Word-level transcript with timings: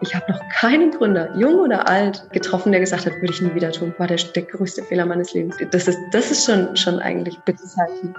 ich 0.00 0.14
habe 0.14 0.30
noch 0.30 0.40
keinen 0.50 0.90
Gründer, 0.90 1.34
jung 1.36 1.60
oder 1.60 1.88
alt, 1.88 2.28
getroffen, 2.32 2.72
der 2.72 2.80
gesagt 2.80 3.06
hat, 3.06 3.14
würde 3.14 3.32
ich 3.32 3.40
nie 3.40 3.54
wieder 3.54 3.72
tun. 3.72 3.94
War 3.98 4.06
der, 4.06 4.16
der 4.16 4.42
größte 4.42 4.82
Fehler 4.82 5.06
meines 5.06 5.32
Lebens. 5.32 5.56
Das 5.70 5.88
ist, 5.88 5.98
das 6.12 6.30
ist 6.30 6.44
schon, 6.44 6.76
schon 6.76 6.98
eigentlich 6.98 7.38
bezeichnend. 7.40 8.16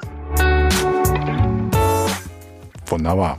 Wunderbar. 2.87 3.37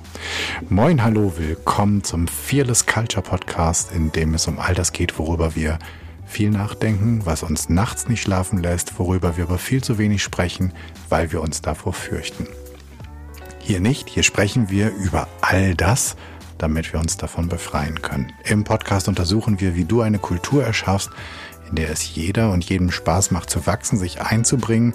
Moin, 0.69 1.03
hallo, 1.03 1.33
willkommen 1.37 2.05
zum 2.05 2.29
Fearless 2.29 2.87
Culture 2.87 3.23
Podcast, 3.23 3.93
in 3.93 4.13
dem 4.13 4.35
es 4.35 4.47
um 4.47 4.59
all 4.59 4.75
das 4.75 4.93
geht, 4.93 5.19
worüber 5.19 5.57
wir 5.57 5.79
viel 6.27 6.51
nachdenken, 6.51 7.23
was 7.25 7.43
uns 7.43 7.69
nachts 7.69 8.09
nicht 8.09 8.23
schlafen 8.23 8.63
lässt, 8.63 8.99
worüber 8.99 9.37
wir 9.37 9.45
aber 9.45 9.59
viel 9.59 9.83
zu 9.83 9.99
wenig 9.99 10.23
sprechen, 10.23 10.73
weil 11.09 11.33
wir 11.33 11.41
uns 11.41 11.63
davor 11.63 11.95
fürchten. 11.95 12.47
Hier 13.59 13.81
nicht, 13.81 14.09
hier 14.09 14.23
sprechen 14.23 14.71
wir 14.71 14.91
über 14.95 15.27
all 15.41 15.75
das, 15.75 16.17
damit 16.59 16.93
wir 16.93 17.01
uns 17.01 17.17
davon 17.17 17.49
befreien 17.49 18.03
können. 18.03 18.33
Im 18.45 18.65
Podcast 18.65 19.09
untersuchen 19.09 19.61
wir, 19.61 19.75
wie 19.75 19.85
du 19.85 20.03
eine 20.03 20.19
Kultur 20.19 20.65
erschaffst, 20.65 21.11
in 21.69 21.77
der 21.77 21.91
es 21.91 22.15
jeder 22.15 22.51
und 22.51 22.65
jedem 22.65 22.91
Spaß 22.91 23.31
macht 23.31 23.51
zu 23.51 23.67
wachsen, 23.67 23.99
sich 23.99 24.21
einzubringen. 24.21 24.95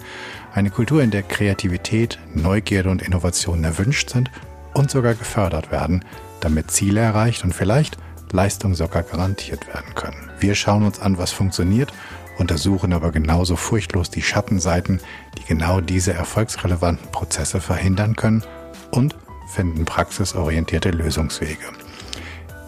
Eine 0.54 0.70
Kultur, 0.70 1.02
in 1.02 1.10
der 1.10 1.22
Kreativität, 1.22 2.18
Neugierde 2.34 2.90
und 2.90 3.02
Innovation 3.02 3.64
erwünscht 3.64 4.10
sind 4.10 4.30
und 4.74 4.90
sogar 4.90 5.14
gefördert 5.14 5.70
werden, 5.70 6.04
damit 6.40 6.70
Ziele 6.70 7.00
erreicht 7.00 7.44
und 7.44 7.54
vielleicht 7.54 7.96
Leistung 8.32 8.74
sogar 8.74 9.04
garantiert 9.04 9.68
werden 9.68 9.94
können. 9.94 10.30
Wir 10.40 10.54
schauen 10.54 10.84
uns 10.84 10.98
an, 10.98 11.18
was 11.18 11.30
funktioniert, 11.30 11.92
untersuchen 12.38 12.92
aber 12.92 13.12
genauso 13.12 13.54
furchtlos 13.54 14.10
die 14.10 14.22
Schattenseiten, 14.22 15.00
die 15.38 15.44
genau 15.44 15.80
diese 15.80 16.12
erfolgsrelevanten 16.12 17.10
Prozesse 17.12 17.60
verhindern 17.60 18.16
können 18.16 18.42
und 18.90 19.14
finden 19.54 19.84
praxisorientierte 19.84 20.90
Lösungswege. 20.90 21.64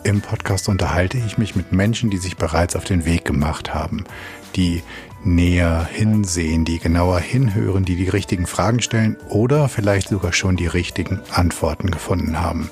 Im 0.04 0.20
Podcast 0.20 0.68
unterhalte 0.68 1.18
ich 1.18 1.36
mich 1.36 1.56
mit 1.56 1.72
Menschen, 1.72 2.10
die 2.10 2.18
sich 2.18 2.36
bereits 2.36 2.76
auf 2.76 2.84
den 2.84 3.04
Weg 3.04 3.24
gemacht 3.24 3.74
haben, 3.74 4.04
die 4.54 4.84
näher 5.24 5.84
hinsehen, 5.92 6.64
die 6.64 6.78
genauer 6.78 7.18
hinhören, 7.18 7.84
die 7.84 7.96
die 7.96 8.08
richtigen 8.08 8.46
Fragen 8.46 8.80
stellen 8.80 9.16
oder 9.28 9.68
vielleicht 9.68 10.08
sogar 10.08 10.32
schon 10.32 10.56
die 10.56 10.68
richtigen 10.68 11.20
Antworten 11.32 11.90
gefunden 11.90 12.40
haben. 12.40 12.70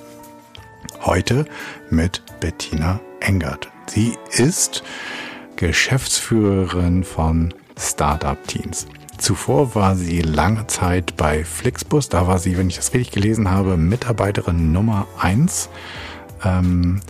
Heute 1.03 1.45
mit 1.91 2.23
Bettina 2.39 3.01
Engert. 3.19 3.69
Sie 3.87 4.17
ist 4.31 4.85
Geschäftsführerin 5.57 7.03
von 7.03 7.53
Startup 7.77 8.39
Teams. 8.47 8.87
Zuvor 9.19 9.75
war 9.75 9.97
sie 9.97 10.21
lange 10.21 10.67
Zeit 10.67 11.17
bei 11.17 11.45
Flixbus. 11.45 12.09
Da 12.09 12.27
war 12.27 12.39
sie, 12.39 12.59
wenn 12.59 12.69
ich 12.69 12.77
das 12.77 12.93
richtig 12.93 13.13
gelesen 13.13 13.51
habe, 13.51 13.77
Mitarbeiterin 13.77 14.73
Nummer 14.73 15.07
eins 15.19 15.69
ähm, 16.45 17.01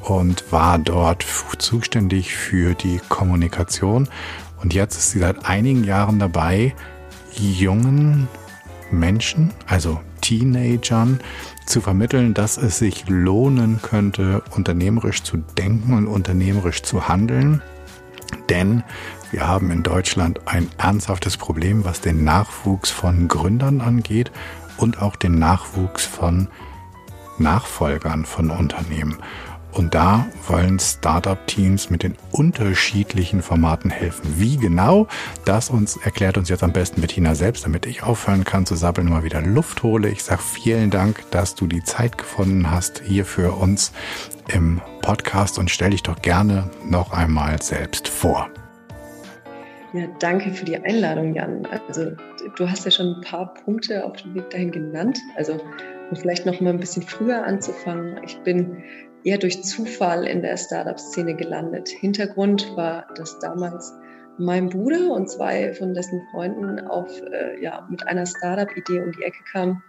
und 0.00 0.50
war 0.52 0.78
dort 0.78 1.24
zuständig 1.58 2.34
für 2.34 2.74
die 2.74 3.00
Kommunikation. 3.08 4.08
Und 4.62 4.74
jetzt 4.74 4.96
ist 4.96 5.10
sie 5.10 5.18
seit 5.18 5.44
einigen 5.46 5.84
Jahren 5.84 6.18
dabei, 6.18 6.74
jungen 7.36 8.28
Menschen, 8.90 9.52
also 9.66 10.00
Teenagern, 10.20 11.20
zu 11.66 11.80
vermitteln, 11.80 12.34
dass 12.34 12.56
es 12.56 12.78
sich 12.78 13.08
lohnen 13.08 13.80
könnte, 13.82 14.42
unternehmerisch 14.54 15.22
zu 15.22 15.38
denken 15.58 15.94
und 15.94 16.06
unternehmerisch 16.06 16.82
zu 16.82 17.08
handeln. 17.08 17.62
Denn 18.48 18.82
wir 19.34 19.48
haben 19.48 19.72
in 19.72 19.82
Deutschland 19.82 20.42
ein 20.46 20.70
ernsthaftes 20.78 21.36
Problem, 21.36 21.84
was 21.84 22.00
den 22.00 22.22
Nachwuchs 22.22 22.92
von 22.92 23.26
Gründern 23.26 23.80
angeht 23.80 24.30
und 24.76 25.02
auch 25.02 25.16
den 25.16 25.40
Nachwuchs 25.40 26.06
von 26.06 26.46
Nachfolgern 27.38 28.26
von 28.26 28.50
Unternehmen. 28.50 29.18
Und 29.72 29.92
da 29.96 30.24
wollen 30.46 30.78
Startup-Teams 30.78 31.90
mit 31.90 32.04
den 32.04 32.14
unterschiedlichen 32.30 33.42
Formaten 33.42 33.90
helfen. 33.90 34.34
Wie 34.36 34.56
genau, 34.56 35.08
das 35.44 35.68
uns 35.68 35.96
erklärt 35.96 36.38
uns 36.38 36.48
jetzt 36.48 36.62
am 36.62 36.72
besten 36.72 37.00
Bettina 37.00 37.34
selbst, 37.34 37.64
damit 37.64 37.86
ich 37.86 38.04
aufhören 38.04 38.44
kann 38.44 38.66
zu 38.66 38.76
sabbeln 38.76 39.08
und 39.08 39.14
mal 39.14 39.24
wieder 39.24 39.42
Luft 39.42 39.82
hole. 39.82 40.10
Ich 40.10 40.22
sage 40.22 40.42
vielen 40.42 40.90
Dank, 40.90 41.28
dass 41.32 41.56
du 41.56 41.66
die 41.66 41.82
Zeit 41.82 42.18
gefunden 42.18 42.70
hast 42.70 43.02
hier 43.04 43.24
für 43.24 43.50
uns 43.50 43.90
im 44.46 44.80
Podcast 45.02 45.58
und 45.58 45.72
stell 45.72 45.90
dich 45.90 46.04
doch 46.04 46.22
gerne 46.22 46.70
noch 46.88 47.10
einmal 47.10 47.60
selbst 47.60 48.06
vor. 48.06 48.48
Ja, 49.94 50.08
danke 50.18 50.50
für 50.50 50.64
die 50.64 50.76
Einladung, 50.76 51.36
Jan. 51.36 51.64
Also 51.86 52.16
du 52.56 52.68
hast 52.68 52.84
ja 52.84 52.90
schon 52.90 53.14
ein 53.14 53.20
paar 53.20 53.54
Punkte 53.54 54.04
auf 54.04 54.16
dem 54.16 54.34
Weg 54.34 54.50
dahin 54.50 54.72
genannt. 54.72 55.20
Also 55.36 55.60
um 56.10 56.16
vielleicht 56.16 56.46
noch 56.46 56.60
mal 56.60 56.70
ein 56.70 56.80
bisschen 56.80 57.04
früher 57.04 57.44
anzufangen. 57.44 58.20
Ich 58.24 58.36
bin 58.38 58.82
eher 59.22 59.38
durch 59.38 59.62
Zufall 59.62 60.26
in 60.26 60.42
der 60.42 60.56
Startup-Szene 60.56 61.36
gelandet. 61.36 61.90
Hintergrund 61.90 62.76
war, 62.76 63.06
dass 63.14 63.38
damals 63.38 63.92
mein 64.36 64.68
Bruder 64.68 65.12
und 65.12 65.30
zwei 65.30 65.72
von 65.74 65.94
dessen 65.94 66.22
Freunden 66.32 66.80
auf, 66.80 67.22
äh, 67.30 67.62
ja, 67.62 67.86
mit 67.88 68.04
einer 68.08 68.26
Startup-Idee 68.26 69.00
um 69.00 69.12
die 69.12 69.22
Ecke 69.22 69.44
kamen, 69.52 69.80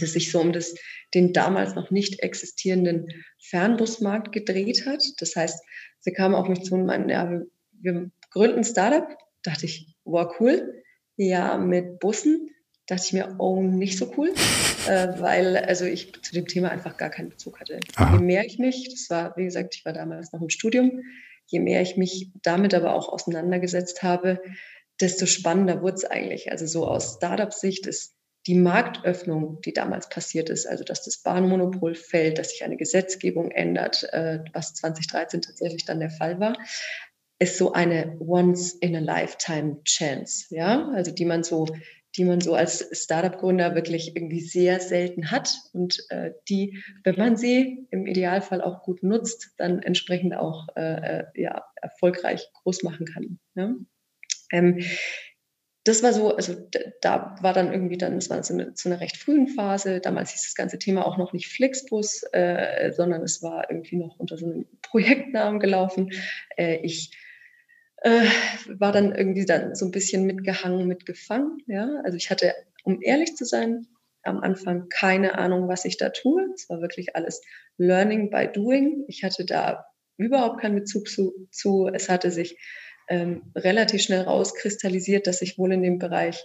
das 0.00 0.14
sich 0.14 0.32
so 0.32 0.40
um 0.40 0.54
das, 0.54 0.74
den 1.12 1.34
damals 1.34 1.74
noch 1.74 1.90
nicht 1.90 2.22
existierenden 2.22 3.08
Fernbusmarkt 3.40 4.32
gedreht 4.32 4.86
hat. 4.86 5.02
Das 5.18 5.36
heißt, 5.36 5.62
sie 6.00 6.12
kamen 6.12 6.34
auf 6.34 6.48
mich 6.48 6.62
zu 6.62 6.76
und 6.76 6.86
meinten, 6.86 7.10
ja, 7.10 7.28
wir, 7.28 7.46
wir 7.82 8.10
gründen 8.30 8.64
Startup. 8.64 9.06
Dachte 9.42 9.66
ich, 9.66 9.94
wow, 10.04 10.32
cool. 10.40 10.82
Ja, 11.16 11.58
mit 11.58 11.98
Bussen 11.98 12.50
dachte 12.88 13.02
ich 13.04 13.12
mir, 13.12 13.36
oh, 13.38 13.62
nicht 13.62 13.98
so 13.98 14.12
cool, 14.16 14.32
äh, 14.86 15.08
weil 15.18 15.56
also 15.58 15.84
ich 15.84 16.12
zu 16.22 16.32
dem 16.32 16.46
Thema 16.46 16.70
einfach 16.70 16.96
gar 16.96 17.10
keinen 17.10 17.28
Bezug 17.28 17.60
hatte. 17.60 17.78
Aha. 17.96 18.16
Je 18.16 18.22
mehr 18.22 18.44
ich 18.44 18.58
mich, 18.58 18.88
das 18.90 19.10
war, 19.10 19.36
wie 19.36 19.44
gesagt, 19.44 19.74
ich 19.74 19.84
war 19.84 19.92
damals 19.92 20.32
noch 20.32 20.40
im 20.40 20.48
Studium, 20.48 21.02
je 21.46 21.60
mehr 21.60 21.82
ich 21.82 21.96
mich 21.96 22.30
damit 22.42 22.74
aber 22.74 22.94
auch 22.94 23.08
auseinandergesetzt 23.10 24.02
habe, 24.02 24.40
desto 25.00 25.26
spannender 25.26 25.82
wurde 25.82 25.96
es 25.96 26.04
eigentlich. 26.04 26.50
Also 26.50 26.66
so 26.66 26.86
aus 26.86 27.16
Startup-Sicht 27.16 27.86
ist 27.86 28.14
die 28.46 28.54
Marktöffnung, 28.54 29.60
die 29.60 29.74
damals 29.74 30.08
passiert 30.08 30.48
ist, 30.48 30.66
also 30.66 30.82
dass 30.82 31.04
das 31.04 31.18
Bahnmonopol 31.18 31.94
fällt, 31.94 32.38
dass 32.38 32.50
sich 32.50 32.64
eine 32.64 32.78
Gesetzgebung 32.78 33.50
ändert, 33.50 34.04
äh, 34.12 34.42
was 34.54 34.72
2013 34.74 35.42
tatsächlich 35.42 35.84
dann 35.84 36.00
der 36.00 36.10
Fall 36.10 36.40
war, 36.40 36.56
ist 37.38 37.58
so 37.58 37.72
eine 37.72 38.16
once 38.20 38.72
in 38.74 38.96
a 38.96 39.00
lifetime 39.00 39.82
chance, 39.84 40.46
ja, 40.54 40.88
also 40.88 41.12
die 41.12 41.24
man 41.24 41.44
so 41.44 41.66
die 42.16 42.24
man 42.24 42.40
so 42.40 42.54
als 42.54 42.88
Startup-Gründer 42.92 43.74
wirklich 43.74 44.16
irgendwie 44.16 44.40
sehr 44.40 44.80
selten 44.80 45.30
hat 45.30 45.54
und 45.72 46.04
äh, 46.08 46.32
die, 46.48 46.82
wenn 47.04 47.16
man 47.16 47.36
sie 47.36 47.86
im 47.90 48.06
Idealfall 48.06 48.60
auch 48.60 48.82
gut 48.82 49.02
nutzt, 49.02 49.52
dann 49.56 49.82
entsprechend 49.82 50.34
auch 50.34 50.66
äh, 50.74 51.20
äh 51.20 51.24
ja, 51.34 51.64
erfolgreich 51.76 52.50
groß 52.54 52.82
machen 52.82 53.06
kann. 53.06 53.38
Ne? 53.54 53.76
Ähm, 54.50 54.80
das 55.84 56.02
war 56.02 56.12
so, 56.12 56.34
also 56.34 56.54
da 57.00 57.36
war 57.40 57.52
dann 57.52 57.72
irgendwie 57.72 57.96
dann, 57.96 58.16
das 58.16 58.28
war 58.28 58.42
so 58.42 58.52
eine, 58.52 58.74
zu 58.74 58.88
einer 58.88 59.00
recht 59.00 59.16
frühen 59.16 59.48
Phase. 59.48 60.00
Damals 60.00 60.32
hieß 60.32 60.42
das 60.42 60.54
ganze 60.54 60.78
Thema 60.78 61.06
auch 61.06 61.16
noch 61.16 61.32
nicht 61.32 61.48
Flixbus, 61.48 62.24
äh, 62.32 62.92
sondern 62.92 63.22
es 63.22 63.42
war 63.42 63.70
irgendwie 63.70 63.96
noch 63.96 64.18
unter 64.18 64.36
so 64.36 64.46
einem 64.46 64.66
Projektnamen 64.82 65.60
gelaufen. 65.60 66.10
Äh, 66.56 66.80
ich 66.82 67.10
äh, 68.02 68.26
war 68.78 68.92
dann 68.92 69.14
irgendwie 69.14 69.44
dann 69.44 69.74
so 69.74 69.86
ein 69.86 69.90
bisschen 69.90 70.24
mitgehangen, 70.24 70.86
mitgefangen. 70.86 71.58
Ja? 71.66 72.00
Also 72.04 72.16
ich 72.16 72.30
hatte, 72.30 72.54
um 72.84 73.00
ehrlich 73.02 73.36
zu 73.36 73.44
sein, 73.44 73.86
am 74.22 74.40
Anfang 74.40 74.88
keine 74.88 75.38
Ahnung, 75.38 75.68
was 75.68 75.84
ich 75.84 75.96
da 75.96 76.10
tue. 76.10 76.44
Es 76.54 76.68
war 76.68 76.80
wirklich 76.80 77.16
alles 77.16 77.42
Learning 77.76 78.30
by 78.30 78.48
Doing. 78.52 79.04
Ich 79.08 79.24
hatte 79.24 79.44
da 79.44 79.86
überhaupt 80.16 80.60
keinen 80.60 80.74
Bezug 80.74 81.08
zu. 81.08 81.48
zu. 81.50 81.88
Es 81.92 82.08
hatte 82.08 82.30
sich 82.30 82.58
ähm, 83.08 83.52
relativ 83.54 84.02
schnell 84.02 84.22
rauskristallisiert, 84.22 85.26
dass 85.26 85.42
ich 85.42 85.58
wohl 85.58 85.72
in 85.72 85.82
dem 85.82 85.98
Bereich 85.98 86.44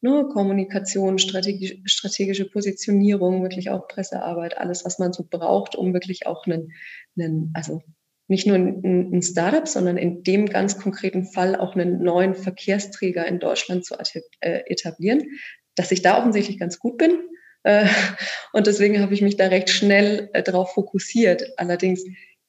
ne, 0.00 0.28
Kommunikation, 0.32 1.18
strategisch, 1.18 1.76
strategische 1.84 2.50
Positionierung, 2.50 3.42
wirklich 3.42 3.70
auch 3.70 3.88
Pressearbeit, 3.88 4.58
alles, 4.58 4.84
was 4.84 4.98
man 4.98 5.12
so 5.12 5.26
braucht, 5.28 5.76
um 5.76 5.94
wirklich 5.94 6.26
auch 6.26 6.46
einen, 6.46 6.72
einen 7.16 7.52
also 7.54 7.82
nicht 8.28 8.46
nur 8.46 8.56
ein, 8.56 9.12
ein 9.12 9.22
Startup, 9.22 9.66
sondern 9.66 9.96
in 9.96 10.22
dem 10.22 10.46
ganz 10.46 10.78
konkreten 10.78 11.24
Fall 11.24 11.56
auch 11.56 11.74
einen 11.74 12.02
neuen 12.02 12.34
Verkehrsträger 12.34 13.26
in 13.26 13.40
Deutschland 13.40 13.84
zu 13.84 13.94
äh, 14.40 14.62
etablieren, 14.66 15.22
dass 15.74 15.92
ich 15.92 16.02
da 16.02 16.18
offensichtlich 16.18 16.58
ganz 16.58 16.78
gut 16.78 16.98
bin. 16.98 17.20
Äh, 17.62 17.86
und 18.52 18.66
deswegen 18.66 19.00
habe 19.00 19.14
ich 19.14 19.22
mich 19.22 19.36
da 19.36 19.46
recht 19.46 19.70
schnell 19.70 20.30
äh, 20.32 20.42
darauf 20.42 20.72
fokussiert. 20.72 21.52
Allerdings 21.58 22.04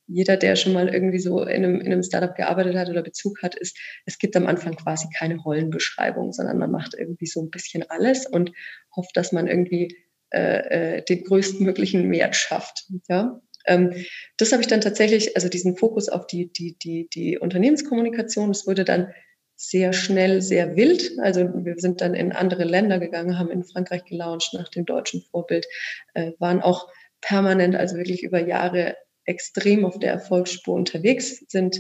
jeder, 0.08 0.38
der 0.38 0.56
schon 0.56 0.74
mal 0.74 0.94
irgendwie 0.94 1.20
so 1.20 1.44
in 1.44 1.64
einem, 1.64 1.80
in 1.80 1.92
einem 1.92 2.04
Startup 2.04 2.36
gearbeitet 2.36 2.76
hat 2.76 2.90
oder 2.90 3.02
Bezug 3.02 3.42
hat, 3.42 3.56
ist, 3.56 3.78
es 4.06 4.18
gibt 4.18 4.36
am 4.36 4.48
Anfang 4.48 4.76
quasi 4.76 5.08
keine 5.18 5.38
Rollenbeschreibung, 5.38 6.34
sondern 6.34 6.58
man 6.58 6.72
macht 6.72 6.94
irgendwie 6.94 7.26
so 7.26 7.42
ein 7.42 7.50
bisschen 7.50 7.84
alles 7.90 8.26
und 8.26 8.52
hofft, 8.96 9.16
dass 9.16 9.32
man 9.32 9.48
irgendwie 9.48 9.98
äh, 10.30 11.04
den 11.04 11.24
größtmöglichen 11.24 12.12
Wert 12.12 12.36
schafft. 12.36 12.86
Ja? 13.08 13.42
Ähm, 13.66 13.94
das 14.38 14.52
habe 14.52 14.62
ich 14.62 14.68
dann 14.68 14.82
tatsächlich, 14.82 15.36
also 15.36 15.50
diesen 15.50 15.78
Fokus 15.78 16.10
auf 16.10 16.28
die, 16.28 16.52
die, 16.52 16.78
die, 16.78 17.08
die 17.14 17.38
Unternehmenskommunikation, 17.38 18.50
das 18.50 18.68
wurde 18.68 18.84
dann 18.84 19.14
sehr 19.56 19.94
schnell 19.94 20.42
sehr 20.42 20.76
wild. 20.76 21.12
Also 21.20 21.42
wir 21.42 21.76
sind 21.78 22.02
dann 22.02 22.14
in 22.16 22.32
andere 22.32 22.64
Länder 22.64 23.00
gegangen, 23.00 23.40
haben 23.40 23.52
in 23.52 23.64
Frankreich 23.64 24.04
gelauncht 24.06 24.54
nach 24.54 24.70
dem 24.70 24.86
deutschen 24.86 25.22
Vorbild, 25.22 25.66
äh, 26.14 26.32
waren 26.40 26.62
auch 26.62 26.90
permanent, 27.22 27.76
also 27.76 27.96
wirklich 27.96 28.24
über 28.24 28.40
Jahre 28.46 28.98
extrem 29.26 29.86
auf 29.86 30.00
der 30.00 30.12
Erfolgsspur 30.12 30.76
unterwegs, 30.76 31.46
sind, 31.48 31.80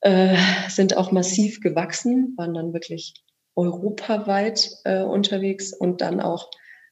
äh, 0.00 0.36
sind 0.68 0.96
auch 0.96 1.12
massiv 1.12 1.60
gewachsen, 1.60 2.34
waren 2.36 2.54
dann 2.54 2.72
wirklich 2.72 3.14
europaweit 3.54 4.70
äh, 4.84 5.02
unterwegs 5.02 5.72
und 5.72 6.00
dann 6.00 6.20
auch, 6.20 6.50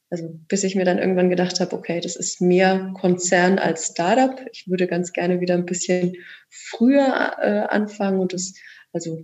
also 0.09 0.39
bis 0.47 0.63
ich 0.63 0.75
mir 0.75 0.85
dann 0.85 0.99
irgendwann 0.99 1.29
gedacht 1.29 1.59
habe, 1.59 1.75
okay, 1.75 1.99
das 1.99 2.15
ist 2.15 2.41
mehr 2.41 2.93
Konzern 2.99 3.59
als 3.59 3.87
Startup. 3.87 4.39
Ich 4.53 4.67
würde 4.67 4.87
ganz 4.87 5.11
gerne 5.11 5.41
wieder 5.41 5.55
ein 5.55 5.65
bisschen 5.65 6.15
früher 6.49 7.35
äh, 7.41 7.67
anfangen 7.67 8.19
und 8.19 8.33
das, 8.33 8.53
also 8.93 9.19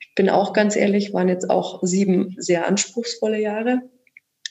ich 0.00 0.14
bin 0.14 0.30
auch 0.30 0.52
ganz 0.52 0.76
ehrlich, 0.76 1.12
waren 1.12 1.28
jetzt 1.28 1.50
auch 1.50 1.80
sieben 1.82 2.34
sehr 2.38 2.66
anspruchsvolle 2.66 3.40
Jahre. 3.40 3.82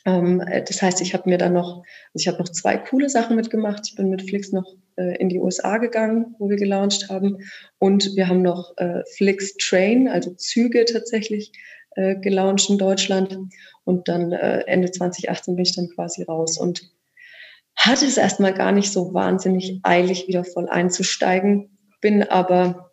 Ähm, 0.06 0.44
das 0.68 0.82
heißt, 0.82 1.02
ich 1.02 1.14
habe 1.14 1.30
mir 1.30 1.38
dann 1.38 1.54
noch, 1.54 1.84
also 2.14 2.22
ich 2.22 2.28
habe 2.28 2.40
noch 2.40 2.50
zwei 2.50 2.78
coole 2.78 3.10
Sachen 3.10 3.36
mitgemacht. 3.36 3.88
Ich 3.88 3.96
bin 3.96 4.10
mit 4.10 4.24
Flix 4.24 4.52
noch 4.52 4.76
äh, 4.98 5.18
in 5.18 5.30
die 5.30 5.40
USA 5.40 5.78
gegangen, 5.78 6.36
wo 6.40 6.50
wir 6.50 6.58
gelauncht 6.58 7.10
haben. 7.10 7.38
Und 7.80 8.16
wir 8.16 8.28
haben 8.28 8.42
noch 8.42 8.78
äh, 8.78 9.04
Flix 9.16 9.56
Train, 9.58 10.08
also 10.08 10.34
Züge 10.34 10.86
tatsächlich 10.86 11.52
äh, 11.96 12.16
gelauncht 12.16 12.70
in 12.70 12.78
Deutschland. 12.78 13.38
Und 13.84 14.08
dann 14.08 14.32
äh, 14.32 14.62
Ende 14.68 14.92
2018 14.92 15.56
bin 15.56 15.66
ich 15.66 15.76
dann 15.76 15.90
quasi 15.90 16.24
raus 16.24 16.58
und 16.58 16.90
hatte 17.76 18.06
es 18.06 18.18
erstmal 18.18 18.54
gar 18.54 18.72
nicht 18.72 18.92
so 18.92 19.14
wahnsinnig 19.14 19.80
eilig, 19.84 20.28
wieder 20.28 20.44
voll 20.44 20.70
einzusteigen. 20.70 21.78
Bin 22.00 22.24
aber 22.24 22.92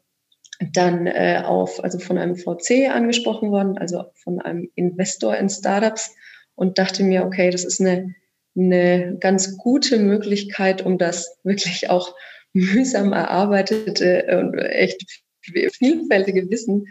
dann 0.73 1.07
äh, 1.07 1.43
auf, 1.45 1.83
also 1.83 1.99
von 1.99 2.19
einem 2.19 2.37
VC 2.37 2.91
angesprochen 2.91 3.51
worden, 3.51 3.79
also 3.79 4.05
von 4.23 4.41
einem 4.41 4.69
Investor 4.75 5.37
in 5.37 5.49
Startups 5.49 6.15
und 6.55 6.79
dachte 6.79 7.05
mir, 7.05 7.25
okay, 7.25 7.51
das 7.51 7.65
ist 7.65 7.81
eine, 7.81 8.15
eine 8.57 9.17
ganz 9.21 9.57
gute 9.59 9.99
Möglichkeit, 9.99 10.85
um 10.85 10.99
das 10.99 11.39
wirklich 11.45 11.91
auch 11.91 12.15
mühsam 12.53 13.13
erarbeitete 13.13 14.41
und 14.41 14.59
echt 14.59 15.23
vielfältige 15.43 16.51
Wissen 16.51 16.87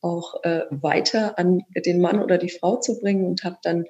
auch 0.00 0.42
äh, 0.44 0.62
weiter 0.70 1.38
an 1.38 1.62
den 1.74 2.00
Mann 2.00 2.22
oder 2.22 2.38
die 2.38 2.50
Frau 2.50 2.76
zu 2.76 2.98
bringen 3.00 3.24
und 3.24 3.44
habe 3.44 3.58
dann 3.62 3.84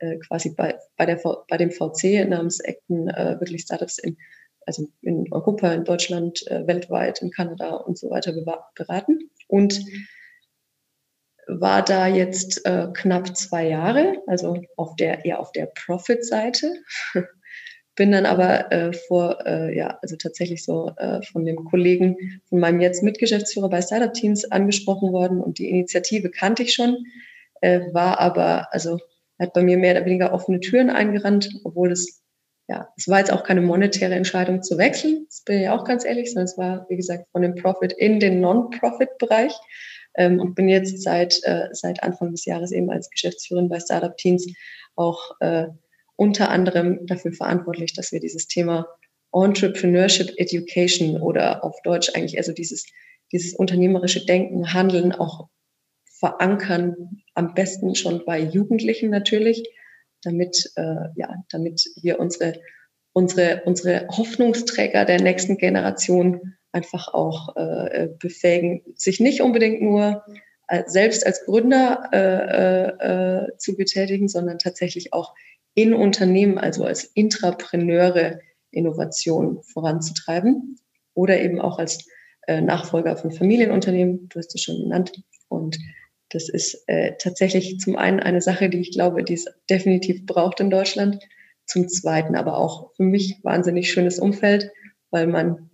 äh, 0.00 0.18
quasi 0.18 0.54
bei, 0.54 0.78
bei, 0.96 1.06
der, 1.06 1.20
bei 1.48 1.56
dem 1.56 1.70
VC 1.70 2.28
namens 2.28 2.60
Acton 2.60 3.08
äh, 3.08 3.36
wirklich 3.40 3.62
Startups 3.62 3.98
in, 3.98 4.16
also 4.66 4.88
in 5.00 5.32
Europa, 5.32 5.72
in 5.72 5.84
Deutschland, 5.84 6.46
äh, 6.48 6.66
weltweit, 6.66 7.22
in 7.22 7.30
Kanada 7.30 7.74
und 7.76 7.98
so 7.98 8.10
weiter 8.10 8.32
beraten 8.74 9.30
und 9.48 9.80
war 11.46 11.84
da 11.84 12.06
jetzt 12.06 12.64
äh, 12.66 12.88
knapp 12.94 13.36
zwei 13.36 13.68
Jahre, 13.68 14.22
also 14.26 14.62
auf 14.76 14.96
der 14.96 15.24
eher 15.24 15.40
auf 15.40 15.52
der 15.52 15.66
Profit-Seite. 15.66 16.74
Bin 17.94 18.12
dann 18.12 18.24
aber 18.24 18.72
äh, 18.72 18.92
vor, 18.92 19.44
äh, 19.46 19.76
ja, 19.76 19.98
also 20.00 20.16
tatsächlich 20.16 20.64
so 20.64 20.92
äh, 20.96 21.20
von 21.22 21.44
dem 21.44 21.64
Kollegen, 21.64 22.40
von 22.48 22.58
meinem 22.58 22.80
jetzt 22.80 23.02
Mitgeschäftsführer 23.02 23.68
bei 23.68 23.82
Startup 23.82 24.12
Teams 24.12 24.50
angesprochen 24.50 25.12
worden 25.12 25.40
und 25.40 25.58
die 25.58 25.68
Initiative 25.68 26.30
kannte 26.30 26.62
ich 26.62 26.72
schon, 26.72 27.04
äh, 27.60 27.80
war 27.92 28.18
aber, 28.18 28.72
also 28.72 28.98
hat 29.38 29.52
bei 29.52 29.62
mir 29.62 29.76
mehr 29.76 29.94
oder 29.96 30.06
weniger 30.06 30.32
offene 30.32 30.60
Türen 30.60 30.88
eingerannt, 30.88 31.50
obwohl 31.64 31.92
es, 31.92 32.22
ja, 32.66 32.88
es 32.96 33.08
war 33.08 33.18
jetzt 33.18 33.32
auch 33.32 33.44
keine 33.44 33.60
monetäre 33.60 34.14
Entscheidung 34.14 34.62
zu 34.62 34.78
wechseln, 34.78 35.26
das 35.28 35.42
bin 35.44 35.60
ich 35.60 35.68
auch 35.68 35.84
ganz 35.84 36.06
ehrlich, 36.06 36.28
sondern 36.28 36.44
es 36.44 36.56
war, 36.56 36.86
wie 36.88 36.96
gesagt, 36.96 37.26
von 37.32 37.42
dem 37.42 37.56
Profit 37.56 37.92
in 37.92 38.20
den 38.20 38.40
Non-Profit-Bereich 38.40 39.52
ähm, 40.14 40.40
und 40.40 40.54
bin 40.54 40.68
jetzt 40.68 41.02
seit, 41.02 41.40
äh, 41.44 41.68
seit 41.72 42.02
Anfang 42.02 42.30
des 42.30 42.44
Jahres 42.46 42.72
eben 42.72 42.90
als 42.90 43.10
Geschäftsführerin 43.10 43.68
bei 43.68 43.80
Startup 43.80 44.16
Teams 44.16 44.46
auch 44.96 45.32
äh, 45.40 45.66
unter 46.16 46.50
anderem 46.50 47.06
dafür 47.06 47.32
verantwortlich, 47.32 47.94
dass 47.94 48.12
wir 48.12 48.20
dieses 48.20 48.46
Thema 48.46 48.86
Entrepreneurship 49.32 50.34
Education 50.36 51.20
oder 51.20 51.64
auf 51.64 51.80
Deutsch 51.82 52.10
eigentlich 52.14 52.36
also 52.38 52.52
dieses, 52.52 52.86
dieses 53.32 53.54
unternehmerische 53.54 54.24
Denken, 54.26 54.74
Handeln 54.74 55.12
auch 55.12 55.48
verankern, 56.18 57.22
am 57.34 57.54
besten 57.54 57.94
schon 57.94 58.24
bei 58.24 58.38
Jugendlichen 58.38 59.10
natürlich, 59.10 59.68
damit, 60.22 60.70
äh, 60.76 61.08
ja, 61.16 61.42
damit 61.50 61.84
wir 62.00 62.20
unsere, 62.20 62.60
unsere, 63.12 63.62
unsere 63.64 64.06
Hoffnungsträger 64.08 65.04
der 65.04 65.20
nächsten 65.20 65.56
Generation 65.56 66.54
einfach 66.70 67.12
auch 67.12 67.56
äh, 67.56 68.08
befähigen, 68.18 68.82
sich 68.94 69.18
nicht 69.18 69.42
unbedingt 69.42 69.82
nur 69.82 70.24
als, 70.66 70.92
selbst 70.92 71.26
als 71.26 71.44
Gründer 71.44 72.08
äh, 72.12 73.44
äh, 73.44 73.58
zu 73.58 73.76
betätigen, 73.76 74.28
sondern 74.28 74.58
tatsächlich 74.58 75.12
auch 75.12 75.34
in 75.74 75.94
Unternehmen, 75.94 76.58
also 76.58 76.84
als 76.84 77.04
Intrapreneure 77.04 78.40
Innovation 78.70 79.62
voranzutreiben 79.62 80.78
oder 81.14 81.40
eben 81.40 81.60
auch 81.60 81.78
als 81.78 82.06
äh, 82.46 82.60
Nachfolger 82.60 83.16
von 83.16 83.30
Familienunternehmen, 83.30 84.28
du 84.28 84.38
hast 84.38 84.54
es 84.54 84.62
schon 84.62 84.82
genannt. 84.82 85.12
Und 85.48 85.78
das 86.30 86.48
ist 86.48 86.84
äh, 86.86 87.12
tatsächlich 87.18 87.78
zum 87.78 87.96
einen 87.96 88.20
eine 88.20 88.40
Sache, 88.40 88.70
die 88.70 88.80
ich 88.80 88.92
glaube, 88.92 89.22
die 89.22 89.34
es 89.34 89.46
definitiv 89.68 90.24
braucht 90.26 90.60
in 90.60 90.70
Deutschland. 90.70 91.18
Zum 91.66 91.88
zweiten 91.88 92.34
aber 92.34 92.56
auch 92.56 92.92
für 92.94 93.04
mich 93.04 93.38
wahnsinnig 93.42 93.92
schönes 93.92 94.18
Umfeld, 94.18 94.70
weil 95.10 95.26
man 95.26 95.70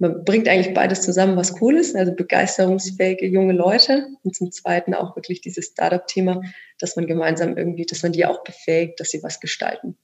man 0.00 0.24
bringt 0.24 0.48
eigentlich 0.48 0.74
beides 0.74 1.02
zusammen, 1.02 1.36
was 1.36 1.60
cool 1.60 1.76
ist, 1.76 1.96
also 1.96 2.14
begeisterungsfähige 2.14 3.26
junge 3.26 3.52
Leute 3.52 4.06
und 4.22 4.34
zum 4.34 4.52
Zweiten 4.52 4.94
auch 4.94 5.16
wirklich 5.16 5.40
dieses 5.40 5.66
Startup-Thema, 5.66 6.42
dass 6.78 6.96
man 6.96 7.06
gemeinsam 7.06 7.56
irgendwie, 7.56 7.86
dass 7.86 8.02
man 8.02 8.12
die 8.12 8.26
auch 8.26 8.44
befähigt, 8.44 9.00
dass 9.00 9.10
sie 9.10 9.22
was 9.22 9.40
gestalten. 9.40 9.96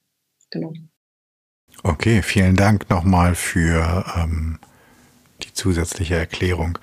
Genau. 0.51 0.73
Okay, 1.83 2.23
vielen 2.23 2.57
Dank 2.57 2.89
nochmal 2.91 3.35
für 3.35 4.05
ähm, 4.17 4.59
die 5.43 5.53
zusätzliche 5.53 6.17
Erklärung. 6.17 6.79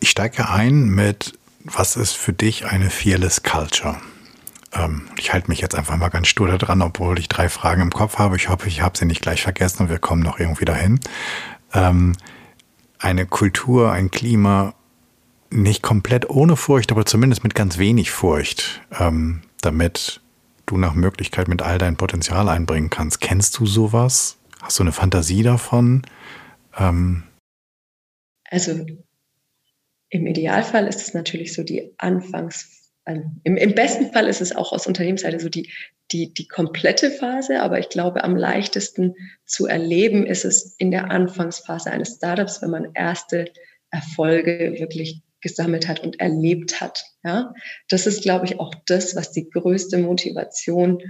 Ich 0.00 0.10
steige 0.10 0.48
ein 0.48 0.88
mit, 0.88 1.38
was 1.64 1.96
ist 1.96 2.12
für 2.12 2.32
dich 2.32 2.66
eine 2.66 2.90
Fearless 2.90 3.42
Culture? 3.42 4.00
Ähm, 4.72 5.08
ich 5.18 5.32
halte 5.32 5.48
mich 5.48 5.60
jetzt 5.60 5.74
einfach 5.74 5.96
mal 5.96 6.08
ganz 6.08 6.28
stur 6.28 6.48
da 6.48 6.58
dran, 6.58 6.82
obwohl 6.82 7.18
ich 7.18 7.28
drei 7.28 7.48
Fragen 7.48 7.82
im 7.82 7.90
Kopf 7.90 8.18
habe. 8.18 8.36
Ich 8.36 8.48
hoffe, 8.48 8.68
ich 8.68 8.82
habe 8.82 8.98
sie 8.98 9.06
nicht 9.06 9.22
gleich 9.22 9.42
vergessen 9.42 9.84
und 9.84 9.88
wir 9.88 9.98
kommen 9.98 10.22
noch 10.22 10.38
irgendwie 10.38 10.64
dahin. 10.64 11.00
Ähm, 11.72 12.14
eine 12.98 13.26
Kultur, 13.26 13.92
ein 13.92 14.10
Klima, 14.10 14.74
nicht 15.50 15.82
komplett 15.82 16.28
ohne 16.28 16.56
Furcht, 16.56 16.90
aber 16.92 17.06
zumindest 17.06 17.42
mit 17.42 17.54
ganz 17.54 17.78
wenig 17.78 18.10
Furcht, 18.10 18.82
ähm, 18.98 19.42
damit 19.60 20.20
du 20.66 20.76
nach 20.76 20.94
Möglichkeit 20.94 21.48
mit 21.48 21.62
all 21.62 21.78
dein 21.78 21.96
Potenzial 21.96 22.48
einbringen 22.48 22.90
kannst. 22.90 23.20
Kennst 23.20 23.58
du 23.58 23.66
sowas? 23.66 24.38
Hast 24.60 24.78
du 24.78 24.82
eine 24.82 24.92
Fantasie 24.92 25.42
davon? 25.42 26.02
Ähm 26.76 27.22
also 28.50 28.84
im 30.08 30.26
Idealfall 30.26 30.86
ist 30.86 31.00
es 31.00 31.14
natürlich 31.14 31.54
so 31.54 31.62
die 31.62 31.92
Anfangs 31.98 32.76
also 33.06 33.22
im, 33.44 33.56
im, 33.56 33.74
besten 33.74 34.12
Fall 34.12 34.26
ist 34.26 34.40
es 34.40 34.54
auch 34.54 34.72
aus 34.72 34.88
Unternehmensseite 34.88 35.38
so 35.38 35.48
die, 35.48 35.70
die, 36.10 36.34
die 36.34 36.48
komplette 36.48 37.12
Phase, 37.12 37.62
aber 37.62 37.78
ich 37.78 37.88
glaube, 37.88 38.24
am 38.24 38.36
leichtesten 38.36 39.14
zu 39.44 39.66
erleben 39.66 40.26
ist 40.26 40.44
es 40.44 40.74
in 40.78 40.90
der 40.90 41.10
Anfangsphase 41.10 41.92
eines 41.92 42.16
Startups, 42.16 42.62
wenn 42.62 42.70
man 42.70 42.90
erste 42.94 43.52
Erfolge 43.90 44.74
wirklich 44.78 45.22
gesammelt 45.40 45.88
hat 45.88 46.00
und 46.00 46.20
erlebt 46.20 46.80
hat. 46.80 47.04
Ja, 47.24 47.52
das 47.88 48.06
ist, 48.06 48.22
glaube 48.22 48.46
ich, 48.46 48.60
auch 48.60 48.74
das, 48.86 49.16
was 49.16 49.32
die 49.32 49.48
größte 49.48 49.98
Motivation 49.98 51.02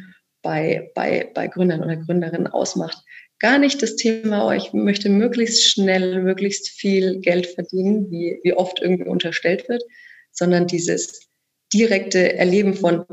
bei, 0.43 0.91
bei, 0.95 1.31
bei 1.35 1.49
Gründern 1.49 1.83
oder 1.83 1.97
Gründerinnen 1.97 2.47
ausmacht. 2.47 2.99
Gar 3.39 3.59
nicht 3.59 3.83
das 3.83 3.97
Thema, 3.97 4.47
oh, 4.47 4.53
ich 4.53 4.73
möchte 4.73 5.09
möglichst 5.11 5.65
schnell, 5.65 6.23
möglichst 6.23 6.69
viel 6.71 7.21
Geld 7.21 7.47
verdienen, 7.47 8.11
wie, 8.11 8.39
wie 8.43 8.55
oft 8.55 8.81
irgendwie 8.81 9.09
unterstellt 9.09 9.69
wird, 9.69 9.83
sondern 10.33 10.67
dieses, 10.67 11.27
direkte 11.73 12.35
Erleben 12.35 12.75
von 12.75 13.05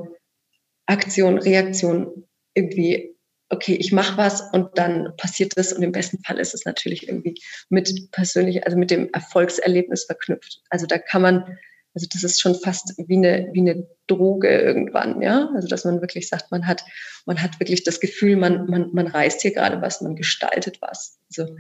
Aktion, 0.86 1.38
Reaktion, 1.38 2.28
irgendwie, 2.54 3.13
okay, 3.54 3.76
ich 3.76 3.92
mache 3.92 4.18
was 4.18 4.42
und 4.52 4.78
dann 4.78 5.16
passiert 5.18 5.54
das 5.56 5.74
und 5.74 5.84
im 5.84 5.92
besten 5.92 6.22
Fall 6.24 6.40
ist 6.40 6.54
es 6.54 6.66
natürlich 6.66 7.08
irgendwie 7.08 7.36
mit 7.70 8.12
persönlich, 8.12 8.66
also 8.66 8.78
mit 8.78 8.92
dem 8.92 9.10
Erfolgserlebnis 9.14 10.06
verknüpft. 10.06 10.62
Also 10.70 10.88
da 10.88 10.98
kann 10.98 11.22
man, 11.22 11.58
also 11.94 12.08
das 12.12 12.24
ist 12.24 12.42
schon 12.42 12.56
fast 12.56 12.94
wie 12.98 13.18
eine, 13.18 13.50
wie 13.54 13.62
eine 13.62 13.88
Droge 14.08 14.50
irgendwann, 14.50 15.22
ja. 15.22 15.50
Also 15.56 15.68
dass 15.68 15.86
man 15.86 16.02
wirklich 16.02 16.28
sagt, 16.28 16.52
man 16.52 16.68
hat, 16.68 16.84
man 17.26 17.42
hat 17.42 17.60
wirklich 17.60 17.84
das 17.84 18.00
Gefühl, 18.00 18.36
man, 18.36 18.66
man, 18.66 18.90
man 18.94 19.08
reißt 19.08 19.42
hier 19.42 19.54
gerade 19.54 19.82
was, 19.82 20.02
man 20.02 20.16
gestaltet 20.16 20.82
was. 20.82 21.20
Also 21.30 21.56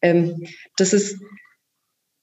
ähm, 0.00 0.46
das 0.76 0.92
ist, 0.94 1.20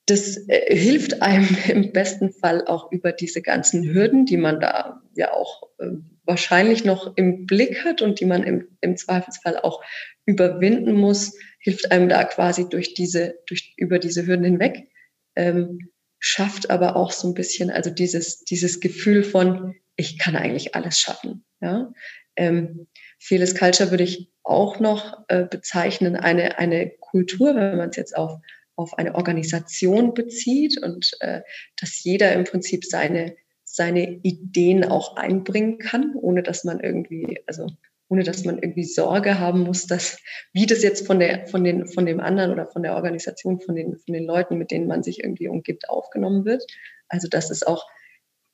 das 0.08 0.38
äh, 0.50 0.76
hilft 0.76 1.22
einem 1.22 1.48
im 1.70 1.92
besten 1.92 2.34
Fall 2.34 2.66
auch 2.66 2.92
über 2.92 3.12
diese 3.12 3.42
ganzen 3.42 3.84
Hürden, 3.84 4.26
die 4.26 4.38
man 4.38 4.60
da 4.60 5.02
ja 5.14 5.32
auch 5.32 5.70
äh, 5.80 5.92
wahrscheinlich 6.32 6.86
noch 6.86 7.18
im 7.18 7.46
Blick 7.46 7.84
hat 7.84 8.02
und 8.02 8.22
die 8.22 8.26
man 8.26 8.44
im, 8.44 8.78
im 8.80 8.96
Zweifelsfall 8.96 9.58
auch 9.58 9.84
überwinden 10.26 10.94
muss, 10.94 11.38
hilft 11.60 11.92
einem 11.92 12.08
da 12.08 12.24
quasi 12.24 12.70
durch 12.70 12.94
diese, 12.94 13.36
durch, 13.48 13.74
über 13.76 14.00
diese 14.00 14.26
Hürden 14.26 14.46
hinweg, 14.46 14.88
ähm, 15.36 15.92
schafft 16.20 16.70
aber 16.70 16.96
auch 16.96 17.12
so 17.12 17.28
ein 17.28 17.34
bisschen, 17.34 17.70
also 17.70 17.90
dieses, 17.90 18.46
dieses 18.46 18.80
Gefühl 18.80 19.24
von, 19.24 19.76
ich 19.98 20.18
kann 20.18 20.38
eigentlich 20.38 20.74
alles 20.74 20.98
schaffen. 21.00 21.44
Ja? 21.60 21.92
Ähm, 22.38 22.88
Fearless 23.20 23.56
Culture 23.56 23.92
würde 23.92 24.06
ich 24.06 24.32
auch 24.44 24.80
noch 24.80 25.26
äh, 25.28 25.44
bezeichnen, 25.44 26.16
eine, 26.16 26.58
eine 26.58 26.92
Kultur, 27.00 27.56
wenn 27.56 27.78
man 27.78 27.90
es 27.90 27.98
jetzt 27.98 28.16
auf, 28.16 28.40
auf 28.78 28.98
eine 28.98 29.16
Organisation 29.16 30.14
bezieht 30.14 30.82
und 30.82 31.12
äh, 31.20 31.42
dass 31.80 32.02
jeder 32.04 32.32
im 32.32 32.46
Prinzip 32.46 32.86
seine, 32.86 33.36
seine 33.74 34.20
Ideen 34.24 34.84
auch 34.84 35.16
einbringen 35.16 35.78
kann, 35.78 36.14
ohne 36.16 36.44
dass 36.44 36.64
man 36.64 36.80
irgendwie, 36.80 37.42
also 37.48 37.68
ohne 38.10 38.24
dass 38.24 38.44
man 38.44 38.58
irgendwie 38.58 38.84
Sorge 38.84 39.40
haben 39.40 39.62
muss, 39.62 39.88
dass 39.88 40.18
wie 40.52 40.66
das 40.66 40.84
jetzt 40.84 41.08
von 41.08 41.20
der 41.20 41.48
von 41.48 41.64
den 41.64 41.88
von 41.88 42.06
dem 42.06 42.20
anderen 42.20 42.52
oder 42.52 42.68
von 42.68 42.84
der 42.84 42.96
Organisation 42.96 43.62
von 43.62 43.76
den 43.76 43.98
von 43.98 44.14
den 44.14 44.26
Leuten, 44.26 44.58
mit 44.58 44.72
denen 44.72 44.88
man 44.88 45.04
sich 45.04 45.24
irgendwie 45.24 45.48
umgibt, 45.48 45.90
aufgenommen 45.90 46.44
wird. 46.44 46.64
Also 47.08 47.30
dass 47.30 47.50
es 47.50 47.64
auch 47.64 47.88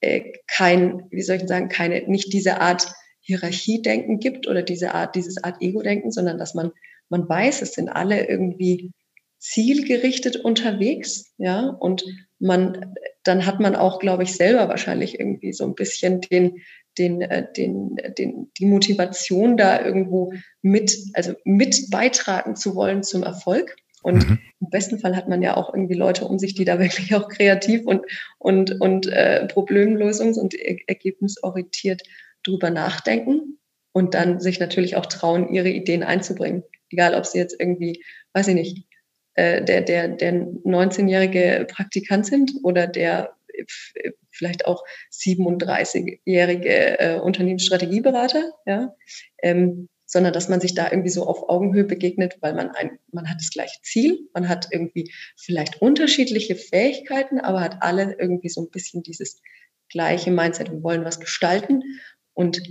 äh, 0.02 0.34
kein, 0.48 1.08
wie 1.10 1.24
soll 1.24 1.38
ich 1.38 1.48
sagen, 1.48 1.70
keine 1.70 2.08
nicht 2.08 2.32
diese 2.34 2.62
Art 2.62 2.88
Hierarchiedenken 3.22 4.20
gibt 4.20 4.48
oder 4.48 4.62
diese 4.62 4.94
Art 4.94 5.16
dieses 5.16 5.44
Art 5.44 5.62
Ego-Denken, 5.62 6.12
sondern 6.12 6.38
dass 6.38 6.54
man 6.54 6.72
man 7.10 7.28
weiß, 7.28 7.64
es 7.64 7.74
sind 7.74 7.90
alle 7.90 8.28
irgendwie 8.28 8.92
zielgerichtet 9.40 10.38
unterwegs, 10.38 11.34
ja, 11.38 11.68
und 11.68 12.04
man, 12.40 12.96
dann 13.24 13.46
hat 13.46 13.60
man 13.60 13.76
auch, 13.76 14.00
glaube 14.00 14.24
ich, 14.24 14.36
selber 14.36 14.68
wahrscheinlich 14.70 15.20
irgendwie 15.20 15.54
so 15.54 15.66
ein 15.66 15.76
bisschen 15.76 16.22
den, 16.22 16.62
den, 16.98 17.22
äh, 17.22 17.46
den, 17.56 17.96
den, 18.18 18.52
die 18.58 18.66
Motivation 18.66 19.58
da 19.58 19.84
irgendwo 19.84 20.34
mit, 20.62 20.96
also 21.14 21.34
mit 21.44 21.90
beitragen 21.90 22.56
zu 22.56 22.76
wollen 22.76 23.04
zum 23.04 23.24
Erfolg. 23.24 23.76
Und 24.04 24.30
mhm. 24.30 24.40
im 24.62 24.70
besten 24.70 25.00
Fall 25.00 25.16
hat 25.16 25.28
man 25.28 25.42
ja 25.42 25.58
auch 25.58 25.74
irgendwie 25.74 25.96
Leute 25.96 26.26
um 26.26 26.40
sich, 26.40 26.56
die 26.56 26.66
da 26.66 26.80
wirklich 26.80 27.14
auch 27.16 27.28
kreativ 27.28 27.86
und, 27.86 28.06
und, 28.38 28.80
und 28.80 29.08
äh, 29.08 29.48
problemlösungs- 29.50 30.40
und 30.40 30.56
ergebnisorientiert 30.56 32.04
drüber 32.44 32.70
nachdenken 32.70 33.60
und 33.92 34.14
dann 34.14 34.40
sich 34.40 34.60
natürlich 34.60 34.96
auch 34.96 35.06
trauen, 35.06 35.54
ihre 35.54 35.70
Ideen 35.70 36.04
einzubringen. 36.04 36.64
Egal, 36.90 37.16
ob 37.16 37.26
sie 37.26 37.40
jetzt 37.40 37.60
irgendwie, 37.60 38.04
weiß 38.34 38.48
ich 38.48 38.56
nicht, 38.56 38.87
äh, 39.38 39.64
der, 39.64 39.82
der, 39.82 40.08
der 40.10 40.34
19-jährige 40.34 41.68
Praktikant 41.70 42.26
sind 42.26 42.52
oder 42.64 42.88
der 42.88 43.36
vielleicht 44.32 44.66
auch 44.66 44.84
37-jährige 45.12 47.00
äh, 47.00 47.20
Unternehmensstrategieberater, 47.20 48.52
ja, 48.66 48.94
ähm, 49.42 49.90
sondern 50.06 50.34
dass 50.34 50.48
man 50.48 50.62
sich 50.62 50.74
da 50.74 50.90
irgendwie 50.90 51.10
so 51.10 51.26
auf 51.28 51.50
Augenhöhe 51.50 51.84
begegnet, 51.84 52.38
weil 52.42 52.54
man 52.54 52.72
ein, 52.72 52.98
man 53.12 53.30
hat 53.30 53.38
das 53.40 53.52
gleiche 53.52 53.80
Ziel, 53.84 54.28
man 54.34 54.48
hat 54.48 54.68
irgendwie 54.72 55.12
vielleicht 55.36 55.82
unterschiedliche 55.82 56.56
Fähigkeiten, 56.56 57.40
aber 57.40 57.62
hat 57.62 57.78
alle 57.82 58.16
irgendwie 58.18 58.50
so 58.50 58.62
ein 58.62 58.70
bisschen 58.70 59.04
dieses 59.04 59.42
gleiche 59.90 60.32
Mindset, 60.32 60.72
wir 60.72 60.84
wollen 60.84 61.04
was 61.06 61.20
gestalten. 61.20 61.84
Und 62.34 62.62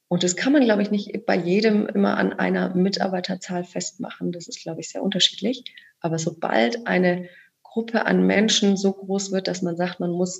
und 0.08 0.22
das 0.22 0.36
kann 0.36 0.52
man, 0.52 0.64
glaube 0.64 0.82
ich, 0.82 0.90
nicht 0.90 1.26
bei 1.26 1.36
jedem 1.36 1.86
immer 1.86 2.16
an 2.16 2.32
einer 2.32 2.74
Mitarbeiterzahl 2.74 3.64
festmachen. 3.64 4.32
Das 4.32 4.48
ist, 4.48 4.62
glaube 4.62 4.80
ich, 4.80 4.90
sehr 4.90 5.02
unterschiedlich. 5.02 5.64
Aber 6.00 6.18
sobald 6.18 6.86
eine 6.86 7.28
Gruppe 7.62 8.06
an 8.06 8.26
Menschen 8.26 8.76
so 8.76 8.92
groß 8.92 9.32
wird, 9.32 9.48
dass 9.48 9.62
man 9.62 9.76
sagt, 9.76 10.00
man 10.00 10.10
muss 10.10 10.38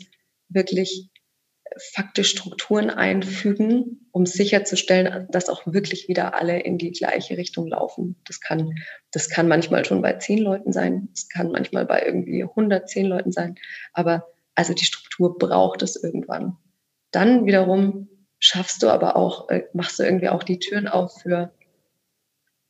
wirklich 0.49 1.09
faktisch 1.93 2.31
Strukturen 2.31 2.91
einfügen, 2.91 4.09
um 4.13 4.27
sicherzustellen, 4.27 5.27
dass 5.31 5.49
auch 5.49 5.67
wirklich 5.67 6.09
wieder 6.09 6.35
alle 6.35 6.61
in 6.61 6.79
die 6.79 6.93
gleiche 6.93 7.37
Richtung 7.37 7.67
laufen. 7.67 8.17
Das 8.27 8.41
kann, 8.41 8.75
das 9.11 9.29
kann 9.29 9.49
manchmal 9.49 9.85
schon 9.85 10.03
bei 10.03 10.13
zehn 10.15 10.39
Leuten 10.39 10.73
sein, 10.73 11.09
das 11.11 11.29
kann 11.29 11.51
manchmal 11.51 11.87
bei 11.87 12.05
irgendwie 12.05 12.45
110 12.45 13.07
Leuten 13.07 13.33
sein, 13.33 13.57
aber 13.93 14.29
also 14.55 14.73
die 14.73 14.85
Struktur 14.85 15.37
braucht 15.37 15.83
es 15.83 16.01
irgendwann. 16.01 16.57
Dann 17.11 17.47
wiederum 17.47 18.09
schaffst 18.45 18.83
du 18.83 18.91
aber 18.91 19.17
auch, 19.17 19.49
äh, 19.49 19.65
machst 19.73 19.99
du 19.99 20.03
irgendwie 20.03 20.29
auch 20.29 20.43
die 20.43 20.59
Türen 20.59 20.87
auf 20.87 21.23
für, 21.23 21.51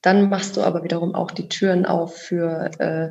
dann 0.03 0.29
machst 0.29 0.57
du 0.57 0.63
aber 0.63 0.85
wiederum 0.85 1.15
auch 1.17 1.33
die 1.33 1.49
Türen 1.49 1.85
auf 1.85 2.17
für, 2.17 2.71
äh, 2.79 3.09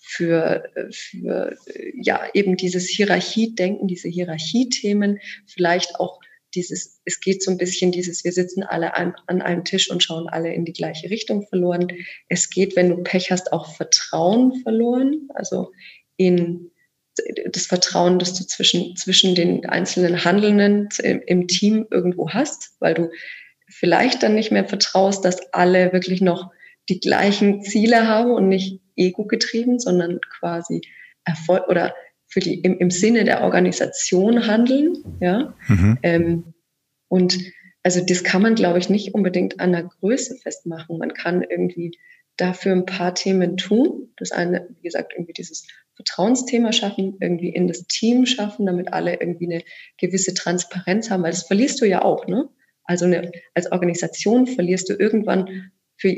für, 0.00 0.64
äh, 0.76 0.92
für 0.92 1.56
ja, 2.00 2.24
eben 2.32 2.56
dieses 2.56 2.88
Hierarchiedenken, 2.88 3.88
diese 3.88 4.08
Hierarchiethemen, 4.08 5.18
vielleicht 5.46 5.96
auch 5.98 6.20
dieses, 6.54 7.00
es 7.04 7.18
geht 7.18 7.42
so 7.42 7.50
ein 7.50 7.58
bisschen 7.58 7.90
dieses, 7.90 8.22
wir 8.22 8.30
sitzen 8.30 8.62
alle 8.62 8.94
an, 8.94 9.16
an 9.26 9.42
einem 9.42 9.64
Tisch 9.64 9.90
und 9.90 10.04
schauen 10.04 10.28
alle 10.28 10.54
in 10.54 10.64
die 10.64 10.72
gleiche 10.72 11.10
Richtung 11.10 11.44
verloren. 11.48 11.88
Es 12.28 12.48
geht, 12.48 12.76
wenn 12.76 12.90
du 12.90 13.02
Pech 13.02 13.32
hast, 13.32 13.52
auch 13.52 13.74
Vertrauen 13.74 14.62
verloren, 14.62 15.28
also 15.34 15.72
in 16.16 16.70
das 17.50 17.66
Vertrauen, 17.66 18.18
das 18.18 18.34
du 18.34 18.44
zwischen, 18.44 18.96
zwischen 18.96 19.34
den 19.34 19.66
einzelnen 19.66 20.24
Handelnden 20.24 20.88
im, 21.02 21.20
im 21.26 21.48
Team 21.48 21.86
irgendwo 21.90 22.30
hast, 22.30 22.72
weil 22.80 22.94
du 22.94 23.10
vielleicht 23.68 24.22
dann 24.22 24.34
nicht 24.34 24.50
mehr 24.50 24.66
vertraust, 24.66 25.24
dass 25.24 25.52
alle 25.52 25.92
wirklich 25.92 26.20
noch 26.20 26.50
die 26.88 27.00
gleichen 27.00 27.62
Ziele 27.62 28.06
haben 28.06 28.30
und 28.32 28.48
nicht 28.48 28.80
ego-getrieben, 28.96 29.78
sondern 29.78 30.20
quasi 30.38 30.82
Erfolg 31.24 31.68
oder 31.68 31.94
für 32.26 32.40
die 32.40 32.60
im, 32.60 32.78
im 32.78 32.90
Sinne 32.90 33.24
der 33.24 33.42
Organisation 33.42 34.46
handeln. 34.46 35.18
Ja? 35.20 35.54
Mhm. 35.68 35.98
Ähm, 36.02 36.54
und 37.08 37.38
also 37.82 38.04
das 38.04 38.24
kann 38.24 38.42
man, 38.42 38.54
glaube 38.54 38.78
ich, 38.78 38.88
nicht 38.88 39.14
unbedingt 39.14 39.60
an 39.60 39.72
der 39.72 39.84
Größe 39.84 40.36
festmachen. 40.42 40.98
Man 40.98 41.14
kann 41.14 41.42
irgendwie 41.42 41.98
dafür 42.36 42.72
ein 42.72 42.86
paar 42.86 43.14
Themen 43.14 43.56
tun. 43.56 44.12
Das 44.16 44.32
eine, 44.32 44.68
wie 44.76 44.82
gesagt, 44.82 45.12
irgendwie 45.14 45.34
dieses 45.34 45.66
Vertrauensthema 45.96 46.72
schaffen, 46.72 47.16
irgendwie 47.20 47.50
in 47.50 47.68
das 47.68 47.86
Team 47.86 48.26
schaffen, 48.26 48.66
damit 48.66 48.92
alle 48.92 49.20
irgendwie 49.20 49.52
eine 49.52 49.62
gewisse 49.98 50.34
Transparenz 50.34 51.10
haben, 51.10 51.22
weil 51.22 51.30
das 51.30 51.46
verlierst 51.46 51.80
du 51.80 51.86
ja 51.86 52.02
auch, 52.02 52.26
ne? 52.26 52.48
Also 52.84 53.06
eine, 53.06 53.32
als 53.54 53.72
Organisation 53.72 54.46
verlierst 54.46 54.90
du 54.90 54.94
irgendwann 54.94 55.70
für 55.96 56.14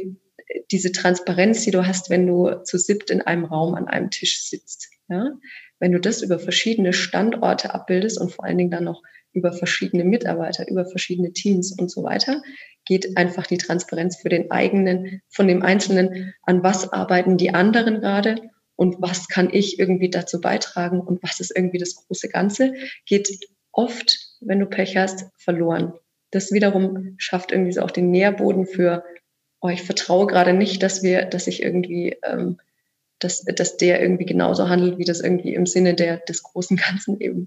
diese 0.70 0.92
Transparenz, 0.92 1.62
die 1.62 1.70
du 1.70 1.86
hast, 1.86 2.10
wenn 2.10 2.26
du 2.26 2.62
zu 2.64 2.78
siebt 2.78 3.10
in 3.10 3.22
einem 3.22 3.44
Raum 3.44 3.74
an 3.74 3.88
einem 3.88 4.10
Tisch 4.10 4.48
sitzt. 4.48 4.88
Ja? 5.08 5.32
Wenn 5.78 5.92
du 5.92 6.00
das 6.00 6.22
über 6.22 6.38
verschiedene 6.38 6.92
Standorte 6.92 7.74
abbildest 7.74 8.20
und 8.20 8.32
vor 8.32 8.44
allen 8.44 8.58
Dingen 8.58 8.70
dann 8.70 8.84
noch 8.84 9.02
über 9.32 9.52
verschiedene 9.52 10.04
Mitarbeiter, 10.04 10.68
über 10.68 10.86
verschiedene 10.86 11.32
Teams 11.32 11.72
und 11.78 11.90
so 11.90 12.02
weiter, 12.02 12.42
geht 12.84 13.16
einfach 13.16 13.46
die 13.46 13.58
Transparenz 13.58 14.16
für 14.16 14.28
den 14.28 14.50
eigenen, 14.50 15.20
von 15.28 15.46
dem 15.46 15.62
Einzelnen, 15.62 16.34
an 16.42 16.62
was 16.62 16.92
arbeiten 16.92 17.36
die 17.36 17.52
anderen 17.52 18.00
gerade 18.00 18.40
und 18.76 18.96
was 19.00 19.28
kann 19.28 19.48
ich 19.52 19.78
irgendwie 19.78 20.10
dazu 20.10 20.40
beitragen 20.40 21.00
und 21.00 21.22
was 21.22 21.40
ist 21.40 21.56
irgendwie 21.56 21.78
das 21.78 21.96
große 21.96 22.28
Ganze, 22.28 22.74
geht 23.06 23.28
oft, 23.72 24.18
wenn 24.40 24.60
du 24.60 24.66
Pech 24.66 24.96
hast, 24.96 25.26
verloren. 25.36 25.94
Das 26.30 26.52
wiederum 26.52 27.14
schafft 27.18 27.52
irgendwie 27.52 27.72
so 27.72 27.82
auch 27.82 27.90
den 27.90 28.10
Nährboden 28.10 28.66
für 28.66 29.04
oh, 29.60 29.68
ich 29.68 29.82
vertraue 29.82 30.26
gerade 30.26 30.52
nicht, 30.52 30.82
dass 30.82 31.02
wir, 31.02 31.24
dass 31.24 31.46
ich 31.46 31.62
irgendwie, 31.62 32.16
ähm, 32.22 32.58
dass, 33.18 33.44
dass 33.44 33.76
der 33.76 34.00
irgendwie 34.00 34.26
genauso 34.26 34.68
handelt, 34.68 34.98
wie 34.98 35.04
das 35.04 35.20
irgendwie 35.20 35.54
im 35.54 35.66
Sinne 35.66 35.94
der, 35.94 36.18
des 36.18 36.42
großen 36.42 36.76
Ganzen 36.76 37.20
eben, 37.20 37.46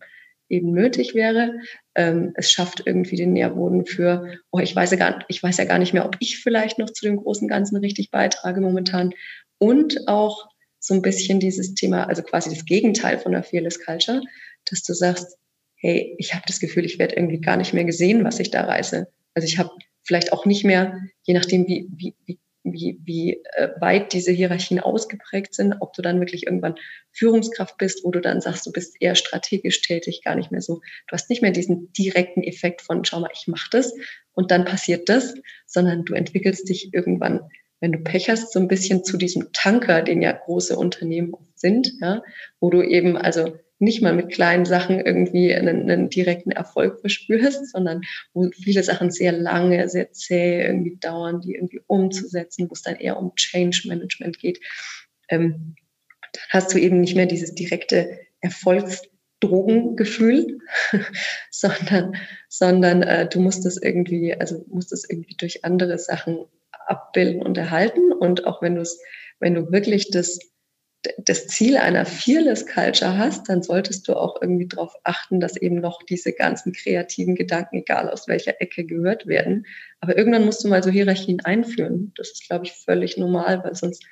eben 0.49 0.71
nötig 0.71 1.13
wäre. 1.13 1.59
Ähm, 1.95 2.33
es 2.35 2.51
schafft 2.51 2.83
irgendwie 2.85 3.15
den 3.15 3.33
Nährboden 3.33 3.85
für, 3.85 4.39
oh, 4.51 4.59
ich 4.59 4.75
weiß, 4.75 4.91
ja 4.91 4.97
gar, 4.97 5.25
ich 5.27 5.41
weiß 5.41 5.57
ja 5.57 5.65
gar 5.65 5.79
nicht 5.79 5.93
mehr, 5.93 6.05
ob 6.05 6.17
ich 6.19 6.39
vielleicht 6.39 6.79
noch 6.79 6.89
zu 6.89 7.05
dem 7.05 7.17
großen 7.17 7.47
Ganzen 7.47 7.77
richtig 7.77 8.11
beitrage 8.11 8.61
momentan. 8.61 9.11
Und 9.59 10.07
auch 10.07 10.49
so 10.89 10.95
ein 10.95 11.03
bisschen 11.03 11.39
dieses 11.39 11.75
Thema, 11.75 12.05
also 12.09 12.23
quasi 12.23 12.49
das 12.49 12.65
Gegenteil 12.65 13.19
von 13.19 13.31
der 13.31 13.43
Fearless 13.43 13.79
Culture, 13.79 14.21
dass 14.69 14.81
du 14.83 14.93
sagst, 14.93 15.37
hey, 15.75 16.15
ich 16.17 16.33
habe 16.33 16.43
das 16.47 16.59
Gefühl, 16.59 16.83
ich 16.83 16.97
werde 16.99 17.15
irgendwie 17.15 17.39
gar 17.39 17.57
nicht 17.57 17.73
mehr 17.73 17.85
gesehen, 17.85 18.23
was 18.25 18.39
ich 18.39 18.49
da 18.49 18.63
reiße. 18.63 19.07
Also 19.35 19.45
ich 19.45 19.59
habe 19.59 19.69
vielleicht 20.03 20.33
auch 20.33 20.45
nicht 20.45 20.65
mehr, 20.65 20.99
je 21.23 21.35
nachdem, 21.35 21.67
wie, 21.67 21.87
wie, 21.95 22.15
wie, 22.25 22.39
wie, 22.63 22.99
wie 23.05 23.43
äh, 23.53 23.69
weit 23.79 24.13
diese 24.13 24.31
Hierarchien 24.31 24.79
ausgeprägt 24.79 25.53
sind, 25.53 25.75
ob 25.79 25.93
du 25.93 26.01
dann 26.01 26.19
wirklich 26.19 26.47
irgendwann 26.47 26.75
Führungskraft 27.11 27.77
bist, 27.77 28.03
wo 28.03 28.09
du 28.09 28.19
dann 28.19 28.41
sagst, 28.41 28.65
du 28.65 28.71
bist 28.71 28.97
eher 28.99 29.13
strategisch 29.13 29.81
tätig, 29.83 30.23
gar 30.25 30.35
nicht 30.35 30.51
mehr 30.51 30.61
so. 30.61 30.81
Du 31.07 31.13
hast 31.13 31.29
nicht 31.29 31.43
mehr 31.43 31.51
diesen 31.51 31.93
direkten 31.93 32.41
Effekt 32.41 32.81
von, 32.81 33.05
schau 33.05 33.19
mal, 33.19 33.29
ich 33.33 33.47
mache 33.47 33.69
das 33.71 33.93
und 34.33 34.49
dann 34.49 34.65
passiert 34.65 35.07
das, 35.07 35.35
sondern 35.67 36.03
du 36.03 36.15
entwickelst 36.15 36.67
dich 36.67 36.93
irgendwann 36.93 37.41
wenn 37.79 37.91
du 37.91 37.99
Pech 37.99 38.29
hast, 38.29 38.51
so 38.51 38.59
ein 38.59 38.67
bisschen 38.67 39.03
zu 39.03 39.17
diesem 39.17 39.51
Tanker, 39.53 40.01
den 40.01 40.21
ja 40.21 40.31
große 40.31 40.77
Unternehmen 40.77 41.33
sind, 41.55 41.93
ja, 42.01 42.21
wo 42.59 42.69
du 42.69 42.81
eben 42.81 43.17
also 43.17 43.57
nicht 43.79 44.01
mal 44.01 44.13
mit 44.13 44.29
kleinen 44.29 44.65
Sachen 44.65 44.99
irgendwie 44.99 45.55
einen, 45.55 45.89
einen 45.89 46.09
direkten 46.09 46.51
Erfolg 46.51 46.99
verspürst, 46.99 47.71
sondern 47.71 48.01
wo 48.33 48.49
viele 48.51 48.83
Sachen 48.83 49.09
sehr 49.09 49.31
lange, 49.31 49.87
sehr 49.87 50.11
zäh 50.11 50.61
irgendwie 50.61 50.97
dauern, 50.97 51.39
die 51.39 51.55
irgendwie 51.55 51.79
umzusetzen, 51.87 52.69
wo 52.69 52.73
es 52.73 52.81
dann 52.81 52.97
eher 52.97 53.17
um 53.17 53.33
Change 53.35 53.83
Management 53.87 54.39
geht. 54.39 54.59
Ähm, 55.29 55.75
dann 56.33 56.43
hast 56.49 56.73
du 56.73 56.77
eben 56.77 56.99
nicht 56.99 57.15
mehr 57.15 57.25
dieses 57.25 57.55
direkte 57.55 58.19
Erfolgsdrogengefühl, 58.41 60.59
sondern, 61.49 62.17
sondern 62.49 63.03
äh, 63.03 63.29
du 63.29 63.39
musst 63.39 63.65
es 63.65 63.81
irgendwie, 63.81 64.33
also 64.33 64.65
musst 64.67 64.91
es 64.91 65.09
irgendwie 65.09 65.37
durch 65.37 65.63
andere 65.63 65.97
Sachen 65.97 66.39
abbilden 66.89 67.41
und 67.41 67.57
erhalten. 67.57 68.11
Und 68.11 68.45
auch 68.45 68.61
wenn 68.61 68.75
du 68.75 68.81
es, 68.81 69.01
wenn 69.39 69.55
du 69.55 69.71
wirklich 69.71 70.09
das, 70.11 70.39
das 71.17 71.47
Ziel 71.47 71.77
einer 71.77 72.05
Fearless 72.05 72.65
Culture 72.65 73.17
hast, 73.17 73.47
dann 73.47 73.63
solltest 73.63 74.07
du 74.07 74.15
auch 74.15 74.41
irgendwie 74.41 74.67
darauf 74.67 74.93
achten, 75.03 75.39
dass 75.39 75.55
eben 75.55 75.79
noch 75.79 76.03
diese 76.03 76.33
ganzen 76.33 76.73
kreativen 76.73 77.35
Gedanken, 77.35 77.77
egal 77.77 78.09
aus 78.09 78.27
welcher 78.27 78.61
Ecke, 78.61 78.85
gehört 78.85 79.27
werden. 79.27 79.65
Aber 80.01 80.17
irgendwann 80.17 80.45
musst 80.45 80.63
du 80.63 80.67
mal 80.67 80.83
so 80.83 80.89
Hierarchien 80.89 81.39
einführen. 81.41 82.13
Das 82.17 82.31
ist, 82.31 82.47
glaube 82.47 82.65
ich, 82.65 82.73
völlig 82.73 83.17
normal, 83.17 83.63
weil 83.63 83.75
sonst 83.75 84.03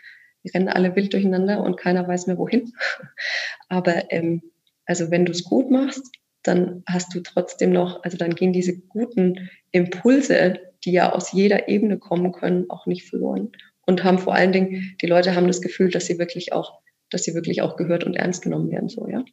rennen 0.54 0.70
alle 0.70 0.96
wild 0.96 1.14
durcheinander 1.14 1.62
und 1.62 1.78
keiner 1.78 2.08
weiß 2.08 2.28
mehr 2.28 2.38
wohin. 2.38 2.74
Aber 3.70 4.12
ähm, 4.12 4.42
also 4.86 5.12
wenn 5.12 5.26
du 5.26 5.32
es 5.32 5.44
gut 5.44 5.70
machst, 5.70 6.10
dann 6.48 6.84
hast 6.88 7.14
du 7.14 7.22
trotzdem 7.22 7.72
noch, 7.72 8.04
also 8.04 8.18
dann 8.18 8.36
gehen 8.36 8.54
diese 8.54 8.78
guten 8.78 9.50
Impulse, 9.72 10.60
die 10.84 10.92
ja 10.92 11.12
aus 11.12 11.32
jeder 11.32 11.68
Ebene 11.68 11.98
kommen 11.98 12.32
können, 12.32 12.70
auch 12.70 12.86
nicht 12.86 13.10
verloren. 13.10 13.50
Und 13.86 14.04
haben 14.04 14.20
vor 14.20 14.34
allen 14.34 14.52
Dingen, 14.52 14.96
die 15.02 15.08
Leute 15.08 15.36
haben 15.36 15.48
das 15.48 15.62
Gefühl, 15.62 15.90
dass 15.92 16.06
sie 16.06 16.20
wirklich 16.20 16.54
auch, 16.54 16.80
dass 17.10 17.24
sie 17.24 17.34
wirklich 17.34 17.62
auch 17.62 17.78
gehört 17.78 18.04
und 18.04 18.16
ernst 18.16 18.42
genommen 18.42 18.70
werden, 18.70 18.90
so, 18.90 19.08
ja. 19.08 19.24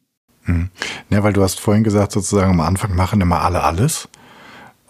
Hm. 0.43 0.69
Ja, 1.09 1.23
weil 1.23 1.33
du 1.33 1.41
hast 1.41 1.59
vorhin 1.59 1.83
gesagt, 1.83 2.11
sozusagen 2.11 2.51
am 2.51 2.61
Anfang 2.61 2.95
machen 2.95 3.21
immer 3.21 3.41
alle 3.41 3.63
alles. 3.63 4.07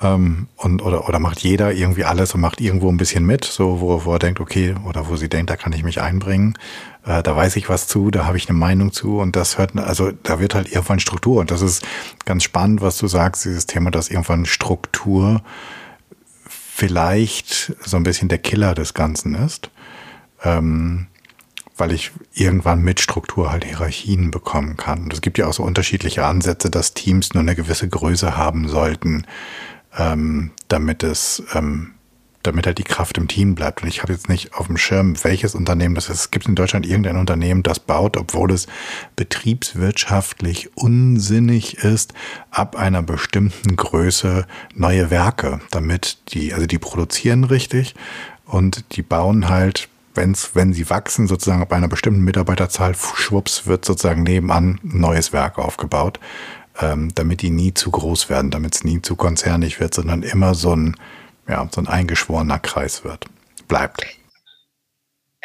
Ähm, 0.02 0.48
und, 0.58 0.82
oder, 0.82 1.08
oder 1.08 1.20
macht 1.20 1.40
jeder 1.40 1.72
irgendwie 1.72 2.04
alles 2.04 2.34
und 2.34 2.42
macht 2.42 2.60
irgendwo 2.60 2.90
ein 2.90 2.98
bisschen 2.98 3.26
mit, 3.26 3.46
so 3.46 3.80
wo, 3.80 4.04
wo 4.04 4.14
er 4.14 4.20
denkt, 4.20 4.42
okay, 4.42 4.76
oder 4.86 5.08
wo 5.08 5.16
sie 5.16 5.30
denkt, 5.30 5.50
da 5.50 5.56
kann 5.56 5.72
ich 5.72 5.84
mich 5.84 6.02
einbringen, 6.02 6.58
äh, 7.06 7.24
da 7.24 7.36
weiß 7.36 7.56
ich 7.56 7.70
was 7.70 7.88
zu, 7.88 8.12
da 8.12 8.26
habe 8.26 8.36
ich 8.36 8.50
eine 8.50 8.58
Meinung 8.58 8.92
zu 8.92 9.20
und 9.20 9.38
das 9.38 9.58
hört, 9.58 9.78
also 9.78 10.12
da 10.12 10.40
wird 10.40 10.54
halt 10.54 10.70
irgendwann 10.70 11.00
Struktur 11.00 11.40
und 11.40 11.50
das 11.50 11.62
ist 11.62 11.86
ganz 12.26 12.44
spannend, 12.44 12.82
was 12.82 12.98
du 12.98 13.08
sagst, 13.08 13.46
dieses 13.46 13.68
Thema, 13.68 13.90
dass 13.90 14.10
irgendwann 14.10 14.46
Struktur 14.46 15.42
vielleicht 16.76 17.74
so 17.86 17.96
ein 17.96 18.04
bisschen 18.04 18.28
der 18.28 18.40
Killer 18.40 18.76
des 18.76 18.94
Ganzen 18.94 19.34
ist, 19.34 19.70
ähm, 20.44 21.08
weil 21.78 21.94
ich 21.94 22.12
irgendwann 22.34 22.82
mit 22.82 23.00
Struktur 23.00 23.50
halt 23.50 23.64
Hierarchien 23.64 24.30
bekommen 24.30 24.76
kann. 24.76 25.04
Und 25.04 25.14
es 25.14 25.22
gibt 25.22 25.38
ja 25.38 25.48
auch 25.48 25.54
so 25.54 25.64
unterschiedliche 25.64 26.26
Ansätze, 26.26 26.70
dass 26.70 26.94
Teams 26.94 27.34
nur 27.34 27.42
eine 27.42 27.56
gewisse 27.56 27.88
Größe 27.88 28.36
haben 28.36 28.68
sollten, 28.68 29.26
ähm, 29.98 30.52
damit 30.68 31.04
es 31.04 31.44
ähm, 31.54 31.96
damit 32.46 32.68
halt 32.68 32.78
die 32.78 32.84
Kraft 32.84 33.18
im 33.18 33.28
Team 33.28 33.56
bleibt. 33.56 33.82
Und 33.82 33.88
ich 33.88 34.02
habe 34.02 34.14
jetzt 34.14 34.30
nicht 34.30 34.54
auf 34.54 34.68
dem 34.68 34.78
Schirm, 34.78 35.16
welches 35.24 35.56
Unternehmen 35.56 35.96
das 35.96 36.10
ist. 36.10 36.20
Es 36.20 36.32
gibt 36.32 36.48
in 36.48 36.56
Deutschland 36.56 36.86
irgendein 36.86 37.18
Unternehmen, 37.18 37.64
das 37.64 37.80
baut, 37.80 38.18
obwohl 38.18 38.52
es 38.52 38.68
betriebswirtschaftlich 39.16 40.76
unsinnig 40.78 41.78
ist, 41.80 42.14
ab 42.52 42.76
einer 42.76 43.02
bestimmten 43.02 43.76
Größe 43.76 44.46
neue 44.74 45.10
Werke, 45.10 45.60
damit 45.72 46.20
die, 46.34 46.54
also 46.54 46.68
die 46.68 46.80
produzieren 46.80 47.44
richtig 47.44 47.96
und 48.46 48.96
die 48.96 49.02
bauen 49.02 49.50
halt 49.50 49.90
wenn's, 50.14 50.52
wenn 50.54 50.72
sie 50.72 50.90
wachsen, 50.90 51.28
sozusagen 51.28 51.62
ab 51.62 51.74
einer 51.74 51.90
bestimmten 51.90 52.22
Mitarbeiterzahl, 52.22 52.96
schwupps, 52.96 53.68
wird 53.68 53.84
sozusagen 53.84 54.24
nebenan 54.24 54.80
ein 54.82 55.00
neues 55.00 55.34
Werk 55.34 55.58
aufgebaut, 55.58 56.22
ähm, 56.80 57.14
damit 57.16 57.42
die 57.42 57.52
nie 57.52 57.74
zu 57.74 57.92
groß 57.92 58.30
werden, 58.30 58.52
damit 58.52 58.76
es 58.76 58.84
nie 58.84 59.02
zu 59.02 59.16
konzernig 59.16 59.80
wird, 59.80 59.94
sondern 59.94 60.24
immer 60.24 60.56
so 60.56 60.76
ein, 60.76 60.96
ja, 61.48 61.68
so 61.74 61.82
ein 61.82 61.88
eingeschworener 61.88 62.60
Kreis 62.60 63.04
wird, 63.04 63.26
bleibt. 63.68 64.06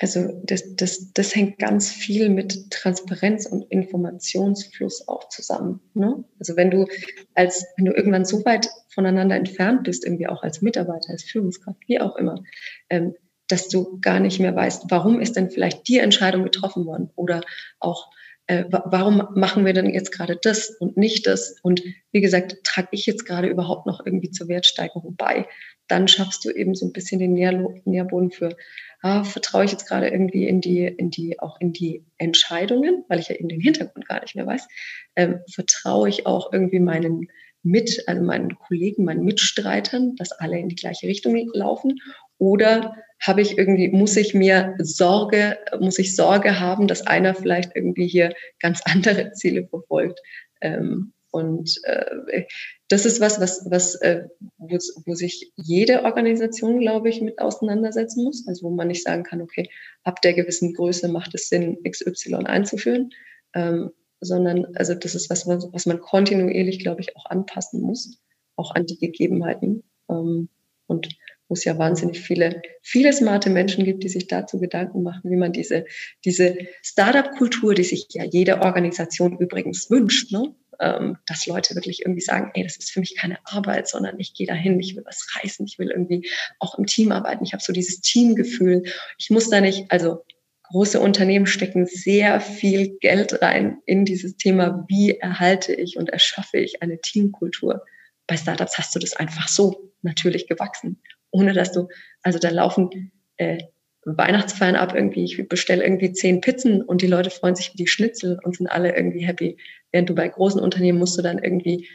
Also 0.00 0.40
das, 0.44 0.76
das, 0.76 1.12
das 1.12 1.34
hängt 1.34 1.58
ganz 1.58 1.90
viel 1.90 2.30
mit 2.30 2.70
Transparenz 2.70 3.44
und 3.44 3.70
Informationsfluss 3.70 5.06
auch 5.08 5.28
zusammen. 5.28 5.80
Ne? 5.92 6.24
Also 6.38 6.56
wenn 6.56 6.70
du 6.70 6.86
als, 7.34 7.66
wenn 7.76 7.84
du 7.84 7.92
irgendwann 7.92 8.24
so 8.24 8.42
weit 8.46 8.70
voneinander 8.88 9.36
entfernt 9.36 9.84
bist, 9.84 10.06
irgendwie 10.06 10.26
auch 10.26 10.42
als 10.42 10.62
Mitarbeiter, 10.62 11.10
als 11.10 11.24
Führungskraft, 11.24 11.78
wie 11.86 12.00
auch 12.00 12.16
immer, 12.16 12.42
ähm, 12.88 13.14
dass 13.46 13.68
du 13.68 14.00
gar 14.00 14.20
nicht 14.20 14.40
mehr 14.40 14.56
weißt, 14.56 14.84
warum 14.88 15.20
ist 15.20 15.36
denn 15.36 15.50
vielleicht 15.50 15.86
die 15.86 15.98
Entscheidung 15.98 16.44
getroffen 16.44 16.86
worden 16.86 17.10
oder 17.16 17.42
auch 17.78 18.10
äh, 18.50 18.64
warum 18.68 19.28
machen 19.36 19.64
wir 19.64 19.72
denn 19.72 19.88
jetzt 19.90 20.10
gerade 20.10 20.36
das 20.36 20.70
und 20.70 20.96
nicht 20.96 21.28
das? 21.28 21.54
Und 21.62 21.84
wie 22.10 22.20
gesagt, 22.20 22.64
trage 22.64 22.88
ich 22.90 23.06
jetzt 23.06 23.24
gerade 23.24 23.46
überhaupt 23.46 23.86
noch 23.86 24.04
irgendwie 24.04 24.32
zur 24.32 24.48
Wertsteigerung 24.48 25.14
bei? 25.14 25.46
Dann 25.86 26.08
schaffst 26.08 26.44
du 26.44 26.50
eben 26.50 26.74
so 26.74 26.84
ein 26.84 26.92
bisschen 26.92 27.20
den 27.20 27.32
Nähr 27.32 27.52
Nährboden 27.84 28.32
für, 28.32 28.56
ah, 29.02 29.22
vertraue 29.22 29.66
ich 29.66 29.70
jetzt 29.70 29.86
gerade 29.86 30.08
irgendwie 30.08 30.48
in 30.48 30.60
die, 30.60 30.84
in 30.84 31.10
die, 31.10 31.38
auch 31.38 31.60
in 31.60 31.72
die 31.72 32.04
Entscheidungen, 32.18 33.04
weil 33.06 33.20
ich 33.20 33.28
ja 33.28 33.36
eben 33.36 33.48
den 33.48 33.60
Hintergrund 33.60 34.08
gar 34.08 34.20
nicht 34.20 34.34
mehr 34.34 34.48
weiß. 34.48 34.66
Ähm, 35.14 35.38
vertraue 35.54 36.08
ich 36.08 36.26
auch 36.26 36.52
irgendwie 36.52 36.80
meinen 36.80 37.28
mit, 37.62 38.02
also 38.08 38.20
meinen 38.20 38.56
Kollegen, 38.56 39.04
meinen 39.04 39.24
Mitstreitern, 39.24 40.16
dass 40.16 40.32
alle 40.32 40.58
in 40.58 40.68
die 40.68 40.76
gleiche 40.76 41.06
Richtung 41.06 41.36
laufen? 41.52 42.00
Oder 42.38 42.96
habe 43.20 43.42
ich 43.42 43.58
irgendwie, 43.58 43.88
muss 43.88 44.16
ich 44.16 44.34
mir 44.34 44.74
Sorge, 44.78 45.58
muss 45.78 45.98
ich 45.98 46.16
Sorge 46.16 46.58
haben, 46.58 46.86
dass 46.86 47.06
einer 47.06 47.34
vielleicht 47.34 47.76
irgendwie 47.76 48.08
hier 48.08 48.34
ganz 48.60 48.80
andere 48.84 49.32
Ziele 49.32 49.66
verfolgt? 49.66 50.20
Ähm, 50.60 51.12
und 51.32 51.78
äh, 51.84 52.44
das 52.88 53.06
ist 53.06 53.20
was, 53.20 53.40
was, 53.40 53.64
was 53.70 53.94
äh, 53.96 54.24
wo, 54.58 54.76
wo 55.06 55.14
sich 55.14 55.52
jede 55.54 56.04
Organisation, 56.04 56.80
glaube 56.80 57.08
ich, 57.08 57.20
mit 57.20 57.38
auseinandersetzen 57.38 58.24
muss. 58.24 58.48
Also 58.48 58.66
wo 58.66 58.70
man 58.70 58.88
nicht 58.88 59.04
sagen 59.04 59.22
kann, 59.22 59.40
okay, 59.40 59.70
ab 60.02 60.20
der 60.22 60.34
gewissen 60.34 60.74
Größe 60.74 61.08
macht 61.08 61.34
es 61.34 61.48
Sinn, 61.48 61.78
XY 61.88 62.46
einzuführen, 62.46 63.10
ähm, 63.54 63.90
sondern 64.20 64.66
also 64.74 64.94
das 64.94 65.14
ist 65.14 65.30
was, 65.30 65.46
was 65.46 65.86
man 65.86 66.00
kontinuierlich, 66.00 66.80
glaube 66.80 67.00
ich, 67.00 67.16
auch 67.16 67.26
anpassen 67.26 67.80
muss, 67.80 68.20
auch 68.56 68.74
an 68.74 68.86
die 68.86 68.98
Gegebenheiten. 68.98 69.84
Ähm, 70.08 70.48
und 70.88 71.08
wo 71.50 71.54
es 71.54 71.64
ja 71.64 71.76
wahnsinnig 71.76 72.20
viele, 72.20 72.62
viele 72.80 73.12
smarte 73.12 73.50
Menschen 73.50 73.84
gibt, 73.84 74.04
die 74.04 74.08
sich 74.08 74.28
dazu 74.28 74.60
Gedanken 74.60 75.02
machen, 75.02 75.30
wie 75.30 75.36
man 75.36 75.52
diese, 75.52 75.84
diese 76.24 76.56
Startup-Kultur, 76.80 77.74
die 77.74 77.82
sich 77.82 78.06
ja 78.12 78.24
jede 78.24 78.60
Organisation 78.62 79.36
übrigens 79.36 79.90
wünscht, 79.90 80.30
ne? 80.30 80.54
ähm, 80.78 81.18
dass 81.26 81.46
Leute 81.46 81.74
wirklich 81.74 82.02
irgendwie 82.02 82.20
sagen, 82.20 82.52
ey, 82.54 82.62
das 82.62 82.76
ist 82.76 82.92
für 82.92 83.00
mich 83.00 83.16
keine 83.16 83.38
Arbeit, 83.44 83.88
sondern 83.88 84.20
ich 84.20 84.32
gehe 84.32 84.46
dahin, 84.46 84.78
ich 84.78 84.94
will 84.94 85.02
was 85.04 85.26
reißen, 85.34 85.66
ich 85.66 85.78
will 85.80 85.90
irgendwie 85.90 86.30
auch 86.60 86.78
im 86.78 86.86
Team 86.86 87.10
arbeiten, 87.10 87.44
ich 87.44 87.52
habe 87.52 87.62
so 87.62 87.72
dieses 87.72 88.00
Teamgefühl. 88.00 88.84
Ich 89.18 89.30
muss 89.30 89.50
da 89.50 89.60
nicht, 89.60 89.90
also 89.90 90.24
große 90.70 91.00
Unternehmen 91.00 91.46
stecken 91.46 91.86
sehr 91.86 92.40
viel 92.40 92.96
Geld 93.00 93.42
rein 93.42 93.78
in 93.86 94.04
dieses 94.04 94.36
Thema, 94.36 94.84
wie 94.88 95.18
erhalte 95.18 95.74
ich 95.74 95.96
und 95.96 96.10
erschaffe 96.10 96.58
ich 96.58 96.80
eine 96.80 97.00
Teamkultur. 97.00 97.84
Bei 98.28 98.36
Startups 98.36 98.78
hast 98.78 98.94
du 98.94 99.00
das 99.00 99.14
einfach 99.14 99.48
so 99.48 99.92
natürlich 100.02 100.46
gewachsen, 100.46 101.02
ohne 101.30 101.52
dass 101.52 101.72
du, 101.72 101.88
also 102.22 102.38
da 102.38 102.50
laufen 102.50 103.12
äh, 103.36 103.58
Weihnachtsfeiern 104.04 104.76
ab 104.76 104.94
irgendwie, 104.94 105.24
ich 105.24 105.48
bestelle 105.48 105.84
irgendwie 105.84 106.12
zehn 106.12 106.40
Pizzen 106.40 106.82
und 106.82 107.02
die 107.02 107.06
Leute 107.06 107.30
freuen 107.30 107.54
sich 107.54 107.72
wie 107.72 107.76
die 107.76 107.86
Schnitzel 107.86 108.38
und 108.42 108.56
sind 108.56 108.66
alle 108.66 108.96
irgendwie 108.96 109.26
happy. 109.26 109.58
Während 109.92 110.08
du 110.08 110.14
bei 110.14 110.28
großen 110.28 110.60
Unternehmen 110.60 110.98
musst 110.98 111.18
du 111.18 111.22
dann 111.22 111.38
irgendwie 111.38 111.88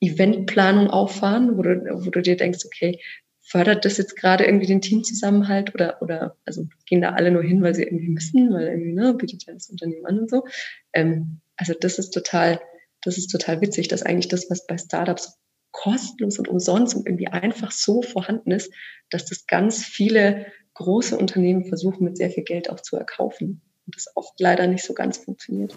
Eventplanung 0.00 0.90
auffahren, 0.90 1.56
wo 1.56 1.62
du, 1.62 2.04
wo 2.04 2.10
du 2.10 2.20
dir 2.20 2.36
denkst, 2.36 2.64
okay, 2.66 3.00
fördert 3.40 3.84
das 3.84 3.96
jetzt 3.96 4.16
gerade 4.16 4.44
irgendwie 4.44 4.66
den 4.66 4.80
Teamzusammenhalt 4.80 5.72
oder, 5.72 6.02
oder 6.02 6.36
also 6.44 6.66
gehen 6.84 7.00
da 7.00 7.10
alle 7.10 7.30
nur 7.30 7.44
hin, 7.44 7.62
weil 7.62 7.74
sie 7.74 7.84
irgendwie 7.84 8.08
müssen, 8.08 8.52
weil 8.52 8.66
irgendwie, 8.66 8.92
ne, 8.92 9.14
bietet 9.14 9.46
ja 9.46 9.54
das 9.54 9.70
Unternehmen 9.70 10.04
an 10.04 10.18
und 10.20 10.30
so. 10.30 10.44
Ähm, 10.92 11.40
also 11.56 11.72
das 11.78 11.98
ist 11.98 12.10
total, 12.10 12.60
das 13.02 13.18
ist 13.18 13.28
total 13.28 13.60
witzig, 13.60 13.86
dass 13.86 14.02
eigentlich 14.02 14.28
das, 14.28 14.50
was 14.50 14.66
bei 14.66 14.76
Startups 14.76 15.38
kostenlos 15.76 16.38
und 16.38 16.48
umsonst 16.48 16.94
und 16.94 17.06
irgendwie 17.06 17.28
einfach 17.28 17.70
so 17.70 18.02
vorhanden 18.02 18.50
ist, 18.50 18.72
dass 19.10 19.26
das 19.26 19.46
ganz 19.46 19.84
viele 19.84 20.46
große 20.74 21.16
Unternehmen 21.16 21.66
versuchen, 21.66 22.04
mit 22.04 22.16
sehr 22.16 22.30
viel 22.30 22.44
Geld 22.44 22.70
auch 22.70 22.80
zu 22.80 22.96
erkaufen. 22.96 23.60
Und 23.84 23.94
das 23.94 24.08
oft 24.14 24.40
leider 24.40 24.66
nicht 24.66 24.84
so 24.84 24.94
ganz 24.94 25.18
funktioniert. 25.18 25.76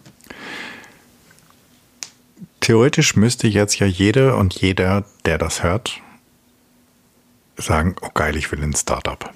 Theoretisch 2.61 3.15
müsste 3.15 3.47
jetzt 3.47 3.77
ja 3.79 3.87
jede 3.87 4.35
und 4.35 4.55
jeder, 4.55 5.05
der 5.25 5.37
das 5.37 5.63
hört, 5.63 6.01
sagen, 7.57 7.95
oh 8.01 8.09
geil, 8.13 8.37
ich 8.37 8.51
will 8.51 8.63
ein 8.63 8.75
Startup. 8.75 9.33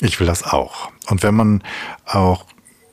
Ich 0.00 0.18
will 0.18 0.26
das 0.26 0.42
auch. 0.42 0.90
Und 1.08 1.22
wenn 1.22 1.34
man 1.34 1.62
auch 2.04 2.46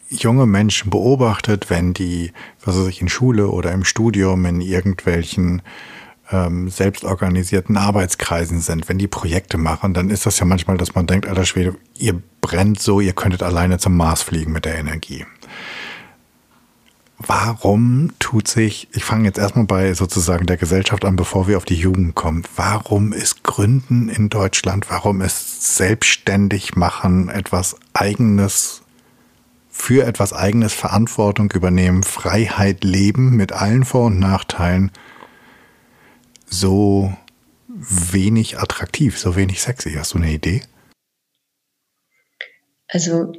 junge 0.09 0.45
Menschen 0.45 0.91
beobachtet, 0.91 1.69
wenn 1.69 1.93
die, 1.93 2.31
was 2.63 2.77
weiß 2.77 2.87
ich, 2.87 3.01
in 3.01 3.09
Schule 3.09 3.49
oder 3.49 3.71
im 3.71 3.83
Studium 3.83 4.45
in 4.45 4.61
irgendwelchen 4.61 5.63
ähm, 6.31 6.69
selbstorganisierten 6.69 7.77
Arbeitskreisen 7.77 8.61
sind, 8.61 8.87
wenn 8.89 8.97
die 8.97 9.07
Projekte 9.07 9.57
machen, 9.57 9.93
dann 9.93 10.09
ist 10.09 10.25
das 10.25 10.39
ja 10.39 10.45
manchmal, 10.45 10.77
dass 10.77 10.95
man 10.95 11.07
denkt, 11.07 11.27
alter 11.27 11.45
Schwede, 11.45 11.75
ihr 11.97 12.21
brennt 12.41 12.79
so, 12.79 12.99
ihr 12.99 13.13
könntet 13.13 13.43
alleine 13.43 13.77
zum 13.77 13.97
Mars 13.97 14.21
fliegen 14.21 14.51
mit 14.51 14.65
der 14.65 14.77
Energie. 14.77 15.25
Warum 17.19 18.11
tut 18.19 18.47
sich, 18.47 18.89
ich 18.91 19.05
fange 19.05 19.25
jetzt 19.25 19.37
erstmal 19.37 19.65
bei 19.65 19.93
sozusagen 19.93 20.45
der 20.45 20.57
Gesellschaft 20.57 21.05
an, 21.05 21.15
bevor 21.15 21.47
wir 21.47 21.57
auf 21.57 21.65
die 21.65 21.75
Jugend 21.75 22.15
kommen, 22.15 22.43
warum 22.55 23.13
ist 23.13 23.43
Gründen 23.43 24.09
in 24.09 24.29
Deutschland, 24.29 24.89
warum 24.89 25.21
ist 25.21 25.77
selbstständig 25.77 26.75
machen, 26.75 27.29
etwas 27.29 27.77
eigenes, 27.93 28.81
für 29.69 30.05
etwas 30.05 30.33
eigenes 30.33 30.73
Verantwortung 30.73 31.49
übernehmen, 31.51 32.03
Freiheit 32.03 32.83
leben 32.83 33.37
mit 33.37 33.53
allen 33.53 33.85
Vor- 33.85 34.07
und 34.07 34.19
Nachteilen 34.19 34.91
so 36.59 37.11
wenig 37.67 38.59
attraktiv, 38.59 39.17
so 39.17 39.35
wenig 39.35 39.61
sexy? 39.61 39.93
Hast 39.93 40.13
du 40.13 40.19
eine 40.19 40.31
Idee? 40.31 40.61
Also 42.87 43.33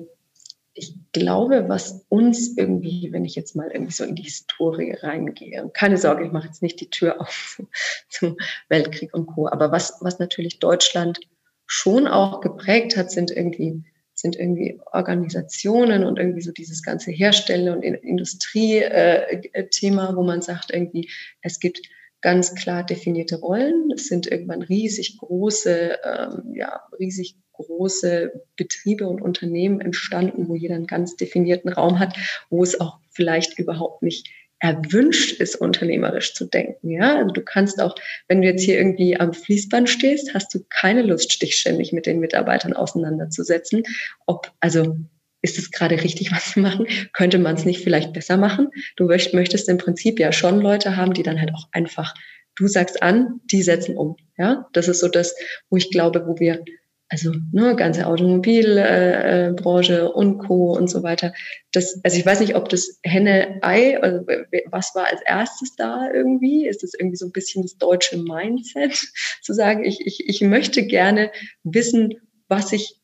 ich 0.75 0.95
glaube, 1.13 1.69
was 1.69 2.05
uns 2.09 2.57
irgendwie, 2.57 3.11
wenn 3.13 3.25
ich 3.25 3.37
jetzt 3.37 3.55
mal 3.55 3.71
irgendwie 3.71 3.93
so 3.93 4.03
in 4.03 4.17
die 4.17 4.25
Historie 4.25 4.97
reingehe, 5.01 5.71
keine 5.73 5.97
Sorge, 5.97 6.27
ich 6.27 6.33
mache 6.33 6.49
jetzt 6.49 6.63
nicht 6.63 6.81
die 6.81 6.91
Tür 6.91 7.21
auf 7.21 7.63
zum 8.09 8.37
Weltkrieg 8.69 9.15
und 9.15 9.27
Co., 9.27 9.49
aber 9.49 9.71
was, 9.71 9.99
was 10.01 10.19
natürlich 10.19 10.59
Deutschland 10.59 11.21
schon 11.67 12.09
auch 12.09 12.41
geprägt 12.41 12.97
hat, 12.97 13.13
sind 13.13 13.31
irgendwie, 13.31 13.85
sind 14.15 14.35
irgendwie 14.35 14.81
Organisationen 14.93 16.03
und 16.05 16.19
irgendwie 16.19 16.43
so 16.43 16.51
dieses 16.51 16.83
ganze 16.83 17.13
Herstellen 17.13 17.69
und 17.69 17.85
Industrie-Thema, 17.85 20.11
äh, 20.11 20.17
wo 20.17 20.25
man 20.25 20.43
sagt 20.43 20.73
irgendwie, 20.73 21.09
es 21.41 21.61
gibt 21.61 21.83
ganz 22.25 22.55
klar 22.55 22.85
definierte 22.85 23.37
Rollen. 23.37 23.91
Es 23.95 24.07
sind 24.07 24.27
irgendwann 24.27 24.63
riesig 24.63 25.19
große, 25.19 25.99
ähm, 26.03 26.55
ja, 26.57 26.81
riesig 26.99 27.37
große 27.53 28.33
Betriebe 28.57 29.07
und 29.07 29.21
Unternehmen 29.21 29.83
entstanden, 29.83 30.49
wo 30.49 30.55
jeder 30.55 30.75
einen 30.75 30.87
ganz 30.87 31.17
definierten 31.17 31.71
Raum 31.71 31.99
hat, 31.99 32.17
wo 32.49 32.63
es 32.63 32.81
auch 32.81 32.99
vielleicht 33.11 33.59
überhaupt 33.59 34.03
nicht 34.03 34.31
erwünscht 34.59 35.39
ist, 35.39 35.57
unternehmerisch 35.57 36.33
zu 36.33 36.47
denken. 36.47 36.91
Ja, 36.91 37.19
also 37.19 37.31
du 37.31 37.43
kannst 37.43 37.79
auch, 37.83 37.95
wenn 38.27 38.41
du 38.41 38.49
jetzt 38.49 38.63
hier 38.63 38.79
irgendwie 38.79 39.21
am 39.21 39.35
Fließband 39.35 39.91
stehst, 39.91 40.33
hast 40.33 40.55
du 40.55 40.65
keine 40.71 41.03
Lust, 41.03 41.43
dich 41.43 41.57
ständig 41.57 41.93
mit 41.93 42.07
den 42.07 42.21
Mitarbeitern 42.21 42.73
auseinanderzusetzen. 42.73 43.83
Ob, 44.25 44.51
also 44.61 44.97
ist 45.45 45.59
es 45.59 45.71
gerade 45.71 46.03
richtig, 46.03 46.33
was 46.33 46.57
wir 46.57 46.63
machen? 46.63 46.87
Könnte 47.13 47.39
man 47.39 47.55
es 47.55 47.67
nicht 47.67 47.85
vielleicht 47.85 48.15
besser 48.15 48.39
machen? 48.39 48.71
Du 48.97 49.05
möchtest 49.05 49.69
im 49.69 49.77
Prinzip 49.77 50.19
ja 50.19 50.33
schon 50.33 50.59
Leute 50.61 50.97
haben, 50.97 51.13
die 51.13 51.23
dann 51.23 51.39
halt 51.39 51.53
auch 51.55 51.69
einfach, 51.71 52.15
du 52.57 52.67
sagst 52.67 53.03
an, 53.03 53.41
die 53.45 53.63
setzen 53.63 53.99
um. 53.99 54.17
Ja, 54.39 54.67
das 54.73 54.89
ist 54.89 55.01
so 55.01 55.09
das, 55.09 55.37
wo 55.69 55.77
ich 55.77 55.91
glaube, 55.91 56.27
wo 56.27 56.41
wir, 56.41 56.65
also 57.11 57.31
ne, 57.53 57.77
ganze 57.77 58.07
Automobilbranche 58.07 59.99
äh, 59.99 60.03
und 60.03 60.39
Co. 60.39 60.73
und 60.73 60.89
so 60.89 61.03
weiter. 61.03 61.35
Das, 61.73 62.01
also 62.03 62.17
ich 62.17 62.25
weiß 62.25 62.41
nicht, 62.41 62.57
ob 62.57 62.71
das 62.71 62.99
Henne-Ei, 63.05 64.01
also 64.01 64.25
was 64.71 64.95
war 64.95 65.09
als 65.11 65.21
erstes 65.27 65.77
da 65.77 66.09
irgendwie? 66.11 66.67
Ist 66.67 66.83
das 66.83 66.95
irgendwie 66.99 67.19
so 67.19 67.27
ein 67.27 67.33
bisschen 67.33 67.61
das 67.63 67.77
deutsche 67.77 68.17
Mindset, 68.17 68.95
zu 69.43 69.53
sagen, 69.53 69.85
ich, 69.85 70.07
ich, 70.07 70.27
ich 70.27 70.41
möchte 70.41 70.87
gerne 70.87 71.31
wissen, 71.65 72.15
was 72.49 72.73
ich 72.73 73.04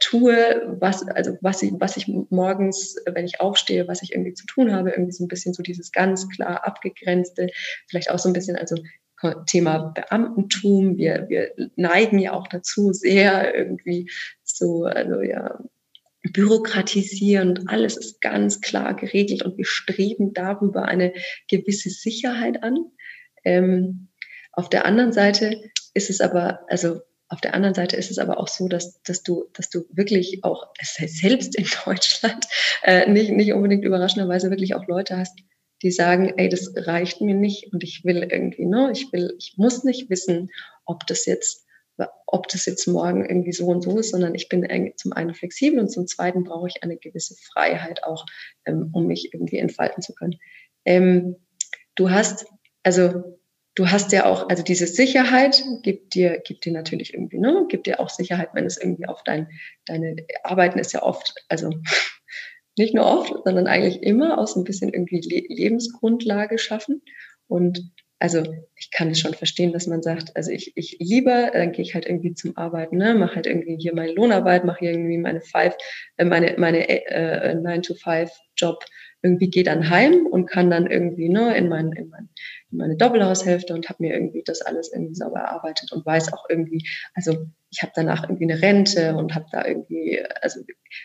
tue, 0.00 0.76
was, 0.80 1.06
also 1.08 1.36
was 1.40 1.62
ich, 1.62 1.72
was 1.78 1.96
ich 1.96 2.08
morgens, 2.30 2.96
wenn 3.06 3.24
ich 3.24 3.40
aufstehe, 3.40 3.88
was 3.88 4.02
ich 4.02 4.12
irgendwie 4.12 4.34
zu 4.34 4.46
tun 4.46 4.72
habe, 4.72 4.90
irgendwie 4.90 5.12
so 5.12 5.24
ein 5.24 5.28
bisschen 5.28 5.54
so 5.54 5.62
dieses 5.62 5.92
ganz 5.92 6.28
klar 6.28 6.66
abgegrenzte, 6.66 7.48
vielleicht 7.88 8.10
auch 8.10 8.18
so 8.18 8.28
ein 8.28 8.32
bisschen, 8.32 8.56
also 8.56 8.76
Thema 9.46 9.92
Beamtentum. 9.94 10.96
Wir, 10.96 11.26
wir 11.28 11.52
neigen 11.76 12.18
ja 12.18 12.32
auch 12.32 12.48
dazu, 12.48 12.92
sehr 12.92 13.54
irgendwie 13.54 14.10
so, 14.44 14.84
also 14.84 15.22
ja, 15.22 15.58
bürokratisieren 16.32 17.50
und 17.50 17.68
alles 17.68 17.96
ist 17.96 18.20
ganz 18.20 18.60
klar 18.60 18.94
geregelt 18.94 19.42
und 19.42 19.56
wir 19.56 19.64
streben 19.64 20.34
darüber 20.34 20.84
eine 20.84 21.12
gewisse 21.48 21.90
Sicherheit 21.90 22.62
an. 22.62 22.76
Ähm, 23.44 24.08
auf 24.52 24.68
der 24.68 24.86
anderen 24.86 25.12
Seite 25.12 25.60
ist 25.94 26.10
es 26.10 26.20
aber, 26.20 26.60
also 26.68 27.00
auf 27.28 27.40
der 27.40 27.54
anderen 27.54 27.74
Seite 27.74 27.96
ist 27.96 28.10
es 28.10 28.18
aber 28.18 28.38
auch 28.38 28.48
so, 28.48 28.68
dass, 28.68 29.02
dass, 29.02 29.22
du, 29.22 29.46
dass 29.52 29.68
du 29.68 29.84
wirklich 29.90 30.44
auch, 30.44 30.68
selbst 30.80 31.56
in 31.56 31.66
Deutschland, 31.84 32.46
äh, 32.82 33.10
nicht, 33.10 33.30
nicht 33.30 33.52
unbedingt 33.52 33.84
überraschenderweise 33.84 34.50
wirklich 34.50 34.74
auch 34.74 34.86
Leute 34.86 35.16
hast, 35.16 35.36
die 35.82 35.90
sagen, 35.90 36.32
ey, 36.36 36.48
das 36.48 36.72
reicht 36.74 37.20
mir 37.20 37.34
nicht 37.34 37.72
und 37.72 37.82
ich 37.82 38.04
will 38.04 38.22
irgendwie, 38.30 38.66
ne, 38.66 38.90
ich 38.92 39.12
will, 39.12 39.34
ich 39.38 39.54
muss 39.56 39.84
nicht 39.84 40.08
wissen, 40.08 40.50
ob 40.84 41.06
das 41.06 41.26
jetzt, 41.26 41.66
ob 42.26 42.48
das 42.48 42.66
jetzt 42.66 42.86
morgen 42.86 43.28
irgendwie 43.28 43.52
so 43.52 43.66
und 43.66 43.82
so 43.82 43.98
ist, 43.98 44.10
sondern 44.10 44.34
ich 44.34 44.48
bin 44.48 44.66
zum 44.96 45.12
einen 45.12 45.34
flexibel 45.34 45.80
und 45.80 45.90
zum 45.90 46.06
zweiten 46.06 46.44
brauche 46.44 46.68
ich 46.68 46.82
eine 46.82 46.96
gewisse 46.96 47.34
Freiheit 47.52 48.04
auch, 48.04 48.24
ähm, 48.64 48.90
um 48.92 49.06
mich 49.06 49.32
irgendwie 49.32 49.58
entfalten 49.58 50.02
zu 50.02 50.14
können. 50.14 50.36
Ähm, 50.84 51.36
du 51.94 52.10
hast, 52.10 52.46
also 52.82 53.35
du 53.76 53.90
hast 53.90 54.10
ja 54.10 54.24
auch, 54.24 54.48
also 54.48 54.62
diese 54.62 54.86
Sicherheit 54.86 55.62
gibt 55.82 56.14
dir, 56.14 56.38
gibt 56.38 56.64
dir 56.64 56.72
natürlich 56.72 57.14
irgendwie, 57.14 57.38
ne, 57.38 57.66
gibt 57.68 57.86
dir 57.86 58.00
auch 58.00 58.08
Sicherheit, 58.08 58.48
wenn 58.54 58.64
es 58.64 58.78
irgendwie 58.78 59.06
auf 59.06 59.22
dein, 59.22 59.48
deine 59.84 60.16
Arbeiten 60.42 60.78
ist 60.78 60.92
ja 60.92 61.02
oft, 61.02 61.34
also 61.48 61.70
nicht 62.78 62.94
nur 62.94 63.06
oft, 63.06 63.32
sondern 63.44 63.66
eigentlich 63.66 64.02
immer 64.02 64.38
aus 64.38 64.56
ein 64.56 64.64
bisschen 64.64 64.92
irgendwie 64.92 65.20
Le 65.20 65.54
Lebensgrundlage 65.54 66.58
schaffen. 66.58 67.02
Und 67.48 67.92
also 68.18 68.42
ich 68.76 68.90
kann 68.90 69.10
es 69.10 69.20
schon 69.20 69.34
verstehen, 69.34 69.72
dass 69.72 69.86
man 69.86 70.02
sagt, 70.02 70.34
also 70.36 70.50
ich, 70.50 70.72
ich 70.74 70.96
lieber, 70.98 71.50
dann 71.52 71.72
gehe 71.72 71.84
ich 71.84 71.94
halt 71.94 72.06
irgendwie 72.06 72.32
zum 72.32 72.56
Arbeiten, 72.56 72.96
ne, 72.96 73.14
mache 73.14 73.36
halt 73.36 73.46
irgendwie 73.46 73.76
hier 73.78 73.94
meine 73.94 74.12
Lohnarbeit, 74.12 74.64
mache 74.64 74.80
hier 74.80 74.92
irgendwie 74.92 75.18
meine 75.18 75.42
Five, 75.42 75.76
äh, 76.16 76.24
meine, 76.24 76.54
meine 76.56 76.88
äh, 76.88 77.54
9-to-5-Job 77.54 78.84
irgendwie 79.22 79.50
gehe 79.50 79.64
dann 79.64 79.90
heim 79.90 80.26
und 80.26 80.46
kann 80.46 80.70
dann 80.70 80.86
irgendwie 80.86 81.28
ne, 81.28 81.56
in, 81.56 81.68
mein, 81.68 81.92
in, 81.92 82.08
mein, 82.08 82.28
in 82.70 82.78
meine 82.78 82.96
Doppelhaushälfte 82.96 83.74
und 83.74 83.88
habe 83.88 84.02
mir 84.02 84.14
irgendwie 84.14 84.42
das 84.44 84.62
alles 84.62 84.92
irgendwie 84.92 85.14
sauber 85.14 85.40
erarbeitet 85.40 85.92
und 85.92 86.04
weiß 86.04 86.32
auch 86.32 86.44
irgendwie, 86.48 86.86
also 87.14 87.46
ich 87.70 87.82
habe 87.82 87.92
danach 87.94 88.24
irgendwie 88.24 88.44
eine 88.44 88.62
Rente 88.62 89.16
und 89.16 89.34
habe 89.34 89.46
da 89.50 89.66
irgendwie, 89.66 90.22
also 90.42 90.60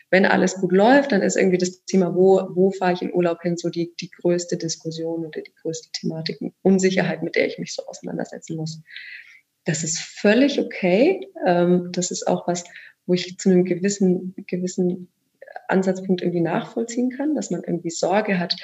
wenn 0.09 0.25
alles 0.25 0.55
gut 0.55 0.71
läuft, 0.71 1.11
dann 1.11 1.21
ist 1.21 1.35
irgendwie 1.35 1.57
das 1.57 1.83
Thema, 1.85 2.13
wo, 2.15 2.47
wo 2.53 2.71
fahre 2.71 2.93
ich 2.93 3.01
in 3.01 3.13
Urlaub 3.13 3.41
hin, 3.41 3.57
so 3.57 3.69
die, 3.69 3.93
die 3.99 4.09
größte 4.09 4.57
Diskussion 4.57 5.25
oder 5.25 5.41
die 5.41 5.53
größte 5.61 5.89
Thematik, 5.91 6.39
Unsicherheit, 6.61 7.23
mit 7.23 7.35
der 7.35 7.47
ich 7.47 7.57
mich 7.57 7.73
so 7.73 7.85
auseinandersetzen 7.87 8.55
muss. 8.55 8.81
Das 9.65 9.83
ist 9.83 9.99
völlig 9.99 10.59
okay. 10.59 11.27
Ähm, 11.45 11.89
das 11.91 12.11
ist 12.11 12.27
auch 12.27 12.47
was, 12.47 12.63
wo 13.05 13.13
ich 13.13 13.37
zu 13.37 13.49
einem 13.49 13.65
gewissen, 13.65 14.33
gewissen 14.47 15.09
Ansatzpunkt 15.71 16.21
irgendwie 16.21 16.41
nachvollziehen 16.41 17.09
kann, 17.09 17.35
dass 17.35 17.51
man 17.51 17.63
irgendwie 17.63 17.89
Sorge 17.89 18.39
hat, 18.39 18.55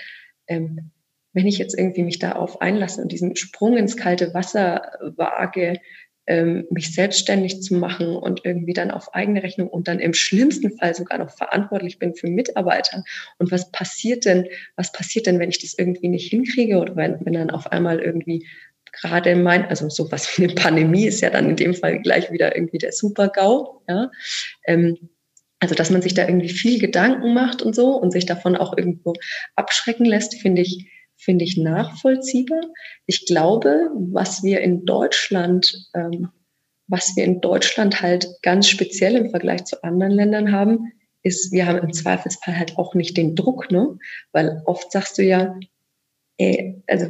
ähm, 0.48 0.91
wenn 1.34 1.48
ich 1.48 1.58
jetzt 1.58 1.78
irgendwie 1.78 2.04
mich 2.04 2.20
darauf 2.20 2.62
einlasse 2.62 3.02
und 3.02 3.12
diesen 3.12 3.36
Sprung 3.36 3.78
ins 3.78 3.96
kalte 3.96 4.34
Wasser 4.34 4.91
wage, 5.15 5.80
ähm, 6.28 6.67
mich 6.70 6.93
selbstständig 6.93 7.62
zu 7.62 7.76
machen 7.76 8.15
und 8.15 8.41
irgendwie 8.43 8.74
dann 8.74 8.91
auf 8.91 9.13
eigene 9.13 9.41
Rechnung 9.43 9.70
und 9.70 9.88
dann 9.88 10.00
im 10.00 10.13
schlimmsten 10.13 10.78
Fall 10.78 10.93
sogar 10.93 11.17
noch 11.20 11.30
verantwortlich 11.30 12.00
bin 12.00 12.15
für 12.15 12.28
Mitarbeiter. 12.28 13.04
Und 13.38 13.52
was 13.52 13.72
passiert 13.72 14.26
denn, 14.26 14.48
was 14.76 14.91
passiert 14.91 15.26
denn, 15.26 15.39
wenn 15.39 15.50
ich 15.50 15.60
das 15.60 15.78
irgendwie 15.78 16.10
nicht 16.10 16.30
hinkriege 16.30 16.80
oder 16.80 16.96
wenn, 16.96 17.26
wenn 17.26 17.34
dann 17.34 17.50
auf 17.50 17.72
einmal 17.72 18.00
irgendwie 18.00 18.46
gerade 18.91 19.36
mein, 19.36 19.65
also 19.65 19.89
sowas 19.89 20.38
wie 20.38 20.46
eine 20.46 20.54
Pandemie 20.54 21.06
ist 21.06 21.22
ja 21.22 21.30
dann 21.30 21.50
in 21.50 21.56
dem 21.56 21.74
Fall 21.74 22.02
gleich 22.02 22.32
wieder 22.32 22.56
irgendwie 22.56 22.80
der 22.80 22.91
Super-GAU, 22.91 23.82
ja. 23.88 24.12
Ähm, 24.65 25.10
also, 25.60 25.76
dass 25.76 25.89
man 25.89 26.02
sich 26.02 26.13
da 26.13 26.28
irgendwie 26.28 26.50
viel 26.50 26.80
Gedanken 26.80 27.34
macht 27.34 27.62
und 27.62 27.76
so 27.76 27.96
und 27.96 28.12
sich 28.12 28.26
davon 28.26 28.56
auch 28.56 28.78
irgendwo 28.78 29.13
abschrecken 29.56 30.06
lässt, 30.06 30.36
finde 30.36 30.62
ich, 30.62 30.91
finde 31.15 31.46
ich 31.46 31.58
nachvollziehbar. 31.58 32.62
Ich 33.08 33.26
glaube, 33.26 33.89
was 34.12 34.43
wir 34.43 34.62
in 34.62 34.86
Deutschland 34.86 35.89
ähm, 35.96 36.30
was 36.88 37.15
wir 37.15 37.26
in 37.26 37.41
Deutschland 37.41 38.02
halt 38.02 38.28
ganz 38.41 38.67
speziell 38.67 39.15
im 39.15 39.30
Vergleich 39.30 39.65
zu 39.65 39.84
anderen 39.84 40.13
Ländern 40.13 40.52
haben, 40.52 40.91
ist, 41.24 41.52
wir 41.52 41.65
haben 41.65 41.80
im 41.80 41.93
Zweifelsfall 41.93 42.58
halt 42.58 42.78
auch 42.78 42.96
nicht 42.96 43.17
den 43.17 43.36
Druck, 43.36 43.72
ne? 43.72 43.98
Weil 44.32 44.62
oft 44.65 44.91
sagst 44.91 45.17
du 45.17 45.24
ja, 45.24 45.60
ey, 46.38 46.82
also 46.88 47.08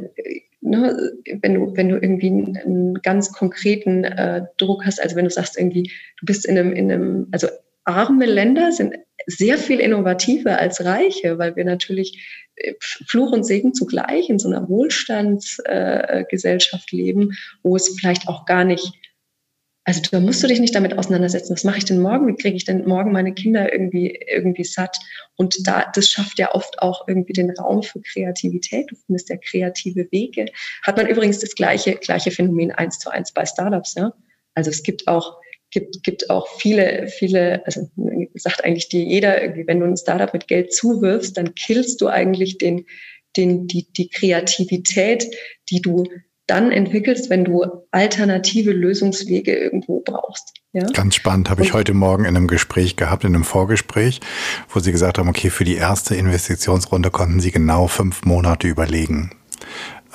ne, 0.60 1.12
wenn 1.40 1.54
du 1.54 1.76
wenn 1.76 1.88
du 1.88 1.96
irgendwie 1.96 2.28
einen, 2.28 2.94
ganz 3.02 3.32
konkreten 3.32 4.04
äh, 4.04 4.46
Druck 4.56 4.84
hast, 4.84 5.00
also 5.00 5.14
wenn 5.14 5.24
du 5.24 5.30
sagst 5.30 5.56
irgendwie, 5.56 5.92
du 6.18 6.26
bist 6.26 6.46
in 6.46 6.58
einem 6.58 6.72
in 6.72 6.90
einem 6.90 7.28
also 7.30 7.46
arme 7.88 8.26
Länder 8.26 8.72
sind 8.72 8.96
sehr 9.26 9.58
viel 9.58 9.80
innovativer 9.80 10.58
als 10.58 10.84
reiche, 10.84 11.38
weil 11.38 11.56
wir 11.56 11.64
natürlich 11.64 12.46
äh, 12.56 12.74
Fluch 12.80 13.32
und 13.32 13.44
Segen 13.44 13.74
zugleich 13.74 14.30
in 14.30 14.38
so 14.38 14.48
einer 14.48 14.68
Wohlstandsgesellschaft 14.68 16.92
äh, 16.92 16.96
leben, 16.96 17.36
wo 17.62 17.74
es 17.76 17.96
vielleicht 17.98 18.28
auch 18.28 18.46
gar 18.46 18.64
nicht 18.64 18.92
also 19.88 20.02
da 20.10 20.20
musst 20.20 20.42
du 20.42 20.46
dich 20.46 20.60
nicht 20.60 20.74
damit 20.74 20.98
auseinandersetzen, 20.98 21.54
was 21.54 21.64
mache 21.64 21.78
ich 21.78 21.86
denn 21.86 22.02
morgen, 22.02 22.28
wie 22.28 22.36
kriege 22.36 22.54
ich 22.54 22.66
denn 22.66 22.84
morgen 22.84 23.10
meine 23.10 23.32
Kinder 23.32 23.72
irgendwie, 23.72 24.20
irgendwie 24.28 24.64
satt? 24.64 24.98
Und 25.36 25.66
da, 25.66 25.90
das 25.94 26.10
schafft 26.10 26.38
ja 26.38 26.54
oft 26.54 26.82
auch 26.82 27.08
irgendwie 27.08 27.32
den 27.32 27.50
Raum 27.52 27.82
für 27.82 28.02
Kreativität. 28.02 28.90
Du 28.90 28.96
findest 28.96 29.30
ja 29.30 29.38
kreative 29.38 30.06
Wege. 30.10 30.44
Hat 30.82 30.98
man 30.98 31.06
übrigens 31.06 31.38
das 31.38 31.54
gleiche, 31.54 31.94
gleiche 31.94 32.30
Phänomen 32.30 32.70
eins 32.70 32.98
zu 32.98 33.08
eins 33.08 33.32
bei 33.32 33.46
Startups, 33.46 33.94
ja? 33.94 34.12
Also 34.54 34.68
es 34.68 34.82
gibt 34.82 35.08
auch, 35.08 35.40
gibt, 35.70 36.02
gibt 36.02 36.30
auch 36.30 36.48
viele, 36.58 37.08
viele, 37.08 37.64
also 37.66 37.90
sagt 38.34 38.64
eigentlich 38.64 38.88
dir 38.88 39.02
jeder, 39.02 39.42
irgendwie, 39.42 39.66
wenn 39.66 39.80
du 39.80 39.86
ein 39.86 39.96
Startup 39.96 40.32
mit 40.32 40.48
Geld 40.48 40.72
zuwirfst, 40.72 41.36
dann 41.36 41.54
killst 41.54 42.00
du 42.00 42.08
eigentlich 42.08 42.58
den, 42.58 42.86
den, 43.36 43.66
die, 43.66 43.86
die 43.92 44.08
Kreativität, 44.08 45.26
die 45.70 45.80
du 45.80 46.04
dann 46.46 46.72
entwickelst, 46.72 47.28
wenn 47.28 47.44
du 47.44 47.64
alternative 47.90 48.72
Lösungswege 48.72 49.54
irgendwo 49.54 50.00
brauchst. 50.00 50.54
Ja? 50.72 50.86
Ganz 50.86 51.14
spannend, 51.14 51.50
habe 51.50 51.62
ich 51.62 51.74
heute 51.74 51.92
Morgen 51.92 52.24
in 52.24 52.36
einem 52.36 52.46
Gespräch 52.46 52.96
gehabt, 52.96 53.24
in 53.24 53.34
einem 53.34 53.44
Vorgespräch, 53.44 54.20
wo 54.70 54.80
Sie 54.80 54.92
gesagt 54.92 55.18
haben, 55.18 55.28
okay, 55.28 55.50
für 55.50 55.64
die 55.64 55.76
erste 55.76 56.14
Investitionsrunde 56.14 57.10
konnten 57.10 57.40
Sie 57.40 57.50
genau 57.50 57.86
fünf 57.86 58.24
Monate 58.24 58.66
überlegen. 58.66 59.30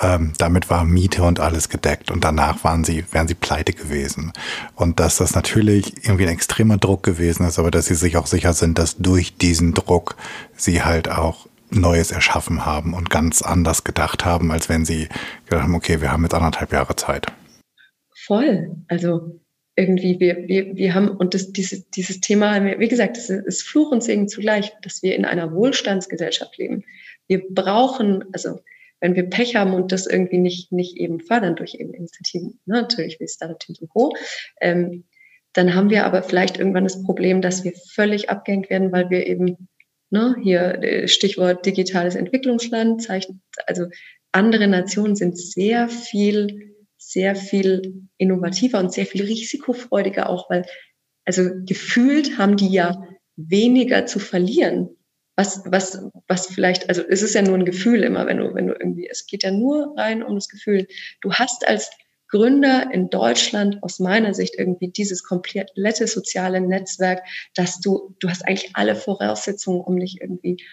Ähm, 0.00 0.32
damit 0.38 0.70
war 0.70 0.84
Miete 0.84 1.22
und 1.22 1.38
alles 1.38 1.68
gedeckt 1.68 2.10
und 2.10 2.24
danach 2.24 2.64
waren 2.64 2.82
sie, 2.82 3.04
wären 3.12 3.28
sie 3.28 3.34
pleite 3.34 3.72
gewesen. 3.72 4.32
Und 4.74 4.98
dass 4.98 5.16
das 5.16 5.34
natürlich 5.34 6.04
irgendwie 6.04 6.24
ein 6.24 6.34
extremer 6.34 6.78
Druck 6.78 7.02
gewesen 7.04 7.46
ist, 7.46 7.58
aber 7.58 7.70
dass 7.70 7.86
sie 7.86 7.94
sich 7.94 8.16
auch 8.16 8.26
sicher 8.26 8.54
sind, 8.54 8.78
dass 8.78 8.96
durch 8.96 9.36
diesen 9.36 9.72
Druck 9.72 10.16
sie 10.56 10.82
halt 10.82 11.08
auch 11.08 11.46
Neues 11.70 12.10
erschaffen 12.10 12.66
haben 12.66 12.94
und 12.94 13.10
ganz 13.10 13.42
anders 13.42 13.84
gedacht 13.84 14.24
haben, 14.24 14.50
als 14.50 14.68
wenn 14.68 14.84
sie 14.84 15.08
gedacht 15.44 15.64
haben, 15.64 15.74
okay, 15.74 16.00
wir 16.00 16.10
haben 16.10 16.22
jetzt 16.22 16.34
anderthalb 16.34 16.72
Jahre 16.72 16.96
Zeit. 16.96 17.26
Voll. 18.26 18.76
Also 18.88 19.40
irgendwie, 19.76 20.20
wir, 20.20 20.46
wir, 20.46 20.76
wir 20.76 20.94
haben, 20.94 21.08
und 21.08 21.34
das, 21.34 21.52
dieses, 21.52 21.88
dieses 21.90 22.20
Thema, 22.20 22.78
wie 22.78 22.88
gesagt, 22.88 23.16
es 23.16 23.28
ist 23.28 23.62
Fluch 23.62 23.90
und 23.90 24.02
Segen 24.02 24.28
zugleich, 24.28 24.72
dass 24.82 25.02
wir 25.02 25.16
in 25.16 25.24
einer 25.24 25.52
Wohlstandsgesellschaft 25.52 26.56
leben. 26.58 26.84
Wir 27.26 27.42
brauchen, 27.48 28.24
also 28.32 28.60
wenn 29.04 29.14
wir 29.14 29.28
Pech 29.28 29.54
haben 29.54 29.74
und 29.74 29.92
das 29.92 30.06
irgendwie 30.06 30.38
nicht, 30.38 30.72
nicht 30.72 30.96
eben 30.96 31.20
fördern 31.20 31.56
durch 31.56 31.74
eben 31.74 31.92
Initiativen, 31.92 32.58
ne, 32.64 32.82
natürlich 32.82 33.20
wie 33.20 33.28
Startup 33.28 33.58
Teams 33.60 33.80
und 33.80 33.90
Co., 33.90 34.14
ähm, 34.60 35.04
dann 35.52 35.74
haben 35.74 35.90
wir 35.90 36.04
aber 36.04 36.22
vielleicht 36.22 36.58
irgendwann 36.58 36.84
das 36.84 37.04
Problem, 37.04 37.40
dass 37.40 37.62
wir 37.62 37.74
völlig 37.92 38.28
abgehängt 38.28 38.70
werden, 38.70 38.90
weil 38.90 39.10
wir 39.10 39.26
eben 39.26 39.68
Ne? 40.14 40.36
Hier 40.44 40.80
äh, 40.80 41.08
Stichwort 41.08 41.66
digitales 41.66 42.14
Entwicklungsland 42.14 43.08
also 43.66 43.86
andere 44.30 44.68
Nationen 44.68 45.16
sind 45.16 45.36
sehr 45.36 45.88
viel, 45.88 46.76
sehr 46.96 47.34
viel 47.34 48.06
innovativer 48.16 48.78
und 48.78 48.92
sehr 48.92 49.06
viel 49.06 49.24
risikofreudiger 49.24 50.28
auch, 50.28 50.48
weil 50.48 50.66
also 51.24 51.50
gefühlt 51.64 52.38
haben 52.38 52.56
die 52.56 52.68
ja 52.68 53.02
weniger 53.34 54.06
zu 54.06 54.20
verlieren. 54.20 54.90
Was, 55.36 55.62
was, 55.66 56.00
was 56.28 56.46
vielleicht, 56.46 56.88
also 56.88 57.02
es 57.08 57.22
ist 57.22 57.34
ja 57.34 57.42
nur 57.42 57.56
ein 57.56 57.64
Gefühl 57.64 58.04
immer, 58.04 58.26
wenn 58.26 58.38
du, 58.38 58.54
wenn 58.54 58.68
du 58.68 58.74
irgendwie, 58.74 59.08
es 59.10 59.26
geht 59.26 59.42
ja 59.42 59.50
nur 59.50 59.94
rein 59.96 60.22
um 60.22 60.36
das 60.36 60.48
Gefühl. 60.48 60.86
Du 61.22 61.32
hast 61.32 61.66
als 61.66 61.90
Gründer 62.28 62.88
in 62.92 63.10
Deutschland 63.10 63.82
aus 63.82 64.00
meiner 64.00 64.34
Sicht 64.34 64.54
irgendwie 64.58 64.88
dieses 64.88 65.22
komplette 65.22 66.06
soziale 66.06 66.60
Netzwerk, 66.60 67.22
dass 67.54 67.80
du, 67.80 68.14
du 68.20 68.28
hast 68.28 68.46
eigentlich 68.46 68.70
alle 68.74 68.96
Voraussetzungen, 68.96 69.80
um 69.80 69.94
nicht 69.94 70.20
irgendwie 70.20 70.64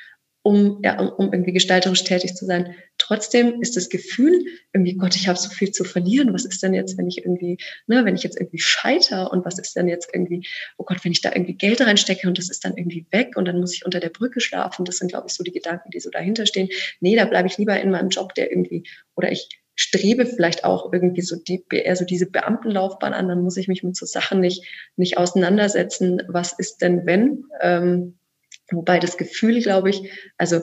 um, 0.44 0.80
ja, 0.84 1.00
um, 1.00 1.10
um 1.10 1.34
irgendwie 1.34 1.54
gestalterisch 1.54 2.04
tätig 2.04 2.36
zu 2.36 2.46
sein. 2.46 2.76
Trotzdem 3.12 3.62
ist 3.62 3.76
das 3.76 3.90
Gefühl, 3.90 4.46
irgendwie, 4.72 4.96
Gott, 4.96 5.18
ich 5.18 5.28
habe 5.28 5.38
so 5.38 5.50
viel 5.50 5.72
zu 5.72 5.84
verlieren. 5.84 6.34
Was 6.34 6.46
ist 6.46 6.64
denn 6.64 6.74
jetzt, 6.74 6.98
wenn 6.98 7.10
ich 7.10 7.18
irgendwie, 7.18 7.58
ne, 7.86 8.06
wenn 8.06 8.16
ich 8.16 8.24
jetzt 8.24 8.40
irgendwie 8.40 8.60
scheiter 8.60 9.34
und 9.34 9.44
was 9.44 9.60
ist 9.60 9.76
denn 9.76 9.90
jetzt 9.90 10.12
irgendwie, 10.14 10.48
oh 10.78 10.86
Gott, 10.86 11.04
wenn 11.04 11.12
ich 11.12 11.20
da 11.20 11.30
irgendwie 11.34 11.56
Geld 11.56 11.82
reinstecke 11.82 12.26
und 12.26 12.38
das 12.38 12.50
ist 12.50 12.64
dann 12.64 12.78
irgendwie 12.78 13.06
weg 13.12 13.36
und 13.36 13.50
dann 13.50 13.60
muss 13.60 13.74
ich 13.74 13.84
unter 13.84 14.00
der 14.00 14.12
Brücke 14.12 14.40
schlafen. 14.40 14.86
Das 14.86 14.96
sind, 14.96 15.10
glaube 15.10 15.28
ich, 15.28 15.34
so 15.34 15.44
die 15.44 15.52
Gedanken, 15.52 15.90
die 15.92 16.00
so 16.00 16.10
dahinter 16.10 16.46
stehen. 16.46 16.70
Nee, 17.02 17.18
da 17.18 17.26
bleibe 17.26 17.50
ich 17.50 17.58
lieber 17.58 17.78
in 17.82 17.92
meinem 17.92 18.08
Job, 18.08 18.34
der 18.34 18.50
irgendwie, 18.50 18.86
oder 19.18 19.30
ich 19.30 19.50
strebe 19.76 20.26
vielleicht 20.26 20.64
auch 20.64 20.94
irgendwie 20.94 21.22
so 21.22 21.36
die, 21.36 21.66
eher 21.70 21.98
so 21.98 22.06
diese 22.06 22.32
Beamtenlaufbahn 22.32 23.14
an, 23.14 23.28
dann 23.28 23.42
muss 23.42 23.58
ich 23.58 23.68
mich 23.68 23.84
mit 23.84 23.98
so 23.98 24.06
Sachen 24.06 24.40
nicht, 24.40 24.66
nicht 24.96 25.18
auseinandersetzen. 25.18 26.22
Was 26.30 26.54
ist 26.58 26.78
denn 26.78 27.06
wenn? 27.06 27.44
Ähm, 27.60 28.20
wobei 28.72 29.00
das 29.00 29.18
Gefühl, 29.18 29.62
glaube 29.62 29.90
ich, 29.90 30.10
also 30.38 30.62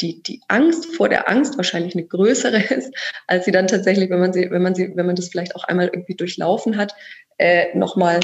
die, 0.00 0.22
die 0.22 0.40
Angst 0.48 0.86
vor 0.96 1.08
der 1.08 1.28
Angst 1.28 1.56
wahrscheinlich 1.56 1.94
eine 1.94 2.06
größere 2.06 2.62
ist, 2.74 2.94
als 3.26 3.44
sie 3.44 3.52
dann 3.52 3.66
tatsächlich, 3.66 4.10
wenn 4.10 4.20
man 4.20 4.32
sie, 4.32 4.50
wenn 4.50 4.62
man 4.62 4.74
sie, 4.74 4.92
wenn 4.94 5.06
man 5.06 5.16
das 5.16 5.28
vielleicht 5.28 5.56
auch 5.56 5.64
einmal 5.64 5.88
irgendwie 5.88 6.16
durchlaufen 6.16 6.76
hat, 6.76 6.94
äh, 7.38 7.76
nochmal 7.76 8.20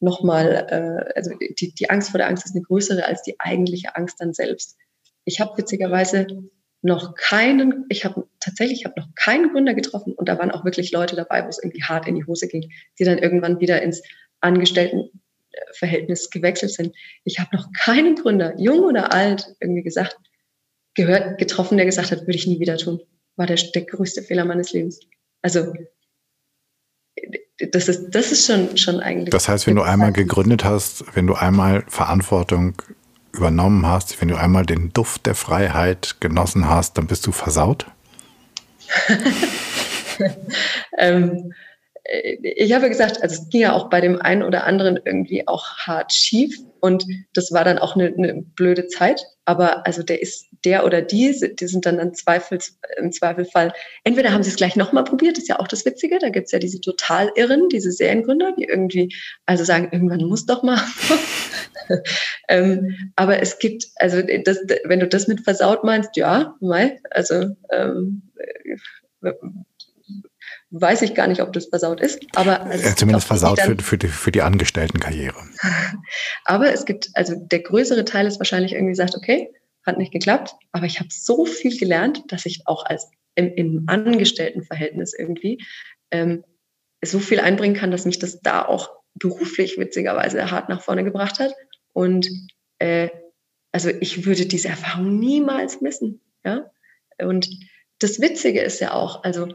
nochmal, 0.00 0.66
äh, 0.70 1.12
also 1.16 1.32
die, 1.58 1.74
die 1.74 1.90
Angst 1.90 2.10
vor 2.10 2.18
der 2.18 2.28
Angst 2.28 2.44
ist 2.44 2.54
eine 2.54 2.62
größere 2.62 3.06
als 3.06 3.22
die 3.22 3.40
eigentliche 3.40 3.96
Angst 3.96 4.20
dann 4.20 4.32
selbst. 4.32 4.76
Ich 5.24 5.40
habe 5.40 5.56
witzigerweise 5.56 6.26
noch 6.82 7.14
keinen, 7.14 7.86
ich 7.88 8.04
habe 8.04 8.28
tatsächlich, 8.40 8.80
ich 8.80 8.84
habe 8.84 9.00
noch 9.00 9.08
keinen 9.14 9.50
Gründer 9.52 9.74
getroffen 9.74 10.12
und 10.12 10.28
da 10.28 10.38
waren 10.38 10.50
auch 10.50 10.64
wirklich 10.64 10.92
Leute 10.92 11.16
dabei, 11.16 11.44
wo 11.44 11.48
es 11.48 11.58
irgendwie 11.62 11.82
hart 11.82 12.06
in 12.06 12.14
die 12.14 12.26
Hose 12.26 12.46
ging, 12.46 12.70
die 12.98 13.04
dann 13.04 13.18
irgendwann 13.18 13.58
wieder 13.58 13.80
ins 13.80 14.02
Angestelltenverhältnis 14.40 16.28
gewechselt 16.28 16.72
sind. 16.72 16.94
Ich 17.24 17.40
habe 17.40 17.56
noch 17.56 17.68
keinen 17.72 18.16
Gründer, 18.16 18.54
jung 18.58 18.80
oder 18.80 19.14
alt, 19.14 19.56
irgendwie 19.60 19.82
gesagt, 19.82 20.18
gehört, 20.94 21.38
getroffen, 21.38 21.76
der 21.76 21.86
gesagt 21.86 22.10
hat, 22.10 22.20
würde 22.22 22.36
ich 22.36 22.46
nie 22.46 22.60
wieder 22.60 22.76
tun. 22.76 23.00
War 23.36 23.46
der, 23.46 23.56
der 23.56 23.82
größte 23.82 24.22
Fehler 24.22 24.44
meines 24.44 24.72
Lebens. 24.72 25.00
Also 25.42 25.72
das 27.58 27.88
ist, 27.88 28.10
das 28.10 28.32
ist 28.32 28.46
schon, 28.46 28.76
schon 28.76 29.00
eigentlich. 29.00 29.30
Das 29.30 29.48
heißt, 29.48 29.66
wenn 29.66 29.76
du 29.76 29.82
einmal 29.82 30.12
gegründet 30.12 30.64
hast, 30.64 31.04
wenn 31.14 31.26
du 31.26 31.34
einmal 31.34 31.84
Verantwortung 31.88 32.74
übernommen 33.32 33.86
hast, 33.86 34.20
wenn 34.20 34.28
du 34.28 34.36
einmal 34.36 34.66
den 34.66 34.92
Duft 34.92 35.26
der 35.26 35.34
Freiheit 35.34 36.16
genossen 36.20 36.68
hast, 36.68 36.98
dann 36.98 37.06
bist 37.06 37.26
du 37.26 37.32
versaut? 37.32 37.86
ähm, 40.98 41.52
ich 42.42 42.72
habe 42.72 42.88
gesagt, 42.88 43.22
also 43.22 43.42
es 43.42 43.48
ging 43.48 43.62
ja 43.62 43.72
auch 43.72 43.88
bei 43.88 44.00
dem 44.00 44.20
einen 44.20 44.42
oder 44.42 44.64
anderen 44.64 45.00
irgendwie 45.04 45.48
auch 45.48 45.78
hart 45.78 46.12
schief 46.12 46.56
und 46.80 47.06
das 47.32 47.50
war 47.50 47.64
dann 47.64 47.78
auch 47.78 47.96
eine, 47.96 48.08
eine 48.08 48.42
blöde 48.42 48.88
Zeit. 48.88 49.24
Aber 49.46 49.86
also 49.86 50.02
der 50.02 50.20
ist 50.20 50.48
der 50.64 50.84
oder 50.84 51.02
die, 51.02 51.54
die 51.58 51.66
sind 51.66 51.86
dann 51.86 51.98
im, 51.98 52.14
Zweifels, 52.14 52.78
im 52.96 53.12
Zweifelfall, 53.12 53.72
entweder 54.02 54.32
haben 54.32 54.42
sie 54.42 54.50
es 54.50 54.56
gleich 54.56 54.76
nochmal 54.76 55.04
probiert, 55.04 55.38
ist 55.38 55.48
ja 55.48 55.58
auch 55.58 55.68
das 55.68 55.84
Witzige, 55.84 56.18
da 56.18 56.30
gibt 56.30 56.46
es 56.46 56.52
ja 56.52 56.58
diese 56.58 56.80
total 56.80 57.30
Irren, 57.34 57.68
diese 57.68 57.92
Seriengründer, 57.92 58.52
die 58.58 58.64
irgendwie 58.64 59.14
also 59.46 59.64
sagen, 59.64 59.88
irgendwann 59.92 60.24
muss 60.24 60.46
doch 60.46 60.62
mal. 60.62 60.80
ähm, 62.48 63.12
aber 63.16 63.40
es 63.40 63.58
gibt, 63.58 63.88
also 63.96 64.22
das, 64.44 64.58
wenn 64.84 65.00
du 65.00 65.08
das 65.08 65.28
mit 65.28 65.42
versaut 65.42 65.84
meinst, 65.84 66.16
ja, 66.16 66.54
mal, 66.60 66.98
also 67.10 67.56
ähm, 67.70 68.22
weiß 70.70 71.02
ich 71.02 71.14
gar 71.14 71.28
nicht, 71.28 71.40
ob 71.40 71.52
das 71.52 71.66
versaut 71.66 72.00
ist. 72.00 72.20
Aber 72.34 72.62
also 72.62 72.84
ja, 72.84 72.96
zumindest 72.96 73.26
versaut 73.26 73.60
für, 73.60 73.76
für, 73.78 73.98
die, 73.98 74.08
für 74.08 74.32
die 74.32 74.42
Angestelltenkarriere. 74.42 75.36
aber 76.44 76.72
es 76.72 76.84
gibt, 76.84 77.10
also 77.14 77.34
der 77.36 77.60
größere 77.60 78.04
Teil 78.04 78.26
ist 78.26 78.38
wahrscheinlich 78.38 78.72
irgendwie 78.72 78.94
sagt, 78.94 79.14
okay, 79.14 79.50
hat 79.84 79.98
nicht 79.98 80.12
geklappt, 80.12 80.54
aber 80.72 80.86
ich 80.86 81.00
habe 81.00 81.10
so 81.10 81.44
viel 81.44 81.78
gelernt, 81.78 82.22
dass 82.28 82.46
ich 82.46 82.62
auch 82.66 82.84
als 82.86 83.10
im, 83.34 83.52
im 83.54 83.84
Angestelltenverhältnis 83.86 85.14
irgendwie 85.18 85.62
ähm, 86.10 86.44
so 87.04 87.18
viel 87.18 87.40
einbringen 87.40 87.76
kann, 87.76 87.90
dass 87.90 88.06
mich 88.06 88.18
das 88.18 88.40
da 88.40 88.64
auch 88.64 88.90
beruflich 89.14 89.78
witzigerweise 89.78 90.50
hart 90.50 90.68
nach 90.68 90.82
vorne 90.82 91.04
gebracht 91.04 91.38
hat. 91.38 91.54
Und 91.92 92.28
äh, 92.78 93.10
also 93.72 93.90
ich 93.90 94.24
würde 94.26 94.46
diese 94.46 94.68
Erfahrung 94.68 95.18
niemals 95.18 95.80
missen. 95.80 96.20
Ja? 96.44 96.70
Und 97.18 97.48
das 97.98 98.20
Witzige 98.20 98.60
ist 98.60 98.80
ja 98.80 98.92
auch, 98.92 99.24
also 99.24 99.48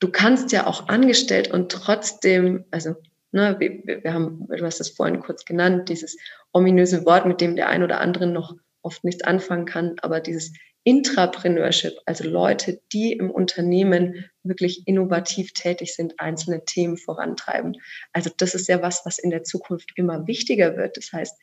du 0.00 0.10
kannst 0.10 0.52
ja 0.52 0.66
auch 0.66 0.88
angestellt 0.88 1.50
und 1.50 1.70
trotzdem, 1.70 2.64
also 2.70 2.94
ne, 3.32 3.56
wir, 3.58 4.02
wir 4.02 4.12
haben, 4.12 4.46
du 4.48 4.64
hast 4.64 4.80
es 4.80 4.90
vorhin 4.90 5.20
kurz 5.20 5.44
genannt, 5.44 5.88
dieses 5.88 6.16
ominöse 6.52 7.04
Wort, 7.04 7.26
mit 7.26 7.40
dem 7.40 7.56
der 7.56 7.68
ein 7.68 7.82
oder 7.82 8.00
andere 8.00 8.26
noch 8.26 8.54
oft 8.84 9.04
nichts 9.04 9.24
anfangen 9.24 9.66
kann, 9.66 9.96
aber 10.02 10.20
dieses 10.20 10.52
Intrapreneurship, 10.84 11.94
also 12.04 12.28
Leute, 12.28 12.82
die 12.92 13.12
im 13.12 13.30
Unternehmen 13.30 14.26
wirklich 14.42 14.86
innovativ 14.86 15.52
tätig 15.54 15.94
sind, 15.94 16.20
einzelne 16.20 16.64
Themen 16.66 16.98
vorantreiben. 16.98 17.76
Also 18.12 18.30
das 18.36 18.54
ist 18.54 18.68
ja 18.68 18.82
was, 18.82 19.02
was 19.06 19.18
in 19.18 19.30
der 19.30 19.44
Zukunft 19.44 19.92
immer 19.96 20.26
wichtiger 20.26 20.76
wird. 20.76 20.98
Das 20.98 21.10
heißt, 21.12 21.34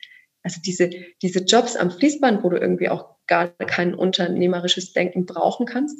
also 0.44 0.60
diese, 0.64 0.90
diese 1.22 1.40
Jobs 1.40 1.76
am 1.76 1.90
Fließband, 1.90 2.44
wo 2.44 2.50
du 2.50 2.56
irgendwie 2.56 2.88
auch 2.88 3.16
gar 3.26 3.48
kein 3.48 3.94
unternehmerisches 3.94 4.92
Denken 4.92 5.26
brauchen 5.26 5.66
kannst, 5.66 5.98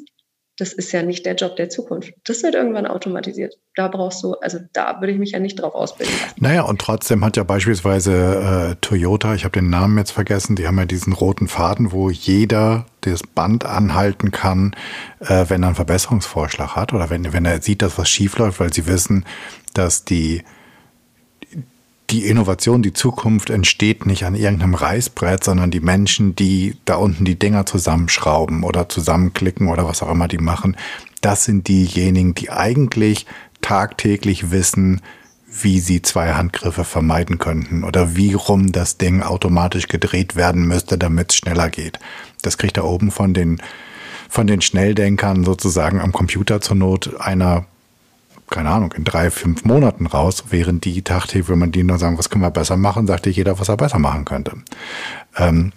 das 0.57 0.71
ist 0.71 0.91
ja 0.91 1.01
nicht 1.01 1.25
der 1.25 1.35
Job 1.35 1.55
der 1.55 1.69
Zukunft. 1.69 2.13
Das 2.25 2.43
wird 2.43 2.53
irgendwann 2.53 2.85
automatisiert. 2.85 3.55
Da 3.75 3.87
brauchst 3.87 4.23
du, 4.23 4.33
also 4.35 4.59
da 4.71 4.99
würde 4.99 5.11
ich 5.11 5.19
mich 5.19 5.31
ja 5.31 5.39
nicht 5.39 5.55
drauf 5.55 5.73
ausbilden. 5.73 6.13
Naja, 6.37 6.61
und 6.61 6.79
trotzdem 6.79 7.25
hat 7.25 7.37
ja 7.37 7.43
beispielsweise 7.43 8.73
äh, 8.73 8.75
Toyota, 8.79 9.33
ich 9.33 9.45
habe 9.45 9.59
den 9.59 9.71
Namen 9.71 9.97
jetzt 9.97 10.11
vergessen, 10.11 10.55
die 10.55 10.67
haben 10.67 10.77
ja 10.77 10.85
diesen 10.85 11.13
roten 11.13 11.47
Faden, 11.47 11.91
wo 11.91 12.11
jeder 12.11 12.85
das 13.01 13.23
Band 13.23 13.65
anhalten 13.65 14.29
kann, 14.29 14.75
äh, 15.21 15.45
wenn 15.47 15.63
er 15.63 15.67
einen 15.67 15.75
Verbesserungsvorschlag 15.75 16.75
hat 16.75 16.93
oder 16.93 17.09
wenn, 17.09 17.33
wenn 17.33 17.45
er 17.45 17.61
sieht, 17.61 17.81
dass 17.81 17.97
was 17.97 18.09
schief 18.09 18.37
läuft, 18.37 18.59
weil 18.59 18.71
sie 18.71 18.85
wissen, 18.85 19.25
dass 19.73 20.05
die 20.05 20.43
die 22.09 22.25
Innovation, 22.25 22.83
die 22.83 22.93
Zukunft 22.93 23.49
entsteht 23.49 24.05
nicht 24.05 24.25
an 24.25 24.35
irgendeinem 24.35 24.75
Reißbrett, 24.75 25.43
sondern 25.43 25.71
die 25.71 25.79
Menschen, 25.79 26.35
die 26.35 26.75
da 26.85 26.95
unten 26.95 27.25
die 27.25 27.39
Dinger 27.39 27.65
zusammenschrauben 27.65 28.63
oder 28.63 28.89
zusammenklicken 28.89 29.67
oder 29.67 29.87
was 29.87 30.03
auch 30.03 30.11
immer 30.11 30.27
die 30.27 30.37
machen, 30.37 30.77
das 31.21 31.45
sind 31.45 31.67
diejenigen, 31.67 32.35
die 32.35 32.51
eigentlich 32.51 33.25
tagtäglich 33.61 34.51
wissen, 34.51 35.01
wie 35.61 35.79
sie 35.79 36.01
zwei 36.01 36.33
Handgriffe 36.33 36.83
vermeiden 36.83 37.37
könnten 37.37 37.83
oder 37.83 38.15
wie 38.15 38.33
rum 38.33 38.71
das 38.71 38.97
Ding 38.97 39.21
automatisch 39.21 39.87
gedreht 39.87 40.35
werden 40.35 40.67
müsste, 40.67 40.97
damit 40.97 41.31
es 41.31 41.37
schneller 41.37 41.69
geht. 41.69 41.99
Das 42.41 42.57
kriegt 42.57 42.77
da 42.77 42.83
oben 42.83 43.11
von 43.11 43.33
den, 43.33 43.61
von 44.29 44.47
den 44.47 44.61
Schnelldenkern 44.61 45.43
sozusagen 45.43 46.01
am 46.01 46.11
Computer 46.11 46.59
zur 46.59 46.75
Not 46.75 47.19
einer 47.19 47.65
keine 48.49 48.69
Ahnung, 48.69 48.93
in 48.93 49.03
drei, 49.03 49.31
fünf 49.31 49.65
Monaten 49.65 50.05
raus, 50.05 50.45
während 50.49 50.85
die 50.85 51.01
tagtäglich, 51.01 51.49
wenn 51.49 51.59
man 51.59 51.71
die 51.71 51.83
nur 51.83 51.97
sagen, 51.97 52.17
was 52.17 52.29
können 52.29 52.43
wir 52.43 52.51
besser 52.51 52.77
machen, 52.77 53.07
sagte 53.07 53.29
jeder, 53.29 53.59
was 53.59 53.69
er 53.69 53.77
besser 53.77 53.99
machen 53.99 54.25
könnte. 54.25 54.53
Ähm, 55.37 55.71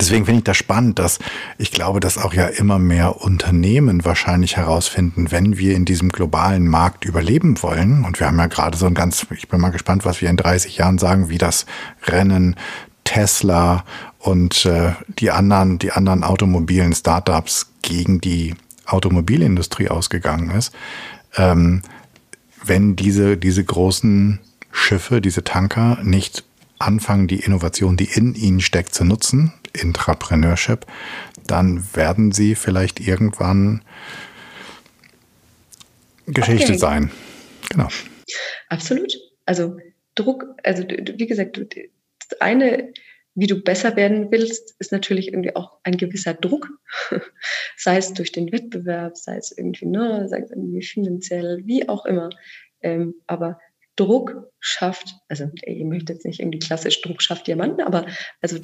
Deswegen 0.00 0.24
finde 0.24 0.38
ich 0.38 0.44
das 0.44 0.56
spannend, 0.56 0.98
dass 0.98 1.18
ich 1.58 1.70
glaube, 1.70 2.00
dass 2.00 2.16
auch 2.16 2.32
ja 2.32 2.46
immer 2.46 2.78
mehr 2.78 3.20
Unternehmen 3.20 4.06
wahrscheinlich 4.06 4.56
herausfinden, 4.56 5.30
wenn 5.30 5.58
wir 5.58 5.76
in 5.76 5.84
diesem 5.84 6.08
globalen 6.08 6.66
Markt 6.66 7.04
überleben 7.04 7.62
wollen. 7.62 8.04
Und 8.04 8.18
wir 8.18 8.26
haben 8.26 8.38
ja 8.38 8.46
gerade 8.46 8.78
so 8.78 8.86
ein 8.86 8.94
ganz, 8.94 9.26
ich 9.36 9.48
bin 9.48 9.60
mal 9.60 9.68
gespannt, 9.68 10.06
was 10.06 10.22
wir 10.22 10.30
in 10.30 10.38
30 10.38 10.78
Jahren 10.78 10.96
sagen, 10.96 11.28
wie 11.28 11.36
das 11.36 11.66
Rennen 12.04 12.56
Tesla 13.04 13.84
und 14.18 14.64
äh, 14.64 14.92
die 15.18 15.30
anderen, 15.30 15.78
die 15.78 15.92
anderen 15.92 16.24
automobilen 16.24 16.94
Startups 16.94 17.72
gegen 17.82 18.20
die 18.20 18.54
Automobilindustrie 18.86 19.88
ausgegangen 19.88 20.50
ist. 20.52 20.72
Ähm, 21.36 21.82
wenn 22.64 22.96
diese, 22.96 23.36
diese 23.36 23.64
großen 23.64 24.40
Schiffe, 24.70 25.20
diese 25.20 25.44
Tanker 25.44 25.98
nicht 26.02 26.44
anfangen, 26.78 27.28
die 27.28 27.40
Innovation, 27.40 27.96
die 27.96 28.08
in 28.12 28.34
ihnen 28.34 28.60
steckt, 28.60 28.94
zu 28.94 29.04
nutzen, 29.04 29.52
Intrapreneurship, 29.72 30.86
dann 31.46 31.84
werden 31.94 32.32
sie 32.32 32.54
vielleicht 32.54 33.00
irgendwann 33.00 33.82
Geschichte 36.26 36.72
okay. 36.72 36.78
sein. 36.78 37.10
Genau. 37.70 37.88
Absolut. 38.68 39.12
Also 39.46 39.76
Druck, 40.14 40.44
also 40.62 40.84
wie 40.84 41.26
gesagt, 41.26 41.58
das 41.58 42.40
eine 42.40 42.92
wie 43.34 43.46
du 43.46 43.62
besser 43.62 43.96
werden 43.96 44.30
willst, 44.30 44.74
ist 44.78 44.92
natürlich 44.92 45.28
irgendwie 45.28 45.56
auch 45.56 45.78
ein 45.84 45.96
gewisser 45.96 46.34
Druck, 46.34 46.68
sei 47.76 47.96
es 47.96 48.12
durch 48.12 48.32
den 48.32 48.52
Wettbewerb, 48.52 49.16
sei 49.16 49.36
es 49.36 49.56
irgendwie, 49.56 49.86
ne, 49.86 50.28
sei 50.28 50.40
es 50.40 50.50
irgendwie 50.50 50.82
finanziell, 50.82 51.62
wie 51.64 51.88
auch 51.88 52.04
immer. 52.04 52.30
Ähm, 52.82 53.14
aber 53.26 53.58
Druck 53.96 54.50
schafft, 54.60 55.14
also 55.28 55.50
ihr 55.66 55.84
möchtet 55.84 56.10
jetzt 56.10 56.26
nicht 56.26 56.40
irgendwie 56.40 56.58
klassisch 56.58 57.00
Druck 57.02 57.22
schafft 57.22 57.46
Diamanten, 57.46 57.82
aber 57.82 58.06
also 58.40 58.58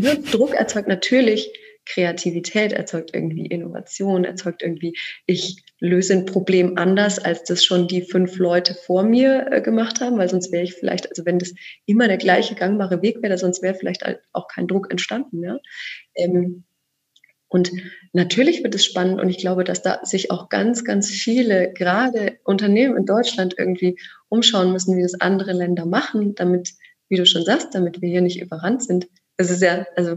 ne, 0.00 0.18
Druck 0.30 0.54
erzeugt 0.54 0.88
natürlich 0.88 1.52
Kreativität, 1.84 2.72
erzeugt 2.72 3.10
irgendwie 3.12 3.46
Innovation, 3.46 4.24
erzeugt 4.24 4.62
irgendwie, 4.62 4.96
ich 5.26 5.62
löse 5.80 6.12
ein 6.14 6.26
Problem 6.26 6.78
anders, 6.78 7.18
als 7.18 7.44
das 7.44 7.64
schon 7.64 7.88
die 7.88 8.02
fünf 8.02 8.38
Leute 8.38 8.74
vor 8.74 9.02
mir 9.02 9.48
äh, 9.50 9.60
gemacht 9.60 10.00
haben, 10.00 10.18
weil 10.18 10.28
sonst 10.28 10.52
wäre 10.52 10.62
ich 10.62 10.74
vielleicht, 10.74 11.08
also 11.10 11.26
wenn 11.26 11.38
das 11.38 11.54
immer 11.86 12.08
der 12.08 12.18
gleiche 12.18 12.54
gangbare 12.54 13.02
Weg 13.02 13.22
wäre, 13.22 13.36
sonst 13.36 13.62
wäre 13.62 13.74
vielleicht 13.74 14.04
auch 14.32 14.48
kein 14.48 14.68
Druck 14.68 14.90
entstanden. 14.90 15.42
Ja? 15.42 15.58
Ähm, 16.14 16.64
und 17.48 17.70
natürlich 18.14 18.62
wird 18.62 18.74
es 18.74 18.84
spannend 18.84 19.20
und 19.20 19.28
ich 19.28 19.36
glaube, 19.36 19.62
dass 19.62 19.82
da 19.82 20.00
sich 20.04 20.30
auch 20.30 20.48
ganz, 20.48 20.84
ganz 20.84 21.10
viele, 21.10 21.70
gerade 21.72 22.38
Unternehmen 22.44 22.96
in 22.96 23.04
Deutschland 23.04 23.56
irgendwie 23.58 23.98
umschauen 24.30 24.72
müssen, 24.72 24.96
wie 24.96 25.02
das 25.02 25.20
andere 25.20 25.52
Länder 25.52 25.84
machen, 25.84 26.34
damit, 26.34 26.70
wie 27.10 27.16
du 27.16 27.26
schon 27.26 27.44
sagst, 27.44 27.74
damit 27.74 28.00
wir 28.00 28.08
hier 28.08 28.22
nicht 28.22 28.40
überrannt 28.40 28.82
sind. 28.82 29.08
Es 29.36 29.50
ist 29.50 29.62
ja, 29.62 29.84
also 29.96 30.16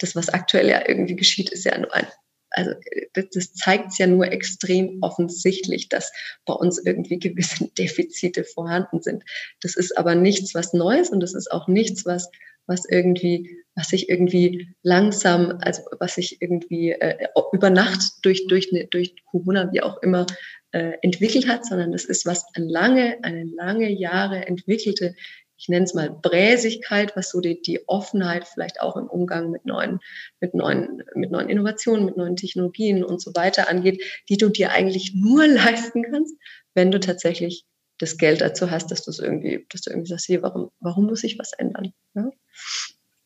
das, 0.00 0.16
was 0.16 0.28
aktuell 0.28 0.68
ja 0.68 0.82
irgendwie 0.86 1.16
geschieht, 1.16 1.50
ist 1.50 1.64
ja 1.64 1.78
nur 1.78 1.94
ein, 1.94 2.06
also 2.50 2.72
das, 3.14 3.52
zeigt 3.54 3.92
es 3.92 3.98
ja 3.98 4.06
nur 4.06 4.30
extrem 4.32 4.98
offensichtlich, 5.02 5.88
dass 5.88 6.12
bei 6.46 6.54
uns 6.54 6.78
irgendwie 6.84 7.18
gewisse 7.18 7.68
Defizite 7.78 8.44
vorhanden 8.44 9.00
sind. 9.00 9.24
Das 9.60 9.76
ist 9.76 9.96
aber 9.96 10.14
nichts, 10.14 10.54
was 10.54 10.72
Neues 10.72 11.10
und 11.10 11.20
das 11.20 11.34
ist 11.34 11.50
auch 11.52 11.68
nichts, 11.68 12.04
was, 12.06 12.28
was 12.66 12.84
irgendwie, 12.88 13.58
was 13.74 13.88
sich 13.88 14.08
irgendwie 14.08 14.74
langsam, 14.82 15.58
also 15.60 15.82
was 15.98 16.16
sich 16.16 16.42
irgendwie 16.42 16.90
äh, 16.90 17.28
über 17.52 17.70
Nacht 17.70 18.12
durch, 18.22 18.46
durch, 18.46 18.70
durch 18.90 19.14
Corona, 19.30 19.72
wie 19.72 19.82
auch 19.82 20.02
immer, 20.02 20.26
äh, 20.72 20.92
entwickelt 21.02 21.48
hat, 21.48 21.64
sondern 21.64 21.92
das 21.92 22.04
ist 22.04 22.26
was 22.26 22.44
lange, 22.54 23.18
eine 23.22 23.44
lange 23.44 23.90
Jahre 23.90 24.46
entwickelte 24.46 25.14
ich 25.60 25.68
nenne 25.68 25.84
es 25.84 25.92
mal 25.92 26.10
Bräsigkeit, 26.10 27.14
was 27.16 27.30
so 27.30 27.40
die, 27.42 27.60
die 27.60 27.86
Offenheit 27.86 28.48
vielleicht 28.48 28.80
auch 28.80 28.96
im 28.96 29.06
Umgang 29.06 29.50
mit 29.50 29.66
neuen, 29.66 30.00
mit 30.40 30.54
neuen, 30.54 31.02
mit 31.14 31.30
neuen 31.30 31.50
Innovationen, 31.50 32.06
mit 32.06 32.16
neuen 32.16 32.36
Technologien 32.36 33.04
und 33.04 33.20
so 33.20 33.32
weiter 33.34 33.68
angeht, 33.68 34.02
die 34.30 34.38
du 34.38 34.48
dir 34.48 34.70
eigentlich 34.70 35.14
nur 35.14 35.46
leisten 35.46 36.02
kannst, 36.02 36.34
wenn 36.72 36.90
du 36.90 36.98
tatsächlich 36.98 37.66
das 37.98 38.16
Geld 38.16 38.40
dazu 38.40 38.70
hast, 38.70 38.90
dass 38.90 39.04
du 39.04 39.10
es 39.10 39.18
irgendwie, 39.18 39.66
dass 39.68 39.82
du 39.82 39.90
irgendwie 39.90 40.08
sagst, 40.08 40.26
hier, 40.26 40.42
warum, 40.42 40.70
warum 40.80 41.04
muss 41.04 41.24
ich 41.24 41.38
was 41.38 41.52
ändern? 41.52 41.92
Ja? 42.14 42.30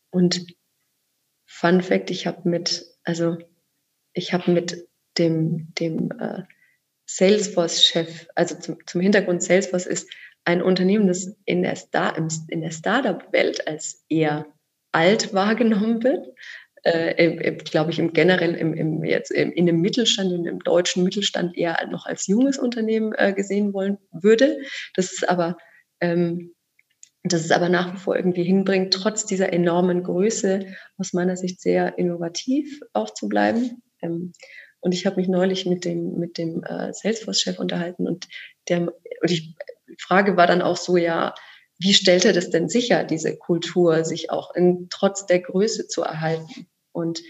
Und 0.09 0.45
Fun 1.45 1.81
Fact, 1.81 2.11
ich 2.11 2.27
habe 2.27 2.49
mit, 2.49 2.85
also 3.05 3.37
ich 4.11 4.33
habe 4.33 4.51
mit 4.51 4.89
dem, 5.17 5.73
dem 5.75 6.11
äh, 6.19 6.43
Salesforce-Chef, 7.05 8.27
also 8.35 8.55
zum, 8.55 8.85
zum 8.85 8.99
Hintergrund 8.99 9.41
Salesforce 9.41 9.85
ist 9.85 10.09
ein 10.45 10.61
Unternehmen, 10.61 11.07
das 11.07 11.35
in 11.45 11.63
der, 11.63 11.75
Star 11.75 12.15
in 12.17 12.61
der 12.61 12.71
Startup-Welt 12.71 13.67
als 13.67 14.05
eher 14.09 14.45
alt 14.91 15.33
wahrgenommen 15.33 16.03
wird, 16.03 16.27
äh, 16.83 17.51
glaube 17.63 17.91
ich, 17.91 17.99
im 17.99 18.13
generell 18.13 18.53
im, 18.53 18.73
im 18.73 19.03
jetzt 19.03 19.31
im, 19.31 19.51
in 19.51 19.65
dem 19.65 19.81
Mittelstand, 19.81 20.31
in 20.31 20.43
dem 20.43 20.59
deutschen 20.59 21.03
Mittelstand 21.03 21.57
eher 21.57 21.85
noch 21.89 22.05
als 22.05 22.27
junges 22.27 22.59
Unternehmen 22.59 23.13
äh, 23.17 23.33
gesehen 23.33 23.73
wollen 23.73 23.97
würde. 24.11 24.59
Das 24.93 25.11
ist 25.11 25.27
aber 25.27 25.57
ähm, 25.99 26.55
das 27.23 27.41
ist 27.41 27.51
aber 27.51 27.69
nach 27.69 27.91
wie 27.93 27.97
vor 27.97 28.15
irgendwie 28.15 28.43
hinbringt, 28.43 28.93
trotz 28.93 29.25
dieser 29.25 29.51
enormen 29.51 30.03
Größe 30.03 30.67
aus 30.97 31.13
meiner 31.13 31.35
Sicht 31.35 31.59
sehr 31.59 31.97
innovativ 31.97 32.81
auch 32.93 33.09
zu 33.11 33.27
bleiben. 33.27 33.81
Ähm, 34.03 34.33
und 34.79 34.93
ich 34.93 35.07
habe 35.07 35.15
mich 35.15 35.27
neulich 35.27 35.65
mit 35.65 35.85
dem, 35.85 36.19
mit 36.19 36.37
dem 36.37 36.63
äh, 36.63 36.93
Salesforce-Chef 36.93 37.57
unterhalten 37.57 38.07
und 38.07 38.27
der, 38.69 38.81
und 38.81 39.31
ich 39.31 39.55
Frage 39.99 40.37
war 40.37 40.47
dann 40.47 40.61
auch 40.61 40.77
so, 40.77 40.97
ja, 40.97 41.33
wie 41.77 41.93
stellt 41.93 42.25
er 42.25 42.33
das 42.33 42.49
denn 42.49 42.69
sicher, 42.69 43.03
diese 43.03 43.37
Kultur, 43.37 44.05
sich 44.05 44.29
auch 44.31 44.53
in, 44.55 44.87
trotz 44.89 45.25
der 45.25 45.39
Größe 45.39 45.87
zu 45.87 46.03
erhalten? 46.03 46.67
Und 46.91 47.21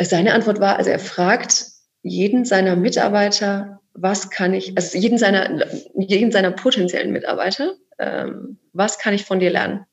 seine 0.00 0.34
Antwort 0.34 0.60
war, 0.60 0.76
also 0.76 0.90
er 0.90 0.98
fragt 0.98 1.66
jeden 2.02 2.44
seiner 2.44 2.76
Mitarbeiter, 2.76 3.80
was 3.94 4.30
kann 4.30 4.54
ich, 4.54 4.76
also 4.76 4.96
jeden 4.96 5.18
seiner, 5.18 5.66
jeden 5.96 6.30
seiner 6.30 6.52
potenziellen 6.52 7.12
Mitarbeiter, 7.12 7.74
ähm, 7.98 8.58
was 8.72 8.98
kann 8.98 9.14
ich 9.14 9.24
von 9.24 9.40
dir 9.40 9.50
lernen? 9.50 9.84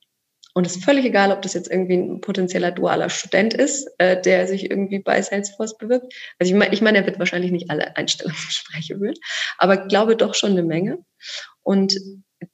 Und 0.57 0.65
es 0.65 0.77
ist 0.77 0.85
völlig 0.85 1.03
egal, 1.03 1.33
ob 1.33 1.41
das 1.41 1.53
jetzt 1.53 1.69
irgendwie 1.69 1.97
ein 1.97 2.21
potenzieller 2.21 2.71
dualer 2.71 3.09
Student 3.09 3.53
ist, 3.53 3.89
äh, 3.97 4.19
der 4.19 4.47
sich 4.47 4.71
irgendwie 4.71 4.99
bei 4.99 5.21
Salesforce 5.21 5.77
bewirbt. 5.77 6.13
Also 6.39 6.53
ich 6.53 6.57
meine, 6.57 6.73
ich 6.73 6.81
mein, 6.81 6.95
er 6.95 7.05
wird 7.05 7.19
wahrscheinlich 7.19 7.51
nicht 7.51 7.69
alle 7.69 7.97
Einstellungsgespräche 7.97 8.97
führen, 8.97 9.15
aber 9.57 9.85
glaube 9.87 10.15
doch 10.15 10.33
schon 10.33 10.51
eine 10.51 10.63
Menge. 10.63 10.99
Und 11.61 11.99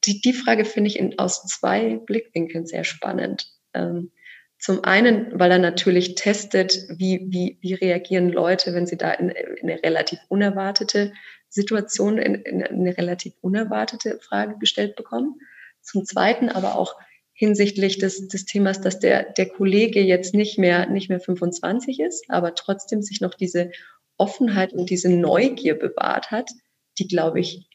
die, 0.04 0.20
die 0.20 0.34
Frage 0.34 0.66
finde 0.66 0.89
ich 0.89 0.97
in, 0.97 1.20
aus 1.20 1.43
zwei 1.45 1.99
Blickwinkeln 2.04 2.66
sehr 2.66 2.84
spannend. 2.86 3.45
Ähm, 3.76 4.12
zum 4.58 4.84
einen, 4.84 5.39
weil 5.39 5.52
er 5.52 5.60
natürlich 5.60 6.16
testet, 6.16 6.76
wie, 6.89 7.28
wie, 7.30 7.60
wie 7.62 7.76
reagieren 7.76 8.30
Leute, 8.30 8.74
wenn 8.74 8.88
sie 8.88 8.97
da 8.97 9.12
in, 9.12 9.30
in 9.30 9.70
eine 9.70 9.84
relativ 9.84 10.18
unerwartete 10.28 11.14
Situation, 11.49 12.18
in, 12.18 12.34
in 12.34 12.64
eine 12.64 12.97
relativ 12.97 13.34
unerwartete 13.41 14.20
Frage 14.22 14.58
gestellt 14.58 14.95
bekommen. 14.95 15.36
Zum 15.82 16.04
zweiten 16.04 16.49
aber 16.49 16.76
auch, 16.76 16.95
hinsichtlich 17.42 17.98
des, 17.98 18.28
des 18.28 18.46
Themas, 18.46 18.82
dass 18.82 19.00
der, 19.00 19.34
der 19.34 19.50
Kollege 19.50 20.00
jetzt 20.00 20.36
nicht 20.36 20.60
mehr, 20.60 20.88
nicht 20.88 21.10
mehr 21.10 21.20
25 21.20 22.00
ist, 22.00 22.26
aber 22.30 22.54
trotzdem 22.54 23.02
sich 23.02 23.20
noch 23.20 23.34
diese 23.34 23.72
Offenheit 24.16 24.74
und 24.74 24.92
diese 24.92 25.10
Neugier 25.10 25.74
bewahrt 25.74 26.30
hat, 26.30 26.52
die, 27.00 27.08
glaube 27.08 27.39
ich, 27.39 27.68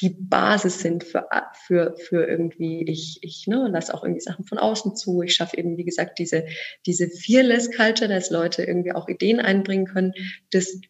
die 0.00 0.10
Basis 0.10 0.80
sind 0.80 1.04
für, 1.04 1.28
für, 1.54 1.94
für 1.96 2.26
irgendwie, 2.26 2.82
ich, 2.90 3.20
ich 3.22 3.46
ne, 3.46 3.68
lasse 3.70 3.94
auch 3.94 4.02
irgendwie 4.02 4.22
Sachen 4.22 4.44
von 4.44 4.58
außen 4.58 4.96
zu. 4.96 5.22
Ich 5.22 5.34
schaffe 5.34 5.56
eben, 5.56 5.76
wie 5.76 5.84
gesagt, 5.84 6.18
diese, 6.18 6.44
diese 6.84 7.08
Fearless 7.08 7.70
Culture, 7.70 8.08
dass 8.08 8.28
Leute 8.28 8.64
irgendwie 8.64 8.90
auch 8.90 9.06
Ideen 9.06 9.38
einbringen 9.38 9.86
können. 9.86 10.14
Das, 10.50 10.80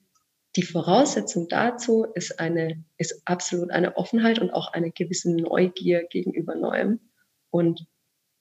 die 0.57 0.63
Voraussetzung 0.63 1.49
dazu 1.49 2.07
ist 2.15 2.41
eine, 2.41 2.83
ist 2.97 3.21
absolut 3.27 3.73
eine 3.73 3.99
Offenheit 3.99 4.39
und 4.39 4.55
auch 4.55 4.73
eine 4.73 4.91
gewisse 4.91 5.37
Neugier 5.37 6.05
gegenüber 6.05 6.55
Neuem. 6.55 6.99
Und 7.51 7.85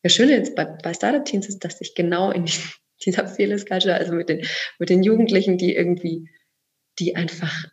das 0.04 0.14
Schöne 0.14 0.34
jetzt 0.34 0.56
bei, 0.56 0.66
bei 0.66 0.94
Startup 0.94 1.24
Teams 1.24 1.48
ist, 1.48 1.64
dass 1.64 1.82
ich 1.82 1.96
genau 1.96 2.32
in 2.32 2.46
dieser 3.06 3.28
Fearless 3.28 3.66
Culture, 3.66 3.96
also 3.96 4.14
mit 4.14 4.30
den, 4.30 4.46
mit 4.80 4.90
den 4.90 5.04
Jugendlichen, 5.04 5.58
die 5.58 5.76
irgendwie, 5.76 6.30
die 7.00 7.16
einfach 7.16 7.68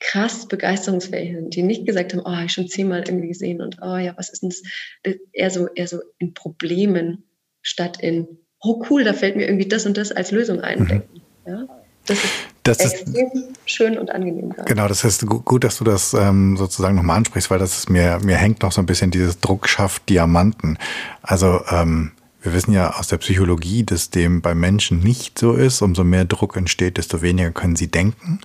krass 0.00 0.48
begeisterungsfähig 0.48 1.36
sind, 1.36 1.54
die 1.54 1.62
nicht 1.62 1.86
gesagt 1.86 2.14
haben, 2.14 2.22
oh, 2.24 2.44
ich 2.44 2.52
schon 2.52 2.68
zehnmal 2.68 3.00
irgendwie 3.06 3.28
gesehen 3.28 3.60
und 3.60 3.76
oh 3.82 3.98
ja, 3.98 4.14
was 4.16 4.30
ist 4.30 4.42
denn 4.42 4.48
das? 4.48 4.62
Äh, 5.02 5.18
eher 5.32 5.50
so, 5.50 5.68
eher 5.74 5.86
so 5.86 6.00
in 6.18 6.32
Problemen 6.32 7.24
statt 7.60 8.00
in, 8.00 8.26
oh 8.60 8.82
cool, 8.88 9.04
da 9.04 9.12
fällt 9.12 9.36
mir 9.36 9.46
irgendwie 9.46 9.68
das 9.68 9.84
und 9.84 9.98
das 9.98 10.12
als 10.12 10.30
Lösung 10.30 10.60
ein. 10.60 10.80
Mhm. 10.80 11.02
Ja? 11.46 11.84
Das 12.06 12.24
ist 12.24 12.32
das 12.62 12.78
extrem 12.78 13.26
ist, 13.26 13.60
schön 13.64 13.98
und 13.98 14.10
angenehm. 14.10 14.50
Gerade. 14.50 14.68
Genau, 14.68 14.88
das 14.88 15.04
ist 15.04 15.26
gut, 15.26 15.64
dass 15.64 15.78
du 15.78 15.84
das 15.84 16.12
ähm, 16.14 16.56
sozusagen 16.56 16.94
nochmal 16.94 17.16
ansprichst, 17.16 17.50
weil 17.50 17.58
das 17.58 17.78
ist 17.78 17.90
mir, 17.90 18.18
mir 18.22 18.36
hängt 18.36 18.62
noch 18.62 18.72
so 18.72 18.82
ein 18.82 18.86
bisschen 18.86 19.10
dieses 19.10 19.40
Druck 19.40 19.68
schafft 19.68 20.08
Diamanten. 20.08 20.78
Also 21.22 21.62
ähm, 21.70 22.12
wir 22.42 22.54
wissen 22.54 22.72
ja 22.72 22.94
aus 22.98 23.08
der 23.08 23.18
Psychologie, 23.18 23.84
dass 23.84 24.10
dem 24.10 24.40
bei 24.40 24.54
Menschen 24.54 25.00
nicht 25.00 25.38
so 25.38 25.54
ist. 25.54 25.82
Umso 25.82 26.04
mehr 26.04 26.24
Druck 26.24 26.56
entsteht, 26.56 26.96
desto 26.96 27.22
weniger 27.22 27.50
können 27.50 27.76
sie 27.76 27.90
denken. 27.90 28.40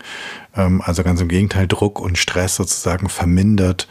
Ähm, 0.55 0.81
also 0.83 1.03
ganz 1.03 1.21
im 1.21 1.27
Gegenteil, 1.27 1.67
Druck 1.67 1.99
und 1.99 2.17
Stress 2.17 2.55
sozusagen 2.55 3.09
vermindert 3.09 3.87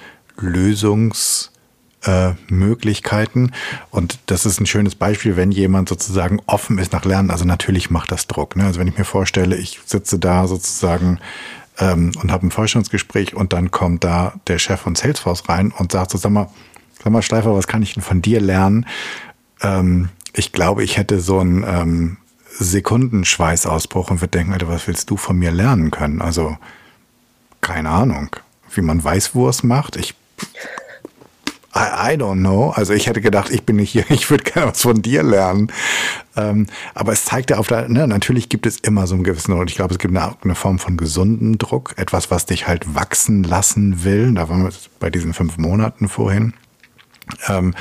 Lösungsmöglichkeiten. 2.05 3.53
Und 3.91 4.19
das 4.27 4.47
ist 4.47 4.61
ein 4.61 4.67
schönes 4.67 4.95
Beispiel, 4.95 5.37
wenn 5.37 5.53
jemand 5.53 5.89
sozusagen 5.89 6.41
offen 6.47 6.79
ist 6.79 6.93
nach 6.93 7.05
Lernen. 7.05 7.31
Also 7.31 7.45
natürlich 7.45 7.91
macht 7.91 8.13
das 8.13 8.27
Druck. 8.27 8.57
Ne? 8.57 8.65
Also 8.65 8.81
wenn 8.81 8.89
ich 8.89 8.99
mir 8.99 9.05
vorstelle, 9.05 9.57
ich 9.57 9.81
sitze 9.85 10.19
da 10.19 10.47
sozusagen 10.47 11.19
ähm, 11.79 12.13
und 12.21 12.31
habe 12.31 12.47
ein 12.47 12.51
Vorstellungsgespräch 12.51 13.35
und 13.35 13.53
dann 13.53 13.71
kommt 13.71 14.05
da 14.05 14.35
der 14.47 14.59
Chef 14.59 14.81
von 14.81 14.95
Salesforce 14.95 15.49
rein 15.49 15.73
und 15.77 15.93
sagt 15.93 16.11
so, 16.11 16.19
sag 16.19 16.31
mal, 16.31 16.49
sag 17.03 17.13
mal, 17.13 17.23
Schleifer, 17.23 17.55
was 17.55 17.67
kann 17.67 17.83
ich 17.83 17.95
denn 17.95 18.03
von 18.03 18.23
dir 18.23 18.41
lernen? 18.41 18.87
ähm, 19.65 20.11
ich 20.33 20.53
glaube, 20.53 20.85
ich 20.85 20.97
hätte 20.97 21.21
so 21.21 21.39
einen 21.39 21.65
ähm, 21.67 22.17
Sekundenschweißausbruch 22.59 24.11
und 24.11 24.21
würde 24.21 24.39
denken, 24.39 24.53
Alter, 24.53 24.69
was 24.69 24.87
willst 24.87 25.11
du 25.11 25.17
von 25.17 25.39
mir 25.39 25.51
lernen 25.51 25.91
können? 25.91 26.23
Also, 26.23 26.57
keine 27.61 27.91
Ahnung, 27.91 28.31
wie 28.75 28.83
man 28.83 29.03
Weißwurst 29.03 29.65
macht. 29.65 29.97
Ich, 29.97 30.15
I, 31.75 32.13
I 32.13 32.17
don't 32.17 32.39
know. 32.39 32.71
Also 32.71 32.93
ich 32.93 33.07
hätte 33.09 33.21
gedacht, 33.21 33.51
ich 33.51 33.65
bin 33.65 33.77
nicht 33.77 33.91
hier, 33.91 34.05
ich 34.11 34.31
würde 34.31 34.45
gerne 34.45 34.71
was 34.71 34.83
von 34.83 35.03
dir 35.03 35.23
lernen. 35.23 35.73
Ähm, 36.37 36.67
aber 36.95 37.13
es 37.13 37.25
zeigt 37.25 37.51
ja 37.51 37.59
auf 37.59 37.69
der, 37.69 37.89
ne, 37.89 38.07
natürlich 38.07 38.49
gibt 38.49 38.67
es 38.67 38.79
immer 38.79 39.07
so 39.07 39.15
einen 39.15 39.25
gewissen, 39.25 39.53
und 39.53 39.71
ich 39.71 39.77
glaube, 39.77 39.93
es 39.95 39.99
gibt 39.99 40.17
eine, 40.17 40.37
eine 40.43 40.55
Form 40.55 40.79
von 40.79 40.97
gesunden 40.97 41.59
Druck, 41.59 41.95
etwas, 41.97 42.31
was 42.31 42.47
dich 42.47 42.67
halt 42.67 42.95
wachsen 42.95 43.43
lassen 43.43 44.05
will. 44.05 44.33
Da 44.35 44.49
waren 44.49 44.65
wir 44.65 44.73
bei 45.01 45.11
diesen 45.11 45.35
fünf 45.35 45.59
Monaten 45.59 46.09
vorhin. 46.09 46.55
Ähm, 47.49 47.75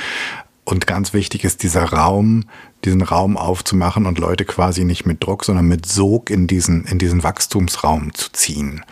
und 0.64 0.86
ganz 0.86 1.12
wichtig 1.12 1.44
ist 1.44 1.62
dieser 1.62 1.84
Raum, 1.84 2.44
diesen 2.84 3.02
Raum 3.02 3.36
aufzumachen 3.36 4.06
und 4.06 4.18
Leute 4.18 4.44
quasi 4.44 4.84
nicht 4.84 5.04
mit 5.04 5.22
Druck, 5.22 5.44
sondern 5.44 5.66
mit 5.66 5.86
Sog 5.86 6.30
in 6.30 6.46
diesen, 6.46 6.84
in 6.86 6.98
diesen 6.98 7.22
Wachstumsraum 7.22 8.14
zu 8.14 8.32
ziehen. 8.32 8.82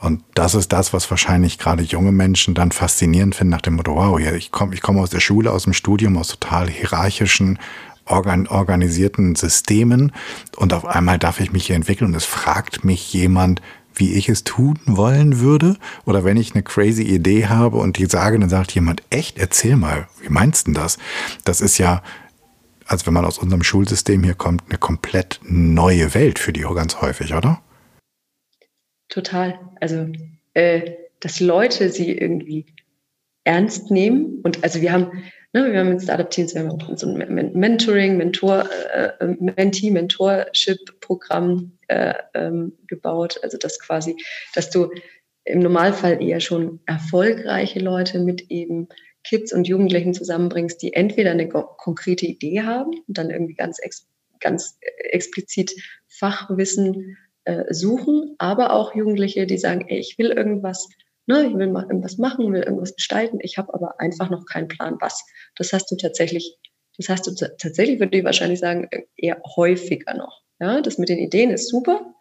Und 0.00 0.22
das 0.34 0.54
ist 0.54 0.72
das, 0.72 0.92
was 0.92 1.10
wahrscheinlich 1.10 1.58
gerade 1.58 1.82
junge 1.82 2.12
Menschen 2.12 2.54
dann 2.54 2.72
faszinierend 2.72 3.34
finden 3.34 3.50
nach 3.50 3.60
dem 3.60 3.74
Motto, 3.74 3.94
wow, 3.94 4.18
ich 4.18 4.50
komme 4.50 4.74
ich 4.74 4.80
komme 4.80 5.00
aus 5.00 5.10
der 5.10 5.20
Schule, 5.20 5.52
aus 5.52 5.64
dem 5.64 5.74
Studium, 5.74 6.16
aus 6.16 6.28
total 6.28 6.70
hierarchischen, 6.70 7.58
organ 8.06 8.46
organisierten 8.46 9.36
Systemen 9.36 10.12
und 10.56 10.72
auf 10.72 10.86
einmal 10.86 11.18
darf 11.18 11.38
ich 11.38 11.52
mich 11.52 11.66
hier 11.66 11.76
entwickeln 11.76 12.10
und 12.10 12.16
es 12.16 12.24
fragt 12.24 12.82
mich 12.82 13.12
jemand, 13.12 13.60
wie 13.94 14.14
ich 14.14 14.28
es 14.28 14.44
tun 14.44 14.78
wollen 14.86 15.40
würde. 15.40 15.76
Oder 16.06 16.24
wenn 16.24 16.38
ich 16.38 16.54
eine 16.54 16.62
crazy 16.62 17.02
Idee 17.02 17.46
habe 17.46 17.76
und 17.76 17.98
die 17.98 18.06
sage, 18.06 18.38
dann 18.38 18.48
sagt 18.48 18.72
jemand, 18.72 19.02
echt, 19.10 19.38
erzähl 19.38 19.76
mal, 19.76 20.08
wie 20.22 20.30
meinst 20.30 20.66
du 20.66 20.72
das? 20.72 20.98
Das 21.44 21.60
ist 21.60 21.76
ja, 21.76 22.02
als 22.86 23.06
wenn 23.06 23.14
man 23.14 23.24
aus 23.24 23.38
unserem 23.38 23.62
Schulsystem 23.62 24.24
hier 24.24 24.34
kommt, 24.34 24.64
eine 24.68 24.78
komplett 24.78 25.40
neue 25.42 26.14
Welt 26.14 26.38
für 26.38 26.52
die 26.52 26.62
ganz 26.62 27.00
häufig, 27.02 27.34
oder? 27.34 27.60
Total. 29.08 29.58
Also, 29.80 30.06
äh, 30.54 30.92
dass 31.20 31.40
Leute 31.40 31.90
sie 31.90 32.16
irgendwie 32.16 32.66
ernst 33.44 33.90
nehmen. 33.90 34.40
Und 34.42 34.62
also 34.62 34.80
wir 34.80 34.92
haben, 34.92 35.24
ne, 35.52 35.72
wir 35.72 35.80
haben 35.80 35.90
mit 35.90 36.02
Startup-Teams, 36.02 36.54
wir 36.54 36.62
haben 36.66 36.96
so 36.96 37.06
ein 37.06 37.52
Mentoring, 37.54 38.16
Mentor, 38.16 38.68
äh, 38.94 39.10
äh, 39.20 39.36
Mentee, 39.38 39.90
Mentorship-Programm 39.90 41.72
äh, 41.88 42.14
ähm, 42.34 42.72
gebaut. 42.86 43.40
Also 43.42 43.58
das 43.58 43.80
quasi, 43.80 44.16
dass 44.54 44.70
du 44.70 44.90
im 45.44 45.60
Normalfall 45.60 46.22
eher 46.22 46.40
schon 46.40 46.80
erfolgreiche 46.86 47.80
Leute 47.80 48.20
mit 48.20 48.50
eben 48.50 48.88
Kids 49.24 49.52
und 49.52 49.68
Jugendlichen 49.68 50.14
zusammenbringst, 50.14 50.80
die 50.80 50.94
entweder 50.94 51.32
eine 51.32 51.48
konkrete 51.48 52.26
Idee 52.26 52.62
haben 52.62 52.90
und 53.06 53.18
dann 53.18 53.30
irgendwie 53.30 53.54
ganz, 53.54 53.78
ex 53.80 54.06
ganz 54.40 54.78
explizit 55.10 55.72
Fachwissen 56.08 57.18
äh, 57.44 57.72
suchen, 57.72 58.34
aber 58.38 58.72
auch 58.72 58.94
Jugendliche, 58.94 59.46
die 59.46 59.58
sagen, 59.58 59.86
ey, 59.88 59.98
ich 59.98 60.18
will 60.18 60.30
irgendwas, 60.30 60.88
ne, 61.26 61.46
ich 61.46 61.54
will 61.54 61.68
mal 61.68 61.84
irgendwas 61.84 62.18
machen, 62.18 62.52
will 62.52 62.62
irgendwas 62.62 62.94
gestalten, 62.94 63.38
ich 63.40 63.58
habe 63.58 63.72
aber 63.74 64.00
einfach 64.00 64.30
noch 64.30 64.46
keinen 64.46 64.68
Plan, 64.68 64.96
was. 65.00 65.24
Das 65.56 65.72
hast 65.72 65.90
du 65.90 65.96
tatsächlich, 65.96 66.58
das 66.96 67.08
hast 67.08 67.26
du 67.26 67.34
tatsächlich, 67.34 68.00
würde 68.00 68.18
ich 68.18 68.24
wahrscheinlich 68.24 68.60
sagen, 68.60 68.88
eher 69.16 69.40
häufiger 69.56 70.14
noch. 70.14 70.42
Ja, 70.60 70.80
das 70.80 70.98
mit 70.98 71.08
den 71.08 71.18
Ideen 71.18 71.50
ist 71.50 71.68
super, 71.68 72.14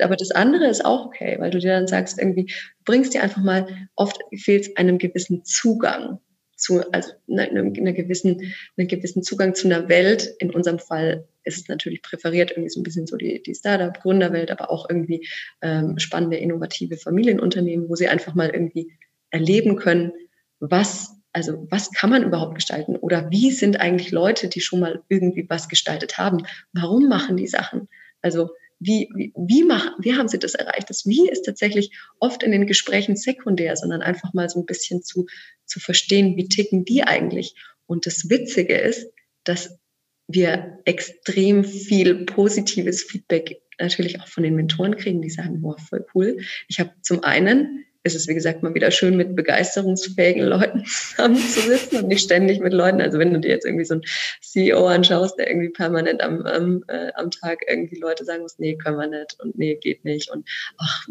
aber 0.00 0.16
das 0.16 0.32
andere 0.32 0.66
ist 0.66 0.84
auch 0.84 1.06
okay, 1.06 1.36
weil 1.38 1.50
du 1.50 1.58
dir 1.58 1.72
dann 1.72 1.86
sagst, 1.86 2.18
irgendwie, 2.18 2.46
du 2.46 2.84
bringst 2.84 3.14
dir 3.14 3.22
einfach 3.22 3.42
mal, 3.42 3.88
oft 3.94 4.18
fehlt 4.36 4.66
es 4.66 4.76
einem 4.76 4.98
gewissen 4.98 5.44
Zugang 5.44 6.18
zu, 6.56 6.82
also 6.92 7.12
einer, 7.30 7.48
einer 7.48 7.92
gewissen, 7.92 8.54
einen 8.76 8.88
gewissen 8.88 9.22
Zugang 9.22 9.54
zu 9.54 9.68
einer 9.68 9.88
Welt. 9.88 10.34
In 10.38 10.50
unserem 10.50 10.78
Fall 10.78 11.28
ist 11.44 11.62
es 11.62 11.68
natürlich 11.68 12.02
präferiert 12.02 12.50
irgendwie 12.50 12.70
so 12.70 12.80
ein 12.80 12.84
bisschen 12.84 13.06
so 13.06 13.16
die, 13.16 13.42
die 13.42 13.54
Startup-Gründerwelt, 13.54 14.50
aber 14.50 14.70
auch 14.70 14.88
irgendwie 14.88 15.26
ähm, 15.62 15.98
spannende, 15.98 16.36
innovative 16.36 16.96
Familienunternehmen, 16.96 17.88
wo 17.88 17.94
sie 17.94 18.08
einfach 18.08 18.34
mal 18.34 18.50
irgendwie 18.50 18.92
erleben 19.30 19.76
können, 19.76 20.12
was 20.60 21.14
also 21.34 21.66
was 21.68 21.90
kann 21.90 22.10
man 22.10 22.22
überhaupt 22.22 22.54
gestalten? 22.54 22.94
Oder 22.94 23.28
wie 23.30 23.50
sind 23.50 23.80
eigentlich 23.80 24.12
Leute, 24.12 24.48
die 24.48 24.60
schon 24.60 24.78
mal 24.78 25.02
irgendwie 25.08 25.46
was 25.48 25.68
gestaltet 25.68 26.16
haben? 26.16 26.46
Warum 26.72 27.08
machen 27.08 27.36
die 27.36 27.48
Sachen? 27.48 27.88
Also 28.22 28.50
wie, 28.78 29.08
wie, 29.14 29.32
wie, 29.36 29.64
machen, 29.64 29.92
wie 29.98 30.14
haben 30.14 30.28
sie 30.28 30.38
das 30.38 30.54
erreicht? 30.54 30.90
Das 30.90 31.06
Wie 31.06 31.28
ist 31.28 31.42
tatsächlich 31.42 31.90
oft 32.20 32.42
in 32.42 32.52
den 32.52 32.66
Gesprächen 32.66 33.16
sekundär, 33.16 33.76
sondern 33.76 34.02
einfach 34.02 34.32
mal 34.32 34.48
so 34.48 34.60
ein 34.60 34.66
bisschen 34.66 35.02
zu, 35.02 35.26
zu 35.64 35.80
verstehen, 35.80 36.36
wie 36.36 36.48
ticken 36.48 36.84
die 36.84 37.02
eigentlich. 37.02 37.56
Und 37.86 38.06
das 38.06 38.30
Witzige 38.30 38.76
ist, 38.76 39.10
dass 39.42 39.78
wir 40.26 40.78
extrem 40.84 41.64
viel 41.64 42.24
positives 42.24 43.02
Feedback 43.02 43.60
natürlich 43.78 44.20
auch 44.20 44.28
von 44.28 44.42
den 44.42 44.54
Mentoren 44.54 44.96
kriegen, 44.96 45.20
die 45.20 45.30
sagen, 45.30 45.60
boah, 45.60 45.78
voll 45.78 46.06
cool. 46.14 46.38
Ich 46.68 46.80
habe 46.80 46.90
zum 47.02 47.24
einen 47.24 47.84
ist 48.06 48.14
es, 48.14 48.28
wie 48.28 48.34
gesagt, 48.34 48.62
mal 48.62 48.74
wieder 48.74 48.90
schön, 48.90 49.16
mit 49.16 49.34
begeisterungsfähigen 49.34 50.44
Leuten 50.44 50.84
zusammenzusitzen 50.84 52.02
und 52.02 52.08
nicht 52.08 52.22
ständig 52.22 52.60
mit 52.60 52.74
Leuten. 52.74 53.00
Also 53.00 53.18
wenn 53.18 53.32
du 53.32 53.40
dir 53.40 53.48
jetzt 53.48 53.64
irgendwie 53.64 53.86
so 53.86 53.94
einen 53.94 54.02
CEO 54.42 54.86
anschaust, 54.86 55.38
der 55.38 55.48
irgendwie 55.48 55.70
permanent 55.70 56.22
am, 56.22 56.42
am, 56.42 56.84
äh, 56.88 57.12
am 57.14 57.30
Tag 57.30 57.60
irgendwie 57.66 57.98
Leute 57.98 58.26
sagen 58.26 58.42
muss, 58.42 58.58
nee, 58.58 58.76
können 58.76 58.98
wir 58.98 59.06
nicht 59.06 59.40
und 59.40 59.56
nee, 59.56 59.76
geht 59.76 60.04
nicht 60.04 60.30
und 60.30 60.46
ach, 60.76 61.06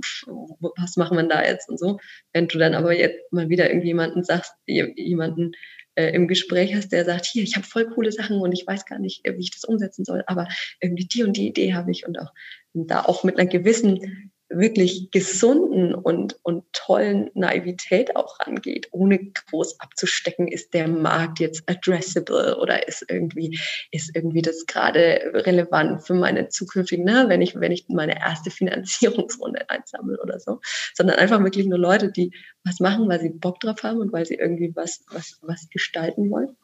was 0.78 0.96
machen 0.96 1.18
wir 1.18 1.28
da 1.28 1.44
jetzt 1.44 1.68
und 1.68 1.80
so. 1.80 2.00
Wenn 2.32 2.48
du 2.48 2.60
dann 2.60 2.76
aber 2.76 2.94
jetzt 2.94 3.20
mal 3.32 3.50
wieder 3.50 3.70
irgendjemanden 3.70 4.24
sagst, 4.24 4.54
jemanden 4.68 5.54
äh, 5.96 6.10
im 6.14 6.28
Gespräch 6.28 6.76
hast, 6.76 6.92
der 6.92 7.06
sagt, 7.06 7.26
hier, 7.26 7.44
ich 7.44 7.56
habe 7.56 7.66
voll 7.66 7.86
coole 7.86 8.12
Sachen 8.12 8.40
und 8.40 8.52
ich 8.52 8.66
weiß 8.66 8.86
gar 8.86 9.00
nicht, 9.00 9.24
wie 9.26 9.42
ich 9.42 9.52
das 9.52 9.64
umsetzen 9.64 10.06
soll, 10.06 10.24
aber 10.28 10.48
irgendwie 10.82 11.06
die 11.06 11.24
und 11.24 11.38
die 11.38 11.48
Idee 11.48 11.74
habe 11.74 11.92
ich 11.92 12.08
und 12.08 12.20
auch 12.20 12.34
da 12.74 13.04
auch 13.04 13.24
mit 13.24 13.38
einer 13.38 13.50
gewissen 13.50 14.32
wirklich 14.58 15.10
gesunden 15.12 15.94
und, 15.94 16.38
und 16.44 16.64
tollen 16.74 17.30
Naivität 17.34 18.16
auch 18.16 18.40
rangeht, 18.40 18.90
ohne 18.92 19.20
groß 19.20 19.80
abzustecken, 19.80 20.48
ist 20.48 20.74
der 20.74 20.88
Markt 20.88 21.40
jetzt 21.40 21.64
addressable 21.68 22.58
oder 22.60 22.88
ist 22.88 23.06
irgendwie, 23.10 23.60
ist 23.92 24.16
irgendwie 24.16 24.42
das 24.42 24.66
gerade 24.66 25.32
relevant 25.34 26.06
für 26.06 26.14
meine 26.14 26.50
zukünftigen, 26.50 27.06
ne, 27.06 27.26
wenn 27.28 27.42
ich, 27.42 27.60
wenn 27.60 27.72
ich 27.72 27.86
meine 27.90 28.20
erste 28.20 28.52
Finanzierungsrunde 28.52 29.62
einsammle 29.70 30.20
oder 30.22 30.40
so, 30.40 30.60
sondern 30.94 31.18
einfach 31.18 31.44
wirklich 31.44 31.66
nur 31.66 31.80
Leute, 31.80 32.12
die 32.12 32.32
was 32.64 32.80
machen, 32.80 33.10
weil 33.10 33.20
sie 33.20 33.30
Bock 33.30 33.60
drauf 33.60 33.84
haben 33.84 34.00
und 34.00 34.14
weil 34.14 34.26
sie 34.26 34.36
irgendwie 34.36 34.72
was, 34.76 35.04
was, 35.10 35.40
was 35.42 35.70
gestalten 35.70 36.30
wollen. 36.30 36.56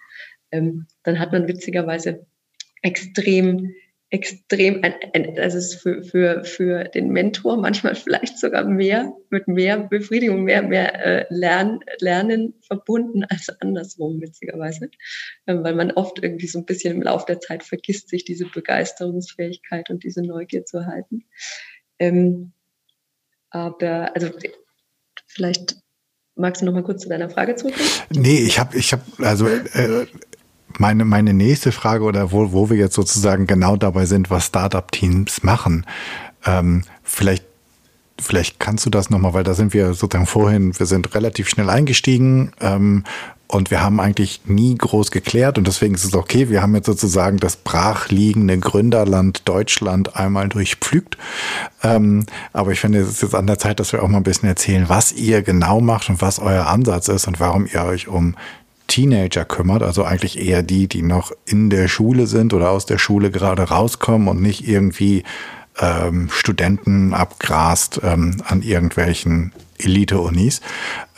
ähm, 0.52 0.88
dann 1.04 1.20
hat 1.20 1.32
man 1.32 1.48
witzigerweise 1.48 2.26
extrem 2.82 3.74
extrem, 4.12 4.84
ein, 4.84 4.96
ein, 5.14 5.38
also 5.38 5.58
es 5.58 5.74
ist 5.74 5.82
für, 5.82 6.04
für, 6.04 6.44
für 6.44 6.86
den 6.86 7.10
Mentor 7.10 7.58
manchmal 7.58 7.96
vielleicht 7.96 8.40
sogar 8.40 8.66
mehr, 8.66 9.14
mit 9.30 9.48
mehr 9.48 9.78
Befriedigung, 9.78 10.44
mehr, 10.44 10.64
mehr 10.64 11.06
äh, 11.06 11.26
Lern, 11.30 11.80
Lernen 12.00 12.56
verbunden 12.62 13.24
als 13.26 13.50
andersrum, 13.62 14.20
witzigerweise. 14.22 14.90
Ähm, 15.46 15.64
weil 15.64 15.76
man 15.76 15.92
oft 15.92 16.24
irgendwie 16.24 16.48
so 16.48 16.60
ein 16.60 16.66
bisschen 16.66 16.96
im 16.96 17.04
Laufe 17.04 17.28
der 17.28 17.40
Zeit 17.40 17.64
vergisst, 17.64 18.10
sich 18.10 18.26
diese 18.26 18.46
Begeisterungsfähigkeit 18.46 19.90
und 19.90 20.04
diese 20.04 20.24
Neugier 20.24 20.66
zu 20.66 20.86
halten. 20.86 21.26
Ähm, 22.00 22.54
aber, 23.52 24.16
also 24.16 24.30
vielleicht 25.28 25.78
magst 26.36 26.62
du 26.62 26.66
noch 26.66 26.74
mal 26.74 26.84
kurz 26.84 27.04
zu 27.04 27.10
deiner 27.10 27.30
Frage 27.30 27.56
zurückkommen? 27.56 27.90
Nee, 28.12 28.40
ich 28.40 28.58
habe, 28.58 28.78
ich 28.78 28.92
habe, 28.94 29.04
also 29.20 29.48
äh, 29.48 30.08
meine, 30.78 31.06
meine 31.06 31.34
nächste 31.34 31.72
Frage 31.72 32.04
oder 32.04 32.32
wo, 32.32 32.52
wo 32.52 32.70
wir 32.70 32.78
jetzt 32.78 32.96
sozusagen 32.96 33.48
genau 33.48 33.76
dabei 33.76 34.06
sind, 34.06 34.30
was 34.30 34.46
Startup-Teams 34.48 35.44
machen. 35.44 35.86
Ähm, 36.46 36.84
vielleicht, 37.04 37.46
vielleicht 38.20 38.60
kannst 38.60 38.86
du 38.86 38.90
das 38.90 39.10
nochmal, 39.10 39.34
weil 39.34 39.44
da 39.44 39.54
sind 39.54 39.74
wir 39.74 39.94
sozusagen 39.94 40.28
vorhin, 40.28 40.78
wir 40.78 40.86
sind 40.86 41.14
relativ 41.16 41.50
schnell 41.50 41.70
eingestiegen 41.70 42.52
ähm, 42.62 43.04
und 43.48 43.72
wir 43.72 43.82
haben 43.82 44.00
eigentlich 44.00 44.42
nie 44.46 44.76
groß 44.76 45.10
geklärt 45.10 45.58
und 45.58 45.66
deswegen 45.66 45.96
ist 45.96 46.04
es 46.04 46.14
okay, 46.14 46.50
wir 46.50 46.62
haben 46.62 46.76
jetzt 46.76 46.86
sozusagen 46.86 47.38
das 47.38 47.56
brachliegende 47.56 48.60
Gründerland 48.60 49.50
Deutschland 49.50 50.16
einmal 50.16 50.50
durchpflügt. 50.50 51.18
Ähm, 51.82 52.28
aber 52.54 52.72
ich 52.72 52.80
finde, 52.80 53.00
es 53.00 53.10
ist 53.10 53.22
jetzt 53.24 53.36
an 53.36 53.48
der 53.48 53.58
Zeit, 53.58 53.80
dass 53.80 53.92
wir 53.92 54.04
auch 54.04 54.08
mal 54.08 54.18
ein 54.18 54.24
bisschen 54.24 54.48
erzählen, 54.48 54.88
was 54.88 55.14
ihr 55.14 55.42
genau 55.42 55.82
macht 55.82 56.10
und 56.10 56.22
was 56.22 56.38
euer 56.38 56.68
Ansatz 56.68 57.08
ist 57.08 57.28
und 57.28 57.40
warum 57.40 57.66
ihr 57.66 57.84
euch 57.84 58.08
um 58.08 58.36
Teenager 58.90 59.46
kümmert, 59.46 59.84
also 59.84 60.04
eigentlich 60.04 60.38
eher 60.38 60.64
die, 60.64 60.88
die 60.88 61.02
noch 61.02 61.32
in 61.46 61.70
der 61.70 61.88
Schule 61.88 62.28
sind 62.28 62.54
oder 62.54 62.72
aus 62.72 62.86
der 62.86 62.98
Schule 62.98 63.32
gerade 63.32 63.64
rauskommen 63.64 64.28
und 64.28 64.42
nicht 64.42 64.68
irgendwie 64.68 65.24
ähm, 65.80 66.30
Studenten 66.30 67.14
abgrast 67.14 68.02
ähm, 68.04 68.42
an 68.46 68.62
irgendwelchen 68.62 69.54
Elite-Unis. 69.78 70.60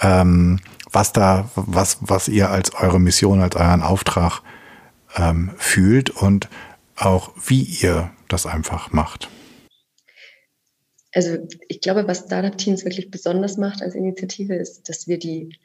Ähm, 0.01 0.59
was 0.91 1.13
da, 1.13 1.49
was, 1.55 1.97
was 2.01 2.27
ihr 2.27 2.49
als 2.49 2.75
eure 2.75 2.99
Mission, 2.99 3.41
als 3.41 3.55
euren 3.55 3.81
Auftrag 3.81 4.41
ähm, 5.15 5.51
fühlt 5.57 6.09
und 6.09 6.49
auch 6.97 7.31
wie 7.47 7.63
ihr 7.63 8.11
das 8.27 8.45
einfach 8.45 8.91
macht. 8.91 9.29
Also 11.13 11.37
ich 11.67 11.81
glaube, 11.81 12.07
was 12.07 12.19
Startup 12.19 12.57
Teams 12.57 12.85
wirklich 12.85 13.09
besonders 13.09 13.57
macht 13.57 13.81
als 13.81 13.95
Initiative, 13.95 14.55
ist, 14.55 14.87
dass 14.87 15.07
wir 15.07 15.17
die 15.17 15.57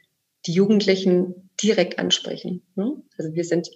die 0.47 0.53
Jugendlichen 0.53 1.49
direkt 1.61 1.99
ansprechen. 1.99 2.63
Ne? 2.75 3.01
Also 3.17 3.33
wir 3.33 3.43
sind, 3.43 3.69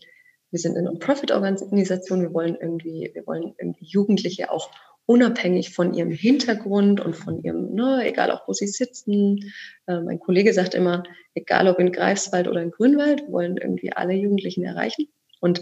wir 0.50 0.60
sind 0.60 0.78
eine 0.78 0.86
Non-Profit-Organisation, 0.86 2.22
wir 2.22 2.34
wollen 2.34 2.58
irgendwie, 2.60 3.12
wir 3.14 3.28
wollen 3.28 3.54
irgendwie 3.60 3.86
Jugendliche 3.86 4.52
auch 4.52 4.72
unabhängig 5.06 5.72
von 5.72 5.94
ihrem 5.94 6.12
Hintergrund 6.12 7.02
und 7.02 7.16
von 7.16 7.44
ihrem, 7.44 7.74
ne, 7.74 8.02
egal 8.06 8.32
auch 8.32 8.48
wo 8.48 8.54
sie 8.54 8.68
sitzen. 8.68 9.52
Äh, 9.88 10.00
mein 10.00 10.20
Kollege 10.20 10.54
sagt 10.54 10.74
immer, 10.74 11.04
egal 11.34 11.68
ob 11.68 11.80
in 11.80 11.92
Greifswald 11.92 12.48
oder 12.48 12.62
in 12.62 12.72
Grünwald, 12.72 13.24
wir 13.24 13.32
wollen 13.32 13.58
irgendwie 13.58 13.92
alle 13.92 14.14
Jugendlichen 14.14 14.64
erreichen. 14.64 15.08
Und 15.42 15.60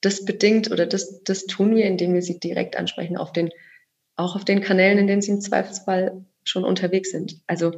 das 0.00 0.24
bedingt 0.24 0.70
oder 0.70 0.86
das, 0.86 1.22
das 1.22 1.46
tun 1.46 1.76
wir, 1.76 1.84
indem 1.84 2.14
wir 2.14 2.22
sie 2.22 2.40
direkt 2.40 2.76
ansprechen, 2.76 3.16
auf 3.16 3.32
den, 3.32 3.50
auch 4.16 4.34
auf 4.34 4.44
den 4.44 4.60
Kanälen, 4.60 4.98
in 4.98 5.06
denen 5.06 5.22
sie 5.22 5.32
im 5.32 5.40
Zweifelsfall 5.40 6.24
schon 6.42 6.64
unterwegs 6.64 7.10
sind. 7.10 7.40
Also 7.46 7.72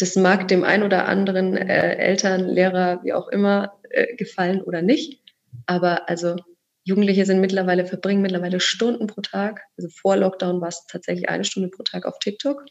das 0.00 0.16
mag 0.16 0.48
dem 0.48 0.64
ein 0.64 0.82
oder 0.82 1.06
anderen 1.06 1.56
äh, 1.56 1.96
Eltern, 1.96 2.48
Lehrer, 2.48 3.00
wie 3.04 3.12
auch 3.12 3.28
immer, 3.28 3.78
äh, 3.90 4.14
gefallen 4.16 4.62
oder 4.62 4.82
nicht. 4.82 5.22
Aber 5.66 6.08
also 6.08 6.36
Jugendliche 6.84 7.26
sind 7.26 7.40
mittlerweile, 7.40 7.86
verbringen 7.86 8.22
mittlerweile 8.22 8.60
Stunden 8.60 9.06
pro 9.06 9.20
Tag. 9.20 9.62
Also 9.76 9.88
vor 9.90 10.16
Lockdown 10.16 10.60
war 10.60 10.68
es 10.68 10.86
tatsächlich 10.86 11.28
eine 11.28 11.44
Stunde 11.44 11.68
pro 11.68 11.82
Tag 11.82 12.06
auf 12.06 12.18
TikTok. 12.18 12.64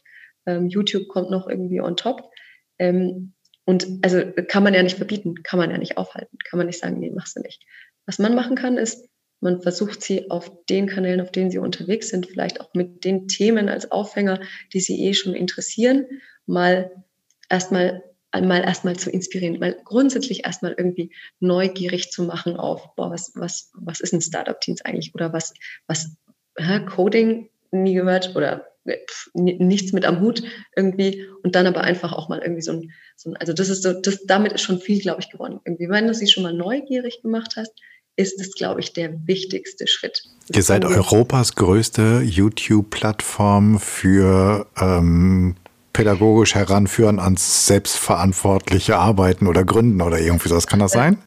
Ähm, 0.46 0.68
YouTube 0.68 1.08
kommt 1.08 1.30
noch 1.30 1.48
irgendwie 1.48 1.80
on 1.80 1.96
top. 1.96 2.30
Ähm, 2.78 3.34
und 3.64 3.86
also 4.02 4.22
kann 4.48 4.64
man 4.64 4.74
ja 4.74 4.82
nicht 4.82 4.96
verbieten, 4.96 5.42
kann 5.42 5.58
man 5.58 5.70
ja 5.70 5.78
nicht 5.78 5.96
aufhalten, 5.96 6.38
kann 6.48 6.58
man 6.58 6.66
nicht 6.66 6.80
sagen, 6.80 6.98
nee, 6.98 7.10
machst 7.10 7.36
du 7.36 7.40
nicht. 7.40 7.62
Was 8.06 8.18
man 8.18 8.34
machen 8.34 8.56
kann, 8.56 8.76
ist, 8.76 9.08
man 9.40 9.62
versucht 9.62 10.02
sie 10.02 10.30
auf 10.30 10.50
den 10.66 10.86
Kanälen, 10.86 11.20
auf 11.20 11.30
denen 11.30 11.50
sie 11.50 11.58
unterwegs 11.58 12.08
sind, 12.08 12.26
vielleicht 12.26 12.60
auch 12.60 12.74
mit 12.74 13.04
den 13.04 13.28
Themen 13.28 13.68
als 13.68 13.90
Aufhänger, 13.92 14.40
die 14.72 14.80
sie 14.80 15.04
eh 15.04 15.14
schon 15.14 15.34
interessieren, 15.34 16.06
mal 16.46 16.90
erstmal 17.50 18.02
einmal 18.32 18.62
erstmal 18.62 18.96
zu 18.96 19.10
inspirieren, 19.10 19.58
mal 19.58 19.76
grundsätzlich 19.84 20.44
erstmal 20.44 20.74
irgendwie 20.76 21.12
neugierig 21.40 22.10
zu 22.10 22.22
machen 22.22 22.56
auf, 22.56 22.94
boah, 22.94 23.10
was, 23.10 23.32
was, 23.34 23.70
was 23.74 24.00
ist 24.00 24.12
ein 24.12 24.20
Startup-Teams 24.20 24.82
eigentlich 24.82 25.14
oder 25.14 25.32
was, 25.32 25.52
was, 25.86 26.16
hä, 26.56 26.80
Coding 26.86 27.50
nie 27.72 27.94
gehört 27.94 28.34
oder 28.36 28.66
pff, 28.88 29.30
nichts 29.34 29.92
mit 29.92 30.04
am 30.04 30.20
Hut 30.20 30.42
irgendwie 30.76 31.26
und 31.42 31.54
dann 31.54 31.66
aber 31.66 31.82
einfach 31.82 32.12
auch 32.12 32.28
mal 32.28 32.40
irgendwie 32.40 32.62
so 32.62 32.72
ein, 32.72 32.92
so 33.16 33.30
ein 33.30 33.36
also 33.36 33.52
das 33.52 33.68
ist 33.68 33.82
so, 33.82 33.92
das, 33.92 34.24
damit 34.26 34.52
ist 34.52 34.62
schon 34.62 34.80
viel, 34.80 35.00
glaube 35.00 35.20
ich, 35.20 35.30
gewonnen. 35.30 35.60
Irgendwie, 35.64 35.88
wenn 35.88 36.06
du 36.06 36.14
sie 36.14 36.28
schon 36.28 36.42
mal 36.42 36.54
neugierig 36.54 37.22
gemacht 37.22 37.54
hast, 37.56 37.72
ist 38.16 38.40
es, 38.40 38.54
glaube 38.54 38.80
ich, 38.80 38.92
der 38.92 39.26
wichtigste 39.26 39.86
Schritt. 39.86 40.24
Ihr 40.52 40.62
seid 40.62 40.84
Europas 40.84 41.54
größte 41.54 42.22
YouTube-Plattform 42.24 43.78
für 43.78 44.66
ähm, 44.78 45.56
pädagogisch 46.00 46.54
heranführen 46.54 47.20
ans 47.20 47.66
selbstverantwortliche 47.66 48.96
Arbeiten 48.96 49.46
oder 49.46 49.64
Gründen 49.64 50.00
oder 50.00 50.18
irgendwie 50.18 50.48
sowas. 50.48 50.66
Kann 50.66 50.78
das 50.78 50.92
sein? 50.92 51.18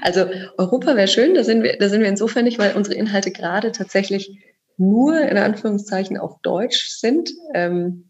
Also 0.00 0.24
Europa 0.56 0.96
wäre 0.96 1.06
schön, 1.06 1.34
da 1.34 1.44
sind, 1.44 1.62
wir, 1.62 1.76
da 1.76 1.90
sind 1.90 2.00
wir 2.00 2.08
insofern 2.08 2.44
nicht, 2.44 2.58
weil 2.58 2.74
unsere 2.76 2.96
Inhalte 2.96 3.30
gerade 3.30 3.72
tatsächlich 3.72 4.42
nur 4.78 5.20
in 5.20 5.36
Anführungszeichen 5.36 6.16
auf 6.16 6.40
Deutsch 6.40 6.86
sind. 6.88 7.30
Ähm, 7.54 8.08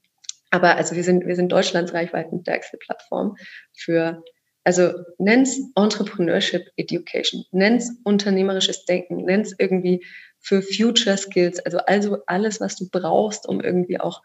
aber 0.52 0.76
also 0.76 0.94
wir 0.94 1.02
sind, 1.02 1.26
wir 1.26 1.34
sind 1.34 1.50
Deutschlands 1.50 1.92
reichweitenstärkste 1.92 2.76
Plattform 2.76 3.34
für, 3.76 4.22
also 4.62 4.92
nenn's 5.18 5.58
Entrepreneurship 5.74 6.68
Education, 6.76 7.46
nenn's 7.50 7.90
unternehmerisches 8.04 8.84
Denken, 8.84 9.24
nenn's 9.24 9.52
irgendwie 9.58 10.06
für 10.38 10.62
Future 10.62 11.16
Skills, 11.16 11.58
also 11.58 11.78
also 11.78 12.18
alles, 12.28 12.60
was 12.60 12.76
du 12.76 12.88
brauchst, 12.88 13.48
um 13.48 13.60
irgendwie 13.60 13.98
auch 13.98 14.22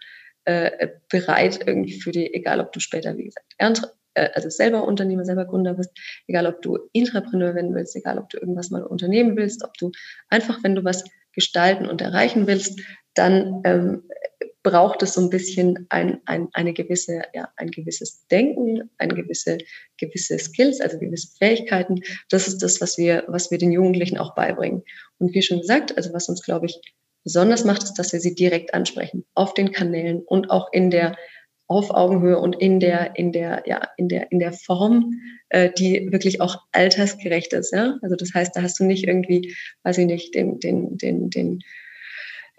äh, 0.50 0.90
bereit 1.10 1.60
irgendwie 1.66 2.00
für 2.00 2.12
die, 2.12 2.34
egal 2.34 2.60
ob 2.60 2.72
du 2.72 2.80
später, 2.80 3.16
wie 3.18 3.26
gesagt, 3.26 3.46
Ernte, 3.58 3.92
äh, 4.16 4.30
also 4.34 4.50
selber 4.50 4.84
Unternehmer, 4.84 5.24
selber 5.24 5.46
Gründer 5.46 5.76
bist, 5.76 5.92
egal 6.28 6.48
ob 6.48 6.62
du 6.62 6.80
Intrapreneur 6.92 7.54
werden 7.54 7.76
willst, 7.76 7.96
egal 7.96 8.18
ob 8.18 8.30
du 8.30 8.38
irgendwas 8.38 8.72
mal 8.72 8.84
unternehmen 8.84 9.38
willst, 9.38 9.64
ob 9.64 9.74
du 9.78 9.92
einfach, 10.30 10.64
wenn 10.64 10.76
du 10.76 10.84
was 10.84 11.04
gestalten 11.34 11.86
und 11.86 12.02
erreichen 12.02 12.48
willst, 12.48 12.82
dann 13.14 13.62
ähm, 13.64 14.04
braucht 14.64 15.04
es 15.04 15.14
so 15.14 15.22
ein 15.22 15.30
bisschen 15.30 15.86
ein, 15.90 16.20
ein, 16.26 16.50
eine 16.54 16.74
gewisse, 16.74 17.22
ja, 17.34 17.50
ein 17.56 17.70
gewisses 17.70 18.26
Denken, 18.28 18.90
ein 18.98 19.10
gewisse, 19.10 19.60
gewisse 19.98 20.38
Skills, 20.40 20.82
also 20.82 20.98
gewisse 20.98 21.36
Fähigkeiten. 21.38 22.02
Das 22.30 22.48
ist 22.48 22.60
das, 22.64 22.82
was 22.82 22.98
wir, 22.98 23.24
was 23.28 23.52
wir 23.52 23.58
den 23.58 23.72
Jugendlichen 23.72 24.18
auch 24.18 24.36
beibringen. 24.36 24.84
Und 25.18 25.34
wie 25.34 25.42
schon 25.42 25.60
gesagt, 25.60 25.96
also 25.96 26.12
was 26.14 26.28
uns, 26.28 26.44
glaube 26.44 26.66
ich, 26.66 26.82
besonders 27.24 27.66
macht, 27.66 27.84
ist, 27.84 27.96
dass 27.96 28.14
wir 28.14 28.20
sie 28.20 28.36
direkt 28.36 28.74
ansprechen, 28.74 29.26
auf 29.36 29.54
den 29.54 29.72
Kanälen 29.72 30.22
und 30.22 30.50
auch 30.50 30.72
in 30.72 30.90
der 30.90 31.16
auf 31.68 31.92
Augenhöhe 31.92 32.40
und 32.40 32.60
in 32.60 32.80
der 32.80 33.16
in 33.16 33.32
der 33.32 33.64
ja 33.68 33.88
in 33.96 34.10
der 34.10 34.32
in 34.32 34.40
der 34.40 34.54
Form, 34.54 35.14
äh, 35.50 35.70
die 35.78 36.12
wirklich 36.12 36.42
auch 36.42 36.58
altersgerecht 36.72 37.54
ist. 37.54 37.72
Ja, 37.72 37.98
also 38.02 38.16
das 38.16 38.34
heißt, 38.34 38.56
da 38.56 38.64
hast 38.64 38.80
du 38.80 38.86
nicht 38.86 39.06
irgendwie, 39.06 39.56
weiß 39.84 40.00
ich 40.00 40.08
nicht, 40.08 40.34
den 40.34 40.60
den 40.60 40.98
den 40.98 41.30
den 41.30 41.60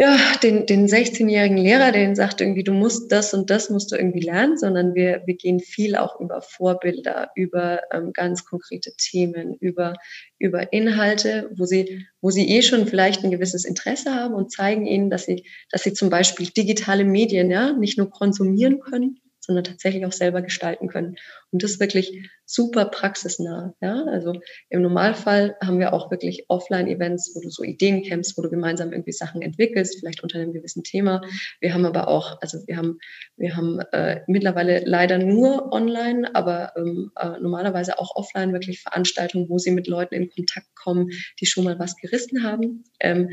ja, 0.01 0.17
den, 0.43 0.65
den 0.65 0.87
16-jährigen 0.87 1.59
Lehrer, 1.59 1.93
der 1.93 2.17
sagt 2.17 2.41
irgendwie, 2.41 2.65
du 2.65 2.73
musst 2.73 3.13
das 3.13 3.35
und 3.35 3.51
das 3.51 3.69
musst 3.69 3.93
du 3.93 3.97
irgendwie 3.97 4.23
lernen, 4.23 4.57
sondern 4.57 4.95
wir, 4.95 5.21
wir 5.27 5.35
gehen 5.35 5.61
viel 5.61 5.95
auch 5.95 6.19
über 6.21 6.41
Vorbilder, 6.41 7.29
über 7.35 7.83
ähm, 7.93 8.15
ganz 8.15 8.47
konkrete 8.47 8.93
Themen, 8.97 9.57
über, 9.61 9.93
über 10.39 10.73
Inhalte, 10.73 11.51
wo 11.55 11.67
sie, 11.67 12.07
wo 12.23 12.31
sie 12.31 12.49
eh 12.49 12.63
schon 12.63 12.87
vielleicht 12.87 13.25
ein 13.25 13.31
gewisses 13.31 13.67
Interesse 13.67 14.15
haben 14.15 14.33
und 14.33 14.51
zeigen 14.51 14.87
ihnen, 14.87 15.11
dass 15.11 15.27
sie, 15.27 15.45
dass 15.71 15.83
sie 15.83 15.93
zum 15.93 16.09
Beispiel 16.09 16.47
digitale 16.47 17.05
Medien 17.05 17.51
ja 17.51 17.75
nicht 17.75 17.99
nur 17.99 18.09
konsumieren 18.09 18.81
können, 18.81 19.21
sondern 19.41 19.65
tatsächlich 19.65 20.05
auch 20.07 20.13
selber 20.13 20.43
gestalten 20.43 20.89
können. 20.89 21.17
Und 21.51 21.63
das 21.63 21.73
ist 21.73 21.81
wirklich 21.81 22.31
super 22.45 22.85
praxisnah. 22.85 23.75
Ja? 23.81 24.05
Also 24.05 24.35
im 24.69 24.83
Normalfall 24.83 25.57
haben 25.63 25.79
wir 25.79 25.93
auch 25.93 26.11
wirklich 26.11 26.45
Offline-Events, 26.49 27.33
wo 27.35 27.41
du 27.41 27.51
so 27.51 27.63
Ideen 27.63 28.03
kämpfst, 28.03 28.37
wo 28.37 28.43
du 28.43 28.51
gemeinsam 28.51 28.93
irgendwie 28.93 29.13
Sachen 29.13 29.43
entwickelst, 29.43 29.99
vielleicht 29.99 30.23
unter 30.23 30.39
einem 30.39 30.53
gewissen 30.53 30.85
Thema. 30.85 31.23
Wir 31.61 31.75
haben 31.75 31.87
aber 31.87 32.09
auch, 32.09 32.41
also 32.41 32.59
wir 32.67 32.77
haben, 32.77 32.99
wir 33.37 33.57
haben 33.57 33.81
äh, 33.93 34.21
mittlerweile 34.27 34.83
leider 34.85 35.19
nur 35.19 35.73
online, 35.73 36.35
aber 36.35 36.73
ähm, 36.77 37.11
äh, 37.17 37.39
normalerweise 37.41 37.99
auch 37.99 38.15
offline 38.17 38.53
wirklich 38.53 38.83
Veranstaltungen, 38.83 39.49
wo 39.49 39.59
sie 39.59 39.71
mit 39.71 39.87
Leuten 39.87 40.15
in 40.15 40.29
Kontakt 40.29 40.69
kommen, 40.75 41.11
die 41.41 41.47
schon 41.47 41.65
mal 41.65 41.79
was 41.79 41.97
gerissen 41.97 42.45
haben, 42.45 42.85
ähm, 43.01 43.31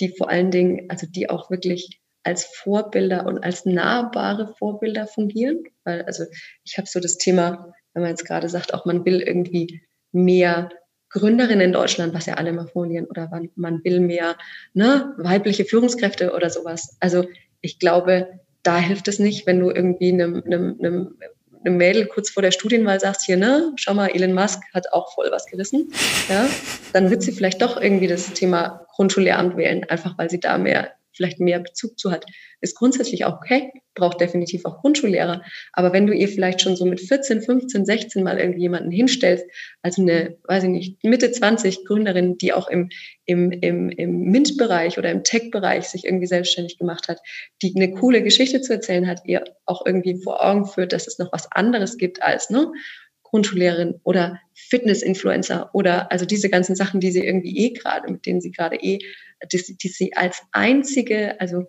die 0.00 0.14
vor 0.16 0.30
allen 0.30 0.50
Dingen, 0.50 0.88
also 0.88 1.06
die 1.06 1.28
auch 1.28 1.50
wirklich 1.50 2.00
als 2.28 2.44
Vorbilder 2.44 3.26
und 3.26 3.42
als 3.42 3.64
nahbare 3.64 4.54
Vorbilder 4.58 5.06
fungieren. 5.06 5.64
Weil, 5.84 6.02
also 6.02 6.24
ich 6.62 6.76
habe 6.76 6.86
so 6.86 7.00
das 7.00 7.16
Thema, 7.16 7.72
wenn 7.94 8.02
man 8.02 8.10
jetzt 8.10 8.26
gerade 8.26 8.48
sagt, 8.48 8.74
auch 8.74 8.84
man 8.84 9.04
will 9.06 9.20
irgendwie 9.20 9.80
mehr 10.12 10.68
Gründerin 11.08 11.60
in 11.60 11.72
Deutschland, 11.72 12.12
was 12.12 12.26
ja 12.26 12.34
alle 12.34 12.50
immer 12.50 12.66
formulieren, 12.66 13.06
oder 13.06 13.28
man, 13.30 13.48
man 13.56 13.82
will 13.82 14.00
mehr 14.00 14.36
ne, 14.74 15.14
weibliche 15.16 15.64
Führungskräfte 15.64 16.34
oder 16.34 16.50
sowas. 16.50 16.98
Also 17.00 17.24
ich 17.62 17.78
glaube, 17.78 18.28
da 18.62 18.76
hilft 18.76 19.08
es 19.08 19.18
nicht, 19.18 19.46
wenn 19.46 19.60
du 19.60 19.70
irgendwie 19.70 20.12
einem, 20.12 20.42
einem, 20.44 20.76
einem, 20.78 21.18
einem 21.64 21.76
Mädel 21.78 22.06
kurz 22.06 22.28
vor 22.28 22.42
der 22.42 22.50
Studienwahl 22.50 23.00
sagst, 23.00 23.24
hier, 23.24 23.38
ne, 23.38 23.72
schau 23.76 23.94
mal, 23.94 24.08
Elon 24.08 24.34
Musk 24.34 24.60
hat 24.74 24.92
auch 24.92 25.14
voll 25.14 25.30
was 25.30 25.46
gerissen, 25.46 25.90
ja, 26.28 26.46
dann 26.92 27.10
wird 27.10 27.22
sie 27.22 27.32
vielleicht 27.32 27.62
doch 27.62 27.80
irgendwie 27.80 28.06
das 28.06 28.34
Thema 28.34 28.86
Grundschullehramt 28.94 29.56
wählen, 29.56 29.84
einfach 29.84 30.18
weil 30.18 30.28
sie 30.28 30.40
da 30.40 30.58
mehr 30.58 30.92
vielleicht 31.18 31.40
mehr 31.40 31.58
Bezug 31.58 31.98
zu 31.98 32.10
hat, 32.10 32.24
ist 32.60 32.76
grundsätzlich 32.76 33.24
auch 33.24 33.34
okay, 33.34 33.70
braucht 33.94 34.20
definitiv 34.20 34.64
auch 34.64 34.80
Grundschullehrer. 34.80 35.42
Aber 35.72 35.92
wenn 35.92 36.06
du 36.06 36.14
ihr 36.14 36.28
vielleicht 36.28 36.62
schon 36.62 36.76
so 36.76 36.86
mit 36.86 37.00
14, 37.00 37.42
15, 37.42 37.84
16 37.84 38.22
mal 38.22 38.38
irgendwie 38.38 38.62
jemanden 38.62 38.90
hinstellst, 38.90 39.44
also 39.82 40.00
eine, 40.00 40.38
weiß 40.44 40.64
ich 40.64 40.70
nicht, 40.70 41.04
Mitte 41.04 41.30
20 41.30 41.84
Gründerin, 41.84 42.38
die 42.38 42.52
auch 42.52 42.68
im, 42.68 42.88
im, 43.26 43.50
im, 43.50 43.90
im 43.90 44.20
MINT-Bereich 44.30 44.98
oder 44.98 45.10
im 45.10 45.24
Tech-Bereich 45.24 45.84
sich 45.88 46.04
irgendwie 46.04 46.26
selbstständig 46.26 46.78
gemacht 46.78 47.08
hat, 47.08 47.18
die 47.62 47.74
eine 47.76 47.90
coole 47.92 48.22
Geschichte 48.22 48.60
zu 48.60 48.72
erzählen 48.72 49.06
hat, 49.06 49.20
ihr 49.24 49.44
auch 49.66 49.84
irgendwie 49.84 50.22
vor 50.22 50.44
Augen 50.44 50.66
führt, 50.66 50.92
dass 50.92 51.06
es 51.06 51.18
noch 51.18 51.32
was 51.32 51.50
anderes 51.52 51.98
gibt 51.98 52.22
als, 52.22 52.48
ne? 52.48 52.72
Grundschullehrerin 53.30 54.00
oder 54.04 54.40
Fitness-Influencer 54.54 55.70
oder 55.74 56.10
also 56.10 56.24
diese 56.24 56.48
ganzen 56.48 56.76
Sachen, 56.76 57.00
die 57.00 57.10
sie 57.10 57.24
irgendwie 57.24 57.56
eh 57.56 57.70
gerade, 57.70 58.10
mit 58.10 58.26
denen 58.26 58.40
sie 58.40 58.50
gerade 58.50 58.76
eh 58.76 58.98
die, 59.52 59.76
die 59.76 59.88
sie 59.88 60.14
als 60.14 60.42
einzige, 60.52 61.40
also 61.40 61.66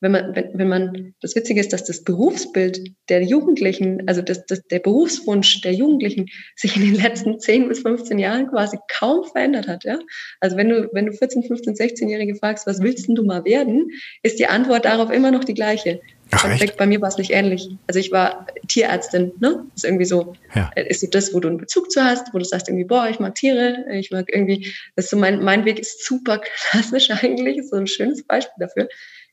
wenn 0.00 0.12
man, 0.12 0.34
wenn, 0.34 0.50
wenn 0.54 0.68
man, 0.68 1.14
das 1.20 1.36
Witzige 1.36 1.60
ist, 1.60 1.72
dass 1.72 1.84
das 1.84 2.02
Berufsbild 2.04 2.92
der 3.08 3.22
Jugendlichen, 3.22 4.08
also 4.08 4.22
das, 4.22 4.46
das, 4.46 4.62
der 4.62 4.78
Berufswunsch 4.78 5.60
der 5.60 5.72
Jugendlichen 5.72 6.26
sich 6.56 6.76
in 6.76 6.82
den 6.82 6.94
letzten 6.94 7.38
10 7.38 7.68
bis 7.68 7.80
15 7.80 8.18
Jahren 8.18 8.48
quasi 8.48 8.78
kaum 8.88 9.24
verändert 9.24 9.68
hat, 9.68 9.84
ja. 9.84 9.98
Also 10.40 10.56
wenn 10.56 10.70
du, 10.70 10.88
wenn 10.92 11.06
du 11.06 11.12
14, 11.12 11.42
15, 11.44 11.74
16-Jährige 11.74 12.34
fragst, 12.34 12.66
was 12.66 12.80
willst 12.80 13.08
denn 13.08 13.14
du 13.14 13.24
mal 13.24 13.44
werden, 13.44 13.90
ist 14.22 14.38
die 14.38 14.46
Antwort 14.46 14.86
darauf 14.86 15.10
immer 15.10 15.30
noch 15.30 15.44
die 15.44 15.54
gleiche. 15.54 16.00
Ach, 16.32 16.60
echt? 16.60 16.76
Bei 16.76 16.86
mir 16.86 17.00
war 17.00 17.08
es 17.08 17.18
nicht 17.18 17.32
ähnlich. 17.32 17.68
Also 17.86 17.98
ich 17.98 18.12
war 18.12 18.46
Tierärztin, 18.68 19.32
ne? 19.40 19.64
Das 19.74 19.82
ist 19.82 19.84
irgendwie 19.84 20.04
so, 20.04 20.34
ja. 20.54 20.70
Äh, 20.76 20.88
ist 20.88 21.00
so 21.00 21.08
das, 21.08 21.34
wo 21.34 21.40
du 21.40 21.48
einen 21.48 21.58
Bezug 21.58 21.90
zu 21.90 22.02
hast, 22.02 22.32
wo 22.32 22.38
du 22.38 22.44
sagst 22.44 22.68
irgendwie, 22.68 22.84
boah, 22.84 23.08
ich 23.08 23.18
mag 23.18 23.34
Tiere, 23.34 23.84
ich 23.92 24.10
mag 24.10 24.32
irgendwie, 24.32 24.72
das 24.94 25.06
ist 25.06 25.10
so 25.10 25.16
mein, 25.16 25.42
mein 25.42 25.64
Weg 25.64 25.78
ist 25.78 26.04
super 26.04 26.40
klassisch 26.70 27.10
eigentlich, 27.10 27.68
so 27.68 27.76
ein 27.76 27.86
schönes 27.86 28.22
Beispiel 28.22 28.54
dafür. 28.60 28.88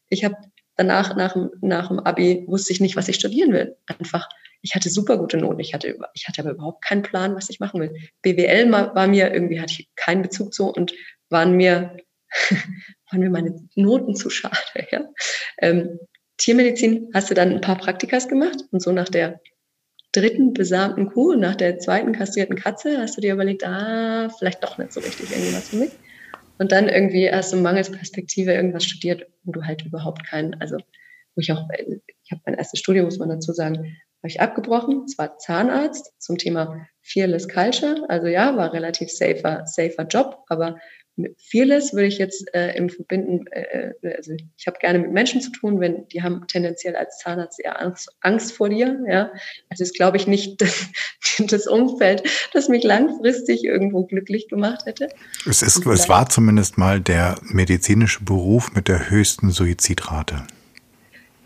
Ich 0.10 0.24
habe 0.24 0.36
danach, 0.78 1.16
nach 1.16 1.34
dem, 1.34 1.50
nach 1.62 1.90
dem 1.90 2.00
Abi, 2.00 2.46
wusste 2.48 2.72
ich 2.72 2.80
nicht, 2.80 2.96
was 2.96 3.08
ich 3.08 3.16
studieren 3.16 3.52
will. 3.52 3.76
Einfach, 4.00 4.30
ich 4.62 4.76
hatte 4.76 4.90
super 4.90 5.18
gute 5.18 5.38
Noten, 5.38 5.60
ich 5.60 5.74
hatte, 5.74 5.98
ich 6.14 6.28
hatte 6.28 6.42
aber 6.42 6.52
überhaupt 6.52 6.84
keinen 6.84 7.02
Plan, 7.02 7.36
was 7.36 7.50
ich 7.50 7.60
machen 7.60 7.82
will. 7.82 7.94
BWL 8.22 8.72
war 8.72 9.08
mir 9.08 9.34
irgendwie, 9.34 9.60
hatte 9.60 9.74
ich 9.74 9.90
keinen 9.96 10.22
Bezug 10.22 10.54
zu 10.54 10.68
und 10.70 10.94
waren 11.30 11.54
mir, 11.54 11.98
waren 13.12 13.20
mir 13.20 13.30
meine 13.30 13.56
Noten 13.76 14.16
zu 14.16 14.30
schade, 14.30 14.56
ja. 14.92 15.06
Ähm, 15.60 16.00
Tiermedizin 16.38 17.10
hast 17.14 17.32
du 17.32 17.34
dann 17.34 17.52
ein 17.52 17.62
paar 17.62 17.78
Praktikas 17.78 18.28
gemacht 18.28 18.58
und 18.72 18.82
so 18.82 18.92
nach 18.92 19.10
der 19.10 19.42
dritten 20.12 20.54
besamten 20.54 21.12
Kuh, 21.12 21.34
nach 21.34 21.56
der 21.56 21.80
zweiten 21.80 22.14
kastrierten 22.14 22.56
Katze 22.56 23.00
hast 23.00 23.18
du 23.18 23.22
dir 23.22 23.34
überlegt, 23.34 23.66
ah, 23.66 24.30
vielleicht 24.30 24.64
doch 24.64 24.78
nicht 24.78 24.94
so 24.94 25.00
richtig 25.00 25.32
irgendwas 25.32 25.70
für 25.70 25.78
mich. 25.78 25.92
Und 26.60 26.72
dann 26.72 26.90
irgendwie 26.90 27.32
hast 27.32 27.54
du 27.54 27.58
mangels 27.58 27.92
Perspektive 27.92 28.54
irgendwas 28.54 28.84
studiert, 28.86 29.28
wo 29.44 29.52
du 29.52 29.64
halt 29.64 29.84
überhaupt 29.86 30.26
keinen, 30.26 30.56
also 30.56 30.78
wo 30.78 31.40
ich 31.42 31.52
auch, 31.52 31.68
ich 32.24 32.32
habe 32.32 32.42
mein 32.46 32.56
erstes 32.56 32.80
Studium, 32.80 33.06
muss 33.06 33.20
man 33.20 33.30
dazu 33.30 33.54
sagen, 33.54 33.78
habe 33.78 34.28
ich 34.28 34.42
abgebrochen. 34.42 35.04
Es 35.06 35.18
war 35.18 35.38
Zahnarzt 35.38 36.14
zum 36.20 36.38
Thema 36.38 36.88
Fearless 37.08 37.48
Culture. 37.48 38.06
Also 38.10 38.28
ja, 38.28 38.56
war 38.56 38.74
relativ 38.74 39.10
safer, 39.10 39.66
safer 39.66 40.04
Job, 40.04 40.44
aber 40.48 40.78
Vieles 41.40 41.94
würde 41.94 42.06
ich 42.06 42.20
jetzt 42.20 42.46
äh, 42.54 42.78
im 42.78 42.90
Verbinden, 42.90 43.48
äh, 43.48 43.92
äh, 44.04 44.16
also 44.16 44.34
ich 44.56 44.68
habe 44.68 44.78
gerne 44.80 45.00
mit 45.00 45.12
Menschen 45.12 45.42
zu 45.42 45.52
tun, 45.52 45.80
wenn 45.80 46.08
die 46.10 46.22
haben 46.22 46.46
tendenziell 46.48 46.96
als 46.96 47.18
Zahnarzt 47.18 47.60
eher 47.60 47.82
Angst, 47.82 48.16
Angst 48.22 48.52
vor 48.52 48.70
dir. 48.70 49.00
Ja? 49.10 49.32
Also 49.70 49.84
ist, 49.84 49.96
glaube 49.96 50.18
ich, 50.18 50.28
nicht 50.28 50.62
das, 50.62 50.90
das, 51.40 51.66
Umfeld, 51.66 52.22
das 52.54 52.70
mich 52.70 52.84
langfristig 52.84 53.64
irgendwo 53.64 54.06
glücklich 54.06 54.48
gemacht 54.48 54.86
hätte. 54.86 55.10
Es, 55.48 55.64
ist, 55.64 55.84
es 55.88 56.08
war 56.08 56.30
zumindest 56.30 56.78
mal 56.78 57.00
der 57.00 57.40
medizinische 57.42 58.24
Beruf 58.24 58.74
mit 58.74 58.88
der 58.88 59.10
höchsten 59.10 59.50
Suizidrate. 59.50 60.46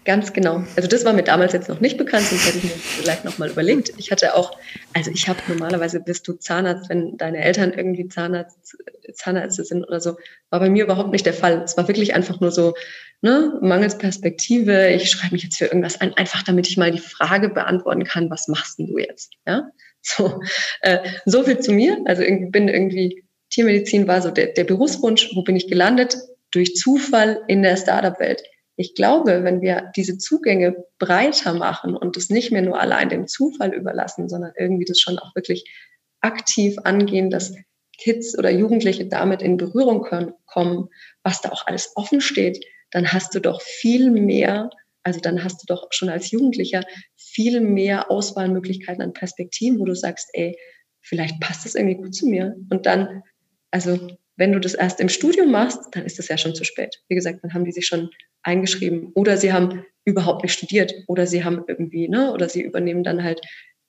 Ganz 0.03 0.33
genau. 0.33 0.63
Also 0.75 0.89
das 0.89 1.05
war 1.05 1.13
mir 1.13 1.23
damals 1.23 1.53
jetzt 1.53 1.69
noch 1.69 1.79
nicht 1.79 1.97
bekannt, 1.99 2.25
sonst 2.25 2.47
hätte 2.47 2.57
ich 2.57 2.63
mir 2.63 2.71
vielleicht 2.71 3.23
nochmal 3.23 3.51
überlegt. 3.51 3.93
Ich 3.97 4.09
hatte 4.09 4.33
auch, 4.35 4.57
also 4.93 5.11
ich 5.11 5.27
habe 5.27 5.39
normalerweise 5.47 5.99
bist 5.99 6.27
du 6.27 6.33
Zahnarzt, 6.33 6.89
wenn 6.89 7.17
deine 7.17 7.43
Eltern 7.43 7.71
irgendwie 7.71 8.07
Zahnarzt, 8.07 8.77
Zahnärzte 9.13 9.63
sind 9.63 9.83
oder 9.83 10.01
so, 10.01 10.17
war 10.49 10.59
bei 10.59 10.71
mir 10.71 10.85
überhaupt 10.85 11.11
nicht 11.11 11.27
der 11.27 11.35
Fall. 11.35 11.61
Es 11.61 11.77
war 11.77 11.87
wirklich 11.87 12.15
einfach 12.15 12.39
nur 12.39 12.49
so, 12.49 12.73
ne, 13.21 13.59
mangels 13.61 13.99
Perspektive, 13.99 14.89
ich 14.89 15.07
schreibe 15.11 15.33
mich 15.33 15.43
jetzt 15.43 15.57
für 15.57 15.65
irgendwas 15.65 16.01
ein, 16.01 16.15
einfach 16.15 16.41
damit 16.41 16.67
ich 16.67 16.77
mal 16.77 16.91
die 16.91 16.97
Frage 16.97 17.49
beantworten 17.49 18.03
kann, 18.03 18.31
was 18.31 18.47
machst 18.47 18.79
denn 18.79 18.87
du 18.87 18.97
jetzt? 18.97 19.33
Ja, 19.45 19.69
so, 20.01 20.41
äh, 20.81 20.97
so 21.25 21.43
viel 21.43 21.59
zu 21.59 21.73
mir. 21.73 21.99
Also 22.05 22.23
irgendwie 22.23 22.49
bin 22.49 22.67
irgendwie, 22.69 23.23
Tiermedizin 23.51 24.07
war 24.07 24.23
so 24.23 24.31
der, 24.31 24.47
der 24.47 24.63
Berufswunsch, 24.63 25.29
wo 25.35 25.43
bin 25.43 25.55
ich 25.55 25.67
gelandet? 25.67 26.17
Durch 26.49 26.75
Zufall 26.75 27.43
in 27.47 27.61
der 27.61 27.77
Startup-Welt 27.77 28.41
ich 28.81 28.95
glaube, 28.95 29.43
wenn 29.43 29.61
wir 29.61 29.91
diese 29.95 30.17
Zugänge 30.17 30.75
breiter 30.97 31.53
machen 31.53 31.95
und 31.95 32.17
das 32.17 32.29
nicht 32.29 32.51
mehr 32.51 32.63
nur 32.63 32.79
allein 32.79 33.09
dem 33.09 33.27
Zufall 33.27 33.73
überlassen, 33.73 34.27
sondern 34.27 34.53
irgendwie 34.57 34.85
das 34.85 34.99
schon 34.99 35.19
auch 35.19 35.35
wirklich 35.35 35.71
aktiv 36.19 36.77
angehen, 36.83 37.29
dass 37.29 37.53
Kids 37.99 38.37
oder 38.37 38.49
Jugendliche 38.49 39.05
damit 39.05 39.43
in 39.43 39.57
Berührung 39.57 40.01
können, 40.01 40.33
kommen, 40.47 40.89
was 41.21 41.41
da 41.41 41.49
auch 41.49 41.67
alles 41.67 41.91
offen 41.95 42.21
steht, 42.21 42.65
dann 42.89 43.13
hast 43.13 43.35
du 43.35 43.39
doch 43.39 43.61
viel 43.61 44.09
mehr, 44.09 44.71
also 45.03 45.19
dann 45.19 45.43
hast 45.43 45.61
du 45.61 45.65
doch 45.67 45.87
schon 45.91 46.09
als 46.09 46.31
Jugendlicher 46.31 46.81
viel 47.15 47.61
mehr 47.61 48.09
Auswahlmöglichkeiten 48.09 49.03
an 49.03 49.13
Perspektiven, 49.13 49.79
wo 49.79 49.85
du 49.85 49.95
sagst, 49.95 50.29
ey, 50.33 50.57
vielleicht 51.01 51.39
passt 51.39 51.65
das 51.65 51.75
irgendwie 51.75 51.97
gut 51.97 52.15
zu 52.15 52.27
mir. 52.27 52.55
Und 52.71 52.87
dann, 52.87 53.21
also 53.69 53.99
wenn 54.37 54.51
du 54.51 54.59
das 54.59 54.73
erst 54.73 54.99
im 54.99 55.09
Studium 55.09 55.51
machst, 55.51 55.79
dann 55.91 56.05
ist 56.05 56.17
das 56.17 56.27
ja 56.27 56.37
schon 56.37 56.55
zu 56.55 56.63
spät. 56.63 57.03
Wie 57.07 57.15
gesagt, 57.15 57.43
dann 57.43 57.53
haben 57.53 57.65
die 57.65 57.71
sich 57.71 57.85
schon 57.85 58.09
eingeschrieben 58.43 59.11
oder 59.13 59.37
sie 59.37 59.53
haben 59.53 59.85
überhaupt 60.05 60.43
nicht 60.43 60.53
studiert 60.53 60.93
oder 61.07 61.27
sie 61.27 61.43
haben 61.43 61.63
irgendwie, 61.67 62.07
ne, 62.07 62.33
oder 62.33 62.49
sie 62.49 62.61
übernehmen 62.61 63.03
dann 63.03 63.23
halt, 63.23 63.41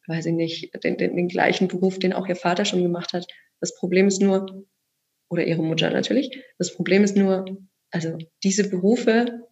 weiß 0.07 0.27
ich 0.27 0.35
nicht, 0.35 0.85
den, 0.85 0.97
den, 0.97 1.17
den 1.17 1.29
gleichen 1.29 1.69
Beruf, 1.69 1.99
den 1.99 2.13
auch 2.13 2.29
ihr 2.29 2.37
Vater 2.37 2.65
schon 2.65 2.83
gemacht 2.83 3.13
hat. 3.13 3.27
Das 3.61 3.75
Problem 3.77 4.09
ist 4.09 4.21
nur, 4.21 4.65
oder 5.31 5.45
ihre 5.45 5.63
Mutter 5.63 5.91
natürlich, 5.91 6.43
das 6.59 6.75
Problem 6.75 7.05
ist 7.05 7.17
nur, 7.17 7.47
also 7.91 8.19
diese 8.43 8.69
Berufe 8.69 9.49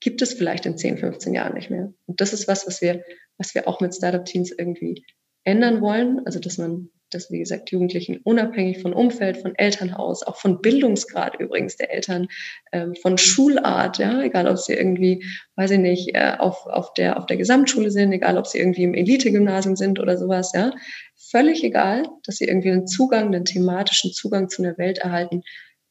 gibt 0.00 0.22
es 0.22 0.32
vielleicht 0.32 0.66
in 0.66 0.76
10, 0.76 0.98
15 0.98 1.34
Jahren 1.34 1.54
nicht 1.54 1.70
mehr. 1.70 1.92
Und 2.06 2.20
das 2.20 2.32
ist 2.32 2.48
was, 2.48 2.66
was 2.66 2.80
wir, 2.80 3.04
was 3.38 3.54
wir 3.54 3.68
auch 3.68 3.80
mit 3.80 3.94
Startup-Teams 3.94 4.50
irgendwie 4.50 5.04
ändern 5.44 5.80
wollen. 5.80 6.20
Also, 6.26 6.40
dass 6.40 6.58
man 6.58 6.90
dass, 7.14 7.30
wie 7.30 7.38
gesagt, 7.38 7.70
Jugendlichen 7.70 8.20
unabhängig 8.24 8.80
von 8.80 8.92
Umfeld, 8.92 9.36
von 9.36 9.54
Elternhaus, 9.56 10.22
auch 10.22 10.36
von 10.36 10.60
Bildungsgrad 10.60 11.38
übrigens 11.38 11.76
der 11.76 11.92
Eltern, 11.92 12.28
ähm, 12.72 12.94
von 12.94 13.18
Schulart, 13.18 13.98
ja, 13.98 14.22
egal 14.22 14.48
ob 14.48 14.58
sie 14.58 14.74
irgendwie, 14.74 15.24
weiß 15.56 15.72
ich 15.72 15.78
nicht, 15.78 16.14
äh, 16.14 16.36
auf, 16.38 16.66
auf, 16.66 16.94
der, 16.94 17.18
auf 17.18 17.26
der 17.26 17.36
Gesamtschule 17.36 17.90
sind, 17.90 18.12
egal 18.12 18.38
ob 18.38 18.46
sie 18.46 18.58
irgendwie 18.58 18.84
im 18.84 18.94
Elite-Gymnasium 18.94 19.76
sind 19.76 20.00
oder 20.00 20.16
sowas, 20.16 20.52
ja, 20.54 20.72
völlig 21.30 21.62
egal, 21.64 22.04
dass 22.24 22.36
sie 22.36 22.46
irgendwie 22.46 22.70
einen 22.70 22.86
Zugang, 22.86 23.26
einen 23.26 23.44
thematischen 23.44 24.12
Zugang 24.12 24.48
zu 24.48 24.62
einer 24.62 24.78
Welt 24.78 24.98
erhalten, 24.98 25.42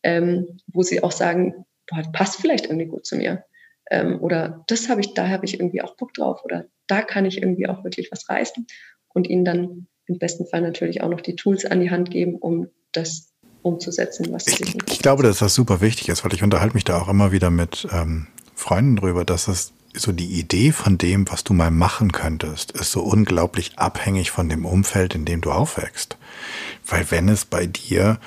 ähm, 0.03 0.59
wo 0.67 0.83
sie 0.83 1.03
auch 1.03 1.11
sagen, 1.11 1.65
boah, 1.87 2.03
passt 2.11 2.41
vielleicht 2.41 2.65
irgendwie 2.65 2.87
gut 2.87 3.05
zu 3.05 3.15
mir. 3.15 3.43
Ähm, 3.89 4.21
oder 4.21 4.63
das 4.67 4.89
habe 4.89 5.01
ich, 5.01 5.13
da 5.13 5.27
habe 5.29 5.45
ich 5.45 5.55
irgendwie 5.55 5.81
auch 5.81 5.97
Bock 5.97 6.13
drauf 6.13 6.43
oder 6.45 6.65
da 6.87 7.01
kann 7.01 7.25
ich 7.25 7.41
irgendwie 7.41 7.67
auch 7.67 7.83
wirklich 7.83 8.09
was 8.11 8.29
reißen 8.29 8.65
und 9.13 9.29
ihnen 9.29 9.45
dann 9.45 9.87
im 10.11 10.19
besten 10.19 10.45
Fall 10.45 10.61
natürlich 10.61 11.01
auch 11.01 11.09
noch 11.09 11.21
die 11.21 11.35
Tools 11.35 11.65
an 11.65 11.79
die 11.79 11.89
Hand 11.89 12.11
geben, 12.11 12.35
um 12.35 12.67
das 12.91 13.29
umzusetzen, 13.61 14.27
was 14.31 14.45
sie 14.45 14.63
sich 14.63 14.75
Ich 14.91 14.99
glaube, 14.99 15.23
dass 15.23 15.39
das 15.39 15.53
super 15.53 15.81
wichtig 15.81 16.09
ist, 16.09 16.23
weil 16.23 16.33
ich 16.33 16.43
unterhalte 16.43 16.75
mich 16.75 16.83
da 16.83 16.99
auch 16.99 17.07
immer 17.07 17.31
wieder 17.31 17.49
mit 17.49 17.87
ähm, 17.91 18.27
Freunden 18.55 18.97
drüber, 18.97 19.23
dass 19.23 19.47
es 19.47 19.73
so 19.93 20.11
die 20.11 20.39
Idee 20.39 20.71
von 20.71 20.97
dem, 20.97 21.29
was 21.29 21.43
du 21.43 21.53
mal 21.53 21.71
machen 21.71 22.11
könntest, 22.11 22.71
ist 22.71 22.91
so 22.91 23.01
unglaublich 23.01 23.77
abhängig 23.77 24.31
von 24.31 24.49
dem 24.49 24.65
Umfeld, 24.65 25.15
in 25.15 25.25
dem 25.25 25.41
du 25.41 25.51
aufwächst. 25.51 26.17
Weil 26.87 27.11
wenn 27.11 27.27
es 27.27 27.45
bei 27.45 27.65
dir 27.65 28.19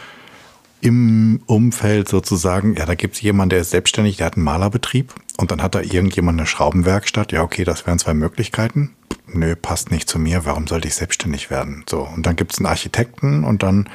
im 0.80 1.41
Umfeld 1.47 2.09
sozusagen, 2.09 2.76
ja, 2.76 2.85
da 2.85 2.95
gibt 2.95 3.14
es 3.14 3.22
jemanden, 3.22 3.51
der 3.51 3.61
ist 3.61 3.70
selbstständig, 3.70 4.18
der 4.18 4.26
hat 4.26 4.37
einen 4.37 4.45
Malerbetrieb 4.45 5.14
und 5.39 5.51
dann 5.51 5.62
hat 5.62 5.74
da 5.74 5.80
irgendjemand 5.80 6.39
eine 6.39 6.47
Schraubenwerkstatt, 6.47 7.32
ja, 7.32 7.43
okay, 7.43 7.64
das 7.64 7.87
wären 7.87 7.99
zwei 7.99 8.12
Möglichkeiten 8.12 8.95
nö, 9.27 9.57
passt 9.57 9.91
nicht 9.91 10.09
zu 10.09 10.18
mir, 10.18 10.45
warum 10.45 10.66
sollte 10.66 10.89
ich 10.89 10.95
selbstständig 10.95 11.51
werden? 11.51 11.85
So, 11.89 12.03
und 12.03 12.27
dann 12.27 12.37
gibt 12.37 12.53
es 12.53 12.59
einen 12.59 12.66
Architekten 12.66 13.45
und 13.45 13.62
dann 13.62 13.89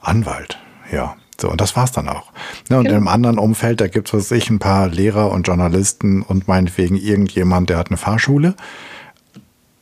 Anwalt. 0.00 0.58
Ja, 0.92 1.16
so, 1.40 1.50
und 1.50 1.60
das 1.60 1.76
war's 1.76 1.92
dann 1.92 2.08
auch. 2.08 2.32
Ne, 2.70 2.78
und 2.78 2.84
genau. 2.84 2.96
im 2.98 3.08
anderen 3.08 3.38
Umfeld, 3.38 3.80
da 3.80 3.88
gibt's 3.88 4.14
was 4.14 4.30
ich, 4.30 4.48
ein 4.50 4.58
paar 4.58 4.88
Lehrer 4.88 5.30
und 5.30 5.46
Journalisten 5.46 6.22
und 6.22 6.48
meinetwegen 6.48 6.96
irgendjemand, 6.96 7.70
der 7.70 7.78
hat 7.78 7.88
eine 7.88 7.96
Fahrschule. 7.96 8.54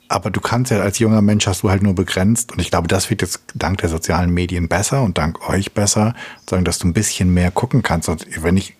aber 0.08 0.30
du 0.30 0.40
kannst 0.40 0.70
ja 0.70 0.80
als 0.80 0.98
junger 0.98 1.22
Mensch 1.22 1.46
hast 1.46 1.62
du 1.62 1.70
halt 1.70 1.82
nur 1.82 1.94
begrenzt 1.94 2.52
und 2.52 2.60
ich 2.60 2.70
glaube, 2.70 2.88
das 2.88 3.10
wird 3.10 3.22
jetzt 3.22 3.42
dank 3.54 3.78
der 3.78 3.88
sozialen 3.88 4.30
Medien 4.30 4.68
besser 4.68 5.02
und 5.02 5.18
dank 5.18 5.48
euch 5.48 5.72
besser, 5.72 6.14
sagen, 6.48 6.64
dass 6.64 6.78
du 6.78 6.88
ein 6.88 6.92
bisschen 6.92 7.32
mehr 7.32 7.50
gucken 7.50 7.82
kannst. 7.82 8.08
Und 8.08 8.26
wenn 8.42 8.56
ich, 8.56 8.76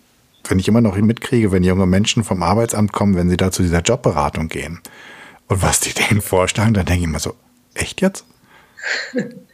wenn 0.47 0.59
ich 0.59 0.67
immer 0.67 0.81
noch 0.81 0.95
mitkriege, 0.95 1.51
wenn 1.51 1.63
junge 1.63 1.87
Menschen 1.87 2.23
vom 2.23 2.43
Arbeitsamt 2.43 2.93
kommen, 2.93 3.15
wenn 3.15 3.29
sie 3.29 3.37
da 3.37 3.51
zu 3.51 3.63
dieser 3.63 3.81
Jobberatung 3.81 4.47
gehen 4.47 4.79
und 5.47 5.61
was 5.61 5.79
die 5.79 5.93
denen 5.93 6.21
vorschlagen, 6.21 6.73
dann 6.73 6.85
denke 6.85 7.01
ich 7.01 7.07
immer 7.07 7.19
so, 7.19 7.35
echt 7.73 8.01
jetzt? 8.01 8.25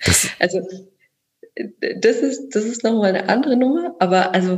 Das 0.06 0.28
also 0.40 0.62
das 2.00 2.18
ist, 2.18 2.56
das 2.56 2.66
ist 2.66 2.84
nochmal 2.84 3.16
eine 3.16 3.30
andere 3.30 3.58
Nummer, 3.58 3.96
aber 4.00 4.34
also 4.34 4.58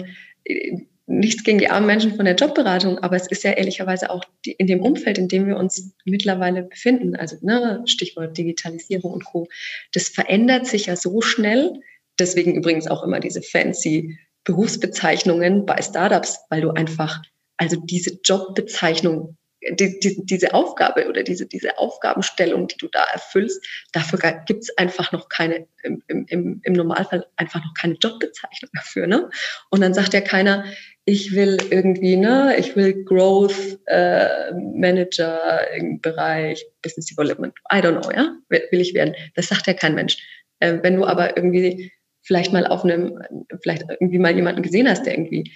nichts 1.06 1.44
gegen 1.44 1.58
die 1.58 1.70
armen 1.70 1.88
Menschen 1.88 2.16
von 2.16 2.26
der 2.26 2.36
Jobberatung, 2.36 3.00
aber 3.00 3.16
es 3.16 3.28
ist 3.28 3.44
ja 3.44 3.52
ehrlicherweise 3.52 4.10
auch 4.10 4.24
die, 4.46 4.54
in 4.54 4.68
dem 4.68 4.82
Umfeld, 4.82 5.18
in 5.18 5.28
dem 5.28 5.48
wir 5.48 5.58
uns 5.58 5.94
mittlerweile 6.06 6.64
befinden, 6.64 7.16
also 7.16 7.36
ne, 7.42 7.84
Stichwort 7.86 8.38
Digitalisierung 8.38 9.12
und 9.12 9.26
Co., 9.26 9.48
das 9.94 10.10
verändert 10.10 10.66
sich 10.66 10.86
ja 10.86 10.96
so 10.96 11.22
schnell. 11.22 11.74
Deswegen 12.20 12.56
übrigens 12.56 12.88
auch 12.88 13.04
immer 13.04 13.20
diese 13.20 13.42
fancy 13.42 14.18
Berufsbezeichnungen 14.44 15.66
bei 15.66 15.82
Startups, 15.82 16.40
weil 16.50 16.62
du 16.62 16.70
einfach, 16.70 17.22
also 17.58 17.78
diese 17.78 18.20
Jobbezeichnung 18.24 19.38
die, 19.72 20.00
die, 20.00 20.26
diese 20.26 20.54
Aufgabe 20.54 21.08
oder 21.08 21.24
diese, 21.24 21.46
diese 21.46 21.78
Aufgabenstellung, 21.78 22.68
die 22.68 22.78
du 22.78 22.88
da 22.88 23.04
erfüllst, 23.14 23.66
dafür 23.92 24.20
gibt 24.46 24.64
es 24.64 24.78
einfach 24.78 25.12
noch 25.12 25.30
keine, 25.30 25.68
im, 25.84 26.04
im, 26.08 26.62
im 26.64 26.74
Normalfall 26.74 27.26
einfach 27.36 27.64
noch 27.64 27.74
keine 27.80 27.96
Jobbezeichnung 27.96 28.72
dafür. 28.74 29.08
Ne? 29.08 29.30
Und 29.70 29.82
dann 29.82 29.94
sagt 29.94 30.14
ja 30.14 30.22
keiner, 30.22 30.66
ich 31.06 31.36
will 31.36 31.58
irgendwie, 31.70 32.16
ne, 32.16 32.56
ich 32.58 32.76
will 32.76 33.04
Growth 33.04 33.80
äh, 33.88 34.54
Manager 34.54 35.70
im 35.74 36.00
Bereich 36.00 36.66
Business 36.82 37.08
Development. 37.08 37.54
I 37.72 37.78
don't 37.78 38.02
know, 38.02 38.12
ja, 38.12 38.38
will 38.50 38.82
ich 38.82 38.94
werden. 38.94 39.16
Das 39.36 39.48
sagt 39.48 39.68
ja 39.68 39.74
kein 39.74 39.96
Mensch. 39.96 40.18
Äh, 40.60 40.80
wenn 40.82 40.96
du 40.96 41.06
aber 41.06 41.36
irgendwie 41.36 41.92
vielleicht 42.22 42.54
mal 42.54 42.66
auf 42.66 42.86
einem, 42.86 43.20
vielleicht 43.62 43.84
irgendwie 43.90 44.20
mal 44.20 44.34
jemanden 44.34 44.62
gesehen 44.62 44.88
hast, 44.88 45.06
der 45.06 45.14
irgendwie 45.14 45.52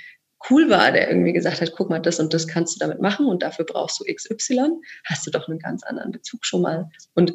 cool 0.50 0.70
war, 0.70 0.92
der 0.92 1.10
irgendwie 1.10 1.34
gesagt 1.34 1.62
hat, 1.62 1.74
guck 1.76 1.90
mal, 1.90 2.00
das 2.00 2.20
und 2.20 2.34
das 2.34 2.48
kannst 2.48 2.76
du 2.76 2.80
damit 2.80 3.02
machen 3.02 3.28
und 3.28 3.44
dafür 3.44 3.66
brauchst 3.66 4.00
du 4.00 4.06
XY, 4.06 4.70
hast 5.06 5.26
du 5.26 5.32
doch 5.32 5.48
einen 5.48 5.60
ganz 5.60 5.84
anderen 5.84 6.12
Bezug 6.12 6.46
schon 6.46 6.62
mal. 6.62 6.90
Und 7.16 7.34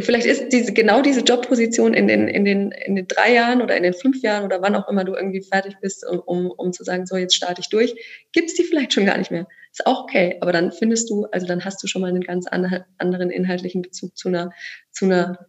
vielleicht 0.00 0.26
ist 0.26 0.52
diese, 0.52 0.72
genau 0.72 1.02
diese 1.02 1.20
Jobposition 1.20 1.94
in 1.94 2.08
den, 2.08 2.28
in, 2.28 2.44
den, 2.44 2.72
in 2.72 2.96
den 2.96 3.06
drei 3.06 3.32
Jahren 3.32 3.62
oder 3.62 3.76
in 3.76 3.82
den 3.82 3.94
fünf 3.94 4.22
Jahren 4.22 4.44
oder 4.44 4.60
wann 4.62 4.74
auch 4.74 4.88
immer 4.88 5.04
du 5.04 5.14
irgendwie 5.14 5.42
fertig 5.42 5.76
bist, 5.80 6.06
um, 6.06 6.20
um, 6.20 6.50
um 6.50 6.72
zu 6.72 6.84
sagen, 6.84 7.06
so 7.06 7.16
jetzt 7.16 7.34
starte 7.34 7.60
ich 7.60 7.68
durch, 7.68 7.94
gibt 8.32 8.48
es 8.48 8.54
die 8.54 8.64
vielleicht 8.64 8.92
schon 8.92 9.06
gar 9.06 9.18
nicht 9.18 9.30
mehr. 9.30 9.46
Ist 9.72 9.86
auch 9.86 10.04
okay, 10.04 10.38
aber 10.40 10.52
dann 10.52 10.72
findest 10.72 11.10
du, 11.10 11.26
also 11.26 11.46
dann 11.46 11.64
hast 11.64 11.82
du 11.82 11.86
schon 11.86 12.02
mal 12.02 12.08
einen 12.08 12.22
ganz 12.22 12.46
anderen 12.48 13.30
inhaltlichen 13.30 13.82
Bezug 13.82 14.16
zu 14.16 14.28
einer, 14.28 14.52
zu 14.90 15.04
einer, 15.04 15.46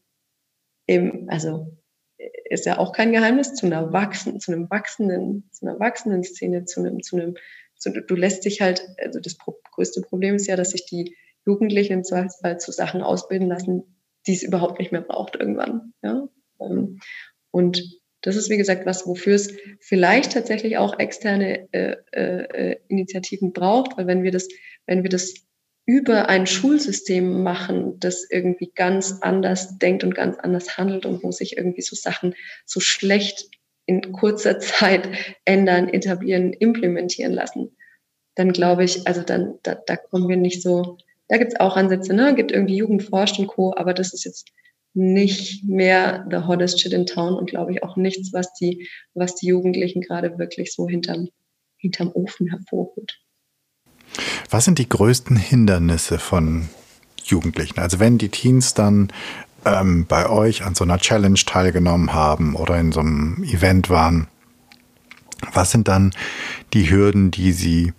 eben, 0.87 1.29
also 1.29 1.78
ist 2.49 2.65
ja 2.65 2.77
auch 2.77 2.91
kein 2.91 3.11
Geheimnis, 3.11 3.53
zu 3.53 3.65
einer 3.65 3.93
wachsenden, 3.93 4.39
zu 4.39 4.51
einem 4.51 4.69
wachsenden, 4.69 5.49
zu 5.51 5.67
einer 5.67 5.79
wachsenden 5.79 6.23
Szene, 6.23 6.65
zu 6.65 6.79
einem, 6.79 7.01
zu 7.01 7.15
einem, 7.15 7.35
zu, 7.75 7.91
du 7.91 8.15
lässt 8.15 8.45
dich 8.45 8.61
halt, 8.61 8.85
also 9.03 9.19
das 9.19 9.37
größte 9.73 10.01
Problem 10.01 10.35
ist 10.35 10.47
ja, 10.47 10.55
dass 10.55 10.71
sich 10.71 10.85
die 10.85 11.15
Jugendlichen 11.45 11.93
im 11.93 12.03
Zweifelsfall 12.03 12.59
zu 12.59 12.71
Sachen 12.71 13.01
ausbilden 13.01 13.47
lassen, 13.47 13.83
die 14.27 14.33
es 14.33 14.43
überhaupt 14.43 14.79
nicht 14.79 14.91
mehr 14.91 15.01
braucht 15.01 15.35
irgendwann. 15.35 15.93
Ja? 16.03 16.27
Ähm, 16.59 16.99
und 17.51 17.99
das 18.21 18.35
ist, 18.35 18.49
wie 18.49 18.57
gesagt, 18.57 18.85
was, 18.85 19.07
wofür 19.07 19.35
es 19.35 19.55
vielleicht 19.79 20.33
tatsächlich 20.33 20.77
auch 20.77 20.99
externe 20.99 21.69
äh, 21.71 21.95
äh, 22.11 22.75
Initiativen 22.89 23.53
braucht, 23.53 23.97
weil 23.97 24.07
wenn 24.07 24.23
wir 24.23 24.31
das, 24.31 24.49
wenn 24.85 25.03
wir 25.03 25.09
das 25.09 25.33
über 25.89 26.29
ein 26.29 26.45
Schulsystem 26.45 27.41
machen, 27.41 27.99
das 27.99 28.23
irgendwie 28.29 28.71
ganz 28.75 29.21
anders 29.21 29.79
denkt 29.79 30.03
und 30.03 30.13
ganz 30.13 30.37
anders 30.37 30.77
handelt 30.77 31.07
und 31.07 31.23
wo 31.23 31.31
sich 31.31 31.57
irgendwie 31.57 31.81
so 31.81 31.95
Sachen 31.95 32.35
so 32.63 32.79
schlecht 32.79 33.49
in 33.87 34.11
kurzer 34.11 34.59
Zeit 34.59 35.09
ändern, 35.45 35.89
etablieren, 35.89 36.53
implementieren 36.53 37.33
lassen, 37.33 37.75
dann 38.35 38.53
glaube 38.53 38.83
ich, 38.83 39.07
also 39.07 39.23
dann, 39.23 39.55
da, 39.63 39.73
da 39.73 39.95
kommen 39.95 40.29
wir 40.29 40.37
nicht 40.37 40.61
so, 40.61 40.97
da 41.27 41.37
gibt 41.37 41.53
es 41.53 41.59
auch 41.59 41.75
Ansätze, 41.75 42.13
ne? 42.13 42.35
gibt 42.35 42.51
irgendwie 42.51 42.75
Jugendforscht 42.75 43.39
und 43.39 43.47
Co., 43.47 43.73
aber 43.75 43.95
das 43.95 44.13
ist 44.13 44.25
jetzt 44.25 44.51
nicht 44.93 45.67
mehr 45.67 46.27
the 46.29 46.45
hottest 46.45 46.79
shit 46.79 46.93
in 46.93 47.07
town 47.07 47.33
und 47.33 47.49
glaube 47.49 47.71
ich 47.71 47.81
auch 47.81 47.95
nichts, 47.95 48.31
was 48.31 48.53
die, 48.53 48.87
was 49.15 49.33
die 49.33 49.47
Jugendlichen 49.47 50.01
gerade 50.01 50.37
wirklich 50.37 50.71
so 50.71 50.87
hinterm, 50.87 51.29
hinterm 51.77 52.11
Ofen 52.13 52.45
hervorholt. 52.45 53.19
Was 54.49 54.65
sind 54.65 54.79
die 54.79 54.89
größten 54.89 55.35
Hindernisse 55.35 56.19
von 56.19 56.69
Jugendlichen? 57.23 57.79
Also 57.79 57.99
wenn 57.99 58.17
die 58.17 58.29
Teens 58.29 58.73
dann 58.73 59.11
ähm, 59.65 60.05
bei 60.07 60.29
euch 60.29 60.63
an 60.63 60.75
so 60.75 60.83
einer 60.83 60.97
Challenge 60.97 61.39
teilgenommen 61.45 62.13
haben 62.13 62.55
oder 62.55 62.79
in 62.79 62.91
so 62.91 62.99
einem 62.99 63.43
Event 63.43 63.89
waren, 63.89 64.27
was 65.53 65.71
sind 65.71 65.87
dann 65.87 66.11
die 66.73 66.89
Hürden, 66.89 67.31
die 67.31 67.51
sie 67.51 67.93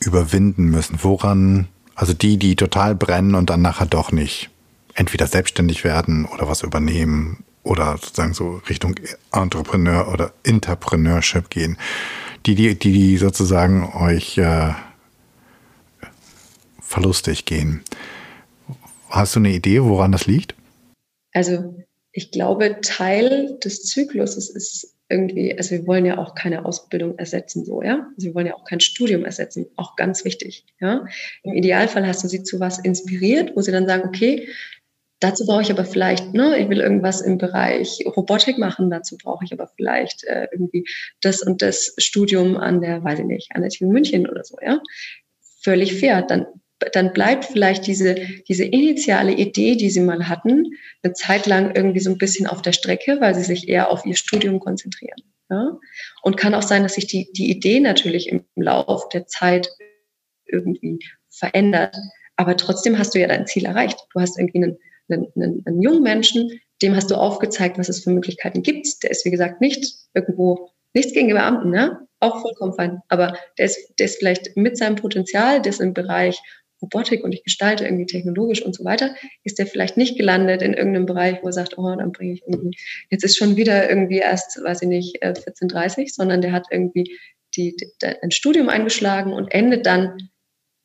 überwinden 0.00 0.64
müssen? 0.64 0.98
Woran, 1.02 1.68
also 1.94 2.14
die, 2.14 2.38
die 2.38 2.56
total 2.56 2.94
brennen 2.94 3.34
und 3.34 3.50
dann 3.50 3.62
nachher 3.62 3.86
doch 3.86 4.12
nicht 4.12 4.50
entweder 4.94 5.26
selbstständig 5.26 5.84
werden 5.84 6.24
oder 6.24 6.48
was 6.48 6.62
übernehmen 6.62 7.44
oder 7.62 7.92
sozusagen 7.92 8.34
so 8.34 8.60
Richtung 8.68 8.94
Entrepreneur 9.32 10.08
oder 10.08 10.32
Interpreneurship 10.42 11.50
gehen, 11.50 11.76
die, 12.46 12.54
die, 12.54 12.78
die 12.78 13.16
sozusagen 13.16 13.92
euch 13.94 14.38
äh, 14.38 14.72
verlustig 16.94 17.44
gehen. 17.44 17.82
Hast 19.10 19.34
du 19.34 19.40
eine 19.40 19.50
Idee, 19.50 19.82
woran 19.82 20.12
das 20.12 20.26
liegt? 20.26 20.54
Also 21.32 21.74
ich 22.12 22.30
glaube, 22.30 22.80
Teil 22.82 23.58
des 23.64 23.82
Zykluses 23.82 24.48
ist 24.48 24.94
irgendwie, 25.08 25.56
also 25.56 25.72
wir 25.72 25.86
wollen 25.88 26.06
ja 26.06 26.18
auch 26.18 26.34
keine 26.36 26.64
Ausbildung 26.64 27.18
ersetzen, 27.18 27.64
so, 27.64 27.82
ja. 27.82 28.06
Also 28.16 28.28
wir 28.28 28.34
wollen 28.34 28.46
ja 28.46 28.54
auch 28.54 28.64
kein 28.64 28.80
Studium 28.80 29.24
ersetzen, 29.24 29.66
auch 29.76 29.96
ganz 29.96 30.24
wichtig, 30.24 30.64
ja. 30.80 31.04
Im 31.42 31.54
Idealfall 31.54 32.06
hast 32.06 32.22
du 32.22 32.28
sie 32.28 32.44
zu 32.44 32.60
was 32.60 32.78
inspiriert, 32.78 33.56
wo 33.56 33.60
sie 33.60 33.72
dann 33.72 33.88
sagen, 33.88 34.04
okay, 34.06 34.48
dazu 35.18 35.44
brauche 35.46 35.62
ich 35.62 35.70
aber 35.72 35.84
vielleicht, 35.84 36.32
ne, 36.32 36.58
ich 36.58 36.68
will 36.68 36.80
irgendwas 36.80 37.20
im 37.20 37.38
Bereich 37.38 38.04
Robotik 38.06 38.58
machen, 38.58 38.88
dazu 38.88 39.18
brauche 39.18 39.44
ich 39.44 39.52
aber 39.52 39.68
vielleicht 39.76 40.22
äh, 40.24 40.46
irgendwie 40.52 40.86
das 41.20 41.42
und 41.42 41.60
das 41.60 41.94
Studium 41.98 42.56
an 42.56 42.80
der, 42.80 43.02
weiß 43.02 43.18
ich 43.18 43.26
nicht, 43.26 43.50
an 43.54 43.62
der 43.62 43.70
TU 43.70 43.90
München 43.90 44.28
oder 44.28 44.44
so, 44.44 44.56
ja. 44.64 44.80
Völlig 45.62 45.94
fair. 45.98 46.22
Dann 46.22 46.46
dann 46.92 47.12
bleibt 47.12 47.44
vielleicht 47.44 47.86
diese, 47.86 48.16
diese 48.48 48.64
initiale 48.64 49.32
Idee, 49.32 49.76
die 49.76 49.90
sie 49.90 50.00
mal 50.00 50.28
hatten, 50.28 50.72
eine 51.02 51.12
Zeit 51.12 51.46
lang 51.46 51.74
irgendwie 51.74 52.00
so 52.00 52.10
ein 52.10 52.18
bisschen 52.18 52.46
auf 52.46 52.62
der 52.62 52.72
Strecke, 52.72 53.18
weil 53.20 53.34
sie 53.34 53.42
sich 53.42 53.68
eher 53.68 53.90
auf 53.90 54.04
ihr 54.04 54.16
Studium 54.16 54.60
konzentrieren. 54.60 55.18
Ja? 55.50 55.78
Und 56.22 56.36
kann 56.36 56.54
auch 56.54 56.62
sein, 56.62 56.82
dass 56.82 56.94
sich 56.94 57.06
die, 57.06 57.30
die 57.32 57.50
Idee 57.50 57.80
natürlich 57.80 58.28
im 58.28 58.44
Lauf 58.56 59.08
der 59.10 59.26
Zeit 59.26 59.68
irgendwie 60.46 60.98
verändert. 61.30 61.96
Aber 62.36 62.56
trotzdem 62.56 62.98
hast 62.98 63.14
du 63.14 63.20
ja 63.20 63.28
dein 63.28 63.46
Ziel 63.46 63.64
erreicht. 63.66 63.98
Du 64.12 64.20
hast 64.20 64.38
irgendwie 64.38 64.64
einen, 64.64 64.78
einen, 65.08 65.26
einen, 65.36 65.62
einen 65.66 65.82
jungen 65.82 66.02
Menschen, 66.02 66.60
dem 66.82 66.96
hast 66.96 67.10
du 67.10 67.14
aufgezeigt, 67.14 67.78
was 67.78 67.88
es 67.88 68.02
für 68.02 68.10
Möglichkeiten 68.10 68.62
gibt. 68.62 69.02
Der 69.02 69.10
ist, 69.10 69.24
wie 69.24 69.30
gesagt, 69.30 69.60
nicht 69.60 69.94
irgendwo, 70.12 70.70
nichts 70.92 71.12
gegen 71.12 71.28
die 71.28 71.34
Beamten, 71.34 71.70
ne? 71.70 72.04
auch 72.24 72.40
vollkommen 72.40 72.74
fein. 72.74 73.02
Aber 73.08 73.36
der 73.58 73.66
ist, 73.66 73.94
der 73.98 74.06
ist 74.06 74.18
vielleicht 74.18 74.56
mit 74.56 74.76
seinem 74.76 74.96
Potenzial, 74.96 75.62
der 75.62 75.70
ist 75.70 75.80
im 75.80 75.94
Bereich 75.94 76.40
Robotik 76.84 77.24
und 77.24 77.32
ich 77.32 77.42
gestalte 77.42 77.84
irgendwie 77.84 78.06
technologisch 78.06 78.62
und 78.62 78.74
so 78.74 78.84
weiter, 78.84 79.14
ist 79.42 79.58
der 79.58 79.66
vielleicht 79.66 79.96
nicht 79.96 80.16
gelandet 80.16 80.62
in 80.62 80.74
irgendeinem 80.74 81.06
Bereich, 81.06 81.38
wo 81.42 81.46
er 81.46 81.52
sagt, 81.52 81.78
oh, 81.78 81.94
dann 81.96 82.12
bringe 82.12 82.34
ich 82.34 82.42
irgendwie, 82.46 82.76
jetzt 83.10 83.24
ist 83.24 83.36
schon 83.36 83.56
wieder 83.56 83.88
irgendwie 83.88 84.18
erst, 84.18 84.62
weiß 84.62 84.82
ich 84.82 84.88
nicht, 84.88 85.22
14.30, 85.22 86.02
äh, 86.02 86.06
sondern 86.06 86.40
der 86.40 86.52
hat 86.52 86.66
irgendwie 86.70 87.18
die, 87.56 87.76
die, 87.76 88.06
ein 88.22 88.30
Studium 88.30 88.68
eingeschlagen 88.68 89.32
und 89.32 89.52
endet 89.52 89.86
dann 89.86 90.30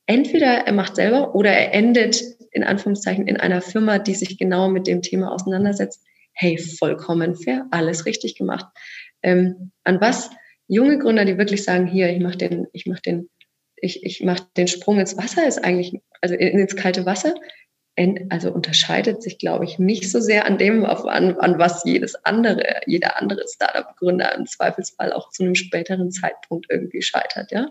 entweder 0.06 0.66
er 0.66 0.74
macht 0.74 0.96
selber 0.96 1.36
oder 1.36 1.52
er 1.52 1.74
endet 1.74 2.24
in 2.52 2.64
Anführungszeichen 2.64 3.28
in 3.28 3.38
einer 3.38 3.62
Firma, 3.62 4.00
die 4.00 4.16
sich 4.16 4.38
genau 4.38 4.70
mit 4.70 4.88
dem 4.88 5.02
Thema 5.02 5.32
auseinandersetzt. 5.32 6.04
Hey, 6.34 6.58
vollkommen 6.58 7.36
fair, 7.36 7.68
alles 7.72 8.06
richtig 8.06 8.36
gemacht. 8.36 8.66
Ähm, 9.22 9.72
an 9.84 10.02
was 10.02 10.32
junge 10.68 10.98
Gründer, 10.98 11.26
die 11.26 11.38
wirklich 11.38 11.64
sagen, 11.64 11.86
hier, 11.86 12.10
ich 12.10 12.22
mache 12.22 12.38
den, 12.38 12.68
ich 12.74 12.86
mache 12.86 13.02
den 13.02 13.30
ich, 13.82 14.04
ich 14.04 14.24
mache 14.24 14.48
den 14.58 14.68
Sprung 14.68 15.00
ins 15.00 15.18
Wasser, 15.18 15.48
ist 15.48 15.64
eigentlich, 15.64 16.00
also 16.22 16.36
ins 16.36 16.76
kalte 16.76 17.06
Wasser, 17.06 17.36
also 18.30 18.52
unterscheidet 18.52 19.22
sich, 19.22 19.40
glaube 19.40 19.66
ich, 19.66 19.78
nicht 19.78 20.10
so 20.10 20.22
sehr 20.22 20.46
an 20.46 20.58
dem, 20.58 20.86
an, 20.86 21.38
an 21.38 21.60
was 21.60 21.84
jedes 21.84 22.16
andere, 22.24 22.82
jeder 22.86 23.20
andere 23.20 23.44
Startup-Gründer 23.46 24.36
im 24.36 24.46
Zweifelsfall 24.46 25.12
auch 25.12 25.32
zu 25.32 25.44
einem 25.44 25.56
späteren 25.56 26.10
Zeitpunkt 26.12 26.68
irgendwie 26.70 27.02
scheitert, 27.02 27.52
ja. 27.52 27.68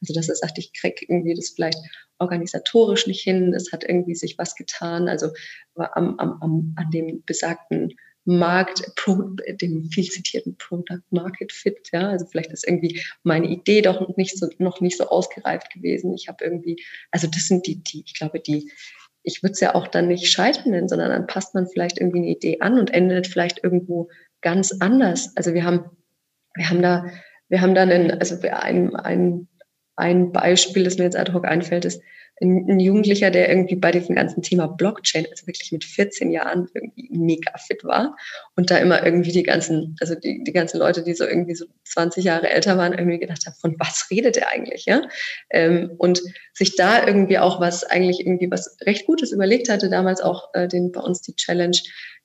Also 0.00 0.14
dass 0.14 0.28
er 0.28 0.36
sagt, 0.36 0.58
ich 0.58 0.72
kriege 0.72 1.04
irgendwie 1.08 1.34
das 1.34 1.50
vielleicht 1.50 1.78
organisatorisch 2.20 3.08
nicht 3.08 3.22
hin, 3.22 3.52
es 3.54 3.72
hat 3.72 3.82
irgendwie 3.82 4.14
sich 4.14 4.38
was 4.38 4.54
getan, 4.54 5.08
also 5.08 5.30
am, 5.74 6.16
am, 6.18 6.38
am, 6.40 6.74
an 6.76 6.90
dem 6.92 7.24
besagten 7.26 7.94
Markt, 8.24 8.94
Pro, 8.94 9.34
dem 9.60 9.90
viel 9.90 10.08
zitierten 10.08 10.56
Product 10.56 11.02
Market 11.10 11.52
Fit. 11.52 11.88
Ja, 11.92 12.10
also 12.10 12.26
vielleicht 12.26 12.52
ist 12.52 12.66
irgendwie 12.66 13.02
meine 13.22 13.48
Idee 13.48 13.82
doch 13.82 14.16
nicht 14.16 14.38
so, 14.38 14.48
noch 14.58 14.80
nicht 14.80 14.96
so 14.96 15.08
ausgereift 15.08 15.72
gewesen. 15.72 16.14
Ich 16.14 16.28
habe 16.28 16.44
irgendwie, 16.44 16.82
also 17.10 17.26
das 17.26 17.48
sind 17.48 17.66
die, 17.66 17.82
die, 17.82 18.04
ich 18.06 18.14
glaube, 18.14 18.40
die, 18.40 18.70
ich 19.24 19.42
würde 19.42 19.52
es 19.52 19.60
ja 19.60 19.74
auch 19.74 19.88
dann 19.88 20.08
nicht 20.08 20.30
scheitern 20.30 20.70
nennen, 20.70 20.88
sondern 20.88 21.10
dann 21.10 21.26
passt 21.26 21.54
man 21.54 21.66
vielleicht 21.66 21.98
irgendwie 21.98 22.18
eine 22.18 22.30
Idee 22.30 22.60
an 22.60 22.78
und 22.78 22.92
endet 22.92 23.26
vielleicht 23.26 23.62
irgendwo 23.64 24.08
ganz 24.40 24.72
anders. 24.80 25.36
Also 25.36 25.54
wir 25.54 25.64
haben, 25.64 25.84
wir 26.54 26.68
haben 26.68 26.82
da, 26.82 27.06
wir 27.48 27.60
haben 27.60 27.74
da 27.74 27.82
einen, 27.82 28.10
also 28.12 28.36
ein, 28.40 28.94
ein, 28.96 29.48
ein 29.96 30.32
Beispiel, 30.32 30.84
das 30.84 30.98
mir 30.98 31.04
jetzt 31.04 31.16
ad 31.16 31.32
hoc 31.32 31.44
einfällt, 31.44 31.84
ist, 31.84 32.02
ein, 32.42 32.80
Jugendlicher, 32.80 33.30
der 33.30 33.48
irgendwie 33.48 33.76
bei 33.76 33.92
diesem 33.92 34.16
ganzen 34.16 34.42
Thema 34.42 34.66
Blockchain, 34.66 35.26
also 35.30 35.46
wirklich 35.46 35.72
mit 35.72 35.84
14 35.84 36.30
Jahren 36.30 36.68
irgendwie 36.74 37.08
mega 37.10 37.56
fit 37.58 37.84
war 37.84 38.16
und 38.56 38.70
da 38.70 38.78
immer 38.78 39.04
irgendwie 39.04 39.32
die 39.32 39.42
ganzen, 39.42 39.96
also 40.00 40.14
die, 40.14 40.42
die 40.44 40.52
ganzen 40.52 40.78
Leute, 40.78 41.02
die 41.02 41.14
so 41.14 41.24
irgendwie 41.24 41.54
so 41.54 41.66
20 41.84 42.24
Jahre 42.24 42.50
älter 42.50 42.76
waren, 42.76 42.92
irgendwie 42.92 43.18
gedacht 43.18 43.46
haben, 43.46 43.54
von 43.60 43.76
was 43.78 44.08
redet 44.10 44.36
er 44.36 44.50
eigentlich, 44.50 44.86
ja? 44.86 45.02
Ähm, 45.50 45.92
und 45.98 46.20
sich 46.52 46.76
da 46.76 47.06
irgendwie 47.06 47.38
auch 47.38 47.60
was, 47.60 47.84
eigentlich 47.84 48.20
irgendwie 48.20 48.50
was 48.50 48.76
recht 48.82 49.06
Gutes 49.06 49.32
überlegt 49.32 49.68
hatte, 49.68 49.88
damals 49.88 50.20
auch 50.20 50.52
äh, 50.54 50.68
den 50.68 50.92
bei 50.92 51.00
uns 51.00 51.22
die 51.22 51.36
Challenge 51.36 51.78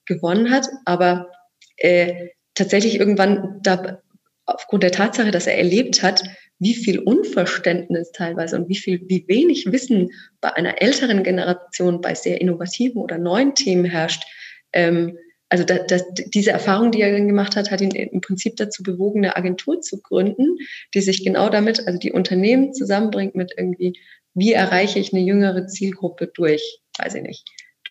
gewonnen 0.04 0.50
hat, 0.50 0.68
aber 0.84 1.30
äh, 1.76 2.28
tatsächlich 2.54 2.98
irgendwann 2.98 3.60
da 3.62 4.02
aufgrund 4.46 4.82
der 4.82 4.92
Tatsache, 4.92 5.30
dass 5.30 5.46
er 5.46 5.58
erlebt 5.58 6.02
hat, 6.02 6.24
wie 6.58 6.74
viel 6.74 6.98
Unverständnis 6.98 8.12
teilweise 8.12 8.56
und 8.56 8.68
wie 8.68 8.76
viel, 8.76 9.02
wie 9.08 9.24
wenig 9.28 9.70
Wissen 9.70 10.10
bei 10.40 10.52
einer 10.54 10.82
älteren 10.82 11.22
Generation 11.22 12.00
bei 12.00 12.14
sehr 12.14 12.40
innovativen 12.40 13.00
oder 13.00 13.18
neuen 13.18 13.54
Themen 13.54 13.84
herrscht. 13.84 14.24
Ähm, 14.72 15.18
also 15.48 15.64
da, 15.64 15.78
das, 15.78 16.04
diese 16.14 16.50
Erfahrung, 16.50 16.90
die 16.90 17.00
er 17.00 17.12
dann 17.12 17.26
gemacht 17.26 17.56
hat, 17.56 17.70
hat 17.70 17.80
ihn 17.80 17.90
im 17.90 18.20
Prinzip 18.20 18.56
dazu 18.56 18.82
bewogen, 18.82 19.24
eine 19.24 19.36
Agentur 19.36 19.80
zu 19.80 20.00
gründen, 20.02 20.58
die 20.94 21.00
sich 21.00 21.24
genau 21.24 21.48
damit, 21.48 21.86
also 21.86 21.98
die 21.98 22.12
Unternehmen 22.12 22.74
zusammenbringt 22.74 23.34
mit 23.34 23.54
irgendwie, 23.56 23.98
wie 24.34 24.52
erreiche 24.52 24.98
ich 24.98 25.12
eine 25.12 25.22
jüngere 25.22 25.66
Zielgruppe 25.66 26.30
durch, 26.34 26.80
weiß 26.98 27.14
ich 27.14 27.22
nicht, 27.22 27.48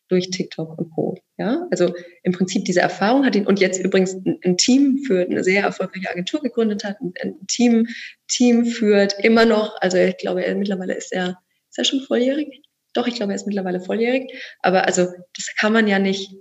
durch 0.07 0.29
TikTok 0.29 0.77
und 0.77 0.89
Co. 0.91 1.17
Ja, 1.37 1.67
also 1.71 1.93
im 2.23 2.31
Prinzip 2.31 2.65
diese 2.65 2.81
Erfahrung 2.81 3.25
hat 3.25 3.35
ihn 3.35 3.45
und 3.45 3.59
jetzt 3.59 3.79
übrigens 3.79 4.15
ein, 4.43 4.57
Team 4.57 5.03
für 5.05 5.25
eine 5.25 5.43
sehr 5.43 5.63
erfolgreiche 5.63 6.09
Agentur 6.09 6.41
gegründet 6.41 6.83
hat, 6.83 6.99
ein, 6.99 7.13
ein, 7.21 7.35
Team, 7.47 7.87
Team 8.27 8.65
führt 8.65 9.15
immer 9.23 9.45
noch, 9.45 9.75
also 9.81 9.97
ich 9.97 10.17
glaube, 10.17 10.43
er, 10.43 10.55
mittlerweile 10.55 10.95
ist 10.95 11.11
er, 11.13 11.37
ist 11.69 11.77
er 11.77 11.83
schon 11.83 12.01
volljährig? 12.01 12.61
Doch, 12.93 13.05
ich 13.05 13.15
glaube, 13.15 13.33
er 13.33 13.35
ist 13.35 13.45
mittlerweile 13.45 13.79
volljährig. 13.79 14.31
Aber 14.61 14.85
also 14.85 15.03
das 15.35 15.53
kann 15.59 15.73
man 15.73 15.87
ja 15.87 15.99
nicht 15.99 16.33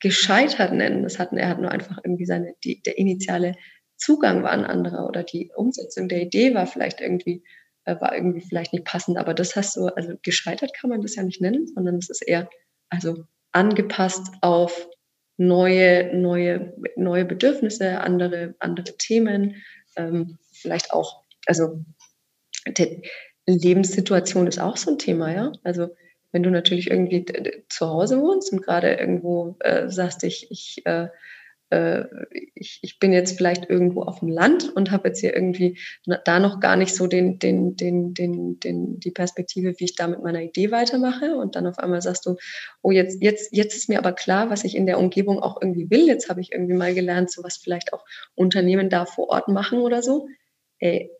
gescheitert 0.00 0.72
nennen. 0.72 1.02
Das 1.02 1.18
hatten, 1.18 1.36
er 1.36 1.48
hat 1.48 1.60
nur 1.60 1.70
einfach 1.70 1.98
irgendwie 2.02 2.24
seine, 2.24 2.54
die, 2.64 2.80
der 2.82 2.96
initiale 2.98 3.54
Zugang 3.96 4.42
war 4.42 4.52
ein 4.52 4.64
anderer 4.64 5.06
oder 5.06 5.24
die 5.24 5.50
Umsetzung 5.54 6.08
der 6.08 6.22
Idee 6.22 6.54
war 6.54 6.66
vielleicht 6.66 7.00
irgendwie, 7.00 7.42
äh, 7.84 8.00
war 8.00 8.14
irgendwie 8.14 8.40
vielleicht 8.40 8.72
nicht 8.72 8.84
passend. 8.84 9.18
Aber 9.18 9.34
das 9.34 9.56
hast 9.56 9.76
du, 9.76 9.86
also 9.88 10.14
gescheitert 10.22 10.72
kann 10.72 10.88
man 10.88 11.02
das 11.02 11.16
ja 11.16 11.22
nicht 11.22 11.40
nennen, 11.40 11.66
sondern 11.66 11.96
es 11.96 12.08
ist 12.08 12.22
eher 12.22 12.48
also 12.90 13.24
angepasst 13.52 14.28
auf 14.40 14.88
neue, 15.36 16.16
neue, 16.16 16.74
neue 16.96 17.24
Bedürfnisse, 17.24 18.00
andere, 18.00 18.54
andere 18.58 18.96
Themen, 18.96 19.56
ähm, 19.96 20.38
vielleicht 20.52 20.92
auch, 20.92 21.24
also 21.46 21.84
Lebenssituation 23.46 24.46
ist 24.46 24.58
auch 24.58 24.76
so 24.76 24.90
ein 24.90 24.98
Thema, 24.98 25.32
ja. 25.32 25.52
Also 25.62 25.88
wenn 26.32 26.42
du 26.42 26.50
natürlich 26.50 26.90
irgendwie 26.90 27.24
zu 27.68 27.88
Hause 27.88 28.20
wohnst 28.20 28.52
und 28.52 28.62
gerade 28.62 28.94
irgendwo 28.94 29.56
äh, 29.60 29.88
sagst, 29.88 30.24
ich, 30.24 30.50
ich 30.50 30.84
äh, 30.84 31.08
äh, 31.70 32.04
ich, 32.54 32.80
ich 32.82 32.98
bin 32.98 33.12
jetzt 33.12 33.36
vielleicht 33.36 33.68
irgendwo 33.68 34.02
auf 34.02 34.20
dem 34.20 34.28
Land 34.28 34.74
und 34.74 34.90
habe 34.90 35.08
jetzt 35.08 35.20
hier 35.20 35.34
irgendwie 35.34 35.78
da 36.24 36.38
noch 36.38 36.60
gar 36.60 36.76
nicht 36.76 36.94
so 36.94 37.06
den, 37.06 37.38
den, 37.38 37.76
den, 37.76 38.14
den, 38.14 38.58
den, 38.60 39.00
die 39.00 39.10
Perspektive, 39.10 39.74
wie 39.78 39.84
ich 39.84 39.94
da 39.94 40.06
mit 40.06 40.22
meiner 40.22 40.42
Idee 40.42 40.70
weitermache. 40.70 41.36
Und 41.36 41.56
dann 41.56 41.66
auf 41.66 41.78
einmal 41.78 42.00
sagst 42.00 42.26
du, 42.26 42.36
oh, 42.82 42.90
jetzt, 42.90 43.22
jetzt, 43.22 43.54
jetzt 43.54 43.76
ist 43.76 43.88
mir 43.88 43.98
aber 43.98 44.12
klar, 44.12 44.50
was 44.50 44.64
ich 44.64 44.76
in 44.76 44.86
der 44.86 44.98
Umgebung 44.98 45.40
auch 45.40 45.60
irgendwie 45.60 45.90
will. 45.90 46.06
Jetzt 46.06 46.28
habe 46.28 46.40
ich 46.40 46.52
irgendwie 46.52 46.74
mal 46.74 46.94
gelernt, 46.94 47.30
so 47.30 47.42
was 47.42 47.56
vielleicht 47.56 47.92
auch 47.92 48.04
Unternehmen 48.34 48.90
da 48.90 49.04
vor 49.06 49.28
Ort 49.28 49.48
machen 49.48 49.80
oder 49.80 50.02
so. 50.02 50.28
Ey, 50.78 51.10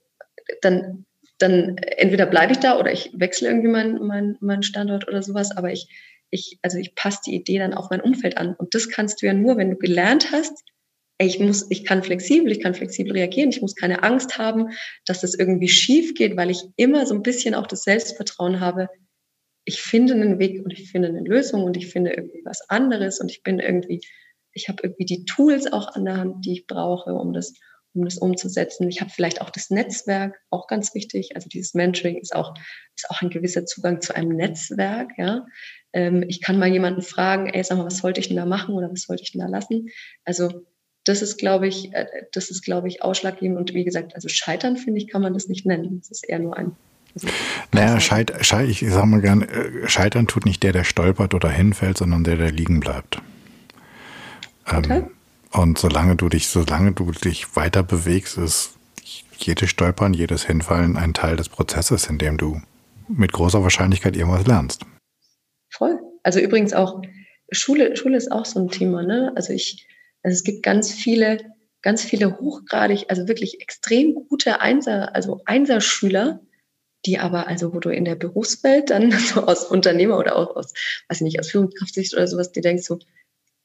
dann, 0.62 1.05
dann 1.39 1.76
entweder 1.78 2.26
bleibe 2.26 2.53
ich 2.53 2.59
da 2.59 2.78
oder 2.78 2.93
ich 2.93 3.11
wechsle 3.14 3.49
irgendwie 3.49 3.68
meinen 3.68 4.07
mein, 4.07 4.36
mein 4.41 4.62
Standort 4.62 5.09
oder 5.09 5.22
sowas, 5.22 5.57
aber 5.57 5.72
ich, 5.72 5.89
ich, 6.30 6.59
also 6.62 6.78
ich 6.78 6.95
passe 6.95 7.20
die 7.26 7.34
Idee 7.34 7.59
dann 7.59 7.74
auf 7.74 7.91
mein 7.91 8.01
Umfeld 8.01 8.36
an. 8.36 8.55
Und 8.55 8.74
das 8.74 8.89
kannst 8.89 9.22
du 9.22 9.26
ja 9.26 9.34
nur, 9.34 9.57
wenn 9.57 9.70
du 9.70 9.76
gelernt 9.76 10.32
hast, 10.32 10.64
ich 11.20 11.41
muss, 11.41 11.68
ich 11.70 11.84
kann 11.84 12.03
flexibel, 12.03 12.53
ich 12.53 12.61
kann 12.61 12.74
flexibel 12.74 13.12
reagieren, 13.12 13.51
ich 13.51 13.61
muss 13.61 13.74
keine 13.74 14.05
Angst 14.05 14.39
haben, 14.39 14.70
dass 15.05 15.20
das 15.20 15.34
irgendwie 15.34 15.68
schief 15.68 16.14
geht, 16.14 16.36
weil 16.36 16.51
ich 16.51 16.62
immer 16.76 17.07
so 17.07 17.14
ein 17.14 17.22
bisschen 17.22 17.55
auch 17.55 17.66
das 17.66 17.82
Selbstvertrauen 17.82 18.61
habe, 18.61 18.89
ich 19.64 19.82
finde 19.82 20.14
einen 20.14 20.39
Weg 20.39 20.64
und 20.64 20.72
ich 20.72 20.91
finde 20.91 21.09
eine 21.09 21.20
Lösung 21.20 21.64
und 21.64 21.76
ich 21.76 21.89
finde 21.89 22.12
irgendwie 22.12 22.41
was 22.45 22.68
anderes 22.70 23.20
und 23.20 23.30
ich 23.30 23.43
bin 23.43 23.59
irgendwie, 23.59 24.01
ich 24.53 24.68
habe 24.68 24.82
irgendwie 24.82 25.05
die 25.05 25.24
Tools 25.24 25.70
auch 25.70 25.89
an 25.89 26.05
der 26.05 26.16
Hand, 26.16 26.47
die 26.47 26.53
ich 26.53 26.66
brauche, 26.66 27.12
um 27.12 27.32
das, 27.32 27.53
um 27.99 28.05
das 28.05 28.18
umzusetzen. 28.18 28.88
Ich 28.88 29.01
habe 29.01 29.11
vielleicht 29.11 29.40
auch 29.40 29.51
das 29.51 29.70
Netzwerk, 29.70 30.38
auch 30.51 30.66
ganz 30.66 30.94
wichtig. 30.94 31.30
Also 31.34 31.49
dieses 31.49 31.74
Mentoring 31.74 32.18
ist 32.18 32.34
auch, 32.34 32.55
ist 32.96 33.11
auch 33.11 33.22
ein 33.22 33.30
gewisser 33.30 33.66
Zugang 33.66 34.01
zu 34.01 34.14
einem 34.14 34.36
Netzwerk, 34.36 35.11
ja. 35.16 35.46
Ähm, 35.92 36.24
ich 36.28 36.40
kann 36.40 36.59
mal 36.59 36.68
jemanden 36.68 37.03
fragen, 37.03 37.49
ey, 37.49 37.62
sag 37.64 37.78
mal, 37.78 37.86
was 37.86 37.99
sollte 37.99 38.20
ich 38.20 38.28
denn 38.28 38.36
da 38.36 38.46
machen 38.46 38.74
oder 38.74 38.90
was 38.90 39.03
sollte 39.03 39.22
ich 39.22 39.32
denn 39.32 39.40
da 39.40 39.49
lassen? 39.49 39.88
Also 40.24 40.66
das 41.05 41.22
ist, 41.22 41.38
glaube 41.38 41.66
ich, 41.66 41.92
äh, 41.94 42.07
das 42.32 42.51
ist, 42.51 42.62
glaube 42.62 42.88
ich, 42.88 43.03
ausschlaggebend. 43.03 43.59
Und 43.59 43.74
wie 43.74 43.84
gesagt, 43.84 44.14
also 44.14 44.28
scheitern, 44.28 44.76
finde 44.76 44.99
ich, 45.01 45.09
kann 45.09 45.22
man 45.22 45.34
das 45.34 45.49
nicht 45.49 45.66
nennen. 45.66 46.01
Das 46.01 46.11
ist 46.11 46.28
eher 46.28 46.38
nur 46.38 46.57
ein. 46.57 46.72
Also, 47.14 47.28
naja, 47.72 47.99
scheit, 48.01 48.32
scheit, 48.42 48.68
ich 48.68 48.80
sage 48.80 49.07
mal 49.07 49.20
gern, 49.20 49.42
äh, 49.42 49.88
scheitern 49.88 50.26
tut 50.26 50.44
nicht 50.44 50.62
der, 50.62 50.72
der 50.72 50.84
stolpert 50.84 51.34
oder 51.34 51.49
hinfällt, 51.49 51.96
sondern 51.96 52.24
der, 52.24 52.36
der 52.36 52.53
liegen 52.53 52.80
bleibt. 52.80 53.20
Ähm, 54.70 55.11
und 55.53 55.78
solange 55.78 56.16
du 56.16 56.28
dich, 56.28 56.49
solange 56.49 56.92
du 56.92 57.11
dich 57.12 57.57
weiter 57.57 57.82
bewegst, 57.82 58.38
ist 58.38 58.74
jedes 59.36 59.70
Stolpern, 59.70 60.14
jedes 60.14 60.44
Hinfallen 60.44 60.96
ein 60.96 61.14
Teil 61.14 61.36
des 61.36 61.49
Prozesses, 61.49 62.07
in 62.07 62.18
dem 62.18 62.36
du 62.36 62.61
mit 63.09 63.32
großer 63.32 63.62
Wahrscheinlichkeit 63.62 64.16
irgendwas 64.16 64.46
lernst. 64.46 64.82
Voll. 65.70 65.99
Also 66.22 66.40
übrigens 66.40 66.72
auch 66.72 67.01
Schule, 67.51 67.96
Schule 67.96 68.16
ist 68.16 68.30
auch 68.30 68.44
so 68.44 68.61
ein 68.61 68.68
Thema, 68.68 69.03
ne? 69.03 69.32
Also 69.34 69.53
ich, 69.53 69.86
also 70.22 70.34
es 70.34 70.44
gibt 70.44 70.62
ganz 70.62 70.92
viele, 70.92 71.38
ganz 71.82 72.03
viele 72.03 72.38
hochgradig, 72.38 73.07
also 73.09 73.28
wirklich 73.28 73.61
extrem 73.61 74.14
gute 74.28 74.61
Einser, 74.61 75.14
also 75.14 75.40
Einserschüler, 75.46 76.40
die 77.07 77.18
aber, 77.18 77.46
also 77.46 77.72
wo 77.72 77.80
du 77.80 77.90
in 77.90 78.05
der 78.05 78.16
Berufswelt 78.16 78.90
dann 78.90 79.11
so 79.18 79.42
aus 79.42 79.64
Unternehmer 79.64 80.18
oder 80.18 80.36
auch 80.36 80.57
aus, 80.57 80.74
weiß 81.09 81.18
ich 81.18 81.22
nicht, 81.22 81.40
aus 81.40 81.51
Führungskraftsicht 81.51 82.14
oder 82.14 82.26
sowas, 82.26 82.53
die 82.53 82.61
denkst 82.61 82.84
so, 82.84 82.99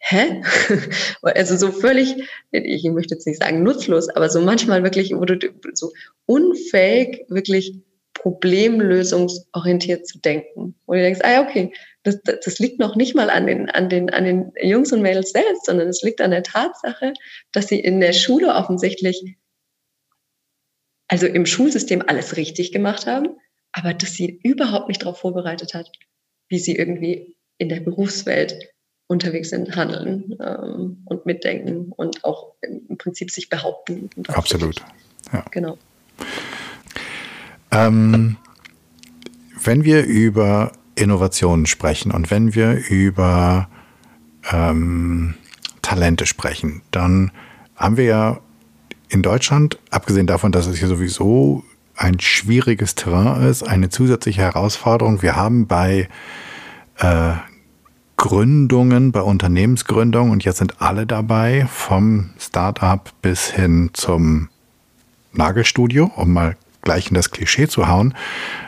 hä? 0.03 0.41
also 1.21 1.55
so 1.55 1.71
völlig, 1.71 2.15
ich 2.51 2.83
möchte 2.83 3.15
jetzt 3.15 3.25
nicht 3.25 3.41
sagen 3.41 3.63
nutzlos, 3.63 4.09
aber 4.09 4.29
so 4.29 4.41
manchmal 4.41 4.83
wirklich, 4.83 5.13
wo 5.15 5.25
du 5.25 5.39
so 5.73 5.91
unfähig, 6.25 7.25
wirklich 7.29 7.79
problemlösungsorientiert 8.13 10.05
zu 10.05 10.19
denken. 10.19 10.75
Wo 10.85 10.93
du 10.93 10.99
denkst, 10.99 11.21
ah 11.23 11.41
okay, 11.41 11.73
das, 12.03 12.21
das 12.21 12.59
liegt 12.59 12.79
noch 12.79 12.95
nicht 12.95 13.15
mal 13.15 13.29
an 13.29 13.47
den, 13.47 13.69
an, 13.69 13.89
den, 13.89 14.09
an 14.11 14.25
den 14.25 14.51
Jungs 14.61 14.91
und 14.91 15.01
Mädels 15.01 15.31
selbst, 15.31 15.65
sondern 15.65 15.87
es 15.87 16.03
liegt 16.03 16.21
an 16.21 16.31
der 16.31 16.43
Tatsache, 16.43 17.13
dass 17.51 17.67
sie 17.67 17.79
in 17.79 17.99
der 17.99 18.13
Schule 18.13 18.53
offensichtlich, 18.53 19.35
also 21.07 21.27
im 21.27 21.45
Schulsystem 21.45 22.03
alles 22.05 22.37
richtig 22.37 22.71
gemacht 22.71 23.07
haben, 23.07 23.37
aber 23.71 23.93
dass 23.93 24.13
sie 24.13 24.39
überhaupt 24.43 24.89
nicht 24.89 25.01
darauf 25.01 25.19
vorbereitet 25.19 25.73
hat, 25.73 25.91
wie 26.49 26.59
sie 26.59 26.75
irgendwie 26.75 27.37
in 27.57 27.69
der 27.69 27.79
Berufswelt 27.79 28.72
unterwegs 29.14 29.49
sind, 29.51 29.76
handeln 29.76 30.36
ähm, 30.39 30.97
und 31.05 31.26
mitdenken 31.26 31.93
und 31.95 32.24
auch 32.26 32.53
im 32.61 32.97
Prinzip 32.97 33.32
sich 33.32 33.49
behaupten. 33.49 34.09
Absolut. 34.28 34.82
Ja. 35.32 35.45
Genau. 35.51 35.78
Ähm, 37.72 38.38
wenn 39.64 39.84
wir 39.84 40.05
über 40.05 40.74
Innovationen 40.95 41.66
sprechen 41.66 42.11
und 42.11 42.30
wenn 42.30 42.53
wir 42.53 42.88
über 42.89 43.70
ähm, 44.51 45.36
Talente 45.82 46.26
sprechen, 46.26 46.82
dann 46.91 47.32
haben 47.76 47.97
wir 47.97 48.05
ja 48.05 48.39
in 49.09 49.22
Deutschland, 49.22 49.80
abgesehen 49.91 50.28
davon, 50.28 50.51
dass 50.51 50.68
es 50.68 50.78
hier 50.78 50.88
sowieso 50.88 51.64
ein 51.95 52.20
schwieriges 52.20 52.95
Terrain 52.95 53.43
ist, 53.47 53.64
eine 53.64 53.89
zusätzliche 53.89 54.41
Herausforderung. 54.41 55.22
Wir 55.22 55.36
haben 55.36 55.68
bei 55.68 56.09
äh, 56.97 57.34
Gründungen, 58.18 59.11
bei 59.11 59.22
Unternehmensgründungen, 59.22 60.32
und 60.32 60.43
jetzt 60.45 60.59
sind 60.59 60.82
alle 60.82 61.05
dabei, 61.05 61.68
vom 61.70 62.30
Startup 62.39 63.09
bis 63.22 63.49
hin 63.49 63.89
zum 63.93 64.49
Nagelstudio, 65.34 66.11
um 66.16 66.34
mal 66.34 66.55
gleich 66.82 67.09
in 67.09 67.16
das 67.16 67.32
Klischee 67.32 67.68
zu 67.68 67.88
hauen, 67.88 68.14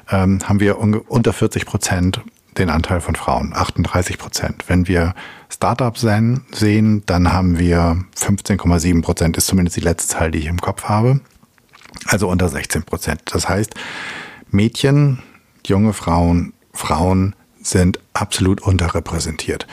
ähm, 0.09 0.39
haben 0.45 0.59
wir 0.59 0.79
unter 0.79 1.33
40 1.33 1.65
Prozent 1.65 2.21
den 2.57 2.69
Anteil 2.69 3.01
von 3.01 3.15
Frauen, 3.15 3.53
38 3.53 4.17
Prozent. 4.17 4.63
Wenn 4.67 4.87
wir 4.87 5.13
Startups 5.49 6.01
sehen, 6.01 7.03
dann 7.05 7.33
haben 7.33 7.59
wir 7.59 8.03
15,7 8.17 9.01
Prozent, 9.01 9.37
ist 9.37 9.47
zumindest 9.47 9.77
die 9.77 9.81
letzte 9.81 10.17
Zahl, 10.17 10.31
die 10.31 10.39
ich 10.39 10.45
im 10.45 10.61
Kopf 10.61 10.85
habe. 10.85 11.19
Also 12.07 12.29
unter 12.29 12.49
16 12.49 12.83
Prozent. 12.83 13.21
Das 13.25 13.47
heißt, 13.47 13.73
Mädchen, 14.49 15.19
junge 15.65 15.93
Frauen, 15.93 16.53
Frauen 16.73 17.35
sind 17.65 17.99
absolut 18.13 18.61
unterrepräsentiert. 18.61 19.67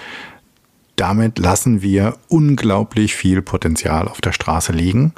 Damit 0.96 1.38
lassen 1.38 1.82
wir 1.82 2.16
unglaublich 2.28 3.14
viel 3.14 3.42
Potenzial 3.42 4.08
auf 4.08 4.20
der 4.20 4.32
Straße 4.32 4.72
liegen. 4.72 5.12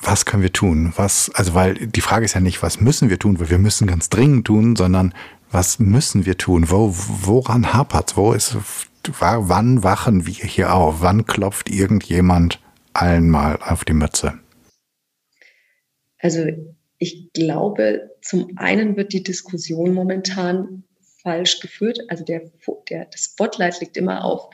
Was 0.00 0.26
können 0.26 0.42
wir 0.42 0.52
tun? 0.52 0.92
Was, 0.96 1.30
also, 1.34 1.54
weil 1.54 1.74
die 1.74 2.00
Frage 2.00 2.24
ist 2.24 2.34
ja 2.34 2.40
nicht, 2.40 2.62
was 2.62 2.80
müssen 2.80 3.08
wir 3.08 3.18
tun, 3.18 3.38
weil 3.38 3.50
wir 3.50 3.58
müssen 3.58 3.86
ganz 3.86 4.08
dringend 4.08 4.46
tun, 4.46 4.74
sondern 4.74 5.14
was 5.50 5.78
müssen 5.78 6.26
wir 6.26 6.38
tun? 6.38 6.70
Wo, 6.70 6.92
woran 6.92 7.72
hapert 7.72 8.16
Wo 8.16 8.32
ist, 8.32 8.56
wann 9.20 9.82
wachen 9.82 10.26
wir 10.26 10.44
hier 10.44 10.74
auf? 10.74 11.00
Wann 11.00 11.26
klopft 11.26 11.70
irgendjemand 11.70 12.60
allen 12.94 13.30
mal 13.30 13.58
auf 13.62 13.84
die 13.84 13.92
Mütze? 13.92 14.38
Also 16.18 16.46
ich 16.98 17.32
glaube, 17.32 18.11
zum 18.22 18.52
einen 18.56 18.96
wird 18.96 19.12
die 19.12 19.22
Diskussion 19.22 19.92
momentan 19.92 20.84
falsch 21.22 21.60
geführt. 21.60 21.98
Also 22.08 22.24
der, 22.24 22.50
der, 22.88 23.06
das 23.06 23.24
Spotlight 23.24 23.80
liegt 23.80 23.96
immer 23.96 24.24
auf, 24.24 24.50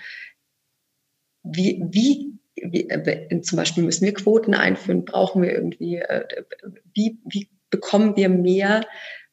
wie, 1.42 1.82
wie, 1.90 2.38
wie 2.56 2.88
äh, 2.88 3.40
zum 3.42 3.56
Beispiel 3.56 3.84
müssen 3.84 4.04
wir 4.04 4.14
Quoten 4.14 4.54
einführen, 4.54 5.04
brauchen 5.04 5.42
wir 5.42 5.52
irgendwie, 5.52 5.96
äh, 5.96 6.24
wie, 6.94 7.18
wie 7.24 7.48
bekommen 7.70 8.16
wir 8.16 8.28
mehr 8.28 8.82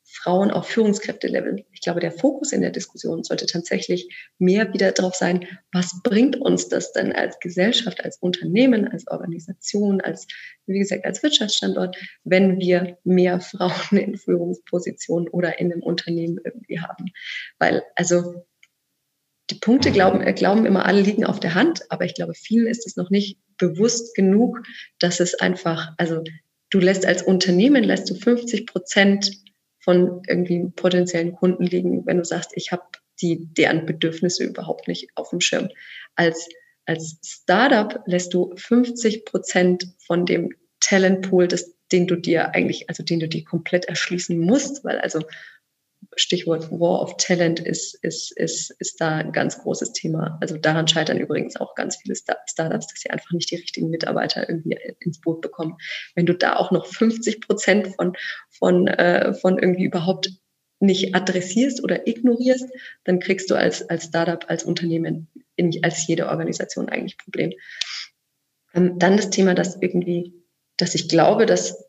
Frauen 0.07 0.51
auf 0.51 0.67
Führungskräftelevel. 0.67 1.65
Ich 1.71 1.81
glaube, 1.81 1.99
der 1.99 2.11
Fokus 2.11 2.51
in 2.51 2.61
der 2.61 2.69
Diskussion 2.69 3.23
sollte 3.23 3.47
tatsächlich 3.47 4.13
mehr 4.37 4.71
wieder 4.73 4.91
darauf 4.91 5.15
sein, 5.15 5.47
was 5.71 6.01
bringt 6.03 6.35
uns 6.37 6.69
das 6.69 6.93
denn 6.93 7.11
als 7.11 7.39
Gesellschaft, 7.39 8.03
als 8.03 8.17
Unternehmen, 8.19 8.87
als 8.87 9.07
Organisation, 9.07 10.01
als, 10.01 10.27
wie 10.67 10.79
gesagt, 10.79 11.05
als 11.05 11.21
Wirtschaftsstandort, 11.23 11.97
wenn 12.23 12.59
wir 12.59 12.97
mehr 13.03 13.39
Frauen 13.39 13.97
in 13.97 14.17
Führungspositionen 14.17 15.27
oder 15.29 15.59
in 15.59 15.71
einem 15.71 15.83
Unternehmen 15.83 16.39
irgendwie 16.43 16.79
haben. 16.79 17.11
Weil, 17.59 17.83
also, 17.95 18.45
die 19.51 19.55
Punkte 19.55 19.91
glauben, 19.91 20.21
äh, 20.21 20.33
glauben 20.33 20.65
immer 20.65 20.85
alle 20.85 21.01
liegen 21.01 21.25
auf 21.25 21.39
der 21.39 21.53
Hand, 21.53 21.83
aber 21.89 22.05
ich 22.05 22.15
glaube, 22.15 22.33
vielen 22.33 22.67
ist 22.67 22.87
es 22.87 22.95
noch 22.95 23.09
nicht 23.09 23.37
bewusst 23.57 24.15
genug, 24.15 24.63
dass 24.99 25.19
es 25.19 25.35
einfach, 25.35 25.93
also 25.97 26.23
du 26.71 26.79
lässt 26.79 27.05
als 27.05 27.21
Unternehmen, 27.21 27.83
lässt 27.83 28.09
du 28.09 28.15
50 28.15 28.65
Prozent 28.65 29.31
von 29.79 30.23
irgendwie 30.27 30.67
potenziellen 30.75 31.33
Kunden 31.33 31.63
liegen, 31.63 32.05
wenn 32.07 32.17
du 32.17 32.25
sagst, 32.25 32.51
ich 32.55 32.71
habe 32.71 32.83
die 33.21 33.53
deren 33.53 33.85
Bedürfnisse 33.85 34.43
überhaupt 34.43 34.87
nicht 34.87 35.09
auf 35.15 35.29
dem 35.29 35.41
Schirm. 35.41 35.69
Als 36.15 36.49
als 36.85 37.17
Startup 37.23 38.01
lässt 38.05 38.33
du 38.33 38.53
50 38.55 39.25
Prozent 39.25 39.87
von 39.99 40.25
dem 40.25 40.53
Talentpool, 40.79 41.47
das, 41.47 41.73
den 41.91 42.07
du 42.07 42.15
dir 42.15 42.53
eigentlich, 42.53 42.89
also 42.89 43.03
den 43.03 43.19
du 43.19 43.27
dir 43.27 43.43
komplett 43.43 43.85
erschließen 43.85 44.37
musst, 44.37 44.83
weil 44.83 44.99
also 44.99 45.21
Stichwort 46.15 46.71
War 46.71 47.01
of 47.01 47.17
Talent 47.17 47.59
ist, 47.59 47.95
ist, 48.03 48.31
ist, 48.37 48.71
ist 48.79 49.01
da 49.01 49.17
ein 49.17 49.31
ganz 49.31 49.59
großes 49.59 49.93
Thema. 49.93 50.37
Also 50.41 50.57
daran 50.57 50.87
scheitern 50.87 51.17
übrigens 51.17 51.55
auch 51.55 51.75
ganz 51.75 51.97
viele 51.97 52.15
Startups, 52.15 52.87
dass 52.87 53.01
sie 53.01 53.09
einfach 53.09 53.31
nicht 53.31 53.51
die 53.51 53.55
richtigen 53.55 53.89
Mitarbeiter 53.89 54.47
irgendwie 54.47 54.77
ins 54.99 55.19
Boot 55.19 55.41
bekommen. 55.41 55.77
Wenn 56.13 56.25
du 56.25 56.33
da 56.33 56.55
auch 56.55 56.71
noch 56.71 56.85
50 56.85 57.41
Prozent 57.41 57.95
von, 57.95 58.13
von, 58.49 58.87
äh, 58.87 59.33
von 59.33 59.57
irgendwie 59.57 59.85
überhaupt 59.85 60.31
nicht 60.79 61.15
adressierst 61.15 61.83
oder 61.83 62.07
ignorierst, 62.07 62.69
dann 63.03 63.19
kriegst 63.19 63.49
du 63.49 63.55
als, 63.55 63.89
als 63.89 64.05
Startup, 64.05 64.45
als 64.47 64.63
Unternehmen, 64.63 65.27
in, 65.55 65.71
als 65.83 66.07
jede 66.07 66.27
Organisation 66.27 66.89
eigentlich 66.89 67.17
Problem. 67.17 67.53
Ähm, 68.73 68.99
dann 68.99 69.17
das 69.17 69.29
Thema, 69.29 69.53
dass 69.53 69.81
irgendwie, 69.81 70.33
dass 70.77 70.95
ich 70.95 71.07
glaube, 71.09 71.45
dass 71.45 71.85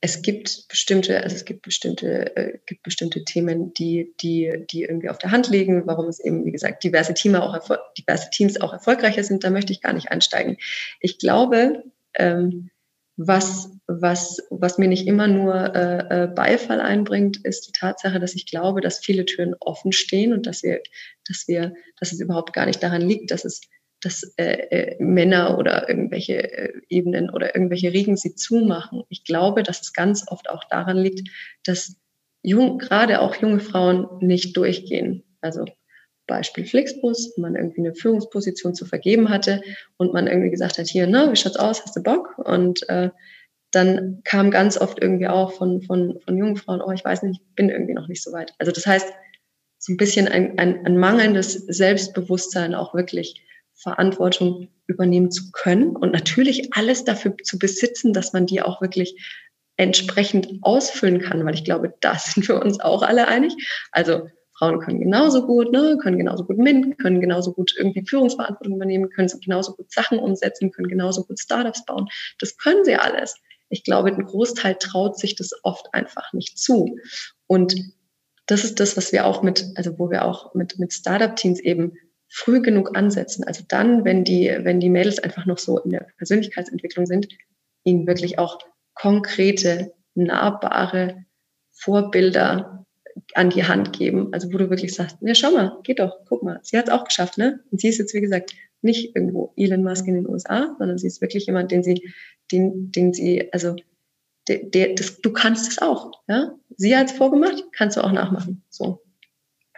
es 0.00 0.22
gibt 0.22 0.68
bestimmte, 0.68 1.22
also 1.22 1.34
es 1.34 1.44
gibt 1.44 1.62
bestimmte, 1.62 2.36
äh, 2.36 2.58
gibt 2.66 2.82
bestimmte 2.82 3.24
Themen, 3.24 3.72
die, 3.74 4.14
die, 4.20 4.64
die 4.70 4.82
irgendwie 4.82 5.08
auf 5.08 5.18
der 5.18 5.30
Hand 5.30 5.48
liegen, 5.48 5.86
warum 5.86 6.06
es 6.06 6.20
eben, 6.20 6.44
wie 6.44 6.52
gesagt, 6.52 6.84
diverse, 6.84 7.14
Team 7.14 7.34
auch 7.34 7.58
diverse 7.98 8.30
Teams 8.30 8.60
auch 8.60 8.72
erfolgreicher 8.72 9.24
sind, 9.24 9.42
da 9.42 9.50
möchte 9.50 9.72
ich 9.72 9.80
gar 9.80 9.94
nicht 9.94 10.10
einsteigen. 10.10 10.58
Ich 11.00 11.18
glaube, 11.18 11.82
ähm, 12.14 12.70
was, 13.16 13.70
was, 13.86 14.46
was 14.50 14.78
mir 14.78 14.88
nicht 14.88 15.06
immer 15.06 15.26
nur 15.26 15.74
äh, 15.74 16.24
äh, 16.24 16.26
Beifall 16.26 16.80
einbringt, 16.80 17.38
ist 17.44 17.66
die 17.66 17.72
Tatsache, 17.72 18.20
dass 18.20 18.34
ich 18.34 18.46
glaube, 18.46 18.80
dass 18.80 18.98
viele 18.98 19.24
Türen 19.24 19.54
offen 19.60 19.92
stehen 19.92 20.32
und 20.32 20.46
dass 20.46 20.62
wir, 20.62 20.82
dass 21.26 21.48
wir, 21.48 21.74
dass 21.98 22.12
es 22.12 22.20
überhaupt 22.20 22.52
gar 22.52 22.66
nicht 22.66 22.82
daran 22.82 23.02
liegt, 23.02 23.30
dass 23.30 23.44
es 23.44 23.62
dass 24.02 24.34
äh, 24.36 24.44
äh, 24.44 24.96
Männer 25.02 25.58
oder 25.58 25.88
irgendwelche 25.88 26.52
äh, 26.52 26.72
Ebenen 26.88 27.30
oder 27.30 27.54
irgendwelche 27.54 27.92
Riegen 27.92 28.16
sie 28.16 28.34
zumachen. 28.34 29.04
Ich 29.08 29.24
glaube, 29.24 29.62
dass 29.62 29.80
es 29.80 29.94
ganz 29.94 30.26
oft 30.28 30.50
auch 30.50 30.64
daran 30.68 30.98
liegt, 30.98 31.30
dass 31.64 31.96
jung, 32.42 32.78
gerade 32.78 33.20
auch 33.20 33.34
junge 33.36 33.60
Frauen 33.60 34.06
nicht 34.20 34.56
durchgehen. 34.56 35.24
Also 35.40 35.64
Beispiel 36.26 36.66
Flixbus, 36.66 37.36
man 37.36 37.54
irgendwie 37.54 37.80
eine 37.80 37.94
Führungsposition 37.94 38.74
zu 38.74 38.84
vergeben 38.84 39.28
hatte 39.28 39.62
und 39.96 40.12
man 40.12 40.26
irgendwie 40.26 40.50
gesagt 40.50 40.78
hat, 40.78 40.86
hier, 40.86 41.06
na, 41.06 41.30
wie 41.30 41.36
schaut's 41.36 41.56
aus, 41.56 41.82
hast 41.82 41.96
du 41.96 42.02
Bock? 42.02 42.38
Und 42.38 42.88
äh, 42.88 43.10
dann 43.70 44.22
kam 44.24 44.50
ganz 44.50 44.78
oft 44.78 45.00
irgendwie 45.02 45.28
auch 45.28 45.52
von, 45.52 45.82
von, 45.82 46.18
von 46.24 46.36
jungen 46.36 46.56
Frauen, 46.56 46.80
oh, 46.80 46.92
ich 46.92 47.04
weiß 47.04 47.22
nicht, 47.22 47.40
ich 47.40 47.54
bin 47.54 47.68
irgendwie 47.68 47.94
noch 47.94 48.08
nicht 48.08 48.22
so 48.22 48.32
weit. 48.32 48.54
Also 48.58 48.72
das 48.72 48.86
heißt, 48.86 49.12
so 49.78 49.92
ein 49.92 49.96
bisschen 49.96 50.28
ein, 50.28 50.58
ein, 50.58 50.84
ein 50.86 50.96
mangelndes 50.96 51.52
Selbstbewusstsein 51.52 52.74
auch 52.74 52.94
wirklich 52.94 53.42
Verantwortung 53.74 54.68
übernehmen 54.86 55.30
zu 55.30 55.50
können 55.52 55.94
und 55.94 56.12
natürlich 56.12 56.74
alles 56.74 57.04
dafür 57.04 57.36
zu 57.42 57.58
besitzen, 57.58 58.12
dass 58.12 58.32
man 58.32 58.46
die 58.46 58.62
auch 58.62 58.80
wirklich 58.80 59.36
entsprechend 59.76 60.48
ausfüllen 60.62 61.20
kann, 61.20 61.44
weil 61.44 61.54
ich 61.54 61.64
glaube, 61.64 61.94
da 62.00 62.18
sind 62.18 62.48
wir 62.48 62.60
uns 62.62 62.80
auch 62.80 63.02
alle 63.02 63.28
einig. 63.28 63.54
Also 63.92 64.28
Frauen 64.58 64.80
können 64.80 65.00
genauso 65.00 65.46
gut, 65.46 65.72
ne, 65.72 65.98
können 66.00 66.16
genauso 66.16 66.44
gut 66.44 66.58
MINT, 66.58 66.98
können 66.98 67.20
genauso 67.20 67.52
gut 67.52 67.74
irgendwie 67.76 68.06
Führungsverantwortung 68.06 68.76
übernehmen, 68.76 69.10
können 69.10 69.28
genauso 69.40 69.74
gut 69.74 69.92
Sachen 69.92 70.18
umsetzen, 70.18 70.70
können 70.70 70.88
genauso 70.88 71.24
gut 71.24 71.38
Startups 71.38 71.84
bauen. 71.84 72.08
Das 72.38 72.56
können 72.56 72.84
sie 72.84 72.96
alles. 72.96 73.36
Ich 73.68 73.84
glaube, 73.84 74.10
ein 74.10 74.24
Großteil 74.24 74.76
traut 74.76 75.18
sich 75.18 75.34
das 75.34 75.50
oft 75.62 75.92
einfach 75.92 76.32
nicht 76.32 76.58
zu. 76.58 76.98
Und 77.46 77.74
das 78.46 78.64
ist 78.64 78.80
das, 78.80 78.96
was 78.96 79.12
wir 79.12 79.26
auch 79.26 79.42
mit, 79.42 79.66
also 79.74 79.98
wo 79.98 80.10
wir 80.10 80.24
auch 80.24 80.54
mit, 80.54 80.78
mit 80.78 80.92
Startup-Teams 80.92 81.60
eben 81.60 81.92
früh 82.28 82.60
genug 82.62 82.96
ansetzen. 82.96 83.44
Also 83.44 83.64
dann, 83.68 84.04
wenn 84.04 84.24
die, 84.24 84.56
wenn 84.62 84.80
die 84.80 84.90
Mädels 84.90 85.18
einfach 85.18 85.46
noch 85.46 85.58
so 85.58 85.78
in 85.78 85.90
der 85.90 86.06
Persönlichkeitsentwicklung 86.16 87.06
sind, 87.06 87.28
ihnen 87.84 88.06
wirklich 88.06 88.38
auch 88.38 88.58
konkrete, 88.94 89.92
nahbare 90.14 91.24
Vorbilder 91.72 92.85
an 93.34 93.50
die 93.50 93.64
Hand 93.64 93.92
geben. 93.92 94.32
Also 94.32 94.52
wo 94.52 94.58
du 94.58 94.70
wirklich 94.70 94.94
sagst, 94.94 95.18
ja, 95.20 95.34
schau 95.34 95.50
mal, 95.52 95.78
geht 95.82 95.98
doch, 95.98 96.18
guck 96.26 96.42
mal, 96.42 96.60
sie 96.62 96.78
hat 96.78 96.88
es 96.88 96.92
auch 96.92 97.04
geschafft, 97.04 97.38
ne? 97.38 97.60
Und 97.70 97.80
sie 97.80 97.88
ist 97.88 97.98
jetzt, 97.98 98.14
wie 98.14 98.20
gesagt, 98.20 98.54
nicht 98.82 99.16
irgendwo 99.16 99.52
Elon 99.56 99.82
Musk 99.82 100.06
in 100.06 100.14
den 100.14 100.28
USA, 100.28 100.74
sondern 100.78 100.98
sie 100.98 101.06
ist 101.06 101.20
wirklich 101.20 101.46
jemand, 101.46 101.70
den 101.70 101.82
sie, 101.82 102.10
den, 102.52 102.92
den 102.92 103.12
sie, 103.12 103.52
also 103.52 103.76
der, 104.48 104.58
der, 104.64 104.94
das, 104.94 105.20
du 105.20 105.32
kannst 105.32 105.70
es 105.70 105.78
auch, 105.80 106.12
ja? 106.28 106.54
Sie 106.76 106.96
hat 106.96 107.06
es 107.06 107.12
vorgemacht, 107.12 107.64
kannst 107.72 107.96
du 107.96 108.02
auch 108.02 108.12
nachmachen. 108.12 108.62
So. 108.68 109.02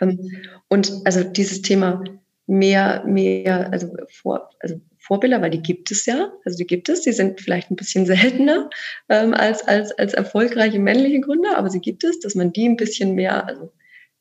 Ähm, 0.01 0.31
und 0.69 0.93
also 1.05 1.25
dieses 1.25 1.63
Thema 1.63 2.03
mehr, 2.47 3.05
mehr, 3.07 3.73
also, 3.73 3.95
vor, 4.09 4.51
also 4.61 4.81
Vorbilder, 5.09 5.41
weil 5.41 5.51
die 5.51 5.63
gibt 5.63 5.91
es 5.91 6.05
ja, 6.07 6.33
also 6.45 6.57
die 6.57 6.67
gibt 6.67 6.89
es, 6.91 7.01
die 7.01 7.13
sind 7.13 7.41
vielleicht 7.41 7.71
ein 7.71 7.77
bisschen 7.77 8.07
seltener 8.07 8.69
ähm, 9.09 9.35
als, 9.35 9.67
als, 9.67 9.91
als 9.93 10.13
erfolgreiche 10.13 10.79
männliche 10.79 11.21
Gründer, 11.21 11.57
aber 11.57 11.71
sie 11.71 11.81
gibt 11.81 12.05
es, 12.05 12.21
dass 12.21 12.35
man 12.35 12.53
die 12.53 12.69
ein 12.69 12.77
bisschen 12.77 13.15
mehr, 13.15 13.47
also 13.47 13.73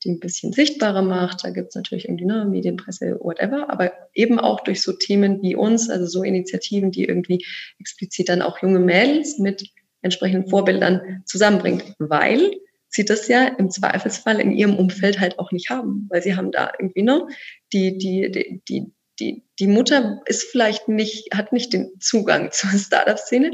die 0.04 0.12
ein 0.12 0.20
bisschen 0.20 0.54
sichtbarer 0.54 1.02
macht. 1.02 1.44
Da 1.44 1.50
gibt 1.50 1.70
es 1.70 1.76
natürlich 1.76 2.06
irgendwie 2.06 2.26
ne, 2.26 2.46
Medienpresse, 2.46 3.20
whatever, 3.20 3.70
aber 3.70 3.92
eben 4.14 4.40
auch 4.40 4.62
durch 4.62 4.82
so 4.82 4.94
Themen 4.94 5.42
wie 5.42 5.56
uns, 5.56 5.90
also 5.90 6.06
so 6.06 6.24
Initiativen, 6.24 6.92
die 6.92 7.04
irgendwie 7.04 7.46
explizit 7.80 8.30
dann 8.30 8.42
auch 8.42 8.62
junge 8.62 8.80
Mädels 8.80 9.40
mit 9.40 9.70
entsprechenden 10.02 10.50
Vorbildern 10.50 11.24
zusammenbringt, 11.26 11.96
weil 12.00 12.52
sie 12.88 13.04
das 13.04 13.28
ja 13.28 13.46
im 13.58 13.70
Zweifelsfall 13.70 14.40
in 14.40 14.54
ihrem 14.54 14.78
Umfeld 14.78 15.20
halt 15.20 15.38
auch 15.38 15.52
nicht 15.52 15.70
haben, 15.70 16.08
weil 16.10 16.22
sie 16.22 16.36
haben 16.36 16.52
da 16.52 16.72
irgendwie 16.80 17.04
noch 17.04 17.28
die, 17.74 17.98
die, 17.98 18.32
die, 18.32 18.62
die, 18.70 18.94
die, 19.20 19.44
die 19.60 19.68
Mutter 19.68 20.22
ist 20.26 20.44
vielleicht 20.44 20.88
nicht, 20.88 21.34
hat 21.34 21.52
nicht 21.52 21.74
den 21.74 21.92
Zugang 22.00 22.52
zur 22.52 22.70
Startup-Szene, 22.72 23.52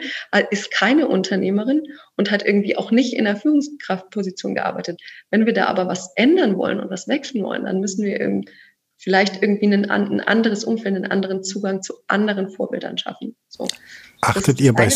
ist 0.51 0.71
keine 0.71 1.07
Unternehmerin 1.07 1.83
und 2.17 2.31
hat 2.31 2.45
irgendwie 2.45 2.77
auch 2.77 2.91
nicht 2.91 3.13
in 3.13 3.25
der 3.25 3.37
Führungskraftposition 3.37 4.55
gearbeitet. 4.55 5.01
Wenn 5.31 5.45
wir 5.45 5.53
da 5.53 5.67
aber 5.67 5.87
was 5.87 6.11
ändern 6.15 6.57
wollen 6.57 6.79
und 6.79 6.89
was 6.89 7.07
wechseln 7.07 7.43
wollen, 7.43 7.65
dann 7.65 7.79
müssen 7.79 8.05
wir 8.05 8.19
irgendwie 8.19 8.51
vielleicht 8.97 9.41
irgendwie 9.41 9.65
ein, 9.65 9.89
ein 9.89 10.21
anderes 10.21 10.63
Umfeld, 10.63 10.95
einen 10.95 11.11
anderen 11.11 11.43
Zugang 11.43 11.81
zu 11.81 11.93
anderen 12.07 12.49
Vorbildern 12.49 12.97
schaffen. 12.97 13.35
So. 13.49 13.67
Achtet 14.21 14.61
ihr 14.61 14.73
bei, 14.73 14.89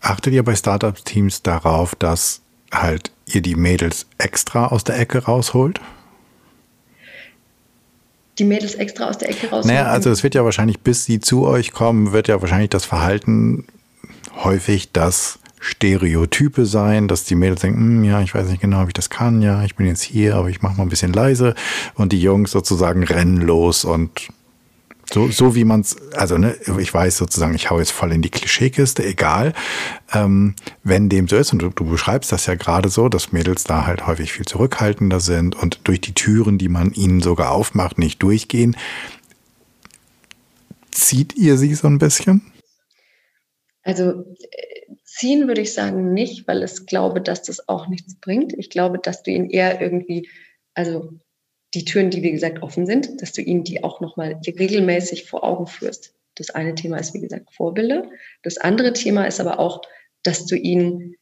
achtet 0.00 0.32
ihr 0.32 0.44
bei 0.44 0.54
Startup-Teams 0.54 1.42
darauf, 1.42 1.96
dass 1.96 2.42
halt 2.72 3.10
ihr 3.26 3.42
die 3.42 3.56
Mädels 3.56 4.06
extra 4.18 4.68
aus 4.68 4.84
der 4.84 4.98
Ecke 4.98 5.24
rausholt? 5.24 5.80
Die 8.38 8.44
Mädels 8.44 8.74
extra 8.74 9.08
aus 9.08 9.18
der 9.18 9.30
Ecke 9.30 9.48
rausholen? 9.48 9.74
Naja, 9.74 9.86
also 9.86 10.10
es 10.10 10.22
wird 10.22 10.34
ja 10.34 10.44
wahrscheinlich, 10.44 10.80
bis 10.80 11.04
sie 11.04 11.20
zu 11.20 11.46
euch 11.46 11.72
kommen, 11.72 12.12
wird 12.12 12.28
ja 12.28 12.40
wahrscheinlich 12.40 12.70
das 12.70 12.84
Verhalten 12.84 13.64
häufig 14.42 14.92
das 14.92 15.38
Stereotype 15.60 16.66
sein, 16.66 17.08
dass 17.08 17.24
die 17.24 17.36
Mädels 17.36 17.62
denken, 17.62 17.78
hm, 17.78 18.04
ja, 18.04 18.20
ich 18.20 18.34
weiß 18.34 18.48
nicht 18.48 18.60
genau, 18.60 18.82
ob 18.82 18.88
ich 18.88 18.94
das 18.94 19.08
kann, 19.08 19.40
ja, 19.40 19.64
ich 19.64 19.76
bin 19.76 19.86
jetzt 19.86 20.02
hier, 20.02 20.36
aber 20.36 20.50
ich 20.50 20.60
mache 20.60 20.76
mal 20.76 20.82
ein 20.82 20.90
bisschen 20.90 21.12
leise 21.12 21.54
und 21.94 22.12
die 22.12 22.20
Jungs 22.20 22.50
sozusagen 22.50 23.02
rennen 23.02 23.40
los 23.40 23.84
und 23.84 24.28
so, 25.14 25.28
so 25.28 25.54
wie 25.54 25.64
man 25.64 25.82
es, 25.82 25.96
also 26.12 26.36
ne, 26.36 26.56
ich 26.78 26.92
weiß 26.92 27.16
sozusagen, 27.16 27.54
ich 27.54 27.70
hau 27.70 27.78
jetzt 27.78 27.92
voll 27.92 28.10
in 28.10 28.20
die 28.20 28.30
Klischeekiste, 28.30 29.04
egal. 29.04 29.52
Ähm, 30.12 30.56
wenn 30.82 31.08
dem 31.08 31.28
so 31.28 31.36
ist, 31.36 31.52
und 31.52 31.62
du, 31.62 31.70
du 31.70 31.84
beschreibst 31.84 32.32
das 32.32 32.46
ja 32.46 32.56
gerade 32.56 32.88
so, 32.88 33.08
dass 33.08 33.30
Mädels 33.30 33.62
da 33.62 33.86
halt 33.86 34.08
häufig 34.08 34.32
viel 34.32 34.44
zurückhaltender 34.44 35.20
sind 35.20 35.54
und 35.54 35.78
durch 35.84 36.00
die 36.00 36.14
Türen, 36.14 36.58
die 36.58 36.68
man 36.68 36.92
ihnen 36.92 37.20
sogar 37.20 37.52
aufmacht, 37.52 37.96
nicht 37.96 38.22
durchgehen. 38.24 38.76
Zieht 40.90 41.36
ihr 41.36 41.58
sie 41.58 41.74
so 41.74 41.86
ein 41.86 41.98
bisschen? 41.98 42.52
Also 43.84 44.24
ziehen 45.04 45.46
würde 45.46 45.60
ich 45.60 45.74
sagen 45.74 46.12
nicht, 46.12 46.48
weil 46.48 46.64
ich 46.64 46.86
glaube, 46.86 47.20
dass 47.20 47.42
das 47.42 47.68
auch 47.68 47.86
nichts 47.86 48.16
bringt. 48.16 48.52
Ich 48.52 48.68
glaube, 48.68 48.98
dass 48.98 49.22
du 49.22 49.30
ihn 49.30 49.48
eher 49.48 49.80
irgendwie, 49.80 50.28
also 50.74 51.12
die 51.74 51.84
Türen, 51.84 52.10
die 52.10 52.22
wie 52.22 52.32
gesagt 52.32 52.62
offen 52.62 52.86
sind, 52.86 53.20
dass 53.20 53.32
du 53.32 53.42
ihnen 53.42 53.64
die 53.64 53.82
auch 53.82 54.00
nochmal 54.00 54.40
regelmäßig 54.46 55.24
vor 55.24 55.44
Augen 55.44 55.66
führst. 55.66 56.14
Das 56.36 56.50
eine 56.50 56.74
Thema 56.74 56.98
ist 56.98 57.14
wie 57.14 57.20
gesagt 57.20 57.52
Vorbilder. 57.52 58.10
Das 58.42 58.58
andere 58.58 58.92
Thema 58.92 59.26
ist 59.26 59.40
aber 59.40 59.58
auch, 59.58 59.82
dass 60.22 60.46
du 60.46 60.56
ihnen 60.56 61.16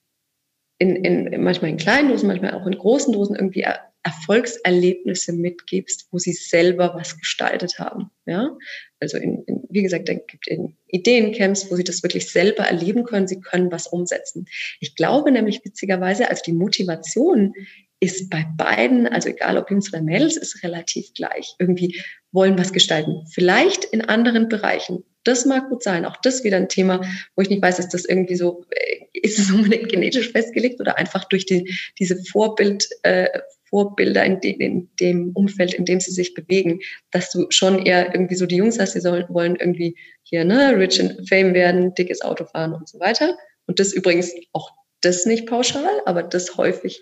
in, 0.78 0.96
in, 0.96 1.42
manchmal 1.42 1.70
in 1.70 1.76
kleinen 1.76 2.08
Dosen, 2.08 2.26
manchmal 2.26 2.54
auch 2.54 2.66
in 2.66 2.76
großen 2.76 3.12
Dosen 3.12 3.36
irgendwie 3.36 3.66
Erfolgserlebnisse 4.04 5.32
mitgibst, 5.32 6.08
wo 6.10 6.18
sie 6.18 6.32
selber 6.32 6.94
was 6.94 7.18
gestaltet 7.18 7.78
haben. 7.78 8.10
Ja? 8.26 8.56
Also 8.98 9.16
in, 9.18 9.44
in, 9.44 9.62
wie 9.70 9.82
gesagt, 9.82 10.08
da 10.08 10.14
gibt 10.14 10.48
es 10.48 10.58
Ideencamps, 10.88 11.70
wo 11.70 11.76
sie 11.76 11.84
das 11.84 12.02
wirklich 12.02 12.30
selber 12.30 12.64
erleben 12.64 13.04
können, 13.04 13.28
sie 13.28 13.40
können 13.40 13.70
was 13.70 13.86
umsetzen. 13.86 14.46
Ich 14.80 14.96
glaube 14.96 15.30
nämlich 15.30 15.64
witzigerweise, 15.64 16.28
also 16.28 16.42
die 16.44 16.52
Motivation 16.52 17.54
ist 18.02 18.30
bei 18.30 18.44
beiden, 18.56 19.06
also 19.06 19.28
egal 19.28 19.56
ob 19.56 19.70
Jungs 19.70 19.92
oder 19.92 20.02
Mädels, 20.02 20.36
ist 20.36 20.64
relativ 20.64 21.14
gleich. 21.14 21.54
Irgendwie 21.60 22.02
wollen 22.32 22.58
was 22.58 22.72
gestalten. 22.72 23.24
Vielleicht 23.32 23.84
in 23.84 24.02
anderen 24.02 24.48
Bereichen. 24.48 25.04
Das 25.22 25.46
mag 25.46 25.68
gut 25.68 25.84
sein. 25.84 26.04
Auch 26.04 26.16
das 26.16 26.42
wieder 26.42 26.56
ein 26.56 26.68
Thema, 26.68 27.00
wo 27.36 27.42
ich 27.42 27.48
nicht 27.48 27.62
weiß, 27.62 27.78
ist 27.78 27.94
das 27.94 28.04
irgendwie 28.04 28.34
so, 28.34 28.64
äh, 28.70 29.04
ist 29.12 29.38
es 29.38 29.50
unbedingt 29.52 29.88
genetisch 29.88 30.32
festgelegt 30.32 30.80
oder 30.80 30.98
einfach 30.98 31.26
durch 31.26 31.46
die, 31.46 31.72
diese 32.00 32.16
Vorbild, 32.24 32.88
äh, 33.04 33.28
Vorbilder 33.70 34.24
in, 34.24 34.40
de, 34.40 34.50
in, 34.50 34.90
dem 34.98 35.30
Umfeld, 35.34 35.72
in 35.72 35.84
dem 35.84 36.00
sie 36.00 36.10
sich 36.10 36.34
bewegen, 36.34 36.80
dass 37.12 37.30
du 37.30 37.46
schon 37.50 37.86
eher 37.86 38.12
irgendwie 38.12 38.34
so 38.34 38.46
die 38.46 38.56
Jungs 38.56 38.80
hast, 38.80 38.96
die 38.96 39.00
sollen, 39.00 39.26
wollen 39.28 39.54
irgendwie 39.54 39.96
hier, 40.24 40.44
ne, 40.44 40.76
rich 40.76 40.98
in 40.98 41.24
fame 41.28 41.54
werden, 41.54 41.94
dickes 41.94 42.22
Auto 42.22 42.46
fahren 42.46 42.72
und 42.72 42.88
so 42.88 42.98
weiter. 42.98 43.38
Und 43.66 43.78
das 43.78 43.92
übrigens 43.92 44.32
auch 44.52 44.72
das 45.02 45.24
nicht 45.24 45.46
pauschal, 45.46 46.00
aber 46.04 46.24
das 46.24 46.56
häufig 46.56 47.00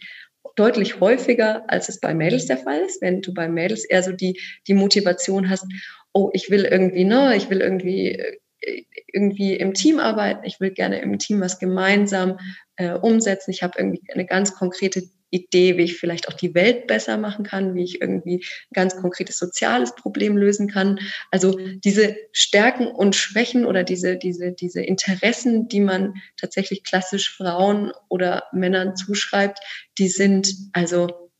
deutlich 0.56 1.00
häufiger, 1.00 1.64
als 1.68 1.88
es 1.88 2.00
bei 2.00 2.14
Mädels 2.14 2.46
der 2.46 2.58
Fall 2.58 2.80
ist. 2.80 3.02
Wenn 3.02 3.22
du 3.22 3.32
bei 3.32 3.48
Mädels 3.48 3.84
eher 3.84 4.02
so 4.02 4.12
die, 4.12 4.40
die 4.66 4.74
Motivation 4.74 5.48
hast, 5.48 5.66
oh, 6.12 6.30
ich 6.32 6.50
will 6.50 6.64
irgendwie, 6.64 7.04
ne, 7.04 7.36
ich 7.36 7.50
will 7.50 7.60
irgendwie 7.60 8.18
äh, 8.60 8.84
irgendwie 9.12 9.54
im 9.54 9.74
Team 9.74 9.98
arbeiten, 9.98 10.44
ich 10.44 10.60
will 10.60 10.70
gerne 10.70 11.00
im 11.00 11.18
Team 11.18 11.40
was 11.40 11.58
gemeinsam 11.58 12.38
äh, 12.76 12.92
umsetzen, 12.92 13.50
ich 13.50 13.62
habe 13.62 13.78
irgendwie 13.78 14.02
eine 14.12 14.26
ganz 14.26 14.54
konkrete 14.54 15.04
Idee, 15.30 15.76
wie 15.76 15.84
ich 15.84 15.98
vielleicht 15.98 16.28
auch 16.28 16.34
die 16.34 16.54
Welt 16.54 16.86
besser 16.86 17.16
machen 17.16 17.44
kann, 17.44 17.74
wie 17.74 17.84
ich 17.84 18.00
irgendwie 18.00 18.36
ein 18.36 18.74
ganz 18.74 18.96
konkretes 18.96 19.38
soziales 19.38 19.94
Problem 19.94 20.36
lösen 20.36 20.68
kann. 20.68 20.98
Also 21.30 21.58
diese 21.84 22.16
Stärken 22.32 22.86
und 22.88 23.16
Schwächen 23.16 23.64
oder 23.64 23.84
diese, 23.84 24.16
diese, 24.16 24.52
diese 24.52 24.82
Interessen, 24.82 25.68
die 25.68 25.80
man 25.80 26.14
tatsächlich 26.36 26.84
klassisch 26.84 27.34
Frauen 27.34 27.92
oder 28.08 28.44
Männern 28.52 28.96
zuschreibt, 28.96 29.58
die 29.98 30.08
sind 30.08 30.54
also 30.72 31.30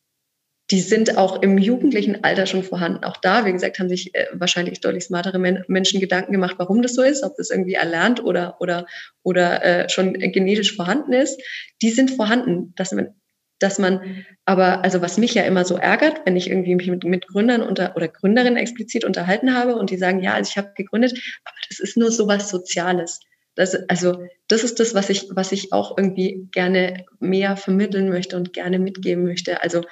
die 0.71 0.81
sind 0.81 1.19
auch 1.19 1.43
im 1.43 1.59
jugendlichen 1.59 2.23
Alter 2.23 2.47
schon 2.47 2.63
vorhanden. 2.63 3.05
Auch 3.05 3.17
da, 3.17 3.45
wie 3.45 3.53
gesagt, 3.53 3.79
haben 3.79 3.89
sich 3.89 4.15
äh, 4.15 4.27
wahrscheinlich 4.33 4.81
deutlich 4.81 5.05
smartere 5.05 5.39
Men 5.39 5.65
Menschen 5.67 6.01
Gedanken 6.01 6.33
gemacht, 6.33 6.57
warum 6.59 6.81
das 6.83 6.95
so 6.95 7.03
ist, 7.03 7.25
ob 7.25 7.37
das 7.37 7.51
irgendwie 7.51 7.75
erlernt 7.75 8.23
oder, 8.23 8.57
oder, 8.61 8.87
oder 9.23 9.65
äh, 9.65 9.89
schon 9.89 10.15
genetisch 10.15 10.77
vorhanden 10.77 11.13
ist. 11.13 11.43
Die 11.83 11.91
sind 11.91 12.13
vorhanden, 12.13 12.73
dass 12.77 12.93
man 12.93 13.15
dass 13.61 13.79
man 13.79 14.25
aber, 14.45 14.83
also 14.83 15.01
was 15.01 15.19
mich 15.19 15.35
ja 15.35 15.43
immer 15.43 15.65
so 15.65 15.77
ärgert, 15.77 16.23
wenn 16.25 16.35
ich 16.35 16.51
irgendwie 16.51 16.75
mich 16.75 16.89
mit, 16.89 17.05
mit 17.05 17.29
Gründern 17.29 17.63
unter, 17.63 17.95
oder 17.95 18.09
Gründerinnen 18.09 18.57
explizit 18.57 19.05
unterhalten 19.05 19.55
habe 19.55 19.77
und 19.77 19.91
die 19.91 19.99
sagen, 19.99 20.21
ja, 20.23 20.35
also 20.35 20.49
ich 20.51 20.59
habe 20.59 20.73
gegründet, 20.75 21.13
aber 21.45 21.57
das 21.69 21.79
ist 21.79 21.97
nur 21.97 22.11
so 22.11 22.27
was 22.27 22.49
Soziales. 22.49 23.21
Das, 23.55 23.77
also 23.89 24.25
das 24.49 24.65
ist 24.65 24.81
das, 24.81 24.95
was 24.95 25.11
ich, 25.11 25.29
was 25.31 25.53
ich 25.53 25.73
auch 25.73 25.97
irgendwie 25.97 26.49
gerne 26.53 27.05
mehr 27.19 27.57
vermitteln 27.57 28.09
möchte 28.09 28.37
und 28.37 28.53
gerne 28.53 28.79
mitgeben 28.79 29.25
möchte. 29.25 29.63
Also 29.63 29.83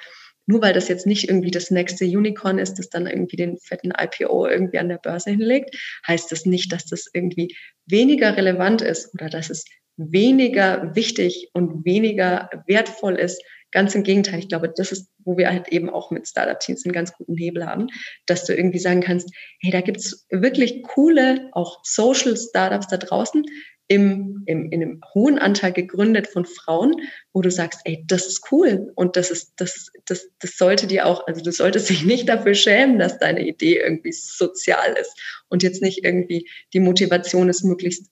nur 0.47 0.63
weil 0.63 0.73
das 0.73 0.87
jetzt 0.87 1.05
nicht 1.05 1.29
irgendwie 1.29 1.51
das 1.51 1.69
nächste 1.69 2.05
Unicorn 2.05 2.57
ist, 2.57 2.79
das 2.79 2.89
dann 2.89 3.05
irgendwie 3.05 3.35
den 3.35 3.59
fetten 3.59 3.91
IPO 3.95 4.47
irgendwie 4.47 4.79
an 4.79 4.89
der 4.89 4.97
Börse 4.97 5.29
hinlegt, 5.29 5.77
heißt 6.07 6.31
das 6.31 6.45
nicht, 6.47 6.73
dass 6.73 6.85
das 6.85 7.05
irgendwie 7.13 7.55
weniger 7.85 8.35
relevant 8.35 8.81
ist 8.81 9.13
oder 9.13 9.29
dass 9.29 9.51
es 9.51 9.65
weniger 9.99 10.95
wichtig 10.95 11.49
und 11.53 11.85
weniger 11.85 12.49
wertvoll 12.65 13.15
ist, 13.17 13.43
Ganz 13.71 13.93
im 13.93 14.03
Gegenteil, 14.03 14.39
ich 14.39 14.47
glaube, 14.47 14.71
das 14.75 14.91
ist, 14.91 15.09
wo 15.19 15.37
wir 15.37 15.49
halt 15.49 15.67
eben 15.67 15.89
auch 15.89 16.11
mit 16.11 16.27
Startup-Teams 16.27 16.85
einen 16.85 16.93
ganz 16.93 17.13
guten 17.13 17.35
Hebel 17.37 17.65
haben, 17.65 17.87
dass 18.25 18.45
du 18.45 18.55
irgendwie 18.55 18.79
sagen 18.79 19.01
kannst, 19.01 19.29
hey, 19.61 19.71
da 19.71 19.81
gibt's 19.81 20.25
wirklich 20.31 20.83
coole, 20.83 21.49
auch 21.51 21.79
Social 21.83 22.35
Startups 22.35 22.87
da 22.87 22.97
draußen, 22.97 23.45
im, 23.89 24.43
im, 24.45 24.71
in 24.71 24.81
einem 24.81 25.01
hohen 25.15 25.39
Anteil 25.39 25.73
gegründet 25.73 26.27
von 26.27 26.45
Frauen, 26.45 26.95
wo 27.33 27.41
du 27.41 27.49
sagst, 27.49 27.81
ey, 27.85 28.03
das 28.07 28.27
ist 28.27 28.51
cool 28.51 28.91
und 28.95 29.15
das 29.15 29.31
ist, 29.31 29.53
das, 29.57 29.91
das, 30.05 30.29
das 30.39 30.57
sollte 30.57 30.85
dir 30.85 31.07
auch, 31.07 31.25
also 31.25 31.41
du 31.41 31.51
solltest 31.51 31.89
dich 31.89 32.05
nicht 32.05 32.29
dafür 32.29 32.53
schämen, 32.53 32.99
dass 32.99 33.17
deine 33.17 33.45
Idee 33.45 33.79
irgendwie 33.79 34.11
sozial 34.11 34.95
ist 34.99 35.19
und 35.49 35.63
jetzt 35.63 35.81
nicht 35.81 36.05
irgendwie 36.05 36.47
die 36.73 36.79
Motivation 36.79 37.49
ist, 37.49 37.63
möglichst, 37.63 38.11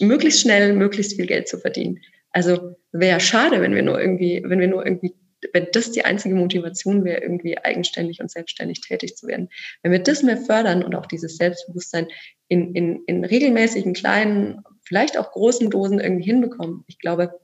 möglichst 0.00 0.40
schnell, 0.40 0.72
möglichst 0.72 1.14
viel 1.14 1.26
Geld 1.26 1.46
zu 1.46 1.58
verdienen. 1.58 2.00
Also 2.36 2.76
wäre 2.92 3.18
schade, 3.18 3.62
wenn 3.62 3.74
wir 3.74 3.82
nur 3.82 3.98
irgendwie, 3.98 4.42
wenn 4.44 4.60
wir 4.60 4.68
nur 4.68 4.84
irgendwie, 4.84 5.14
wenn 5.54 5.68
das 5.72 5.92
die 5.92 6.04
einzige 6.04 6.34
Motivation 6.34 7.02
wäre, 7.02 7.22
irgendwie 7.22 7.56
eigenständig 7.56 8.20
und 8.20 8.30
selbstständig 8.30 8.82
tätig 8.82 9.16
zu 9.16 9.26
werden. 9.26 9.48
Wenn 9.82 9.92
wir 9.92 10.02
das 10.02 10.22
mehr 10.22 10.36
fördern 10.36 10.84
und 10.84 10.94
auch 10.94 11.06
dieses 11.06 11.38
Selbstbewusstsein 11.38 12.08
in, 12.48 12.74
in, 12.74 13.02
in 13.06 13.24
regelmäßigen 13.24 13.94
kleinen, 13.94 14.60
vielleicht 14.86 15.16
auch 15.16 15.32
großen 15.32 15.70
Dosen 15.70 15.98
irgendwie 15.98 16.26
hinbekommen, 16.26 16.84
ich 16.88 16.98
glaube, 16.98 17.40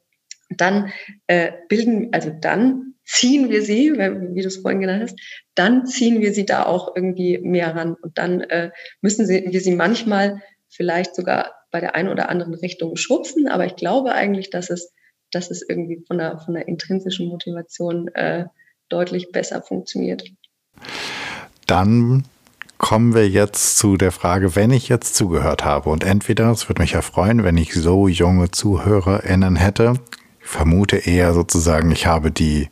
dann 0.51 0.93
äh, 1.27 1.53
bilden, 1.71 2.11
also 2.13 2.29
dann 2.29 2.93
ziehen 3.07 3.49
wir 3.49 3.63
sie, 3.63 3.95
wie 3.95 4.43
du 4.43 4.49
es 4.49 4.59
vorhin 4.59 4.83
genannt 4.83 5.05
hast, 5.05 5.19
dann 5.55 5.87
ziehen 5.87 6.21
wir 6.21 6.35
sie 6.35 6.45
da 6.45 6.67
auch 6.67 6.95
irgendwie 6.95 7.39
mehr 7.39 7.75
ran 7.75 7.97
und 8.03 8.19
dann 8.19 8.43
äh, 8.43 8.73
müssen 9.01 9.27
sie, 9.27 9.47
wir 9.49 9.61
sie 9.63 9.75
manchmal 9.75 10.43
vielleicht 10.69 11.15
sogar 11.15 11.62
bei 11.73 11.81
der 11.81 11.97
einen 11.97 12.11
oder 12.11 12.29
anderen 12.29 12.55
Richtung 12.55 12.97
schubsen, 12.97 13.49
aber 13.49 13.67
ich 13.67 13.75
glaube 13.75 14.13
eigentlich, 14.13 14.51
dass 14.51 14.71
es, 14.71 14.93
dass 15.33 15.51
es 15.51 15.63
irgendwie 15.69 16.05
von 16.07 16.19
der, 16.19 16.39
von 16.39 16.55
der 16.55 16.69
intrinsischen 16.69 17.29
Motivation 17.29 18.09
äh, 18.09 18.45
deutlich 18.89 19.33
besser 19.33 19.63
funktioniert. 19.63 20.25
Dann 21.67 22.25
kommen 22.77 23.15
wir 23.15 23.29
jetzt 23.29 23.79
zu 23.79 23.97
der 23.97 24.13
Frage, 24.13 24.55
wenn 24.55 24.71
ich 24.71 24.89
jetzt 24.89 25.15
zugehört 25.15 25.65
habe. 25.65 25.89
Und 25.89 26.05
entweder, 26.05 26.51
es 26.51 26.69
würde 26.69 26.83
mich 26.83 26.93
ja 26.93 27.01
freuen, 27.01 27.43
wenn 27.43 27.57
ich 27.57 27.75
so 27.75 28.07
junge 28.07 28.51
ZuhörerInnen 28.51 29.57
hätte, 29.57 29.95
ich 30.41 30.49
vermute 30.49 30.97
eher 30.97 31.33
sozusagen, 31.33 31.91
ich 31.93 32.07
habe 32.07 32.31
die 32.31 32.69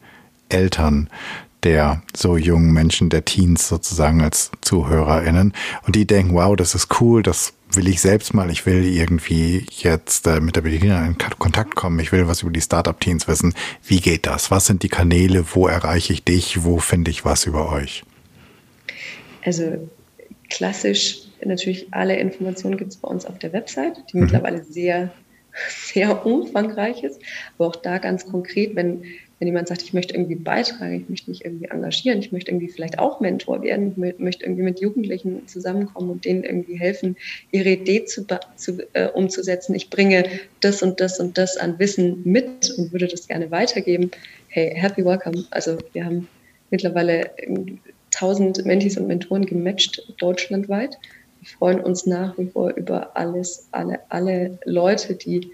Eltern 0.48 1.08
der 1.62 2.02
so 2.14 2.36
jungen 2.36 2.72
Menschen, 2.72 3.10
der 3.10 3.24
Teens 3.24 3.68
sozusagen 3.68 4.22
als 4.22 4.50
ZuhörerInnen. 4.62 5.52
Und 5.86 5.96
die 5.96 6.06
denken, 6.06 6.34
wow, 6.34 6.56
das 6.56 6.74
ist 6.74 7.00
cool, 7.00 7.22
das 7.22 7.52
will 7.74 7.88
ich 7.88 8.00
selbst 8.00 8.34
mal, 8.34 8.50
ich 8.50 8.66
will 8.66 8.84
irgendwie 8.84 9.66
jetzt 9.70 10.26
äh, 10.26 10.40
mit 10.40 10.56
der 10.56 10.62
Bettina 10.62 11.04
in 11.06 11.16
Kontakt 11.18 11.74
kommen, 11.74 11.98
ich 12.00 12.12
will 12.12 12.26
was 12.26 12.42
über 12.42 12.50
die 12.50 12.60
Startup-Teens 12.60 13.28
wissen. 13.28 13.54
Wie 13.84 14.00
geht 14.00 14.26
das? 14.26 14.50
Was 14.50 14.66
sind 14.66 14.82
die 14.82 14.88
Kanäle? 14.88 15.44
Wo 15.52 15.66
erreiche 15.66 16.12
ich 16.12 16.24
dich? 16.24 16.64
Wo 16.64 16.78
finde 16.78 17.10
ich 17.10 17.24
was 17.24 17.46
über 17.46 17.70
euch? 17.70 18.04
Also 19.44 19.88
klassisch 20.48 21.30
natürlich 21.44 21.88
alle 21.92 22.16
Informationen 22.16 22.76
gibt 22.76 22.92
es 22.92 22.96
bei 22.98 23.08
uns 23.08 23.26
auf 23.26 23.38
der 23.38 23.52
Website, 23.52 23.96
die 24.12 24.16
mhm. 24.16 24.24
mittlerweile 24.24 24.62
sehr, 24.64 25.10
sehr 25.68 26.26
umfangreich 26.26 27.02
ist. 27.02 27.20
Aber 27.56 27.68
auch 27.68 27.76
da 27.76 27.98
ganz 27.98 28.26
konkret, 28.26 28.74
wenn 28.76 29.04
wenn 29.40 29.48
jemand 29.48 29.68
sagt, 29.68 29.82
ich 29.82 29.94
möchte 29.94 30.14
irgendwie 30.14 30.34
beitragen, 30.34 31.00
ich 31.00 31.08
möchte 31.08 31.30
mich 31.30 31.46
irgendwie 31.46 31.64
engagieren, 31.64 32.18
ich 32.18 32.30
möchte 32.30 32.50
irgendwie 32.50 32.68
vielleicht 32.68 32.98
auch 32.98 33.20
Mentor 33.20 33.62
werden, 33.62 33.94
ich 33.96 34.18
möchte 34.18 34.44
irgendwie 34.44 34.62
mit 34.62 34.80
Jugendlichen 34.80 35.48
zusammenkommen 35.48 36.10
und 36.10 36.26
denen 36.26 36.44
irgendwie 36.44 36.78
helfen, 36.78 37.16
ihre 37.50 37.70
Idee 37.70 38.04
zu, 38.04 38.26
zu, 38.56 38.86
äh, 38.92 39.08
umzusetzen. 39.08 39.74
Ich 39.74 39.88
bringe 39.88 40.24
das 40.60 40.82
und 40.82 41.00
das 41.00 41.18
und 41.18 41.38
das 41.38 41.56
an 41.56 41.78
Wissen 41.78 42.20
mit 42.24 42.70
und 42.76 42.92
würde 42.92 43.08
das 43.08 43.28
gerne 43.28 43.50
weitergeben. 43.50 44.10
Hey, 44.48 44.74
happy 44.74 45.06
welcome. 45.06 45.44
Also 45.50 45.78
wir 45.94 46.04
haben 46.04 46.28
mittlerweile 46.70 47.30
tausend 48.10 48.62
Mentis 48.66 48.98
und 48.98 49.06
Mentoren 49.06 49.46
gematcht 49.46 50.02
deutschlandweit. 50.18 50.98
Wir 51.40 51.48
freuen 51.48 51.80
uns 51.80 52.04
nach 52.04 52.36
wie 52.36 52.46
vor 52.46 52.74
über 52.76 53.16
alles, 53.16 53.68
alle, 53.70 54.00
alle 54.10 54.58
Leute, 54.66 55.14
die 55.14 55.50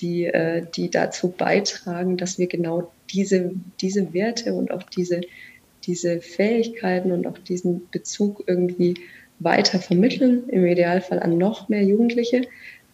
die, 0.00 0.26
äh, 0.26 0.64
die 0.74 0.90
dazu 0.90 1.28
beitragen, 1.28 2.16
dass 2.16 2.38
wir 2.38 2.46
genau 2.46 2.90
diese, 3.10 3.52
diese 3.80 4.12
Werte 4.12 4.54
und 4.54 4.70
auch 4.70 4.82
diese, 4.82 5.20
diese 5.84 6.20
Fähigkeiten 6.20 7.12
und 7.12 7.26
auch 7.26 7.38
diesen 7.38 7.88
Bezug 7.90 8.44
irgendwie 8.46 8.94
weiter 9.38 9.78
vermitteln, 9.78 10.48
im 10.48 10.66
Idealfall 10.66 11.20
an 11.20 11.38
noch 11.38 11.68
mehr 11.68 11.82
Jugendliche. 11.82 12.42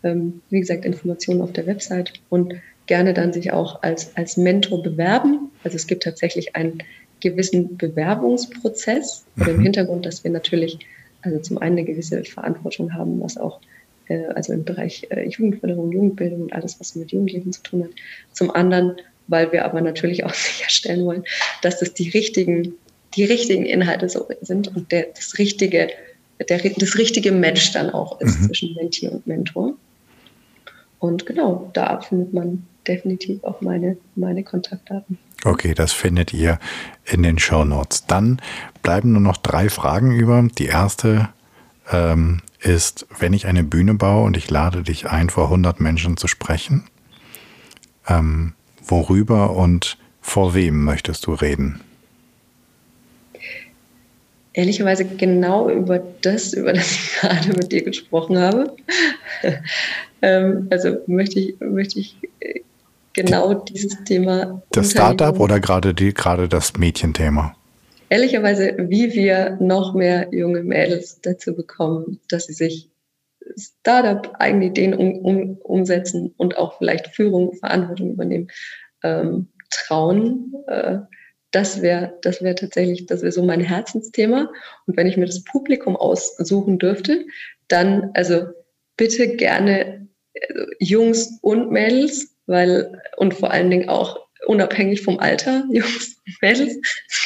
Ähm, 0.03 0.43
wie 0.51 0.61
gesagt, 0.61 0.85
Informationen 0.85 1.41
auf 1.41 1.53
der 1.53 1.67
Website 1.67 2.13
und 2.29 2.55
gerne 2.87 3.15
dann 3.15 3.33
sich 3.33 3.53
auch 3.53 3.83
als, 3.83 4.17
als 4.17 4.37
Mentor 4.37 4.83
bewerben. 4.83 5.51
Also 5.63 5.77
es 5.77 5.87
gibt 5.87 6.03
tatsächlich 6.03 6.55
einen 6.55 6.83
gewissen 7.21 7.77
Bewerbungsprozess 7.77 9.25
mhm. 9.37 9.49
im 9.49 9.61
Hintergrund, 9.61 10.07
dass 10.07 10.25
wir 10.25 10.31
natürlich 10.31 10.79
also 11.23 11.39
zum 11.39 11.59
einen 11.59 11.79
eine 11.79 11.87
gewisse 11.87 12.23
Verantwortung 12.25 12.93
haben, 12.93 13.21
was 13.23 13.39
auch 13.39 13.61
also 14.35 14.53
im 14.53 14.65
Bereich 14.65 15.07
äh, 15.11 15.29
Jugendförderung, 15.29 15.93
Jugendbildung 15.93 16.43
und 16.43 16.53
alles, 16.53 16.79
was 16.81 16.95
mit 16.95 17.13
Jugendlichen 17.13 17.53
zu 17.53 17.63
tun 17.63 17.85
hat. 17.85 17.91
Zum 18.33 18.51
anderen, 18.51 18.97
weil 19.29 19.53
wir 19.53 19.65
aber 19.65 19.81
natürlich 19.81 20.25
auch 20.25 20.35
sicherstellen 20.35 21.05
wollen, 21.05 21.25
dass 21.63 21.81
das 21.81 21.95
die 21.95 22.11
richtigen, 22.11 22.75
die 23.15 23.25
richtigen 23.25 23.65
Inhalte 23.65 24.09
so 24.09 24.29
sind 24.41 24.75
und 24.75 24.93
der, 24.93 25.07
das 25.15 25.39
richtige, 25.39 25.89
der, 26.49 26.59
das 26.59 26.99
richtige 26.99 27.33
Match 27.33 27.73
dann 27.73 27.91
auch 27.91 28.21
ist 28.21 28.41
mhm. 28.41 28.47
zwischen 28.47 28.75
Mentee 28.75 29.09
und 29.09 29.27
Mentor. 29.27 29.75
Und 30.99 31.27
genau, 31.27 31.71
da 31.75 32.01
findet 32.01 32.33
man 32.33 32.67
definitiv 32.87 33.43
auch 33.45 33.61
meine, 33.61 33.97
meine 34.15 34.43
Kontaktdaten. 34.43 35.19
Okay, 35.45 35.75
das 35.75 35.93
findet 35.93 36.33
ihr 36.33 36.59
in 37.05 37.23
den 37.23 37.39
Show 37.39 37.65
Notes. 37.65 38.07
Dann 38.07 38.41
bleiben 38.83 39.13
nur 39.13 39.21
noch 39.21 39.37
drei 39.37 39.69
Fragen 39.69 40.13
über. 40.13 40.49
Die 40.59 40.67
erste 40.67 41.29
ähm, 41.93 42.41
ist, 42.65 43.07
wenn 43.19 43.32
ich 43.32 43.47
eine 43.47 43.62
Bühne 43.62 43.95
baue 43.95 44.24
und 44.24 44.36
ich 44.36 44.51
lade 44.51 44.82
dich 44.82 45.07
ein, 45.07 45.31
vor 45.31 45.45
100 45.45 45.81
Menschen 45.81 46.16
zu 46.16 46.27
sprechen, 46.27 46.85
ähm, 48.09 48.55
worüber 48.86 49.51
und 49.51 49.99
vor 50.20 50.55
wem 50.55 50.85
möchtest 50.85 51.27
du 51.27 51.35
reden? 51.35 51.81
Ehrlicherweise 54.55 55.05
genau 55.05 55.69
über 55.69 56.01
das, 56.23 56.53
über 56.53 56.73
das 56.73 56.91
ich 56.93 57.15
gerade 57.20 57.49
mit 57.49 57.73
dir 57.73 57.82
gesprochen 57.82 58.39
habe. 58.39 58.74
ähm, 60.23 60.69
also 60.70 60.97
möchte 61.07 61.41
ich, 61.41 61.61
möchte 61.61 62.01
ich 62.01 62.16
äh, 62.41 62.61
genau 63.12 63.55
dieses 63.55 64.03
Thema. 64.05 64.62
Das 64.70 64.93
Startup 64.93 65.39
oder 65.39 65.61
gerade 65.61 65.93
die, 65.93 66.15
gerade 66.15 66.49
das 66.49 66.77
Mädchenthema? 66.77 67.55
Ehrlicherweise, 68.09 68.75
wie 68.79 69.13
wir 69.15 69.57
noch 69.61 69.95
mehr 69.95 70.29
junge 70.33 70.63
Mädels 70.63 71.21
dazu 71.21 71.55
bekommen, 71.55 72.21
dass 72.29 72.47
sie 72.47 72.53
sich 72.53 72.91
Startup, 73.57 74.35
eigene 74.39 74.67
Ideen 74.67 74.95
um, 74.95 75.19
um, 75.19 75.59
umsetzen 75.59 76.35
und 76.37 76.57
auch 76.57 76.79
vielleicht 76.79 77.09
Führung, 77.09 77.55
Verantwortung 77.55 78.13
übernehmen, 78.13 78.49
ähm, 79.03 79.49
trauen. 79.71 80.55
Äh, 80.67 80.99
das 81.51 81.83
wäre 81.83 82.19
das 82.23 82.43
wäre 82.43 82.55
tatsächlich, 82.55 83.07
das 83.07 83.23
wäre 83.23 83.33
so 83.33 83.45
mein 83.45 83.61
Herzensthema. 83.61 84.51
Und 84.87 84.97
wenn 84.97 85.07
ich 85.07 85.17
mir 85.17 85.27
das 85.27 85.45
Publikum 85.45 85.97
aussuchen 85.97 86.79
dürfte, 86.79 87.27
dann 87.69 88.11
also 88.15 88.47
bitte 88.97 89.37
gerne 89.37 90.09
also 90.51 90.65
Jungs 90.79 91.39
und 91.43 91.71
Mädels, 91.71 92.37
weil 92.47 93.01
und 93.17 93.35
vor 93.35 93.51
allen 93.51 93.71
Dingen 93.71 93.89
auch 93.89 94.24
unabhängig 94.47 95.03
vom 95.03 95.19
Alter, 95.19 95.65
Jungs 95.71 96.16
und 96.27 96.43
Mädels. 96.43 96.77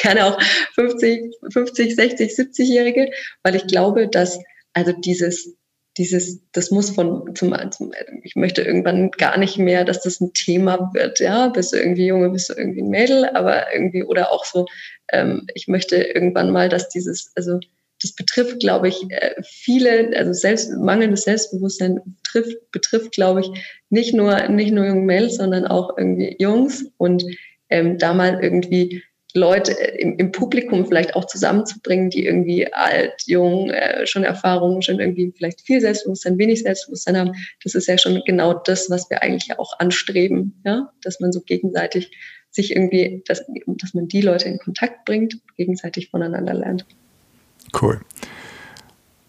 Kann 0.01 0.19
auch 0.19 0.39
50, 0.75 1.35
50, 1.51 1.95
60, 1.95 2.31
70-Jährige, 2.31 3.11
weil 3.43 3.55
ich 3.55 3.67
glaube, 3.67 4.07
dass 4.07 4.39
also 4.73 4.91
dieses, 4.93 5.55
dieses, 5.97 6.39
das 6.51 6.71
muss 6.71 6.91
von 6.91 7.35
zum, 7.35 7.53
zum, 7.71 7.91
ich 8.23 8.35
möchte 8.35 8.61
irgendwann 8.61 9.11
gar 9.11 9.37
nicht 9.37 9.57
mehr, 9.57 9.83
dass 9.83 10.01
das 10.01 10.21
ein 10.21 10.31
Thema 10.33 10.91
wird, 10.93 11.19
ja, 11.19 11.49
bist 11.49 11.73
du 11.73 11.77
irgendwie 11.77 12.07
Junge, 12.07 12.29
bist 12.29 12.49
du 12.49 12.53
irgendwie 12.53 12.81
ein 12.81 12.89
Mädel, 12.89 13.25
aber 13.25 13.73
irgendwie, 13.73 14.03
oder 14.03 14.31
auch 14.31 14.45
so, 14.45 14.65
ähm, 15.11 15.47
ich 15.55 15.67
möchte 15.67 15.97
irgendwann 15.97 16.51
mal, 16.51 16.69
dass 16.69 16.89
dieses, 16.89 17.31
also 17.35 17.59
das 18.01 18.13
betrifft, 18.13 18.59
glaube 18.59 18.87
ich, 18.87 19.03
äh, 19.09 19.35
viele, 19.43 20.15
also 20.15 20.33
selbst, 20.33 20.71
mangelndes 20.71 21.23
Selbstbewusstsein 21.23 21.99
betrifft, 22.23 22.71
betrifft, 22.71 23.11
glaube 23.11 23.41
ich, 23.41 23.49
nicht 23.89 24.13
nur, 24.13 24.47
nicht 24.49 24.71
nur 24.71 24.85
junge 24.85 25.01
Mädels, 25.01 25.35
sondern 25.35 25.67
auch 25.67 25.97
irgendwie 25.97 26.35
Jungs 26.39 26.85
und 26.97 27.23
ähm, 27.69 27.97
da 27.97 28.13
mal 28.13 28.39
irgendwie 28.41 29.03
Leute 29.33 29.79
äh, 29.79 30.01
im, 30.01 30.17
im, 30.17 30.31
Publikum 30.31 30.87
vielleicht 30.87 31.15
auch 31.15 31.25
zusammenzubringen, 31.25 32.09
die 32.09 32.25
irgendwie 32.25 32.71
alt, 32.73 33.23
jung, 33.25 33.69
äh, 33.69 34.07
schon 34.07 34.23
Erfahrungen, 34.23 34.81
schon 34.81 34.99
irgendwie 34.99 35.31
vielleicht 35.35 35.61
viel 35.61 35.81
Selbstbewusstsein, 35.81 36.37
wenig 36.37 36.63
Selbstbewusstsein 36.63 37.17
haben. 37.17 37.33
Das 37.63 37.75
ist 37.75 37.87
ja 37.87 37.97
schon 37.97 38.21
genau 38.25 38.53
das, 38.53 38.89
was 38.89 39.09
wir 39.09 39.21
eigentlich 39.21 39.47
ja 39.47 39.59
auch 39.59 39.77
anstreben, 39.79 40.61
ja, 40.65 40.91
dass 41.03 41.19
man 41.19 41.31
so 41.31 41.41
gegenseitig 41.41 42.11
sich 42.51 42.71
irgendwie, 42.71 43.23
dass, 43.27 43.45
dass 43.67 43.93
man 43.93 44.07
die 44.07 44.21
Leute 44.21 44.49
in 44.49 44.57
Kontakt 44.57 45.05
bringt, 45.05 45.37
gegenseitig 45.55 46.09
voneinander 46.09 46.55
lernt. 46.55 46.85
Cool. 47.79 48.01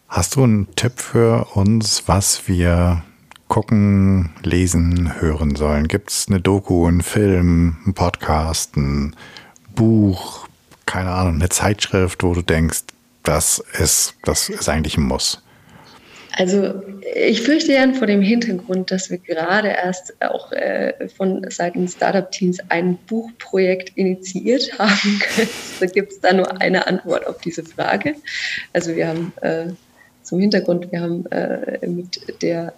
Hast 0.09 0.37
du 0.37 0.45
einen 0.45 0.75
Tipp 0.75 1.01
für 1.01 1.47
uns, 1.55 2.05
was 2.07 2.49
wir 2.49 3.05
gucken, 3.49 4.31
lesen, 4.43 5.21
hören 5.21 5.57
sollen? 5.57 5.89
Gibt 5.89 6.11
es 6.11 6.27
eine 6.29 6.41
Doku, 6.41 6.87
einen 6.87 7.03
Film, 7.03 7.77
einen 7.85 7.95
Podcast, 7.95 8.77
ein 8.77 9.15
Buch, 9.75 10.49
keine 10.87 11.11
Ahnung, 11.11 11.35
eine 11.37 11.49
Zeitschrift, 11.49 12.23
wo 12.23 12.35
du 12.35 12.43
denkst, 12.43 12.83
das 13.23 13.63
ist, 13.79 14.15
das 14.25 14.49
ist 14.49 14.69
eigentlich 14.69 14.97
ein 14.97 15.05
Muss? 15.05 15.43
Also 16.41 16.83
ich 17.15 17.43
fürchte 17.43 17.75
ja 17.75 17.93
vor 17.93 18.07
dem 18.07 18.23
Hintergrund, 18.23 18.91
dass 18.91 19.11
wir 19.11 19.19
gerade 19.19 19.69
erst 19.69 20.15
auch 20.23 20.51
äh, 20.53 21.07
von 21.15 21.45
Seiten 21.51 21.87
Startup-Teams 21.87 22.61
ein 22.71 22.97
Buchprojekt 23.09 23.93
initiiert 23.99 24.73
haben. 24.79 25.21
da 25.81 25.85
gibt 25.85 26.13
es 26.13 26.21
da 26.21 26.33
nur 26.33 26.59
eine 26.59 26.87
Antwort 26.87 27.27
auf 27.27 27.43
diese 27.43 27.63
Frage. 27.63 28.15
Also 28.73 28.97
wir 28.97 29.09
haben 29.09 29.35
äh, 29.43 29.67
zum 30.23 30.41
Hintergrund, 30.41 30.91
wir 30.91 31.03
haben 31.03 31.27
äh, 31.27 31.87
mit, 31.87 32.41
der, 32.41 32.73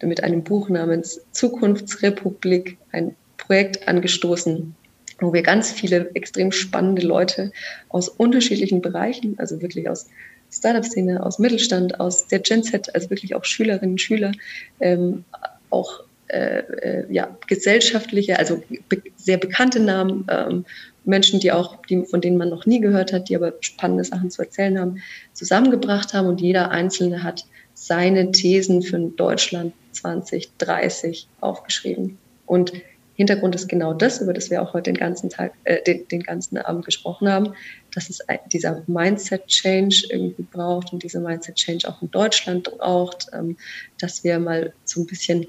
mit 0.00 0.22
einem 0.22 0.44
Buch 0.44 0.68
namens 0.68 1.20
Zukunftsrepublik 1.32 2.78
ein 2.92 3.16
Projekt 3.38 3.88
angestoßen, 3.88 4.76
wo 5.18 5.32
wir 5.32 5.42
ganz 5.42 5.72
viele 5.72 6.12
extrem 6.14 6.52
spannende 6.52 7.02
Leute 7.02 7.50
aus 7.88 8.08
unterschiedlichen 8.08 8.80
Bereichen, 8.80 9.34
also 9.40 9.60
wirklich 9.60 9.88
aus 9.88 10.06
Startup-Szene, 10.50 11.24
aus 11.24 11.38
Mittelstand, 11.38 12.00
aus 12.00 12.26
der 12.26 12.40
Gen 12.40 12.62
Z, 12.62 12.94
also 12.94 13.10
wirklich 13.10 13.34
auch 13.34 13.44
Schülerinnen, 13.44 13.98
Schüler, 13.98 14.32
ähm, 14.80 15.24
auch 15.70 16.02
äh, 16.28 16.58
äh, 16.58 17.12
ja, 17.12 17.36
gesellschaftliche, 17.46 18.38
also 18.38 18.62
be 18.88 19.02
sehr 19.16 19.36
bekannte 19.36 19.80
Namen, 19.80 20.26
ähm, 20.30 20.64
Menschen, 21.04 21.40
die 21.40 21.50
auch, 21.50 21.76
die, 21.86 22.04
von 22.04 22.20
denen 22.20 22.36
man 22.36 22.50
noch 22.50 22.66
nie 22.66 22.80
gehört 22.80 23.12
hat, 23.12 23.28
die 23.28 23.36
aber 23.36 23.54
spannende 23.60 24.04
Sachen 24.04 24.30
zu 24.30 24.42
erzählen 24.42 24.78
haben, 24.78 25.02
zusammengebracht 25.32 26.14
haben 26.14 26.28
und 26.28 26.40
jeder 26.40 26.70
Einzelne 26.70 27.22
hat 27.22 27.46
seine 27.74 28.30
Thesen 28.30 28.82
für 28.82 28.98
Deutschland 28.98 29.72
2030 29.92 31.26
aufgeschrieben. 31.40 32.18
Und 32.46 32.72
Hintergrund 33.20 33.54
ist 33.54 33.68
genau 33.68 33.92
das, 33.92 34.22
über 34.22 34.32
das 34.32 34.50
wir 34.50 34.62
auch 34.62 34.72
heute 34.72 34.90
den 34.90 34.96
ganzen 34.96 35.28
Tag, 35.28 35.52
äh, 35.64 35.82
den, 35.82 36.08
den 36.08 36.22
ganzen 36.22 36.56
Abend 36.56 36.86
gesprochen 36.86 37.28
haben, 37.28 37.52
dass 37.94 38.08
es 38.08 38.20
dieser 38.50 38.82
Mindset-Change 38.86 40.06
irgendwie 40.08 40.46
braucht 40.50 40.94
und 40.94 41.02
dieser 41.02 41.20
Mindset-Change 41.20 41.86
auch 41.86 42.00
in 42.00 42.10
Deutschland 42.10 42.64
braucht, 42.78 43.26
ähm, 43.34 43.58
dass 43.98 44.24
wir 44.24 44.38
mal 44.38 44.72
so 44.86 45.02
ein 45.02 45.06
bisschen 45.06 45.46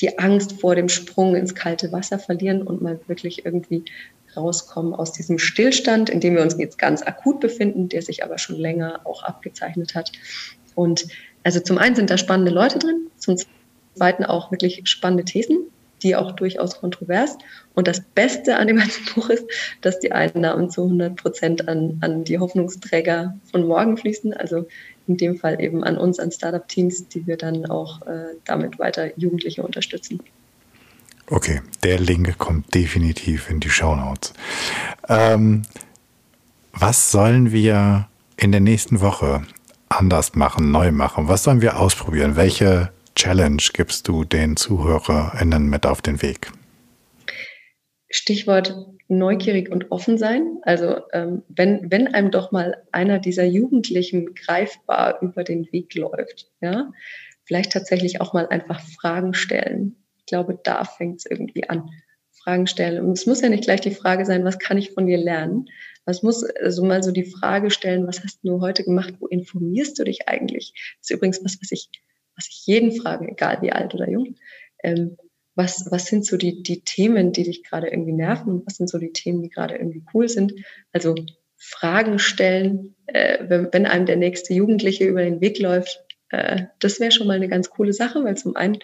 die 0.00 0.18
Angst 0.18 0.62
vor 0.62 0.74
dem 0.74 0.88
Sprung 0.88 1.36
ins 1.36 1.54
kalte 1.54 1.92
Wasser 1.92 2.18
verlieren 2.18 2.62
und 2.62 2.80
mal 2.80 2.98
wirklich 3.06 3.44
irgendwie 3.44 3.84
rauskommen 4.34 4.94
aus 4.94 5.12
diesem 5.12 5.38
Stillstand, 5.38 6.08
in 6.08 6.20
dem 6.20 6.36
wir 6.36 6.42
uns 6.42 6.56
jetzt 6.58 6.78
ganz 6.78 7.02
akut 7.02 7.38
befinden, 7.40 7.90
der 7.90 8.00
sich 8.00 8.24
aber 8.24 8.38
schon 8.38 8.56
länger 8.56 9.00
auch 9.04 9.24
abgezeichnet 9.24 9.94
hat. 9.94 10.10
Und 10.74 11.06
also 11.44 11.60
zum 11.60 11.76
einen 11.76 11.96
sind 11.96 12.08
da 12.08 12.16
spannende 12.16 12.50
Leute 12.50 12.78
drin, 12.78 13.08
zum 13.18 13.36
zweiten 13.94 14.24
auch 14.24 14.50
wirklich 14.50 14.80
spannende 14.84 15.26
Thesen, 15.26 15.66
die 16.02 16.16
auch 16.16 16.32
durchaus 16.32 16.80
kontrovers. 16.80 17.36
Und 17.74 17.86
das 17.88 18.00
Beste 18.00 18.56
an 18.56 18.68
dem 18.68 18.76
ganzen 18.78 19.04
Buch 19.14 19.30
ist, 19.30 19.44
dass 19.80 20.00
die 20.00 20.12
Einnahmen 20.12 20.70
zu 20.70 20.84
100 20.84 21.16
Prozent 21.16 21.68
an, 21.68 21.98
an 22.00 22.24
die 22.24 22.38
Hoffnungsträger 22.38 23.38
von 23.50 23.66
morgen 23.66 23.96
fließen. 23.96 24.32
Also 24.34 24.66
in 25.06 25.16
dem 25.16 25.38
Fall 25.38 25.60
eben 25.60 25.84
an 25.84 25.96
uns, 25.98 26.18
an 26.18 26.30
Startup-Teams, 26.30 27.08
die 27.08 27.26
wir 27.26 27.36
dann 27.36 27.66
auch 27.66 28.02
äh, 28.06 28.34
damit 28.44 28.78
weiter 28.78 29.16
Jugendliche 29.18 29.62
unterstützen. 29.62 30.20
Okay, 31.26 31.60
der 31.84 32.00
Link 32.00 32.38
kommt 32.38 32.74
definitiv 32.74 33.50
in 33.50 33.60
die 33.60 33.70
Show 33.70 33.94
Notes. 33.94 34.32
Ähm, 35.08 35.62
was 36.72 37.12
sollen 37.12 37.52
wir 37.52 38.08
in 38.36 38.52
der 38.52 38.60
nächsten 38.60 39.00
Woche 39.00 39.42
anders 39.88 40.34
machen, 40.34 40.70
neu 40.70 40.92
machen? 40.92 41.28
Was 41.28 41.44
sollen 41.44 41.60
wir 41.60 41.78
ausprobieren? 41.78 42.36
Welche 42.36 42.90
Challenge 43.14 43.62
gibst 43.72 44.08
du 44.08 44.24
den 44.24 44.56
ZuhörerInnen 44.56 45.68
mit 45.68 45.86
auf 45.86 46.02
den 46.02 46.22
Weg? 46.22 46.52
Stichwort 48.08 48.74
neugierig 49.08 49.70
und 49.70 49.90
offen 49.90 50.18
sein. 50.18 50.58
Also 50.62 51.00
ähm, 51.12 51.42
wenn, 51.48 51.90
wenn 51.90 52.08
einem 52.08 52.30
doch 52.30 52.52
mal 52.52 52.82
einer 52.92 53.18
dieser 53.18 53.44
Jugendlichen 53.44 54.34
greifbar 54.34 55.20
über 55.22 55.44
den 55.44 55.70
Weg 55.72 55.94
läuft, 55.94 56.50
ja, 56.60 56.92
vielleicht 57.44 57.72
tatsächlich 57.72 58.20
auch 58.20 58.32
mal 58.32 58.46
einfach 58.48 58.80
Fragen 58.80 59.34
stellen, 59.34 59.96
glaube, 60.30 60.58
da 60.62 60.84
fängt 60.84 61.18
es 61.18 61.26
irgendwie 61.26 61.68
an. 61.68 61.90
Fragen 62.42 62.66
stellen. 62.66 63.04
Und 63.04 63.12
es 63.12 63.26
muss 63.26 63.42
ja 63.42 63.50
nicht 63.50 63.64
gleich 63.64 63.82
die 63.82 63.90
Frage 63.90 64.24
sein, 64.24 64.44
was 64.44 64.58
kann 64.58 64.78
ich 64.78 64.92
von 64.92 65.06
dir 65.06 65.18
lernen? 65.18 65.66
Es 66.06 66.22
muss 66.22 66.42
also 66.42 66.82
mal 66.82 67.02
so 67.02 67.10
die 67.10 67.26
Frage 67.26 67.70
stellen, 67.70 68.06
was 68.06 68.24
hast 68.24 68.40
du 68.42 68.62
heute 68.62 68.82
gemacht? 68.82 69.12
Wo 69.18 69.26
informierst 69.26 69.98
du 69.98 70.04
dich 70.04 70.26
eigentlich? 70.26 70.72
Das 70.98 71.10
ist 71.10 71.16
übrigens 71.16 71.44
was, 71.44 71.58
was 71.60 71.70
ich, 71.70 71.90
was 72.40 72.48
ich 72.48 72.66
jeden 72.66 72.92
frage, 72.92 73.28
egal 73.28 73.60
wie 73.60 73.72
alt 73.72 73.94
oder 73.94 74.08
jung. 74.08 74.36
Ähm, 74.82 75.18
was, 75.54 75.86
was 75.90 76.06
sind 76.06 76.24
so 76.24 76.38
die, 76.38 76.62
die 76.62 76.80
Themen, 76.82 77.32
die 77.32 77.42
dich 77.42 77.62
gerade 77.64 77.88
irgendwie 77.88 78.12
nerven? 78.12 78.62
Was 78.64 78.76
sind 78.76 78.88
so 78.88 78.98
die 78.98 79.12
Themen, 79.12 79.42
die 79.42 79.50
gerade 79.50 79.74
irgendwie 79.74 80.02
cool 80.14 80.28
sind? 80.28 80.54
Also 80.92 81.14
Fragen 81.58 82.18
stellen, 82.18 82.94
äh, 83.06 83.38
wenn, 83.48 83.68
wenn 83.70 83.86
einem 83.86 84.06
der 84.06 84.16
nächste 84.16 84.54
Jugendliche 84.54 85.04
über 85.04 85.22
den 85.22 85.42
Weg 85.42 85.58
läuft, 85.58 86.02
äh, 86.30 86.62
das 86.78 86.98
wäre 86.98 87.12
schon 87.12 87.26
mal 87.26 87.36
eine 87.36 87.48
ganz 87.48 87.68
coole 87.68 87.92
Sache, 87.92 88.24
weil 88.24 88.38
zum 88.38 88.56
einen 88.56 88.78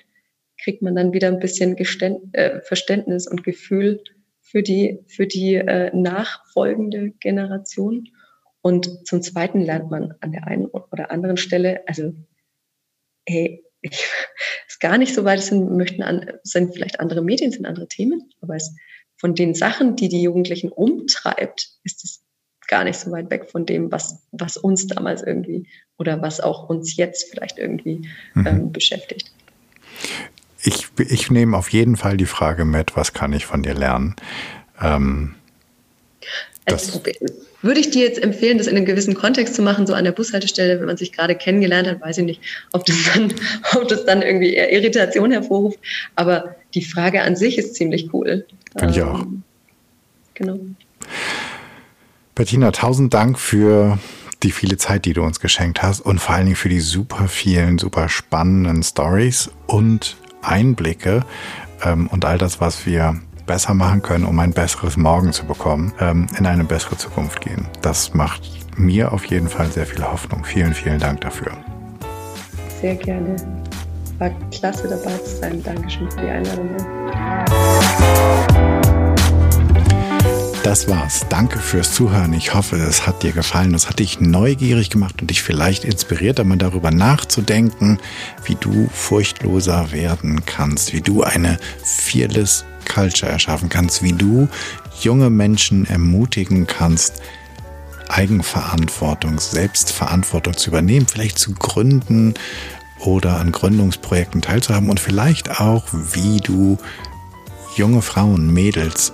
kriegt 0.63 0.83
man 0.83 0.95
dann 0.95 1.15
wieder 1.15 1.29
ein 1.29 1.39
bisschen 1.39 1.77
Geständ, 1.77 2.35
äh, 2.35 2.61
Verständnis 2.61 3.27
und 3.27 3.43
Gefühl 3.43 4.03
für 4.43 4.63
die, 4.63 5.01
für 5.07 5.27
die 5.27 5.55
äh, 5.55 5.91
nachfolgende 5.97 7.13
Generation. 7.21 8.09
Und 8.61 9.07
zum 9.07 9.23
Zweiten 9.23 9.61
lernt 9.61 9.91
man 9.91 10.15
an 10.21 10.33
der 10.33 10.47
einen 10.47 10.67
oder 10.67 11.11
anderen 11.11 11.37
Stelle, 11.37 11.83
also, 11.87 12.13
hey, 13.27 13.65
ich, 13.81 14.05
ist 14.69 14.81
gar 14.81 14.99
nicht 14.99 15.15
so 15.15 15.25
weit, 15.25 15.39
es 15.39 15.47
sind, 15.47 15.77
möchten 15.77 16.03
an, 16.03 16.31
sind 16.43 16.75
vielleicht 16.75 17.01
andere 17.01 17.23
Medien, 17.23 17.53
sind 17.53 17.67
andere 17.67 17.89
Themen, 17.89 18.31
aber 18.41 18.57
es, 18.57 18.75
von 19.19 19.35
den 19.35 19.55
Sachen, 19.55 19.97
die 19.97 20.09
die 20.09 20.23
Jugendlichen 20.23 20.71
umtreibt, 20.71 21.71
ist 21.85 22.05
es 22.05 22.23
gar 22.69 22.85
nicht 22.85 22.99
so 22.99 23.11
weit 23.13 23.31
weg 23.31 23.49
von 23.51 23.65
dem, 23.65 23.91
was, 23.93 24.27
was 24.33 24.57
uns 24.57 24.87
damals 24.89 25.23
irgendwie 25.23 25.69
oder 25.99 26.21
was 26.21 26.41
auch 26.41 26.69
uns 26.69 26.97
jetzt 26.97 27.31
vielleicht 27.31 27.59
irgendwie 27.59 28.09
mhm. 28.35 28.47
ähm, 28.47 28.73
beschäftigt 28.73 29.31
ich, 30.67 30.89
ich 30.99 31.31
nehme 31.31 31.57
auf 31.57 31.71
jeden 31.71 31.97
Fall 31.97 32.17
die 32.17 32.27
Frage 32.27 32.65
mit, 32.65 32.97
was 32.97 33.13
kann 33.13 33.33
ich 33.33 33.47
von 33.47 33.63
dir 33.63 33.75
lernen? 33.75 34.17
Ähm, 34.81 35.37
also, 36.67 37.01
würde 37.63 37.81
ich 37.81 37.91
dir 37.91 38.05
jetzt 38.05 38.23
empfehlen, 38.23 38.59
das 38.59 38.67
in 38.67 38.77
einem 38.77 38.87
gewissen 38.87 39.15
Kontext 39.15 39.55
zu 39.55 39.63
machen, 39.63 39.87
so 39.87 39.95
an 39.95 40.05
der 40.05 40.13
Bushaltestelle, 40.13 40.79
wenn 40.81 40.87
man 40.87 40.97
sich 40.97 41.13
gerade 41.13 41.37
kennengelernt 41.37 41.89
hat, 41.89 42.01
weiß 42.01 42.19
ich 42.19 42.25
nicht, 42.25 42.41
ob 42.73 42.85
das 42.85 42.97
dann, 43.13 43.33
ob 43.81 43.89
das 43.89 44.05
dann 44.05 44.23
irgendwie 44.23 44.55
eher 44.55 44.73
Irritation 44.73 45.31
hervorruft. 45.31 45.79
Aber 46.17 46.57
die 46.75 46.85
Frage 46.85 47.23
an 47.23 47.37
sich 47.37 47.59
ist 47.59 47.75
ziemlich 47.77 48.13
cool. 48.13 48.47
Finde 48.77 48.95
ich 48.95 49.03
auch. 49.03 49.21
Ähm, 49.21 49.43
genau. 50.35 50.59
Bettina, 52.35 52.73
tausend 52.73 53.15
Dank 53.15 53.39
für 53.39 53.99
die 54.43 54.51
viele 54.51 54.77
Zeit, 54.77 55.05
die 55.07 55.13
du 55.13 55.23
uns 55.23 55.41
geschenkt 55.41 55.83
hast 55.83 56.01
und 56.01 56.21
vor 56.21 56.35
allen 56.35 56.45
Dingen 56.45 56.57
für 56.57 56.69
die 56.69 56.81
super 56.81 57.29
vielen, 57.29 57.79
super 57.79 58.09
spannenden 58.09 58.83
Stories 58.83 59.51
und 59.67 60.17
Einblicke 60.43 61.25
ähm, 61.83 62.09
und 62.09 62.25
all 62.25 62.39
das, 62.39 62.61
was 62.61 62.87
wir 62.87 63.21
besser 63.47 63.75
machen 63.75 64.03
können, 64.03 64.25
um 64.25 64.39
ein 64.39 64.53
besseres 64.53 64.97
Morgen 64.97 65.33
zu 65.33 65.47
bekommen, 65.47 65.93
ähm, 66.01 66.27
in 66.39 66.47
eine 66.47 66.65
bessere 66.65 66.97
Zukunft 66.97 67.41
gehen. 67.41 67.67
Das 67.83 68.13
macht 68.15 68.43
mir 68.77 69.13
auf 69.13 69.25
jeden 69.27 69.49
Fall 69.49 69.71
sehr 69.71 69.87
viel 69.87 70.05
Hoffnung. 70.05 70.45
Vielen, 70.45 70.75
vielen 70.75 70.99
Dank 70.99 71.21
dafür. 71.23 71.53
Sehr 72.81 72.97
gerne. 72.97 73.37
War 74.19 74.31
klasse 74.51 74.89
dabei 74.89 75.17
zu 75.19 75.37
sein. 75.37 75.63
Dankeschön 75.63 76.11
für 76.11 76.21
die 76.21 76.29
Einladung. 76.29 76.69
Das 80.67 80.89
war's. 80.89 81.25
Danke 81.29 81.61
fürs 81.61 81.93
Zuhören. 81.93 82.33
Ich 82.33 82.53
hoffe, 82.53 82.77
es 82.77 83.07
hat 83.07 83.23
dir 83.23 83.33
gefallen. 83.33 83.73
Es 83.75 83.89
hat 83.89 84.01
dich 84.01 84.21
neugierig 84.21 84.91
gemacht 84.91 85.21
und 85.21 85.31
dich 85.31 85.43
vielleicht 85.43 85.85
inspiriert, 85.85 86.41
einmal 86.41 86.59
darüber 86.59 86.91
nachzudenken, 86.91 87.99
wie 88.45 88.57
du 88.57 88.89
furchtloser 88.93 89.93
werden 89.93 90.45
kannst, 90.45 90.93
wie 90.93 91.03
du 91.03 91.23
eine 91.23 91.59
Fearless 91.85 92.65
Culture 92.87 93.31
erschaffen 93.31 93.69
kannst, 93.69 94.03
wie 94.03 94.13
du 94.13 94.49
junge 95.01 95.31
Menschen 95.31 95.87
ermutigen 95.87 96.67
kannst, 96.67 97.21
Eigenverantwortung, 98.09 99.39
Selbstverantwortung 99.41 100.57
zu 100.57 100.71
übernehmen, 100.71 101.07
vielleicht 101.07 101.39
zu 101.39 101.53
gründen 101.55 102.35
oder 103.01 103.39
an 103.39 103.53
Gründungsprojekten 103.53 104.43
teilzuhaben 104.43 104.89
und 104.89 105.01
vielleicht 105.01 105.61
auch, 105.61 105.85
wie 105.93 106.39
du 106.39 106.79
junge 107.77 108.01
Frauen, 108.01 108.53
Mädels 108.53 109.13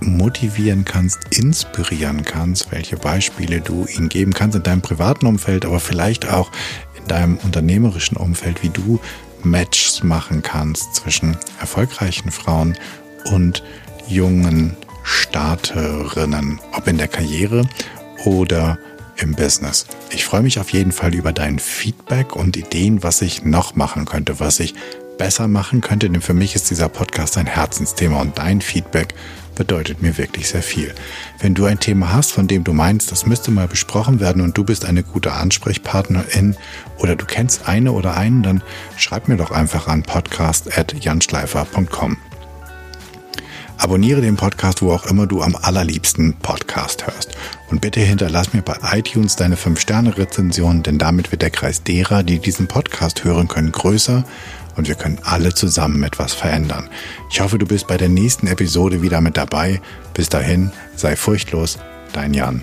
motivieren 0.00 0.84
kannst, 0.84 1.18
inspirieren 1.30 2.24
kannst, 2.24 2.72
welche 2.72 2.96
Beispiele 2.96 3.60
du 3.60 3.86
ihnen 3.86 4.08
geben 4.08 4.32
kannst 4.32 4.56
in 4.56 4.62
deinem 4.62 4.82
privaten 4.82 5.26
Umfeld, 5.26 5.64
aber 5.64 5.80
vielleicht 5.80 6.28
auch 6.28 6.50
in 6.98 7.06
deinem 7.06 7.36
unternehmerischen 7.38 8.16
Umfeld, 8.16 8.62
wie 8.62 8.70
du 8.70 9.00
Matches 9.44 10.02
machen 10.02 10.42
kannst 10.42 10.94
zwischen 10.94 11.36
erfolgreichen 11.60 12.30
Frauen 12.30 12.76
und 13.32 13.62
jungen 14.08 14.76
Starterinnen, 15.02 16.60
ob 16.72 16.86
in 16.86 16.98
der 16.98 17.08
Karriere 17.08 17.68
oder 18.24 18.78
im 19.16 19.34
Business. 19.34 19.86
Ich 20.10 20.24
freue 20.24 20.42
mich 20.42 20.58
auf 20.58 20.70
jeden 20.70 20.92
Fall 20.92 21.14
über 21.14 21.32
dein 21.32 21.58
Feedback 21.58 22.36
und 22.36 22.56
Ideen, 22.56 23.02
was 23.02 23.22
ich 23.22 23.44
noch 23.44 23.74
machen 23.74 24.04
könnte, 24.04 24.40
was 24.40 24.60
ich 24.60 24.74
besser 25.18 25.48
machen 25.48 25.82
könnte, 25.82 26.08
denn 26.08 26.22
für 26.22 26.32
mich 26.32 26.54
ist 26.54 26.70
dieser 26.70 26.88
Podcast 26.88 27.36
ein 27.36 27.46
Herzensthema 27.46 28.20
und 28.20 28.38
dein 28.38 28.62
Feedback 28.62 29.14
bedeutet 29.60 30.00
mir 30.00 30.16
wirklich 30.16 30.48
sehr 30.48 30.62
viel. 30.62 30.94
Wenn 31.38 31.52
du 31.52 31.66
ein 31.66 31.78
Thema 31.78 32.14
hast, 32.14 32.32
von 32.32 32.48
dem 32.48 32.64
du 32.64 32.72
meinst, 32.72 33.12
das 33.12 33.26
müsste 33.26 33.50
mal 33.50 33.68
besprochen 33.68 34.18
werden 34.18 34.40
und 34.40 34.56
du 34.56 34.64
bist 34.64 34.86
eine 34.86 35.02
gute 35.02 35.32
Ansprechpartnerin 35.32 36.56
oder 36.96 37.14
du 37.14 37.26
kennst 37.26 37.68
eine 37.68 37.92
oder 37.92 38.16
einen, 38.16 38.42
dann 38.42 38.62
schreib 38.96 39.28
mir 39.28 39.36
doch 39.36 39.50
einfach 39.50 39.86
an 39.86 40.02
podcast.janschleifer.com. 40.02 42.16
Abonniere 43.76 44.22
den 44.22 44.36
Podcast, 44.36 44.80
wo 44.80 44.92
auch 44.92 45.04
immer 45.04 45.26
du 45.26 45.42
am 45.42 45.54
allerliebsten 45.54 46.38
Podcast 46.38 47.06
hörst. 47.06 47.36
Und 47.70 47.82
bitte 47.82 48.00
hinterlass 48.00 48.54
mir 48.54 48.62
bei 48.62 48.78
iTunes 48.92 49.36
deine 49.36 49.56
5-Sterne-Rezension, 49.56 50.82
denn 50.82 50.96
damit 50.96 51.32
wird 51.32 51.42
der 51.42 51.50
Kreis 51.50 51.82
derer, 51.82 52.22
die 52.22 52.38
diesen 52.38 52.66
Podcast 52.66 53.24
hören 53.24 53.46
können, 53.46 53.72
größer 53.72 54.24
und 54.76 54.88
wir 54.88 54.94
können 54.94 55.18
alle 55.22 55.54
zusammen 55.54 56.02
etwas 56.02 56.32
verändern. 56.32 56.88
Ich 57.30 57.40
hoffe, 57.40 57.58
du 57.58 57.66
bist 57.66 57.86
bei 57.86 57.96
der 57.96 58.08
nächsten 58.08 58.46
Episode 58.46 59.02
wieder 59.02 59.20
mit 59.20 59.36
dabei. 59.36 59.80
Bis 60.14 60.28
dahin, 60.28 60.72
sei 60.96 61.16
furchtlos, 61.16 61.78
dein 62.12 62.34
Jan. 62.34 62.62